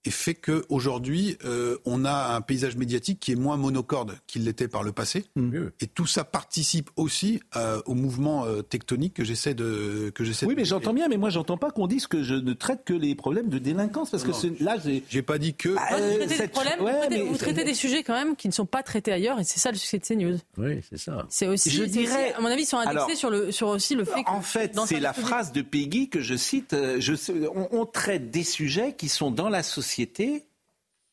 et 0.07 0.09
fait 0.09 0.35
qu'aujourd'hui, 0.35 1.37
euh, 1.43 1.77
on 1.83 2.05
a 2.05 2.33
un 2.33 2.39
paysage 2.39 2.77
médiatique 2.77 3.19
qui 3.19 3.33
est 3.33 3.35
moins 3.35 3.57
monocorde 3.57 4.17
qu'il 4.25 4.45
l'était 4.45 4.69
par 4.69 4.81
le 4.81 4.93
passé. 4.93 5.25
Mmh. 5.35 5.65
Et 5.81 5.87
tout 5.87 6.05
ça 6.05 6.23
participe 6.23 6.89
aussi 6.95 7.41
euh, 7.57 7.81
au 7.85 7.93
mouvement 7.93 8.45
euh, 8.45 8.61
tectonique 8.61 9.15
que 9.15 9.25
j'essaie 9.25 9.53
de 9.53 10.09
que 10.15 10.23
j'essaie. 10.23 10.45
Oui, 10.45 10.53
mais 10.55 10.63
j'entends 10.63 10.93
bien, 10.93 11.09
mais 11.09 11.17
moi 11.17 11.29
j'entends 11.29 11.57
pas 11.57 11.71
qu'on 11.71 11.87
dise 11.87 12.07
que 12.07 12.23
je 12.23 12.35
ne 12.35 12.53
traite 12.53 12.85
que 12.85 12.93
les 12.93 13.15
problèmes 13.15 13.49
de 13.49 13.57
délinquance 13.57 14.11
parce 14.11 14.23
que 14.23 14.63
là, 14.63 14.77
j'ai 15.09 15.21
pas 15.21 15.37
dit 15.39 15.55
que. 15.55 15.75
Ah, 15.77 15.97
vous 15.97 16.15
traitez 16.19 16.37
des 16.37 16.47
problèmes, 16.47 17.27
vous, 17.27 17.37
traitez, 17.37 17.65
des 17.65 17.73
sujets 17.73 18.03
quand 18.03 18.13
même 18.13 18.37
qui 18.37 18.47
ne 18.47 18.53
sont 18.53 18.65
pas 18.65 18.83
traités 18.83 19.11
ailleurs, 19.11 19.41
et 19.41 19.43
c'est 19.43 19.59
ça 19.59 19.71
le 19.71 19.77
succès 19.77 19.99
de 19.99 20.05
CNews. 20.05 20.37
Oui, 20.57 20.79
c'est 20.89 20.97
ça. 20.97 21.25
C'est 21.27 21.47
aussi, 21.47 21.69
je 21.69 21.83
dirais, 21.83 22.31
à 22.31 22.39
mon 22.39 22.47
avis, 22.47 22.63
ils 22.63 22.65
sont 22.65 22.77
indexés 22.77 23.15
sur 23.15 23.29
le 23.29 23.51
sur 23.51 23.67
aussi 23.67 23.95
le 23.95 24.05
fait. 24.05 24.23
Que 24.23 24.29
en 24.29 24.41
fait, 24.41 24.73
c'est 24.85 25.01
la 25.01 25.11
phrase 25.11 25.51
de 25.51 25.61
Peggy 25.61 26.07
que 26.07 26.21
je 26.21 26.37
cite. 26.37 26.73
Je, 26.99 27.13
on 27.71 27.85
traite 27.85 28.31
des 28.31 28.45
sujets 28.45 28.93
qui 28.93 29.09
sont 29.09 29.31
dans 29.31 29.49
la 29.49 29.63
société 29.63 29.96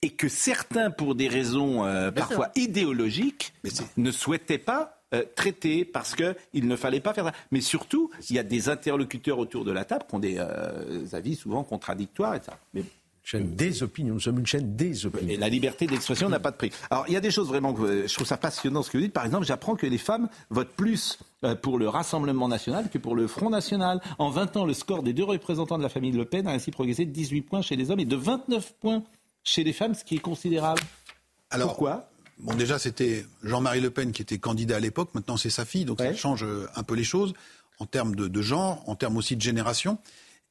et 0.02 0.10
que 0.10 0.28
certains, 0.28 0.90
pour 0.90 1.14
des 1.14 1.28
raisons 1.28 1.84
euh, 1.84 2.10
parfois 2.10 2.50
idéologiques, 2.56 3.54
ne 3.96 4.10
souhaitaient 4.10 4.58
pas 4.58 5.02
euh, 5.14 5.24
traiter 5.34 5.84
parce 5.84 6.14
qu'il 6.14 6.68
ne 6.68 6.76
fallait 6.76 7.00
pas 7.00 7.14
faire 7.14 7.24
ça. 7.26 7.32
Mais 7.50 7.60
surtout, 7.60 8.10
il 8.28 8.36
y 8.36 8.38
a 8.38 8.42
des 8.42 8.68
interlocuteurs 8.68 9.38
autour 9.38 9.64
de 9.64 9.72
la 9.72 9.84
table 9.84 10.04
qui 10.08 10.14
ont 10.14 10.18
des 10.18 10.36
euh, 10.38 11.06
avis 11.12 11.36
souvent 11.36 11.64
contradictoires. 11.64 12.34
Et 12.34 12.40
ça. 12.42 12.58
Mais 12.74 12.84
chaîne 13.24 13.56
des 13.56 13.82
opinions. 13.82 14.14
Nous 14.14 14.20
sommes 14.20 14.38
une 14.38 14.46
chaîne 14.46 14.76
des 14.76 15.06
opinions. 15.06 15.28
Et 15.28 15.36
la 15.36 15.48
liberté 15.48 15.86
d'expression 15.86 16.28
n'a 16.28 16.38
pas 16.38 16.50
de 16.50 16.56
prix. 16.56 16.70
Alors, 16.90 17.06
il 17.08 17.14
y 17.14 17.16
a 17.16 17.20
des 17.20 17.30
choses 17.30 17.48
vraiment 17.48 17.72
que 17.72 18.06
je 18.06 18.14
trouve 18.14 18.26
ça 18.26 18.36
passionnant 18.36 18.82
ce 18.82 18.90
que 18.90 18.98
vous 18.98 19.04
dites. 19.04 19.12
Par 19.12 19.24
exemple, 19.24 19.46
j'apprends 19.46 19.74
que 19.76 19.86
les 19.86 19.98
femmes 19.98 20.28
votent 20.50 20.76
plus 20.76 21.18
pour 21.62 21.78
le 21.78 21.88
Rassemblement 21.88 22.48
national 22.48 22.90
que 22.90 22.98
pour 22.98 23.16
le 23.16 23.26
Front 23.26 23.50
national. 23.50 24.00
En 24.18 24.30
20 24.30 24.56
ans, 24.58 24.66
le 24.66 24.74
score 24.74 25.02
des 25.02 25.14
deux 25.14 25.24
représentants 25.24 25.78
de 25.78 25.82
la 25.82 25.88
famille 25.88 26.12
Le 26.12 26.26
Pen 26.26 26.46
a 26.46 26.52
ainsi 26.52 26.70
progressé 26.70 27.06
de 27.06 27.10
18 27.10 27.42
points 27.42 27.62
chez 27.62 27.76
les 27.76 27.90
hommes 27.90 28.00
et 28.00 28.04
de 28.04 28.16
29 28.16 28.74
points 28.80 29.02
chez 29.42 29.64
les 29.64 29.72
femmes, 29.72 29.94
ce 29.94 30.04
qui 30.04 30.16
est 30.16 30.20
considérable. 30.20 30.82
Alors, 31.50 31.68
Pourquoi? 31.68 32.08
Bon, 32.38 32.54
déjà, 32.54 32.78
c'était 32.78 33.24
Jean-Marie 33.42 33.80
Le 33.80 33.90
Pen 33.90 34.12
qui 34.12 34.22
était 34.22 34.38
candidat 34.38 34.76
à 34.76 34.80
l'époque. 34.80 35.10
Maintenant, 35.14 35.36
c'est 35.36 35.50
sa 35.50 35.64
fille, 35.64 35.84
donc 35.84 36.00
ça 36.00 36.14
change 36.14 36.44
euh, 36.44 36.66
un 36.74 36.82
peu 36.82 36.94
les 36.94 37.04
choses 37.04 37.32
en 37.78 37.86
termes 37.86 38.14
de, 38.14 38.42
genre, 38.42 38.82
en 38.86 38.94
termes 38.94 39.16
aussi 39.16 39.36
de 39.36 39.42
génération. 39.42 39.98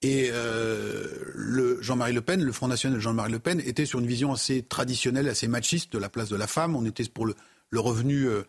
Et 0.04 0.30
euh, 0.34 1.08
le 1.34 1.82
Jean-Marie 1.82 2.12
Le 2.12 2.22
Pen, 2.22 2.44
le 2.44 2.52
Front 2.52 2.68
National 2.68 2.98
de 2.98 3.02
Jean-Marie 3.02 3.32
Le 3.32 3.40
Pen, 3.40 3.62
était 3.66 3.86
sur 3.86 4.00
une 4.00 4.06
vision 4.06 4.34
assez 4.34 4.62
traditionnelle, 4.62 5.30
assez 5.30 5.48
machiste 5.48 5.94
de 5.94 5.98
la 5.98 6.10
place 6.10 6.28
de 6.28 6.36
la 6.36 6.46
femme. 6.46 6.76
On 6.76 6.86
était 6.86 7.06
pour 7.06 7.26
le, 7.26 7.36
revenu. 7.74 8.28
Euh, 8.28 8.44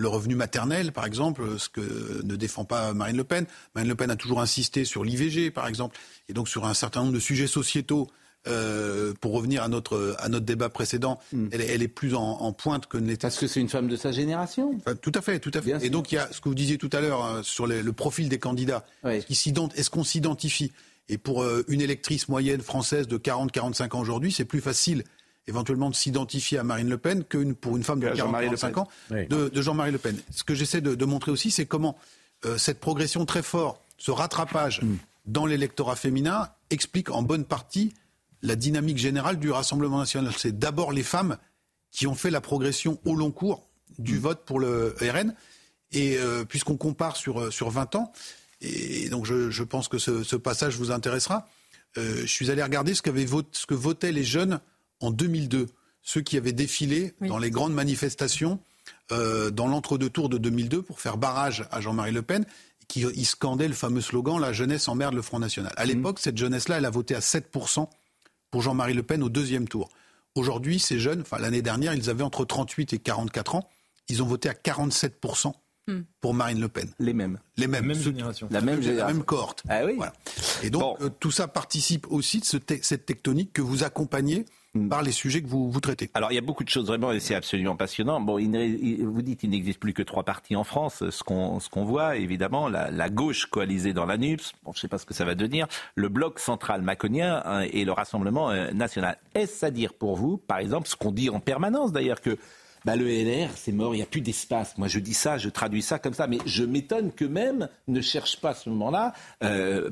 le 0.00 0.06
revenu 0.06 0.36
maternel, 0.36 0.92
par 0.92 1.06
exemple, 1.06 1.58
ce 1.58 1.68
que 1.68 2.22
ne 2.22 2.36
défend 2.36 2.64
pas 2.64 2.94
Marine 2.94 3.16
Le 3.16 3.24
Pen. 3.24 3.46
Marine 3.74 3.88
Le 3.88 3.96
Pen 3.96 4.12
a 4.12 4.16
toujours 4.16 4.40
insisté 4.40 4.84
sur 4.84 5.02
l'IVG, 5.02 5.50
par 5.50 5.66
exemple, 5.66 5.98
et 6.28 6.32
donc 6.32 6.48
sur 6.48 6.66
un 6.66 6.74
certain 6.74 7.00
nombre 7.00 7.14
de 7.14 7.18
sujets 7.18 7.48
sociétaux 7.48 8.06
euh, 8.46 9.12
pour 9.20 9.32
revenir 9.32 9.64
à 9.64 9.68
notre, 9.68 10.14
à 10.20 10.28
notre 10.28 10.46
débat 10.46 10.68
précédent, 10.68 11.18
hmm. 11.32 11.48
elle, 11.50 11.82
est 11.82 11.88
plus 11.88 12.14
en, 12.14 12.52
pointe 12.52 12.86
que 12.86 12.96
n'était. 12.96 13.22
Parce 13.22 13.38
que 13.38 13.48
c'est 13.48 13.58
une 13.58 13.68
femme 13.68 13.88
de 13.88 13.96
sa 13.96 14.12
génération. 14.12 14.78
tout 15.02 15.12
à 15.16 15.20
fait, 15.20 15.40
tout 15.40 15.50
à 15.52 15.60
fait. 15.60 15.84
et 15.84 15.90
donc 15.90 16.12
il 16.12 16.14
y 16.14 16.18
a 16.18 16.28
ce 16.30 16.40
que 16.40 16.48
vous 16.48 16.54
disiez 16.54 16.78
tout 16.78 16.90
à 16.92 17.00
l'heure 17.00 17.24
hein, 17.24 17.40
sur 17.42 17.66
le 17.66 17.92
profil 17.92 18.28
des 18.28 18.38
candidats. 18.38 18.86
Est-ce 19.04 19.90
qu'on 19.90 20.04
s'identifie? 20.04 20.70
Et 21.08 21.18
pour 21.18 21.42
euh, 21.42 21.64
une 21.68 21.80
électrice 21.80 22.28
moyenne 22.28 22.60
française 22.60 23.08
de 23.08 23.16
40-45 23.18 23.96
ans 23.96 24.00
aujourd'hui, 24.00 24.32
c'est 24.32 24.44
plus 24.44 24.60
facile 24.60 25.04
éventuellement 25.46 25.88
de 25.88 25.94
s'identifier 25.94 26.58
à 26.58 26.64
Marine 26.64 26.88
Le 26.88 26.98
Pen 26.98 27.24
que 27.24 27.52
pour 27.52 27.76
une 27.76 27.82
femme 27.82 28.00
de 28.00 28.08
40-45 28.08 28.78
ans 28.78 28.88
de, 29.10 29.50
Jean-Marie 29.62 29.92
Le 29.92 29.98
Pen. 29.98 30.16
Ce 30.30 30.44
que 30.44 30.54
j'essaie 30.54 30.82
de, 30.82 31.04
montrer 31.06 31.30
aussi, 31.30 31.50
c'est 31.50 31.64
comment 31.64 31.96
euh, 32.44 32.58
cette 32.58 32.80
progression 32.80 33.24
très 33.24 33.42
forte, 33.42 33.80
ce 33.96 34.10
rattrapage 34.10 34.82
hmm. 34.82 34.96
dans 35.26 35.46
l'électorat 35.46 35.96
féminin 35.96 36.50
explique 36.70 37.10
en 37.10 37.22
bonne 37.22 37.44
partie 37.44 37.94
la 38.42 38.56
dynamique 38.56 38.98
générale 38.98 39.38
du 39.38 39.50
Rassemblement 39.50 39.98
national. 39.98 40.32
C'est 40.36 40.58
d'abord 40.58 40.92
les 40.92 41.02
femmes 41.02 41.38
qui 41.90 42.06
ont 42.06 42.14
fait 42.14 42.30
la 42.30 42.40
progression 42.40 43.00
au 43.04 43.14
long 43.14 43.30
cours 43.30 43.66
du 43.98 44.16
mm. 44.16 44.20
vote 44.20 44.44
pour 44.44 44.60
le 44.60 44.94
RN. 45.00 45.34
Et 45.90 46.18
euh, 46.18 46.44
puisqu'on 46.44 46.76
compare 46.76 47.16
sur, 47.16 47.52
sur 47.52 47.70
20 47.70 47.96
ans, 47.96 48.12
et 48.60 49.08
donc 49.08 49.24
je, 49.24 49.62
pense 49.62 49.88
que 49.88 49.98
ce, 49.98 50.36
passage 50.36 50.76
vous 50.76 50.90
intéressera, 50.90 51.48
euh, 51.96 52.22
je 52.22 52.26
suis 52.26 52.50
allé 52.50 52.62
regarder 52.62 52.94
ce, 52.94 53.02
ce, 53.52 53.66
que 53.66 53.74
votaient 53.74 54.12
les 54.12 54.24
jeunes 54.24 54.60
en 55.00 55.10
2002, 55.10 55.66
ceux 56.02 56.20
qui 56.20 56.36
avaient 56.36 56.52
défilé 56.52 57.14
dans 57.20 57.38
les 57.38 57.50
grandes 57.50 57.74
manifestations 57.74 58.60
dans 59.10 59.66
l'entre-deux 59.66 60.10
tours 60.10 60.28
de 60.28 60.38
2002 60.38 60.82
pour 60.82 61.00
faire 61.00 61.16
barrage 61.16 61.66
à 61.70 61.80
Jean-Marie 61.80 62.12
Le 62.12 62.22
Pen, 62.22 62.44
qui 62.88 63.00
ils 63.00 63.26
scandaient 63.26 63.68
le 63.68 63.74
fameux 63.74 64.00
slogan 64.00 64.40
La 64.40 64.52
jeunesse 64.52 64.88
emmerde 64.88 65.14
le 65.14 65.22
Front 65.22 65.38
National. 65.38 65.72
À 65.76 65.84
mm. 65.84 65.88
l'époque, 65.88 66.18
cette 66.18 66.36
jeunesse-là, 66.36 66.78
elle 66.78 66.86
a 66.86 66.90
voté 66.90 67.14
à 67.14 67.20
7% 67.20 67.86
pour 68.50 68.62
Jean-Marie 68.62 68.94
Le 68.94 69.02
Pen 69.02 69.22
au 69.22 69.28
deuxième 69.28 69.68
tour. 69.68 69.90
Aujourd'hui, 70.34 70.78
ces 70.78 70.98
jeunes, 70.98 71.20
enfin 71.20 71.38
l'année 71.38 71.62
dernière, 71.62 71.94
ils 71.94 72.10
avaient 72.10 72.22
entre 72.22 72.44
38 72.44 72.94
et 72.94 72.98
44 72.98 73.54
ans. 73.54 73.68
ils 74.08 74.22
ont 74.22 74.26
voté 74.26 74.48
à 74.48 74.54
47% 74.54 75.52
hmm. 75.88 76.02
pour 76.20 76.34
Marine 76.34 76.60
Le 76.60 76.68
Pen. 76.68 76.88
Les 76.98 77.12
mêmes. 77.12 77.38
Les 77.56 77.66
mêmes. 77.66 77.88
La 77.88 77.94
même 77.94 78.02
génération. 78.02 78.48
La 78.50 78.60
même, 78.60 78.80
la 78.80 79.06
même 79.06 79.24
cohorte. 79.24 79.62
Ah 79.68 79.84
oui. 79.84 79.98
Et 80.62 80.70
donc, 80.70 81.00
euh, 81.00 81.08
tout 81.20 81.30
ça 81.30 81.48
participe 81.48 82.06
aussi 82.10 82.40
de 82.40 82.44
cette 82.44 83.06
tectonique 83.06 83.52
que 83.52 83.62
vous 83.62 83.82
accompagnez 83.82 84.44
Mm. 84.74 84.88
par 84.88 85.02
les 85.02 85.12
sujets 85.12 85.40
que 85.42 85.46
vous, 85.46 85.70
vous 85.70 85.80
traitez. 85.80 86.10
Alors 86.12 86.30
il 86.30 86.34
y 86.34 86.38
a 86.38 86.42
beaucoup 86.42 86.64
de 86.64 86.68
choses 86.68 86.86
vraiment 86.86 87.12
et 87.12 87.20
c'est 87.20 87.34
absolument 87.34 87.76
passionnant. 87.76 88.20
Bon, 88.20 88.38
il, 88.38 89.04
vous 89.06 89.22
dites 89.22 89.40
qu'il 89.40 89.50
n'existe 89.50 89.80
plus 89.80 89.94
que 89.94 90.02
trois 90.02 90.24
partis 90.24 90.56
en 90.56 90.64
France. 90.64 91.02
Ce 91.08 91.22
qu'on 91.22 91.58
ce 91.58 91.70
qu'on 91.70 91.84
voit 91.84 92.16
évidemment, 92.16 92.68
la, 92.68 92.90
la, 92.90 93.08
gauche 93.08 93.46
coalisée 93.46 93.94
dans 93.94 94.04
la 94.04 94.18
NUPS. 94.18 94.52
Bon, 94.64 94.72
je 94.72 94.78
ne 94.78 94.80
sais 94.80 94.88
pas 94.88 94.98
ce 94.98 95.06
que 95.06 95.14
ça 95.14 95.24
va 95.24 95.34
devenir. 95.34 95.66
Le 95.94 96.08
bloc 96.08 96.38
central 96.38 96.82
maconien 96.82 97.42
hein, 97.44 97.60
et 97.72 97.84
le 97.84 97.92
Rassemblement 97.92 98.50
euh, 98.50 98.70
national. 98.72 99.18
Est-ce 99.34 99.64
à 99.64 99.70
dire 99.70 99.94
pour 99.94 100.16
vous, 100.16 100.36
par 100.36 100.58
exemple, 100.58 100.86
ce 100.86 100.96
qu'on 100.96 101.12
dit 101.12 101.30
en 101.30 101.40
permanence 101.40 101.92
d'ailleurs 101.92 102.20
que 102.20 102.36
bah, 102.84 102.96
le 102.96 103.06
LR, 103.06 103.50
c'est 103.56 103.72
mort, 103.72 103.94
il 103.94 103.98
n'y 103.98 104.02
a 104.02 104.06
plus 104.06 104.20
d'espace. 104.20 104.76
Moi, 104.78 104.88
je 104.88 104.98
dis 104.98 105.14
ça, 105.14 105.38
je 105.38 105.48
traduis 105.48 105.82
ça 105.82 105.98
comme 105.98 106.14
ça, 106.14 106.26
mais 106.26 106.38
je 106.46 106.64
m'étonne 106.64 107.12
que 107.12 107.24
même 107.24 107.68
ne 107.86 108.00
cherche 108.00 108.40
pas 108.40 108.50
à 108.50 108.54
ce 108.54 108.68
moment-là 108.70 109.12
euh, 109.42 109.90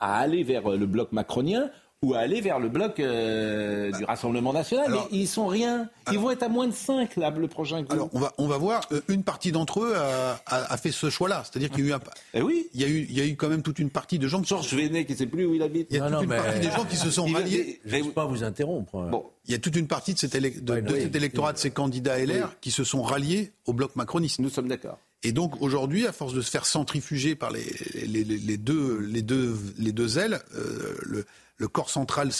à 0.00 0.18
aller 0.18 0.44
vers 0.44 0.68
le 0.68 0.86
bloc 0.86 1.12
macronien 1.12 1.70
ou 2.06 2.14
à 2.14 2.18
aller 2.18 2.40
vers 2.40 2.60
le 2.60 2.68
bloc 2.68 3.00
euh, 3.00 3.90
du 3.90 4.04
Rassemblement 4.04 4.52
national. 4.52 4.90
mais 4.90 4.98
ils 5.10 5.26
sont 5.26 5.46
rien. 5.48 5.88
Ils 6.12 6.18
vont 6.18 6.30
être 6.30 6.44
à 6.44 6.48
moins 6.48 6.68
de 6.68 6.72
5 6.72 7.16
là, 7.16 7.30
le 7.30 7.48
prochain 7.48 7.82
coup. 7.82 7.92
Alors 7.92 8.08
on 8.12 8.20
va, 8.20 8.32
on 8.38 8.46
va 8.46 8.58
voir. 8.58 8.82
Euh, 8.92 9.00
une 9.08 9.24
partie 9.24 9.50
d'entre 9.50 9.80
eux 9.80 9.94
a, 9.96 10.40
a, 10.46 10.76
fait 10.76 10.92
ce 10.92 11.10
choix-là. 11.10 11.42
C'est-à-dire 11.44 11.70
qu'il 11.70 11.84
y 11.84 11.88
a 11.88 11.90
eu 11.90 11.92
un... 11.94 12.00
Eh 12.34 12.42
oui. 12.42 12.68
Il 12.74 12.80
y, 12.80 12.84
a 12.84 12.88
eu, 12.88 13.06
il 13.08 13.16
y 13.16 13.20
a 13.20 13.26
eu 13.26 13.34
quand 13.34 13.48
même 13.48 13.62
toute 13.62 13.78
une 13.78 13.90
partie 13.90 14.18
de 14.18 14.28
gens 14.28 14.40
qui... 14.40 14.48
Georges 14.48 14.72
Vénet 14.74 15.04
qui 15.04 15.12
ne 15.12 15.18
sait 15.18 15.26
plus 15.26 15.46
où 15.46 15.54
il 15.54 15.62
habite. 15.62 15.88
Il 15.90 15.96
y 15.96 16.00
a 16.00 16.08
toute 16.08 16.22
une 16.22 16.28
partie 16.28 16.60
des 16.60 16.70
gens 16.70 16.84
qui 16.84 16.96
se 16.96 17.10
sont 17.10 17.26
ralliés. 17.26 17.80
Je 17.84 17.96
ne 17.96 18.02
vais 18.02 18.10
pas 18.10 18.24
vous 18.24 18.44
interrompre. 18.44 19.08
Bon. 19.10 19.24
Il 19.46 19.52
y 19.52 19.54
a 19.54 19.58
toute 19.58 19.76
une 19.76 19.86
partie 19.88 20.14
de 20.14 20.18
cet, 20.18 20.36
de, 20.36 20.82
cet 20.88 21.16
électorat, 21.16 21.52
de 21.52 21.58
ces 21.58 21.70
candidats 21.70 22.18
LR, 22.18 22.58
qui 22.60 22.70
se 22.70 22.84
sont 22.84 23.02
ralliés 23.02 23.52
au 23.66 23.72
bloc 23.72 23.96
macroniste. 23.96 24.38
Nous 24.38 24.50
sommes 24.50 24.68
d'accord. 24.68 24.98
Et 25.22 25.32
donc 25.32 25.60
aujourd'hui, 25.60 26.06
à 26.06 26.12
force 26.12 26.34
de 26.34 26.40
se 26.40 26.50
faire 26.50 26.66
centrifuger 26.66 27.34
par 27.34 27.50
les, 27.50 27.64
les, 28.06 28.22
les, 28.22 28.56
deux, 28.56 29.00
les, 29.00 29.22
deux, 29.22 29.56
les 29.78 29.92
deux 29.92 30.18
ailes, 30.18 30.40
euh, 30.54 30.94
le, 31.02 31.24
le 31.58 31.68
corps 31.68 31.90
central 31.90 32.30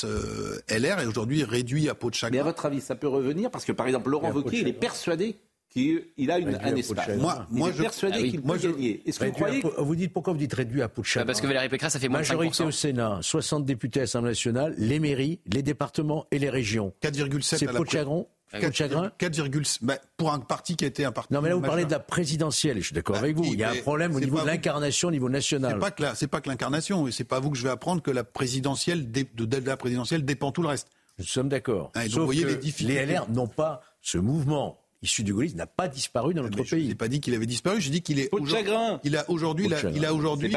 LR 0.69 1.01
est 1.01 1.07
aujourd'hui 1.07 1.45
réduit 1.45 1.89
à 1.89 1.95
peau 1.95 2.11
de 2.11 2.15
chagrin. 2.15 2.37
Mais 2.37 2.41
à 2.41 2.45
votre 2.45 2.67
avis, 2.67 2.81
ça 2.81 2.95
peut 2.95 3.09
revenir? 3.09 3.51
Parce 3.51 3.65
que 3.65 3.73
par 3.73 3.87
exemple, 3.87 4.11
Laurent 4.11 4.31
Wauquiez, 4.31 4.61
il 4.61 4.69
est 4.69 4.73
persuadé 4.73 5.39
qu'il 5.69 6.31
a 6.31 6.39
une, 6.39 6.55
un 6.55 6.77
espace. 6.77 7.17
Moi, 7.19 7.47
moi, 7.51 7.69
je 7.69 7.75
suis 7.75 7.83
persuadé 7.83 8.19
ah 8.19 8.29
qu'il 8.29 8.43
peut 8.43 8.57
gagner. 8.57 9.03
Est-ce 9.07 9.19
que 9.21 9.27
vous 9.27 9.33
croyez 9.33 9.63
Vous 9.79 9.97
dites 9.97 10.13
pourquoi 10.13 10.33
vous 10.33 10.39
dites 10.39 10.55
réduit 10.55 10.83
à 10.83 10.89
peau 10.89 11.03
de 11.03 11.07
chagrin? 11.07 11.25
bah, 11.25 11.33
Parce 11.33 11.41
que 11.41 11.47
Valérie 11.47 11.69
Pécresse, 11.69 11.93
ça 11.93 11.99
fait 11.99 12.09
moins 12.09 12.21
Majorité 12.21 12.63
de 12.63 12.69
5%. 12.69 12.69
au 12.69 12.71
Sénat, 12.71 13.19
60 13.21 13.65
députés 13.65 14.01
à 14.01 14.03
l'Assemblée 14.05 14.31
nationale, 14.31 14.75
les 14.79 14.99
mairies, 14.99 15.41
les 15.47 15.63
départements 15.63 16.27
et 16.31 16.39
les 16.39 16.51
régions. 16.51 16.93
4,7 17.03 17.57
C'est 17.59 17.67
peau 17.67 17.85
de 17.85 17.91
chagrin 17.91 18.25
4, 18.53 19.81
bah, 19.83 19.99
pour 20.17 20.33
un 20.33 20.39
parti 20.39 20.77
qui 20.77 20.85
a 20.85 20.89
été 20.89 21.05
un 21.05 21.13
parti. 21.13 21.33
Non, 21.33 21.41
mais 21.41 21.49
là, 21.49 21.57
vous 21.57 21.61
parlez 21.61 21.85
de 21.85 21.91
la 21.91 21.99
présidentielle, 21.99 22.79
je 22.79 22.87
suis 22.87 22.95
d'accord 22.95 23.17
bah, 23.17 23.23
avec 23.23 23.37
vous. 23.37 23.45
Il 23.45 23.59
y 23.59 23.65
a 23.65 23.71
un 23.71 23.77
problème 23.77 24.15
au 24.15 24.21
niveau 24.21 24.41
de 24.41 24.47
l'incarnation, 24.47 25.09
au 25.09 25.13
niveau 25.13 25.29
national. 25.29 25.73
C'est 25.73 25.79
pas 25.79 25.91
que, 25.91 26.17
c'est 26.17 26.27
pas 26.27 26.41
que 26.41 26.49
l'incarnation, 26.49 27.09
et 27.09 27.13
c'est 27.13 27.25
pas 27.25 27.41
vous 27.41 27.51
que 27.51 27.59
je 27.59 27.63
vais 27.63 27.71
apprendre 27.71 28.03
que 28.03 28.11
la 28.11 28.25
présidentielle, 28.25 29.11
de, 29.11 29.25
de 29.45 29.67
la 29.67 29.77
présidentielle 29.77 30.25
dépend 30.25 30.53
tout 30.53 30.63
le 30.63 30.69
reste. 30.69 30.89
Nous 31.19 31.25
sommes 31.25 31.49
d'accord. 31.49 31.91
Ah, 31.95 32.09
Sauf 32.09 32.25
voyez 32.25 32.43
que 32.43 32.85
les, 32.85 33.07
LR 33.07 33.29
n'ont 33.31 33.49
pas 33.49 33.83
ce 34.03 34.19
mouvement 34.19 34.79
issu 35.03 35.23
du 35.23 35.33
gaullisme 35.33 35.57
n'a 35.57 35.67
pas 35.67 35.89
disparu 35.89 36.35
dans 36.35 36.43
notre 36.43 36.63
pays. 36.63 36.85
Je 36.85 36.89
n'ai 36.89 36.95
pas 36.95 37.09
dit 37.09 37.21
qu'il 37.21 37.35
avait 37.35 37.47
disparu, 37.47 37.81
j'ai 37.81 37.91
dit 37.91 38.03
qu'il 38.03 38.19
est. 38.19 38.31
chagrin. 38.49 39.01
Il 39.05 39.17
a 39.17 39.29
aujourd'hui, 39.31 39.69
il 39.95 40.05
a 40.05 40.15
aujourd'hui. 40.15 40.53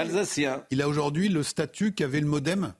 Il 0.72 0.82
a 0.82 0.88
aujourd'hui 0.88 1.30
le 1.30 1.44
statut 1.44 1.94
qu'avait 1.94 2.20
le 2.20 2.28
MoDem 2.28 2.74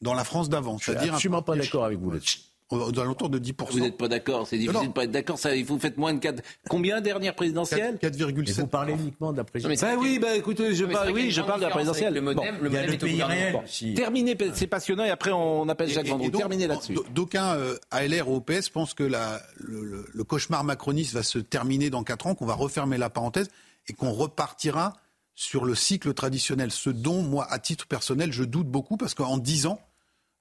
dans 0.00 0.14
la 0.14 0.24
France 0.24 0.48
d'avant. 0.48 0.78
Je 0.78 0.92
suis 0.92 1.10
absolument 1.10 1.42
pas 1.42 1.56
d'accord 1.56 1.84
avec 1.84 1.98
vous 1.98 2.10
là-dessus 2.10 2.38
aux 2.72 2.98
alentours 2.98 3.30
de 3.30 3.38
10%. 3.38 3.70
Vous 3.70 3.80
n'êtes 3.80 3.96
pas 3.96 4.08
d'accord, 4.08 4.46
c'est 4.46 4.58
difficile 4.58 4.88
de 4.88 4.92
pas 4.92 5.04
être 5.04 5.10
d'accord. 5.10 5.38
Ça, 5.38 5.50
vous 5.62 5.78
faites 5.78 5.96
moins 5.96 6.14
de 6.14 6.18
4. 6.18 6.42
Combien 6.68 7.00
dernière 7.00 7.34
présidentielle 7.34 7.98
4,7. 8.02 8.60
Vous 8.60 8.66
parlez 8.66 8.92
uniquement 8.94 9.32
de 9.32 9.38
la 9.38 9.44
présidentielle. 9.44 9.96
Bah 9.96 10.00
oui, 10.00 10.18
bah 10.18 10.36
écoutez, 10.36 10.74
je 10.74 10.84
parle, 10.84 11.10
oui, 11.10 11.30
je 11.30 11.42
parle 11.42 11.60
de 11.60 11.66
la 11.66 11.70
présidentielle. 11.70 12.14
Le 12.14 12.20
modem, 12.20 12.56
le 12.60 12.70
modem 12.70 12.90
est 12.90 13.24
réel. 13.24 13.94
Terminé, 13.94 14.36
c'est 14.54 14.66
passionnant 14.66 15.04
et 15.04 15.10
après 15.10 15.32
on 15.32 15.68
appelle 15.68 15.88
Jacques 15.88 16.08
Vendroux. 16.08 16.30
Terminé 16.30 16.66
là-dessus. 16.66 16.96
D'aucuns 17.14 17.56
euh, 17.56 17.76
ALR 17.90 18.28
ou 18.28 18.36
OPS 18.36 18.68
pensent 18.70 18.94
que 18.94 19.04
la, 19.04 19.40
le, 19.56 20.06
le, 20.12 20.24
cauchemar 20.24 20.64
macroniste 20.64 21.14
va 21.14 21.22
se 21.22 21.38
terminer 21.38 21.90
dans 21.90 22.02
4 22.02 22.26
ans, 22.26 22.34
qu'on 22.34 22.46
va 22.46 22.54
refermer 22.54 22.98
la 22.98 23.10
parenthèse 23.10 23.48
et 23.88 23.92
qu'on 23.92 24.12
repartira 24.12 24.94
sur 25.34 25.64
le 25.64 25.74
cycle 25.74 26.14
traditionnel. 26.14 26.70
Ce 26.70 26.90
dont, 26.90 27.22
moi, 27.22 27.46
à 27.50 27.58
titre 27.58 27.86
personnel, 27.86 28.32
je 28.32 28.44
doute 28.44 28.68
beaucoup 28.68 28.96
parce 28.96 29.14
qu'en 29.14 29.38
10 29.38 29.66
ans, 29.66 29.80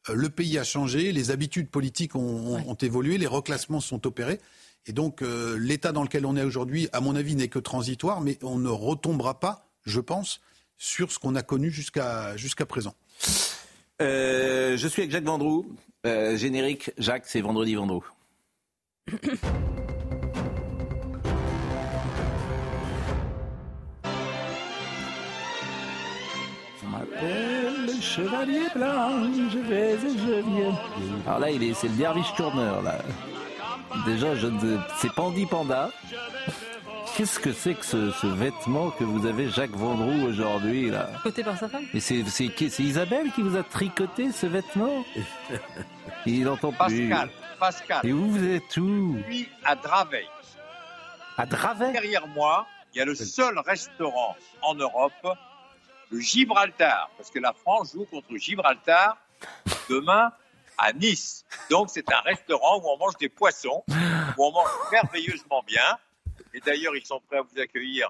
le 0.09 0.29
pays 0.29 0.57
a 0.57 0.63
changé, 0.63 1.11
les 1.11 1.31
habitudes 1.31 1.69
politiques 1.69 2.15
ont, 2.15 2.75
évolué, 2.75 3.17
les 3.17 3.27
reclassements 3.27 3.81
sont 3.81 4.07
opérés. 4.07 4.39
Et 4.87 4.93
donc, 4.93 5.21
euh, 5.21 5.57
l'état 5.59 5.91
dans 5.91 6.03
lequel 6.03 6.25
on 6.25 6.35
est 6.35 6.43
aujourd'hui, 6.43 6.89
à 6.91 7.01
mon 7.01 7.15
avis, 7.15 7.35
n'est 7.35 7.49
que 7.49 7.59
transitoire, 7.59 8.21
mais 8.21 8.39
on 8.41 8.57
ne 8.57 8.69
retombera 8.69 9.39
pas, 9.39 9.69
je 9.85 9.99
pense, 9.99 10.41
sur 10.77 11.11
ce 11.11 11.19
qu'on 11.19 11.35
a 11.35 11.43
connu 11.43 11.69
jusqu'à 11.69 12.35
jusqu'à 12.35 12.65
présent. 12.65 12.95
Euh, 14.01 14.77
je 14.77 14.87
suis 14.87 15.03
avec 15.03 15.11
Jacques 15.11 15.25
Vendroux. 15.25 15.67
générique, 16.03 16.91
Jacques, 16.97 17.27
c'est 17.27 17.41
vendredi 17.41 17.75
Vendroux. 17.75 18.05
chevalier 28.01 28.67
blanc, 28.75 29.11
je 29.51 29.59
vais 29.59 29.93
et 29.93 30.17
je 30.17 30.41
viens. 30.41 30.79
Alors 31.27 31.39
là, 31.39 31.51
il 31.51 31.63
est, 31.63 31.73
c'est 31.73 31.87
le 31.87 31.95
derviche 31.95 32.33
tourneur, 32.35 32.81
là. 32.81 32.97
Déjà, 34.05 34.35
je 34.35 34.47
c'est 34.97 35.11
Pandi 35.13 35.45
Panda. 35.45 35.89
Qu'est-ce 37.15 37.39
que 37.39 37.51
c'est 37.51 37.73
que 37.73 37.85
ce, 37.85 38.25
vêtement 38.25 38.89
que 38.91 39.03
vous 39.03 39.25
avez, 39.25 39.49
Jacques 39.49 39.75
Vendroux, 39.75 40.27
aujourd'hui, 40.27 40.89
là? 40.89 41.09
Tricoté 41.13 41.43
par 41.43 41.57
sa 41.57 41.67
femme? 41.67 41.83
Mais 41.93 41.99
c'est, 41.99 42.23
c'est, 42.27 42.79
Isabelle 42.79 43.31
qui 43.35 43.41
vous 43.41 43.57
a 43.57 43.63
tricoté 43.63 44.31
ce 44.31 44.45
vêtement? 44.47 45.03
Il 46.25 46.43
n'entend 46.43 46.71
plus. 46.71 47.09
Pascal, 47.09 47.29
Pascal. 47.59 47.99
Et 48.03 48.13
où 48.13 48.29
vous 48.29 48.45
êtes 48.45 48.77
où? 48.77 49.17
Je 49.27 49.33
suis 49.33 49.49
à 49.65 49.75
Draveil. 49.75 50.27
À 51.37 51.45
Draveil 51.45 51.91
Derrière 51.91 52.27
moi, 52.27 52.65
il 52.93 52.99
y 52.99 53.01
a 53.01 53.05
le 53.05 53.15
seul 53.15 53.59
restaurant 53.59 54.35
en 54.61 54.75
Europe 54.75 55.27
le 56.11 56.19
Gibraltar, 56.19 57.09
parce 57.17 57.31
que 57.31 57.39
la 57.39 57.53
France 57.53 57.93
joue 57.93 58.05
contre 58.05 58.35
Gibraltar 58.35 59.17
demain 59.89 60.31
à 60.77 60.93
Nice. 60.93 61.45
Donc 61.69 61.89
c'est 61.89 62.11
un 62.11 62.19
restaurant 62.21 62.79
où 62.79 62.89
on 62.89 62.97
mange 62.97 63.17
des 63.17 63.29
poissons, 63.29 63.83
où 63.87 64.45
on 64.45 64.51
mange 64.51 64.69
merveilleusement 64.91 65.63
bien. 65.63 65.97
Et 66.53 66.59
d'ailleurs, 66.59 66.95
ils 66.95 67.05
sont 67.05 67.21
prêts 67.21 67.37
à 67.37 67.41
vous 67.41 67.59
accueillir 67.59 68.09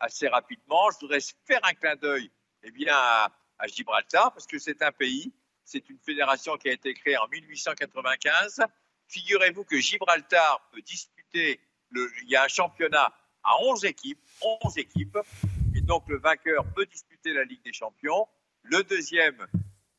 assez 0.00 0.26
rapidement. 0.28 0.90
Je 0.90 0.98
voudrais 1.00 1.20
faire 1.44 1.60
un 1.62 1.74
clin 1.74 1.94
d'œil 1.96 2.30
eh 2.64 2.70
bien, 2.72 2.94
à, 2.96 3.30
Gibraltar, 3.68 4.32
parce 4.32 4.46
que 4.46 4.58
c'est 4.58 4.82
un 4.82 4.92
pays, 4.92 5.32
c'est 5.64 5.88
une 5.88 5.98
fédération 5.98 6.56
qui 6.56 6.68
a 6.68 6.72
été 6.72 6.92
créée 6.94 7.16
en 7.16 7.28
1895. 7.28 8.62
Figurez-vous 9.08 9.64
que 9.64 9.78
Gibraltar 9.78 10.68
peut 10.72 10.82
disputer, 10.82 11.60
le, 11.90 12.10
il 12.22 12.30
y 12.30 12.36
a 12.36 12.42
un 12.42 12.48
championnat 12.48 13.12
à 13.44 13.62
11 13.62 13.84
équipes, 13.84 14.20
11 14.64 14.78
équipes, 14.78 15.18
donc 15.82 16.08
le 16.08 16.18
vainqueur 16.18 16.64
peut 16.74 16.86
disputer 16.86 17.32
la 17.32 17.44
Ligue 17.44 17.62
des 17.64 17.72
Champions, 17.72 18.26
le 18.62 18.82
deuxième 18.82 19.46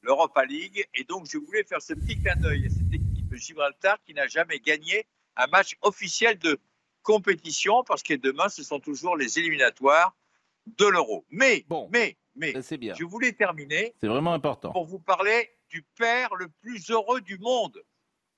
l'Europa 0.02 0.45
League. 0.45 0.88
Et 0.95 1.04
donc 1.04 1.28
je 1.30 1.38
voulais 1.38 1.64
faire 1.64 1.82
ce 1.82 1.94
petit 1.94 2.20
clin 2.20 2.36
d'œil 2.36 2.66
à 2.66 2.70
cette 2.70 2.94
équipe 2.94 3.30
de 3.30 3.36
Gibraltar 3.36 3.98
qui 4.04 4.14
n'a 4.14 4.28
jamais 4.28 4.60
gagné 4.60 5.06
un 5.36 5.48
match 5.48 5.78
officiel 5.82 6.40
de 6.40 6.60
compétition 7.04 7.84
parce 7.84 8.04
que 8.04 8.14
demain 8.14 8.49
ce 8.49 8.64
sont 8.64 8.80
toujours 8.80 9.16
les 9.16 9.38
éliminatoires 9.40 10.16
de 10.66 10.86
l'Euro. 10.86 11.26
Mais, 11.30 11.66
bon, 11.68 11.90
mais, 11.91 12.18
mais, 12.36 12.54
bien. 12.78 12.94
je 12.95 13.04
voulais 13.04 13.32
terminer. 13.32 13.94
C'est 13.99 14.08
vraiment 14.08 14.34
important. 14.34 14.72
Pour 14.72 14.86
vous 14.86 14.99
parler 14.99 15.49
du 15.70 15.84
père 15.98 16.36
le 16.36 16.48
plus 16.48 16.90
heureux 16.90 17.22
du 17.22 17.38
monde. 17.38 17.82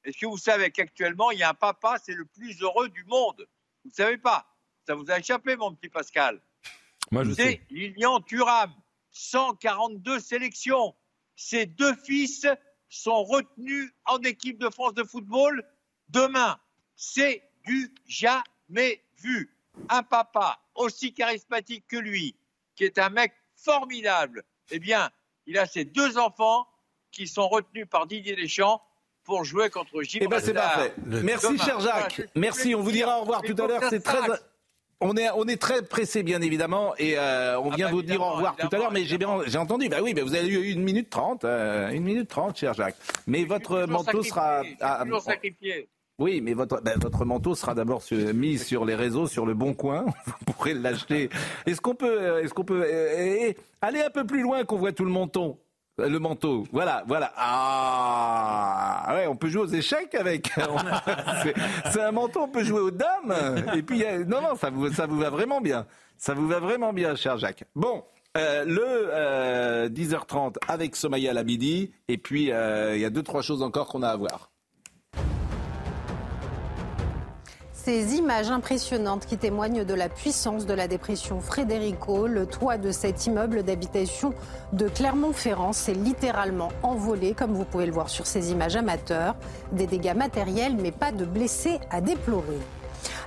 Est-ce 0.04 0.18
que 0.18 0.26
vous 0.26 0.38
savez 0.38 0.72
qu'actuellement, 0.72 1.32
il 1.32 1.40
y 1.40 1.44
a 1.44 1.50
un 1.50 1.54
papa, 1.54 1.98
c'est 2.02 2.14
le 2.14 2.26
plus 2.26 2.62
heureux 2.62 2.90
du 2.90 3.04
monde? 3.04 3.48
Vous 3.84 3.90
ne 3.90 3.94
savez 3.94 4.18
pas? 4.18 4.48
Ça 4.88 4.96
vous 4.96 5.12
a 5.12 5.20
échappé, 5.20 5.56
mon 5.56 5.76
petit 5.76 5.90
Pascal? 5.90 6.42
C'est 7.36 7.62
Lilian 7.70 8.20
Thuram, 8.22 8.74
142 9.12 10.20
sélections. 10.20 10.96
Ses 11.36 11.66
deux 11.66 11.96
fils 11.96 12.48
sont 12.90 13.24
retenus 13.24 13.92
en 14.06 14.20
équipe 14.20 14.60
de 14.60 14.70
France 14.70 14.94
de 14.94 15.04
football 15.04 15.64
demain. 16.10 16.60
C'est 16.96 17.44
du 17.66 17.94
jamais 18.08 19.02
vu. 19.18 19.56
Un 19.90 20.04
papa 20.04 20.60
aussi 20.76 21.14
charismatique 21.14 21.86
que 21.88 21.98
lui, 21.98 22.36
qui 22.76 22.84
est 22.84 22.98
un 22.98 23.10
mec 23.10 23.34
formidable, 23.56 24.44
eh 24.72 24.80
bien, 24.80 25.10
il 25.46 25.58
a 25.58 25.66
ses 25.66 25.86
deux 25.86 26.18
enfants 26.18 26.68
qui 27.12 27.28
sont 27.28 27.48
retenus 27.48 27.88
par 27.90 28.08
Didier 28.08 28.36
Deschamps 28.36 28.82
pour 29.24 29.44
jouer 29.44 29.70
contre 29.70 30.02
Gibraltar. 30.02 30.40
Eh 30.40 30.42
ben 30.42 30.46
c'est 30.46 30.54
parfait. 30.54 30.94
Merci, 31.24 31.58
cher 31.58 31.80
Jacques. 31.80 32.22
Merci. 32.36 32.76
On 32.76 32.82
vous 32.82 32.92
dira 32.92 33.18
au 33.18 33.22
revoir 33.22 33.42
tout 33.42 33.56
à 33.62 33.68
l'heure. 33.68 33.84
C'est 33.90 34.02
très. 34.02 34.20
On 35.02 35.16
est, 35.16 35.30
on 35.36 35.46
est 35.46 35.60
très 35.60 35.82
pressé, 35.82 36.24
bien 36.24 36.42
évidemment, 36.42 36.94
et 36.98 37.18
euh, 37.18 37.58
on 37.60 37.70
vient 37.70 37.88
ah 37.88 37.90
bah, 37.90 37.96
vous 37.96 38.02
dire 38.02 38.22
au 38.22 38.34
revoir 38.34 38.58
tout 38.58 38.68
à 38.70 38.78
l'heure, 38.78 38.92
mais 38.92 39.06
j'ai 39.06 39.18
bien, 39.18 39.40
j'ai 39.46 39.58
entendu, 39.58 39.88
bah 39.88 40.00
oui, 40.04 40.14
bah 40.14 40.24
vous 40.24 40.36
avez 40.36 40.48
eu 40.48 40.74
une 40.74 40.84
minute 40.84 41.10
trente, 41.10 41.46
euh, 41.46 41.90
une 41.92 42.04
minute 42.04 42.28
trente, 42.28 42.58
cher 42.58 42.74
Jacques. 42.74 42.98
Mais 43.26 43.46
votre 43.46 43.86
manteau 43.88 44.24
sera, 44.24 44.62
à, 44.82 45.06
toujours 45.06 45.22
sacrifié. 45.22 45.88
Oui, 46.20 46.42
mais 46.42 46.54
votre, 46.54 46.82
ben, 46.82 47.00
votre 47.00 47.24
manteau 47.24 47.56
sera 47.56 47.74
d'abord 47.74 48.04
mis 48.34 48.58
sur 48.58 48.84
les 48.84 48.94
réseaux, 48.94 49.26
sur 49.26 49.46
le 49.46 49.54
bon 49.54 49.74
coin. 49.74 50.06
Vous 50.26 50.54
pourrez 50.54 50.74
l'acheter. 50.74 51.30
Est-ce 51.66 51.80
qu'on 51.80 51.96
peut, 51.96 52.22
euh, 52.22 52.44
est-ce 52.44 52.54
qu'on 52.54 52.66
peut 52.66 52.84
euh, 52.86 53.54
aller 53.82 54.02
un 54.02 54.10
peu 54.10 54.26
plus 54.26 54.42
loin 54.42 54.66
qu'on 54.66 54.78
voit 54.78 54.92
tout 54.92 55.06
le 55.06 55.12
menton? 55.12 55.58
Le 56.08 56.20
manteau, 56.20 56.66
voilà, 56.72 57.04
voilà. 57.08 57.32
Ah, 57.38 59.14
ouais, 59.14 59.28
on 59.28 59.36
peut 59.36 59.50
jouer 59.50 59.64
aux 59.64 59.68
échecs 59.68 60.16
avec. 60.16 60.52
c'est 61.92 62.02
un 62.02 62.12
manteau, 62.12 62.42
on 62.44 62.48
peut 62.48 62.64
jouer 62.64 62.82
aux 62.82 62.92
dames. 62.92 63.36
Et 63.76 63.84
puis, 63.84 64.04
non, 64.28 64.42
non, 64.42 64.56
ça 64.56 64.70
vous, 64.70 64.92
ça 64.94 65.06
vous 65.06 65.18
va 65.18 65.30
vraiment 65.30 65.62
bien. 65.62 65.86
Ça 66.18 66.34
vous 66.34 66.48
va 66.48 66.60
vraiment 66.60 66.94
bien, 66.94 67.16
cher 67.16 67.38
Jacques. 67.38 67.64
Bon, 67.76 68.04
euh, 68.38 68.66
le 68.66 69.90
10h30 69.90 70.56
avec 70.68 70.96
Somaya 70.96 71.34
Labidi. 71.34 71.92
Et 72.08 72.18
puis, 72.18 72.44
il 72.44 73.00
y 73.00 73.06
a 73.06 73.10
deux, 73.10 73.24
trois 73.24 73.42
choses 73.42 73.62
encore 73.62 73.88
qu'on 73.88 74.04
a 74.04 74.10
à 74.10 74.16
voir. 74.16 74.49
Ces 77.82 78.16
images 78.16 78.52
impressionnantes 78.52 79.26
qui 79.26 79.38
témoignent 79.38 79.86
de 79.86 79.94
la 79.94 80.10
puissance 80.10 80.66
de 80.66 80.74
la 80.74 80.90
dépression 80.90 81.40
Frédérico, 81.40 82.28
le 82.28 82.46
toit 82.46 82.78
de 82.78 82.92
cet 82.92 83.26
immeuble 83.26 83.64
d'habitation 83.64 84.34
de 84.74 84.90
Clermont-Ferrand 84.90 85.72
s'est 85.72 85.94
littéralement 85.94 86.74
envolé, 86.84 87.34
comme 87.34 87.54
vous 87.54 87.64
pouvez 87.64 87.86
le 87.86 87.94
voir 87.94 88.10
sur 88.10 88.28
ces 88.28 88.52
images 88.52 88.76
amateurs. 88.76 89.38
Des 89.72 89.88
dégâts 89.88 90.14
matériels, 90.14 90.76
mais 90.76 90.92
pas 90.92 91.14
de 91.14 91.24
blessés 91.24 91.80
à 91.90 92.02
déplorer. 92.02 92.60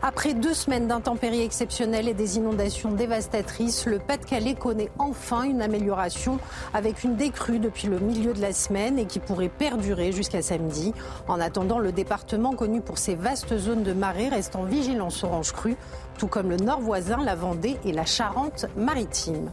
Après 0.03 0.35
deux 0.35 0.55
semaines 0.55 0.89
d'intempéries 0.89 1.43
exceptionnelles 1.43 2.09
et 2.09 2.15
des 2.15 2.37
inondations 2.37 2.93
dévastatrices, 2.93 3.87
le 3.87 3.99
Pas-de-Calais 3.99 4.55
connaît 4.55 4.91
enfin 4.99 5.43
une 5.43 5.63
amélioration 5.63 6.39
avec 6.75 7.05
une 7.05 7.17
décrue 7.17 7.59
depuis 7.59 7.89
le 7.89 7.99
milieu 7.99 8.33
de 8.33 8.41
la 8.41 8.53
semaine 8.53 8.99
et 8.99 9.07
qui 9.07 9.21
pourrait 9.21 9.49
perdurer 9.49 10.13
jusqu'à 10.13 10.43
samedi. 10.43 10.93
En 11.29 11.41
attendant, 11.41 11.79
le 11.79 11.93
département 11.93 12.53
connu 12.53 12.81
pour 12.81 12.99
ses 12.99 13.15
vastes 13.15 13.57
zones 13.57 13.83
de 13.83 13.93
marée 13.93 14.29
reste 14.29 14.57
en 14.57 14.65
vigilance 14.65 15.23
orange 15.25 15.53
crue, 15.53 15.77
tout 16.19 16.27
comme 16.27 16.51
le 16.51 16.57
nord 16.57 16.81
voisin, 16.81 17.23
la 17.23 17.35
Vendée 17.35 17.79
et 17.85 17.93
la 17.93 18.05
Charente-Maritime. 18.05 19.51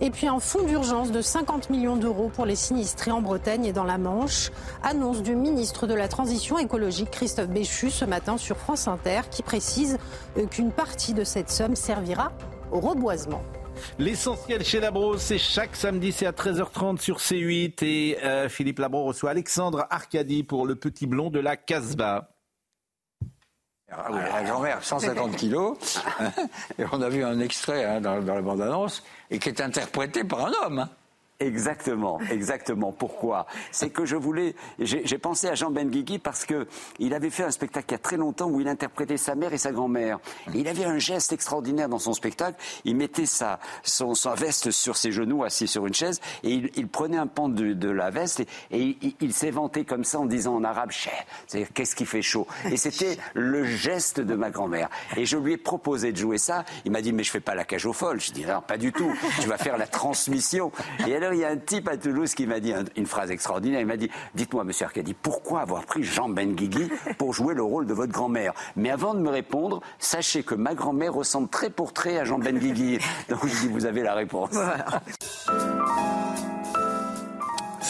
Et 0.00 0.10
puis 0.10 0.26
un 0.26 0.40
fonds 0.40 0.62
d'urgence 0.62 1.12
de 1.12 1.20
50 1.20 1.70
millions 1.70 1.96
d'euros 1.96 2.30
pour 2.32 2.46
les 2.46 2.56
sinistrés 2.56 3.10
en 3.10 3.20
Bretagne 3.20 3.64
et 3.64 3.72
dans 3.72 3.84
la 3.84 3.98
Manche. 3.98 4.50
Annonce 4.82 5.22
du 5.22 5.34
ministre 5.34 5.86
de 5.86 5.94
la 5.94 6.08
Transition 6.08 6.58
écologique 6.58 7.10
Christophe 7.10 7.48
Béchu 7.48 7.90
ce 7.90 8.04
matin 8.04 8.36
sur 8.36 8.56
France 8.56 8.88
Inter 8.88 9.22
qui 9.30 9.42
précise 9.42 9.98
euh, 10.38 10.46
qu'une 10.46 10.72
partie 10.72 11.14
de 11.14 11.24
cette 11.24 11.50
somme 11.50 11.76
servira 11.76 12.32
au 12.72 12.80
reboisement. 12.80 13.42
L'essentiel 13.98 14.64
chez 14.64 14.80
Labro, 14.80 15.16
c'est 15.16 15.38
chaque 15.38 15.76
samedi, 15.76 16.12
c'est 16.12 16.26
à 16.26 16.32
13h30 16.32 17.00
sur 17.00 17.18
C8. 17.18 17.84
Et 17.84 18.18
euh, 18.22 18.48
Philippe 18.48 18.78
Labro 18.78 19.04
reçoit 19.04 19.30
Alexandre 19.30 19.86
Arcadi 19.90 20.42
pour 20.42 20.66
le 20.66 20.76
petit 20.76 21.06
blond 21.06 21.30
de 21.30 21.40
la 21.40 21.56
Casbah. 21.56 22.30
Ah 23.92 24.06
oui, 24.10 24.20
la 24.32 24.42
grand-mère, 24.44 24.82
150 24.82 25.36
kilos. 25.36 26.00
et 26.78 26.84
on 26.92 27.02
a 27.02 27.08
vu 27.08 27.24
un 27.24 27.40
extrait 27.40 27.84
hein, 27.84 28.00
dans, 28.00 28.20
dans, 28.20 28.34
la 28.34 28.42
bande-annonce, 28.42 29.02
et 29.30 29.38
qui 29.38 29.48
est 29.48 29.60
interprété 29.60 30.22
par 30.22 30.46
un 30.46 30.52
homme. 30.64 30.78
Hein. 30.80 30.88
Exactement, 31.40 32.20
exactement. 32.30 32.92
Pourquoi? 32.92 33.46
C'est 33.72 33.90
que 33.90 34.04
je 34.04 34.16
voulais. 34.16 34.54
J'ai 34.78 35.18
pensé 35.18 35.48
à 35.48 35.54
Jean 35.54 35.70
Benguigui 35.70 36.18
parce 36.18 36.44
que 36.44 36.66
il 36.98 37.14
avait 37.14 37.30
fait 37.30 37.44
un 37.44 37.50
spectacle 37.50 37.86
il 37.88 37.92
y 37.92 37.94
a 37.94 37.98
très 37.98 38.18
longtemps 38.18 38.48
où 38.48 38.60
il 38.60 38.68
interprétait 38.68 39.16
sa 39.16 39.34
mère 39.34 39.52
et 39.52 39.58
sa 39.58 39.72
grand-mère. 39.72 40.18
Il 40.54 40.68
avait 40.68 40.84
un 40.84 40.98
geste 40.98 41.32
extraordinaire 41.32 41.88
dans 41.88 41.98
son 41.98 42.12
spectacle. 42.12 42.60
Il 42.84 42.96
mettait 42.96 43.26
sa, 43.26 43.58
son, 43.82 44.14
sa 44.14 44.34
veste 44.34 44.70
sur 44.70 44.96
ses 44.96 45.12
genoux, 45.12 45.42
assis 45.42 45.66
sur 45.66 45.86
une 45.86 45.94
chaise, 45.94 46.20
et 46.42 46.50
il, 46.50 46.70
il 46.76 46.88
prenait 46.88 47.16
un 47.16 47.26
pan 47.26 47.48
de, 47.48 47.72
de 47.72 47.90
la 47.90 48.10
veste 48.10 48.40
et, 48.70 48.98
il, 49.00 49.14
il 49.20 49.84
comme 49.86 50.04
ça 50.04 50.18
en 50.20 50.26
disant 50.26 50.56
en 50.56 50.64
arabe 50.64 50.90
c'est-à-dire 51.46 51.68
qu'est-ce 51.72 51.96
qui 51.96 52.04
fait 52.04 52.22
chaud? 52.22 52.46
Et 52.70 52.76
c'était 52.76 53.16
le 53.34 53.64
geste 53.64 54.20
de 54.20 54.34
ma 54.34 54.50
grand-mère. 54.50 54.88
Et 55.16 55.24
je 55.24 55.36
lui 55.36 55.54
ai 55.54 55.56
proposé 55.56 56.12
de 56.12 56.16
jouer 56.16 56.38
ça. 56.38 56.64
Il 56.84 56.92
m'a 56.92 57.00
dit 57.00 57.12
mais 57.12 57.22
je 57.22 57.30
fais 57.30 57.40
pas 57.40 57.54
la 57.54 57.64
cage 57.64 57.86
aux 57.86 57.92
folles. 57.92 58.20
Je 58.20 58.32
dis 58.32 58.44
non, 58.44 58.60
pas 58.60 58.76
du 58.76 58.92
tout. 58.92 59.12
Tu 59.40 59.48
vas 59.48 59.58
faire 59.58 59.78
la 59.78 59.86
transmission. 59.86 60.72
Il 61.32 61.40
y 61.40 61.44
a 61.44 61.48
un 61.48 61.56
type 61.56 61.88
à 61.88 61.96
Toulouse 61.96 62.34
qui 62.34 62.46
m'a 62.46 62.60
dit 62.60 62.72
une 62.96 63.06
phrase 63.06 63.30
extraordinaire. 63.30 63.80
Il 63.80 63.86
m'a 63.86 63.96
dit 63.96 64.10
Dites-moi, 64.34 64.64
monsieur 64.64 64.86
Arcadi, 64.86 65.14
pourquoi 65.14 65.60
avoir 65.60 65.84
pris 65.84 66.02
Jean 66.02 66.28
Benguigui 66.28 66.88
pour 67.18 67.32
jouer 67.32 67.54
le 67.54 67.62
rôle 67.62 67.86
de 67.86 67.94
votre 67.94 68.12
grand-mère? 68.12 68.52
Mais 68.76 68.90
avant 68.90 69.14
de 69.14 69.20
me 69.20 69.30
répondre, 69.30 69.80
sachez 69.98 70.42
que 70.42 70.54
ma 70.54 70.74
grand-mère 70.74 71.14
ressemble 71.14 71.48
très 71.48 71.70
pour 71.70 71.92
trait 71.92 72.18
à 72.18 72.24
Jean 72.24 72.38
Benguigui. 72.38 72.98
Donc 73.28 73.46
je 73.46 73.60
dis 73.60 73.68
Vous 73.68 73.86
avez 73.86 74.02
la 74.02 74.14
réponse. 74.14 74.56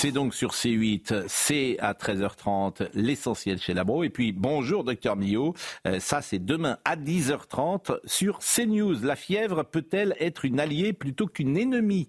C'est 0.01 0.13
donc 0.13 0.33
sur 0.33 0.53
C8, 0.53 1.25
c'est 1.29 1.77
à 1.79 1.93
13h30, 1.93 2.89
l'essentiel 2.95 3.59
chez 3.59 3.75
Labro. 3.75 4.03
Et 4.03 4.09
puis, 4.09 4.33
bonjour, 4.33 4.83
docteur 4.83 5.15
Millot. 5.15 5.53
Euh, 5.87 6.01
ça, 6.01 6.23
c'est 6.23 6.39
demain 6.39 6.79
à 6.87 6.97
10h30 6.97 7.99
sur 8.07 8.39
CNews. 8.39 9.03
La 9.03 9.15
fièvre 9.15 9.63
peut-elle 9.63 10.17
être 10.19 10.47
une 10.47 10.59
alliée 10.59 10.95
plutôt 10.95 11.27
qu'une 11.27 11.55
ennemie? 11.59 12.09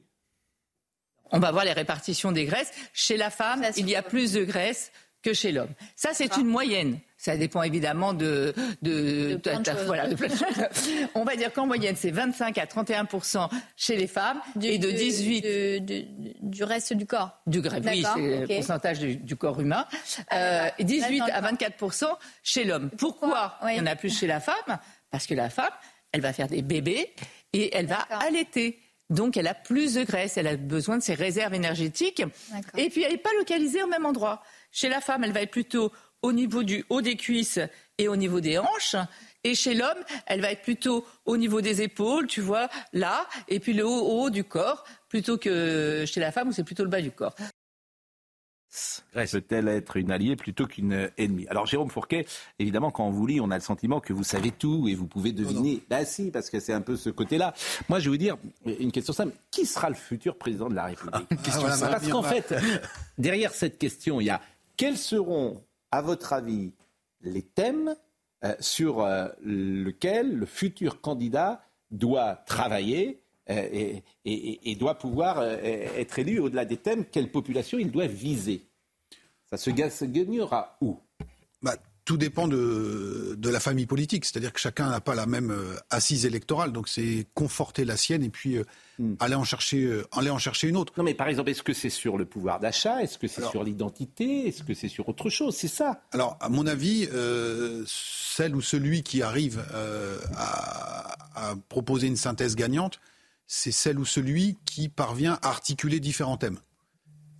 On 1.32 1.40
va 1.40 1.52
voir 1.52 1.66
les 1.66 1.74
répartitions 1.74 2.32
des 2.32 2.46
graisses. 2.46 2.72
Chez 2.94 3.18
la 3.18 3.30
femme, 3.30 3.66
il 3.78 3.90
y 3.90 3.96
a 3.96 4.02
plus 4.02 4.34
de 4.34 4.44
graisse 4.44 4.92
que 5.22 5.34
chez 5.34 5.52
l'homme. 5.52 5.74
Ça, 5.96 6.10
c'est 6.14 6.38
une 6.38 6.48
moyenne. 6.48 7.00
Ça 7.18 7.38
dépend 7.38 7.62
évidemment 7.62 8.14
de, 8.16 8.56
de, 8.82 9.40
voilà, 9.86 10.08
de 10.08 10.16
On 11.16 11.24
va 11.24 11.36
dire 11.36 11.54
qu'en 11.54 11.68
moyenne, 11.68 11.96
c'est 11.96 12.10
25 12.10 12.58
à 12.58 12.66
31% 12.66 13.48
chez 13.78 13.96
les 13.96 14.08
femmes 14.08 14.42
et 14.60 14.80
de 14.80 14.90
18 14.90 16.42
du 16.42 16.64
reste 16.64 16.94
du 16.94 17.06
corps. 17.06 17.40
Du 17.46 17.62
grève, 17.62 17.84
oui, 17.86 18.04
c'est 18.16 18.40
le 18.40 18.48
pourcentage 18.48 19.00
du, 19.00 19.36
corps 19.36 19.60
humain. 19.62 19.86
Euh, 20.34 20.68
18 20.80 21.22
à 21.32 21.42
24% 21.42 22.06
chez 22.42 22.64
l'homme. 22.64 22.90
Pourquoi, 22.98 23.60
il 23.70 23.78
y 23.78 23.80
en 23.80 23.86
a 23.86 23.96
plus 23.96 24.18
chez 24.18 24.26
la 24.26 24.40
femme? 24.40 24.80
Parce 25.12 25.28
que 25.28 25.36
la 25.36 25.52
femme, 25.52 25.74
elle 26.12 26.22
va 26.22 26.34
faire 26.34 26.48
des 26.48 26.64
bébés 26.64 27.14
et 27.54 27.76
elle 27.78 27.86
va 27.86 28.00
allaiter. 28.10 28.81
Donc, 29.12 29.36
elle 29.38 29.48
a 29.48 29.54
plus 29.54 29.94
de 29.96 30.04
graisse, 30.04 30.38
elle 30.38 30.48
a 30.48 30.56
besoin 30.56 30.98
de 30.98 31.04
ses 31.04 31.14
réserves 31.14 31.54
énergétiques. 31.54 32.24
Et 32.78 32.90
puis, 32.90 33.04
elle 33.04 33.12
n'est 33.12 33.18
pas 33.18 33.30
localisée 33.38 33.84
au 33.84 33.88
même 33.88 34.06
endroit. 34.06 34.42
Chez 34.72 34.88
la 34.90 35.02
femme, 35.02 35.24
elle 35.24 35.34
va 35.34 35.42
être 35.42 35.52
plutôt 35.52 35.92
au 36.22 36.32
niveau 36.32 36.64
du 36.64 36.86
haut 36.90 37.02
des 37.02 37.18
cuisses 37.18 37.60
et 37.98 38.08
au 38.08 38.16
niveau 38.16 38.40
des 38.40 38.58
hanches. 38.58 38.96
Et 39.44 39.54
chez 39.54 39.74
l'homme, 39.74 39.98
elle 40.28 40.40
va 40.40 40.52
être 40.52 40.62
plutôt 40.62 41.06
au 41.26 41.36
niveau 41.36 41.62
des 41.62 41.82
épaules, 41.82 42.28
tu 42.28 42.42
vois, 42.42 42.70
là, 42.94 43.28
et 43.48 43.60
puis 43.60 43.74
le 43.74 43.86
haut, 43.86 44.24
haut 44.24 44.30
du 44.30 44.44
corps, 44.44 44.86
plutôt 45.10 45.38
que 45.38 46.06
chez 46.06 46.20
la 46.20 46.32
femme 46.32 46.50
où 46.50 46.52
c'est 46.52 46.64
plutôt 46.64 46.84
le 46.84 46.90
bas 46.90 47.02
du 47.02 47.12
corps 47.12 47.36
peut-elle 49.14 49.68
être 49.68 49.98
une 49.98 50.12
alliée 50.12 50.36
plutôt 50.36 50.66
qu'une 50.66 51.10
ennemie? 51.18 51.48
Alors 51.48 51.66
Jérôme 51.66 51.90
Fourquet, 51.90 52.26
évidemment, 52.60 52.92
quand 52.92 53.06
on 53.06 53.12
vous 53.12 53.26
lit, 53.28 53.42
on 53.42 53.52
a 53.52 53.56
le 53.56 53.62
sentiment 53.62 54.00
que 54.00 54.14
vous 54.14 54.24
savez 54.24 54.52
tout 54.52 54.88
et 54.88 54.96
vous 54.96 55.08
pouvez 55.08 55.32
deviner. 55.32 55.84
Bah 55.90 56.06
si, 56.06 56.32
parce 56.32 56.50
que 56.50 56.60
c'est 56.60 56.74
un 56.74 56.82
peu 56.82 56.96
ce 56.96 57.10
côté-là. 57.10 57.54
Moi, 57.90 58.00
je 58.00 58.06
vais 58.06 58.10
vous 58.12 58.18
dire 58.18 58.38
une 58.66 58.92
question 58.92 59.14
simple. 59.14 59.34
Qui 59.52 59.66
sera 59.66 59.90
le 59.90 59.96
futur 59.96 60.38
président 60.38 60.70
de 60.70 60.76
la 60.76 60.86
République? 60.86 61.28
Ah, 61.32 61.90
Parce 61.92 62.10
qu'en 62.10 62.24
fait, 62.24 62.54
derrière 63.18 63.54
cette 63.54 63.78
question, 63.78 64.22
il 64.22 64.26
y 64.26 64.30
a 64.30 64.42
quels 64.78 64.98
seront, 64.98 65.64
à 65.92 66.02
votre 66.02 66.34
avis, 66.34 66.74
les 67.22 67.44
thèmes 67.44 67.96
euh, 68.44 68.56
sur 68.60 69.02
euh, 69.02 69.28
lesquels 69.44 70.36
le 70.36 70.46
futur 70.46 71.02
candidat 71.02 71.64
doit 71.92 72.36
travailler? 72.48 73.22
Euh, 73.52 74.00
et, 74.26 74.76
doit 74.76 74.96
pouvoir 74.96 75.40
euh, 75.40 75.58
être 75.98 76.20
élu 76.20 76.40
au-delà 76.40 76.66
des 76.66 76.78
thèmes, 76.78 77.06
quelle 77.06 77.32
population 77.32 77.78
il 77.78 77.92
doit 77.92 78.08
viser. 78.08 78.68
Ça 79.50 79.58
se 79.58 79.70
gagnera 80.06 80.78
où? 80.82 80.98
Bah, 81.62 81.76
tout 82.06 82.18
dépend 82.18 82.48
de, 82.48 83.36
de, 83.38 83.50
la 83.50 83.60
famille 83.60 83.86
politique. 83.86 84.26
C'est-à-dire 84.26 84.54
que 84.54 84.60
chacun 84.60 84.90
n'a 84.90 85.02
pas 85.02 85.14
la 85.14 85.26
même 85.26 85.52
euh, 85.52 85.76
assise 85.90 86.26
électorale. 86.26 86.72
Donc 86.72 86.88
c'est 86.88 87.28
conforter 87.34 87.84
la 87.84 87.98
sienne 87.98 88.24
et 88.24 88.30
puis 88.30 88.58
hmm. 88.98 89.16
aller, 89.20 89.36
en 89.36 89.44
chercher, 89.44 90.02
aller 90.14 90.30
en 90.30 90.40
chercher 90.40 90.70
une 90.70 90.78
autre. 90.78 90.94
Non 90.98 91.04
mais 91.04 91.14
par 91.14 91.28
exemple, 91.28 91.50
est-ce 91.50 91.64
que 91.64 91.74
c'est 91.74 91.90
sur 91.90 92.18
le 92.18 92.26
pouvoir 92.26 92.60
d'achat? 92.60 93.04
Est-ce 93.04 93.18
que 93.18 93.28
c'est 93.28 93.46
sur 93.46 93.64
l'identité? 93.64 94.48
Est-ce 94.48 94.64
que 94.64 94.74
c'est 94.74 94.88
sur 94.88 95.10
autre 95.10 95.30
chose? 95.30 95.56
C'est 95.56 95.68
ça 95.68 96.04
Alors 96.12 96.38
à 96.40 96.48
mon 96.50 96.66
avis, 96.66 97.08
celle 97.86 98.56
ou 98.56 98.62
celui 98.62 99.04
qui 99.04 99.22
arrive 99.22 99.64
à, 100.34 101.16
à, 101.36 101.56
proposer 101.70 102.08
une 102.08 102.16
synthèse 102.16 102.56
gagnante, 102.56 103.00
c'est 103.54 103.74
celle 103.74 104.00
ou 104.00 104.06
celui 104.06 104.58
qui 104.64 104.88
parvient 104.88 105.38
à 105.42 105.50
articuler 105.50 106.00
différents 106.00 106.38
thèmes. 106.38 106.58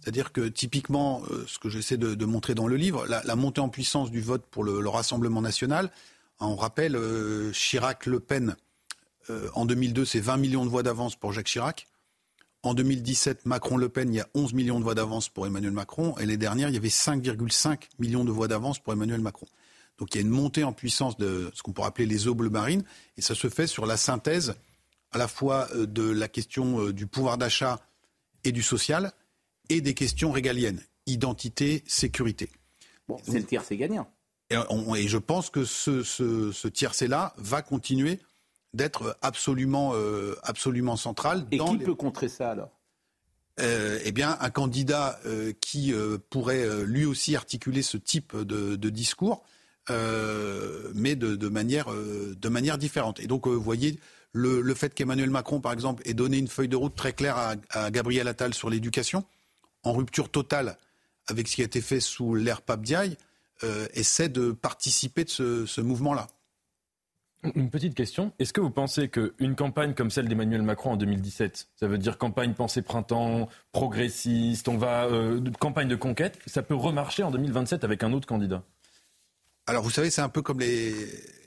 C'est-à-dire 0.02 0.34
que 0.34 0.50
typiquement, 0.50 1.22
euh, 1.32 1.46
ce 1.48 1.58
que 1.58 1.70
j'essaie 1.70 1.96
de, 1.96 2.26
montrer 2.26 2.54
dans 2.54 2.68
le 2.68 2.76
livre, 2.76 3.08
la, 3.08 3.36
montée 3.38 3.62
en 3.62 3.70
puissance 3.70 4.12
du 4.12 4.20
vote 4.20 4.46
pour 4.52 4.66
le, 4.66 4.90
Rassemblement 4.90 5.42
national, 5.42 5.90
on 6.42 6.58
rappelle 6.58 6.98
euh, 6.98 7.54
Chirac-Le 7.54 8.20
Pen 8.20 8.58
euh, 9.30 9.48
en 9.54 9.66
2002, 9.66 10.04
c'est 10.04 10.20
20 10.20 10.36
millions 10.36 10.66
de 10.66 10.70
voix 10.70 10.84
d'avance 10.84 11.16
pour 11.16 11.32
Jacques 11.32 11.48
Chirac. 11.48 11.88
En 12.62 12.74
2017, 12.74 13.46
Macron-Le 13.46 13.88
Pen, 13.88 14.14
il 14.14 14.18
y 14.18 14.20
a 14.20 14.28
11 14.34 14.52
millions 14.52 14.80
de 14.80 14.84
voix 14.84 14.96
d'avance 14.96 15.30
pour 15.30 15.48
Emmanuel 15.48 15.72
Macron. 15.72 16.18
Et 16.18 16.26
les 16.26 16.36
dernières, 16.36 16.68
il 16.68 16.74
y 16.74 16.78
avait 16.78 16.90
5,5 16.90 17.84
millions 18.00 18.26
de 18.26 18.32
voix 18.32 18.50
d'avance 18.50 18.80
pour 18.80 18.92
Emmanuel 18.92 19.22
Macron. 19.22 19.48
Donc 19.98 20.14
il 20.14 20.18
y 20.18 20.20
a 20.20 20.24
une 20.24 20.30
montée 20.30 20.66
en 20.66 20.74
puissance 20.74 21.16
de 21.16 21.52
ce 21.54 21.64
qu'on 21.64 21.72
pourrait 21.72 21.88
appeler 21.88 22.06
les 22.06 22.28
eaux 22.28 22.36
marines. 22.36 22.84
Et 23.16 23.22
ça 23.22 23.34
se 23.34 23.48
fait 23.48 23.68
sur 23.68 23.86
la 23.86 23.96
synthèse 23.96 24.56
à 25.12 25.18
la 25.18 25.28
fois 25.28 25.68
euh, 25.76 25.86
de 25.86 26.10
la 26.10 26.28
question 26.28 26.82
euh, 26.82 26.94
du 26.94 27.08
pouvoir 27.08 27.38
d'achat 27.38 27.80
et 28.44 28.52
du 28.52 28.64
social, 28.64 29.12
et 29.70 29.82
des 29.82 29.94
questions 29.94 30.32
régaliennes, 30.32 30.82
identité, 31.06 31.84
sécurité. 31.88 32.50
Bon, 33.08 33.18
c'est 33.24 33.40
le 33.40 33.46
tir, 33.46 33.64
c'est 33.64 33.78
gagnant. 33.78 34.08
Et, 34.50 35.08
je 35.08 35.18
pense 35.18 35.50
que 35.50 35.64
ce, 35.64 36.04
ce, 36.04 36.52
ce 36.52 36.68
tiercé-là 36.68 37.34
va 37.38 37.62
continuer 37.62 38.20
d'être 38.74 39.18
absolument, 39.22 39.92
euh, 39.94 40.36
absolument 40.44 40.98
central. 40.98 41.46
Et 41.52 41.58
qui 41.58 41.78
peut 41.78 41.96
contrer 41.96 42.28
ça 42.28 42.52
alors? 42.52 42.70
Euh, 43.60 44.00
eh 44.04 44.12
bien, 44.12 44.38
un 44.40 44.50
candidat 44.50 45.20
euh, 45.26 45.54
qui 45.60 45.94
euh, 45.94 46.18
pourrait 46.30 46.64
euh, 46.64 46.84
lui 46.84 47.06
aussi 47.06 47.36
articuler 47.36 47.82
ce 47.82 47.98
type 47.98 48.36
de, 48.36 48.76
de 48.76 48.90
discours, 48.90 49.44
mais 49.90 51.16
de, 51.16 51.36
de, 51.36 51.50
manière, 51.50 51.88
de 51.92 52.50
manière 52.50 52.78
différente. 52.78 53.20
Et 53.20 53.28
donc, 53.28 53.46
vous 53.46 53.62
voyez, 53.62 54.00
le, 54.34 54.62
le 54.62 54.74
fait 54.74 54.94
qu'Emmanuel 54.94 55.30
Macron, 55.30 55.60
par 55.60 55.74
exemple, 55.74 56.02
ait 56.06 56.14
donné 56.14 56.38
une 56.38 56.48
feuille 56.48 56.70
de 56.70 56.76
route 56.76 56.96
très 56.96 57.14
claire 57.14 57.38
à, 57.38 57.56
à 57.72 57.92
Gabriel 57.92 58.28
Attal 58.28 58.54
sur 58.54 58.70
l'éducation, 58.70 59.26
en 59.84 59.94
rupture 59.94 60.30
totale 60.30 60.78
avec 61.28 61.48
ce 61.48 61.56
qui 61.56 61.62
a 61.62 61.66
été 61.66 61.82
fait 61.82 62.00
sous 62.00 62.36
l'ère 62.36 62.62
Pape 62.62 62.82
Diaye, 62.82 63.18
essaie 63.94 64.28
de 64.28 64.52
participer 64.52 65.24
de 65.24 65.30
ce, 65.30 65.66
ce 65.68 65.82
mouvement-là. 65.82 66.28
Une 67.56 67.72
petite 67.72 67.96
question. 67.96 68.34
Est-ce 68.38 68.54
que 68.54 68.62
vous 68.62 68.70
pensez 68.70 69.10
qu'une 69.10 69.56
campagne 69.56 69.96
comme 69.96 70.12
celle 70.12 70.28
d'Emmanuel 70.28 70.62
Macron 70.62 70.92
en 70.92 70.96
2017, 70.96 71.70
ça 71.76 71.88
veut 71.88 71.98
dire 71.98 72.20
campagne 72.20 72.54
pensée 72.54 72.84
printemps, 72.84 73.50
progressiste, 73.72 74.68
on 74.68 74.78
va 74.78 75.06
euh, 75.06 75.42
campagne 75.60 75.88
de 75.88 75.96
conquête, 75.96 76.38
ça 76.46 76.62
peut 76.62 76.76
remarcher 76.76 77.24
en 77.24 77.32
2027 77.32 77.84
avec 77.84 78.04
un 78.04 78.14
autre 78.14 78.28
candidat? 78.28 78.64
Alors 79.66 79.84
vous 79.84 79.90
savez, 79.90 80.12
c'est 80.12 80.22
un 80.22 80.30
peu 80.30 80.44
comme 80.44 80.60
les, 80.60 80.94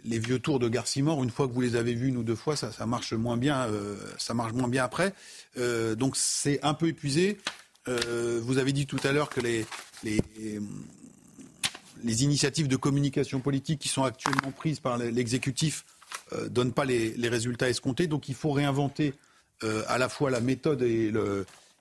les 0.04 0.18
vieux 0.18 0.38
tours 0.38 0.58
de 0.58 0.68
Garcimore. 0.68 1.22
Une 1.22 1.30
fois 1.30 1.48
que 1.48 1.52
vous 1.52 1.60
les 1.60 1.76
avez 1.76 1.94
vus 1.94 2.08
une 2.08 2.16
ou 2.16 2.22
deux 2.22 2.34
fois, 2.34 2.56
ça, 2.56 2.86
marche 2.86 3.12
moins 3.12 3.36
bien. 3.36 3.62
Euh, 3.62 3.96
ça 4.18 4.34
marche 4.34 4.52
moins 4.52 4.68
bien 4.68 4.84
après. 4.84 5.14
Euh, 5.56 5.94
donc 5.94 6.16
c'est 6.16 6.62
un 6.62 6.74
peu 6.74 6.88
épuisé. 6.88 7.38
Euh, 7.88 8.40
vous 8.42 8.58
avez 8.58 8.72
dit 8.72 8.86
tout 8.86 9.00
à 9.04 9.12
l'heure 9.12 9.30
que 9.30 9.40
les, 9.40 9.66
initiatives 12.04 12.68
de 12.68 12.76
communication 12.76 13.40
politique 13.40 13.80
qui 13.80 13.88
sont 13.88 14.04
actuellement 14.04 14.52
prises 14.52 14.80
par 14.80 14.98
l'exécutif 14.98 15.84
ne 16.32 16.48
donnent 16.48 16.72
pas 16.72 16.84
les, 16.84 17.28
résultats 17.28 17.68
escomptés. 17.68 18.06
Donc 18.06 18.28
il 18.28 18.34
faut 18.34 18.52
réinventer 18.52 19.14
à 19.88 19.96
la 19.96 20.10
fois 20.10 20.30
la 20.30 20.40
méthode 20.40 20.82
et, 20.82 21.10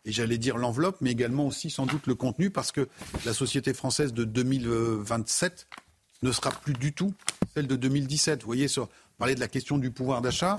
et 0.06 0.12
j'allais 0.12 0.38
dire 0.38 0.58
l'enveloppe, 0.58 0.98
mais 1.02 1.12
également 1.12 1.48
aussi 1.48 1.70
sans 1.70 1.86
doute 1.86 2.08
le 2.08 2.16
contenu, 2.16 2.50
parce 2.50 2.72
que 2.72 2.88
la 3.26 3.34
société 3.34 3.74
française 3.74 4.14
de 4.14 4.24
2027 4.24 5.68
ne 6.22 6.32
sera 6.32 6.52
plus 6.52 6.74
du 6.74 6.94
tout 6.94 7.14
celle 7.54 7.68
de 7.68 7.76
2017. 7.76 8.42
Vous 8.42 8.48
voyez, 8.48 8.68
sur, 8.68 8.90
parler 9.18 9.36
de 9.36 9.40
la 9.40 9.48
question 9.48 9.78
du 9.78 9.92
pouvoir 9.92 10.22
d'achat, 10.22 10.58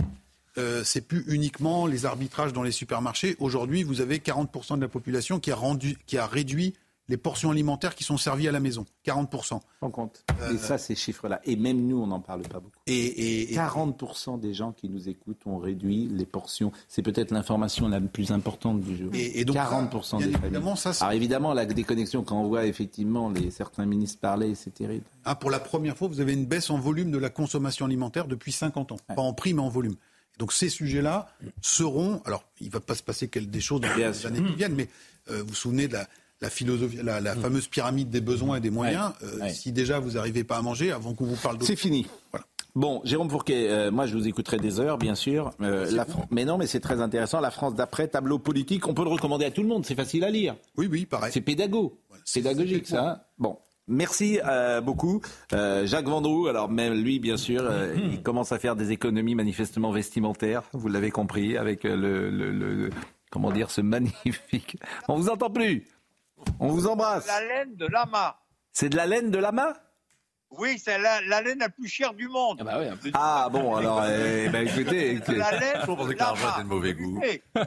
euh, 0.57 0.85
c'est 0.85 1.01
plus 1.01 1.25
uniquement 1.27 1.87
les 1.87 2.07
arbitrages 2.07 2.53
dans 2.53 2.63
les 2.63 2.71
supermarchés. 2.71 3.37
Aujourd'hui, 3.41 3.83
vous 3.83 4.01
avez 4.01 4.19
40% 4.19 4.77
de 4.77 4.83
la 4.83 4.89
population 4.89 5.41
qui 5.41 5.51
a, 5.51 5.57
rendu, 5.57 5.99
qui 6.07 6.19
a 6.19 6.27
réduit 6.27 6.75
les 7.09 7.17
portions 7.17 7.51
alimentaires 7.51 7.95
qui 7.95 8.05
sont 8.05 8.17
servies 8.17 8.49
à 8.49 8.53
la 8.53 8.61
maison. 8.61 8.87
40%. 9.07 9.61
En 9.83 9.91
compte. 9.91 10.25
Euh, 10.41 10.55
et 10.55 10.59
ça, 10.59 10.79
ces 10.79 10.95
chiffres-là. 10.95 11.41
Et 11.45 11.57
même 11.57 11.87
nous, 11.87 11.99
on 11.99 12.07
n'en 12.07 12.21
parle 12.21 12.43
pas 12.43 12.61
beaucoup. 12.61 12.79
Et, 12.87 13.55
40% 13.55 14.41
des 14.41 14.55
gens 14.55 14.73
qui 14.73 14.89
nous 14.89 15.09
écoutent 15.09 15.47
ont 15.47 15.59
réduit 15.59 16.09
les 16.09 16.25
portions. 16.25 16.73
C'est 16.89 17.03
peut-être 17.03 17.31
l'information 17.31 17.89
la 17.89 18.01
plus 18.01 18.33
importante 18.33 18.81
du 18.81 18.97
jour. 18.97 19.11
Et, 19.13 19.45
donc, 19.45 19.57
40% 19.57 20.19
des 20.19 20.25
évidemment, 20.31 20.77
Ça, 20.77 20.93
Alors 21.01 21.13
évidemment, 21.13 21.53
la 21.53 21.67
déconnexion, 21.67 22.23
quand 22.23 22.41
on 22.41 22.49
voit 22.49 22.65
effectivement 22.65 23.29
les, 23.31 23.51
certains 23.51 23.87
ministres 23.87 24.21
parler, 24.21 24.55
c'est 24.55 24.73
terrible. 24.73 25.05
Ah, 25.25 25.35
pour 25.35 25.51
la 25.51 25.61
première 25.61 25.97
fois, 25.97 26.09
vous 26.09 26.21
avez 26.21 26.33
une 26.33 26.47
baisse 26.47 26.71
en 26.71 26.79
volume 26.79 27.11
de 27.11 27.19
la 27.19 27.31
consommation 27.31 27.87
alimentaire 27.87 28.27
depuis 28.27 28.53
50 28.53 28.93
ans. 28.93 28.97
Pas 29.15 29.23
en 29.23 29.35
prix, 29.35 29.53
mais 29.53 29.63
en 29.63 29.69
volume. 29.69 29.97
Donc 30.39 30.53
ces 30.53 30.69
sujets-là 30.69 31.29
seront, 31.61 32.21
alors 32.25 32.45
il 32.61 32.67
ne 32.67 32.73
va 32.73 32.81
pas 32.81 32.95
se 32.95 33.03
passer 33.03 33.29
des 33.29 33.61
choses 33.61 33.81
dans 33.81 33.95
les 33.95 34.27
années 34.27 34.43
qui 34.43 34.57
viennent, 34.57 34.75
mais 34.75 34.89
euh, 35.31 35.43
vous 35.43 35.49
vous 35.49 35.55
souvenez 35.55 35.87
de 35.87 35.93
la, 35.93 36.09
la 36.41 36.51
philosophie, 36.51 36.99
la, 37.03 37.21
mm. 37.21 37.41
fameuse 37.41 37.69
pyramide 37.69 38.11
des 38.11 38.21
besoins 38.21 38.57
et 38.57 38.61
des 38.61 38.71
moyens. 38.71 39.13
Euh, 39.23 39.49
si 39.49 39.73
déjà 39.73 39.99
vous 39.99 40.13
n'arrivez 40.13 40.45
pas 40.45 40.57
à 40.57 40.63
manger, 40.63 40.93
avant 40.93 41.15
qu'on 41.15 41.25
vous 41.25 41.37
parle 41.37 41.57
d'autre. 41.57 41.67
C'est 41.67 41.77
fini. 41.77 42.07
Voilà. 42.31 42.47
Bon, 42.75 43.01
Jérôme 43.05 43.31
Fourquet, 43.31 43.69
euh, 43.71 43.93
moi 43.93 44.07
je 44.07 44.17
vous 44.17 44.27
écouterai 44.27 44.59
des 44.59 44.81
heures, 44.81 44.99
bien 44.99 45.15
sûr. 45.15 45.53
Euh, 45.61 45.89
la 45.93 46.07
Mais 46.31 46.45
non, 46.45 46.59
mais 46.59 46.67
c'est 46.67 46.81
très 46.81 47.01
intéressant. 47.01 47.41
La 47.41 47.53
France 47.53 47.75
d'après, 47.75 48.09
tableau 48.09 48.39
politique, 48.39 48.89
on 48.89 48.95
peut 48.95 49.05
le 49.05 49.11
recommander 49.11 49.45
à 49.45 49.51
tout 49.53 49.63
le 49.63 49.69
monde. 49.69 49.87
C'est 49.87 49.95
facile 49.95 50.25
à 50.25 50.31
lire. 50.31 50.57
Oui, 50.77 50.89
oui, 50.91 51.07
pareil. 51.07 51.31
C'est 51.33 51.41
pédago. 51.41 52.01
c'est 52.25 52.41
pédagogique, 52.41 52.89
ça. 52.89 53.09
Hein. 53.09 53.21
bon. 53.39 53.59
Merci 53.87 54.39
beaucoup. 54.83 55.21
Jacques 55.53 56.09
Vendroux, 56.09 56.47
alors 56.47 56.71
même 56.71 56.95
lui, 56.95 57.19
bien 57.19 57.37
sûr, 57.37 57.71
il 57.95 58.23
commence 58.23 58.51
à 58.51 58.59
faire 58.59 58.77
des 58.77 58.93
économies 58.93 59.35
manifestement 59.35 59.93
vestimentaires, 59.93 60.63
vous 60.73 60.89
l'avez 60.89 61.11
compris, 61.11 61.59
avec 61.59 61.85
le, 61.85 62.31
le, 62.31 62.51
le, 62.51 62.89
comment 63.31 63.51
dire, 63.51 63.71
ce 63.71 63.83
magnifique... 63.83 64.79
On 65.07 65.17
vous 65.17 65.29
entend 65.29 65.51
plus 65.51 65.85
on 66.61 66.69
vous 66.69 66.87
embrasse. 66.87 67.27
La 67.27 67.41
laine 67.41 67.77
de 67.77 67.87
lama. 67.87 68.39
C'est 68.73 68.89
de 68.89 68.97
la 68.97 69.07
laine 69.07 69.31
de 69.31 69.39
lama? 69.39 69.75
Oui, 70.51 70.79
c'est 70.79 70.99
la, 70.99 71.43
laine 71.43 71.59
la 71.59 71.69
plus 71.69 71.89
chère 71.89 72.15
du 72.15 72.29
monde. 72.29 72.61
Ah, 72.61 72.79
bah 72.79 72.97
ah 73.15 73.49
bon, 73.51 73.75
alors, 73.77 74.05
eh, 74.05 74.49
ben, 74.49 74.67
écoutez, 74.67 75.21
la 75.29 75.51
laine 75.53 75.81
je 75.81 75.87
pensais 75.87 76.15
que 76.15 76.63
de 76.63 76.67
mauvais 76.67 76.95
goût. 76.95 77.21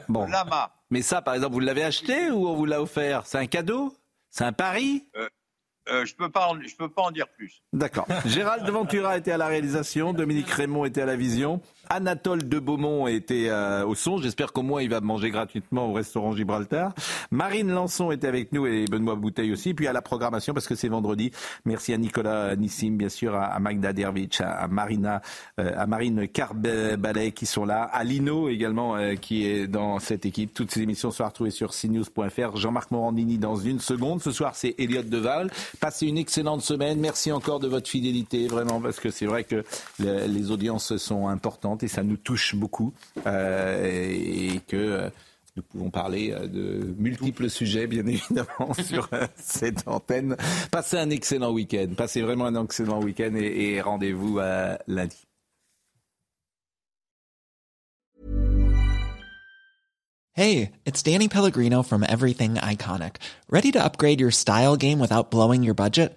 Bon. 0.08 0.26
Lama. 0.26 0.72
Mais 0.90 1.02
ça, 1.02 1.20
par 1.20 1.34
exemple, 1.34 1.52
vous 1.54 1.60
l'avez 1.60 1.84
acheté 1.84 2.30
ou 2.30 2.48
on 2.48 2.54
vous 2.54 2.64
l'a 2.64 2.80
offert? 2.80 3.26
C'est 3.26 3.38
un 3.38 3.46
cadeau? 3.46 3.94
C'est 4.30 4.44
un 4.44 4.52
pari? 4.52 5.06
Euh, 5.16 5.28
euh, 5.90 6.04
je 6.04 6.14
peux 6.14 6.30
pas, 6.30 6.50
je 6.66 6.74
peux 6.76 6.88
pas 6.88 7.02
en 7.02 7.10
dire 7.10 7.28
plus. 7.28 7.62
D'accord. 7.72 8.06
Gérald 8.26 8.68
Ventura 8.68 9.16
était 9.16 9.32
à 9.32 9.38
la 9.38 9.46
réalisation, 9.46 10.12
Dominique 10.12 10.50
Raymond 10.50 10.84
était 10.84 11.02
à 11.02 11.06
la 11.06 11.16
vision, 11.16 11.60
Anatole 11.90 12.48
de 12.48 12.58
Beaumont 12.58 13.06
était 13.06 13.48
euh, 13.48 13.86
au 13.86 13.94
son. 13.94 14.18
J'espère 14.18 14.52
qu'au 14.52 14.62
moins 14.62 14.82
il 14.82 14.90
va 14.90 15.00
manger 15.00 15.30
gratuitement 15.30 15.88
au 15.88 15.92
restaurant 15.92 16.34
Gibraltar. 16.34 16.92
Marine 17.30 17.70
Lançon 17.70 18.10
était 18.10 18.26
avec 18.26 18.52
nous 18.52 18.66
et 18.66 18.84
Benoît 18.86 19.14
Bouteille 19.14 19.52
aussi. 19.52 19.74
Puis 19.74 19.86
à 19.86 19.92
la 19.92 20.02
programmation 20.02 20.54
parce 20.54 20.66
que 20.66 20.74
c'est 20.74 20.88
vendredi. 20.88 21.30
Merci 21.64 21.92
à 21.92 21.98
Nicolas 21.98 22.56
Nissim, 22.56 22.96
bien 22.96 23.08
sûr, 23.08 23.34
à 23.34 23.58
Magda 23.58 23.92
Dervich, 23.92 24.40
à 24.40 24.68
Marina, 24.68 25.22
euh, 25.58 25.72
à 25.76 25.86
Marine 25.86 26.28
Carbalet 26.28 27.32
qui 27.32 27.46
sont 27.46 27.64
là, 27.64 27.82
à 27.82 28.04
Lino 28.04 28.48
également 28.48 28.96
qui 29.20 29.46
est 29.46 29.66
dans 29.66 29.98
cette 29.98 30.26
équipe. 30.26 30.52
Toutes 30.54 30.70
ces 30.70 30.82
émissions 30.82 31.10
sont 31.10 31.24
retrouvées 31.24 31.50
sur 31.50 31.72
cnews.fr. 31.72 32.56
Jean-Marc 32.56 32.90
Morandini 32.90 33.38
dans 33.38 33.56
une 33.56 33.80
seconde. 33.80 34.22
Ce 34.22 34.30
soir 34.30 34.54
c'est 34.54 34.74
Elliot 34.78 35.02
Deval. 35.02 35.50
Passez 35.80 36.06
une 36.06 36.18
excellente 36.18 36.62
semaine. 36.62 37.00
Merci 37.00 37.32
encore 37.32 37.60
de 37.60 37.68
votre 37.68 37.88
fidélité, 37.88 38.46
vraiment, 38.46 38.80
parce 38.80 39.00
que 39.00 39.10
c'est 39.10 39.26
vrai 39.26 39.44
que 39.44 39.64
les 39.98 40.50
audiences 40.50 40.96
sont 40.96 41.28
importantes 41.28 41.77
et 41.82 41.88
ça 41.88 42.02
nous 42.02 42.16
touche 42.16 42.54
beaucoup. 42.54 42.92
Euh, 43.26 43.84
et 43.84 44.60
que 44.66 44.76
euh, 44.76 45.10
nous 45.56 45.62
pouvons 45.62 45.90
parler 45.90 46.32
euh, 46.32 46.46
de 46.46 46.94
multiples 46.98 47.50
sujets, 47.50 47.86
bien 47.86 48.06
évidemment, 48.06 48.74
sur 48.82 49.08
cette 49.36 49.86
antenne. 49.86 50.36
Passez 50.70 50.98
un 50.98 51.10
excellent 51.10 51.52
week-end. 51.52 51.88
Passez 51.96 52.22
vraiment 52.22 52.46
un 52.46 52.62
excellent 52.62 53.00
week-end 53.02 53.34
et, 53.36 53.80
rendez-vous 53.80 54.40
lundi. 54.86 55.24
Hey, 60.34 60.70
it's 60.86 61.02
Danny 61.02 61.26
Pellegrino 61.28 61.82
from 61.82 62.04
Everything 62.08 62.54
Iconic. 62.54 63.16
Ready 63.50 63.72
to 63.72 63.84
upgrade 63.84 64.20
your 64.20 64.30
style 64.30 64.76
game 64.76 65.00
without 65.00 65.32
blowing 65.32 65.64
your 65.64 65.74
budget? 65.74 66.16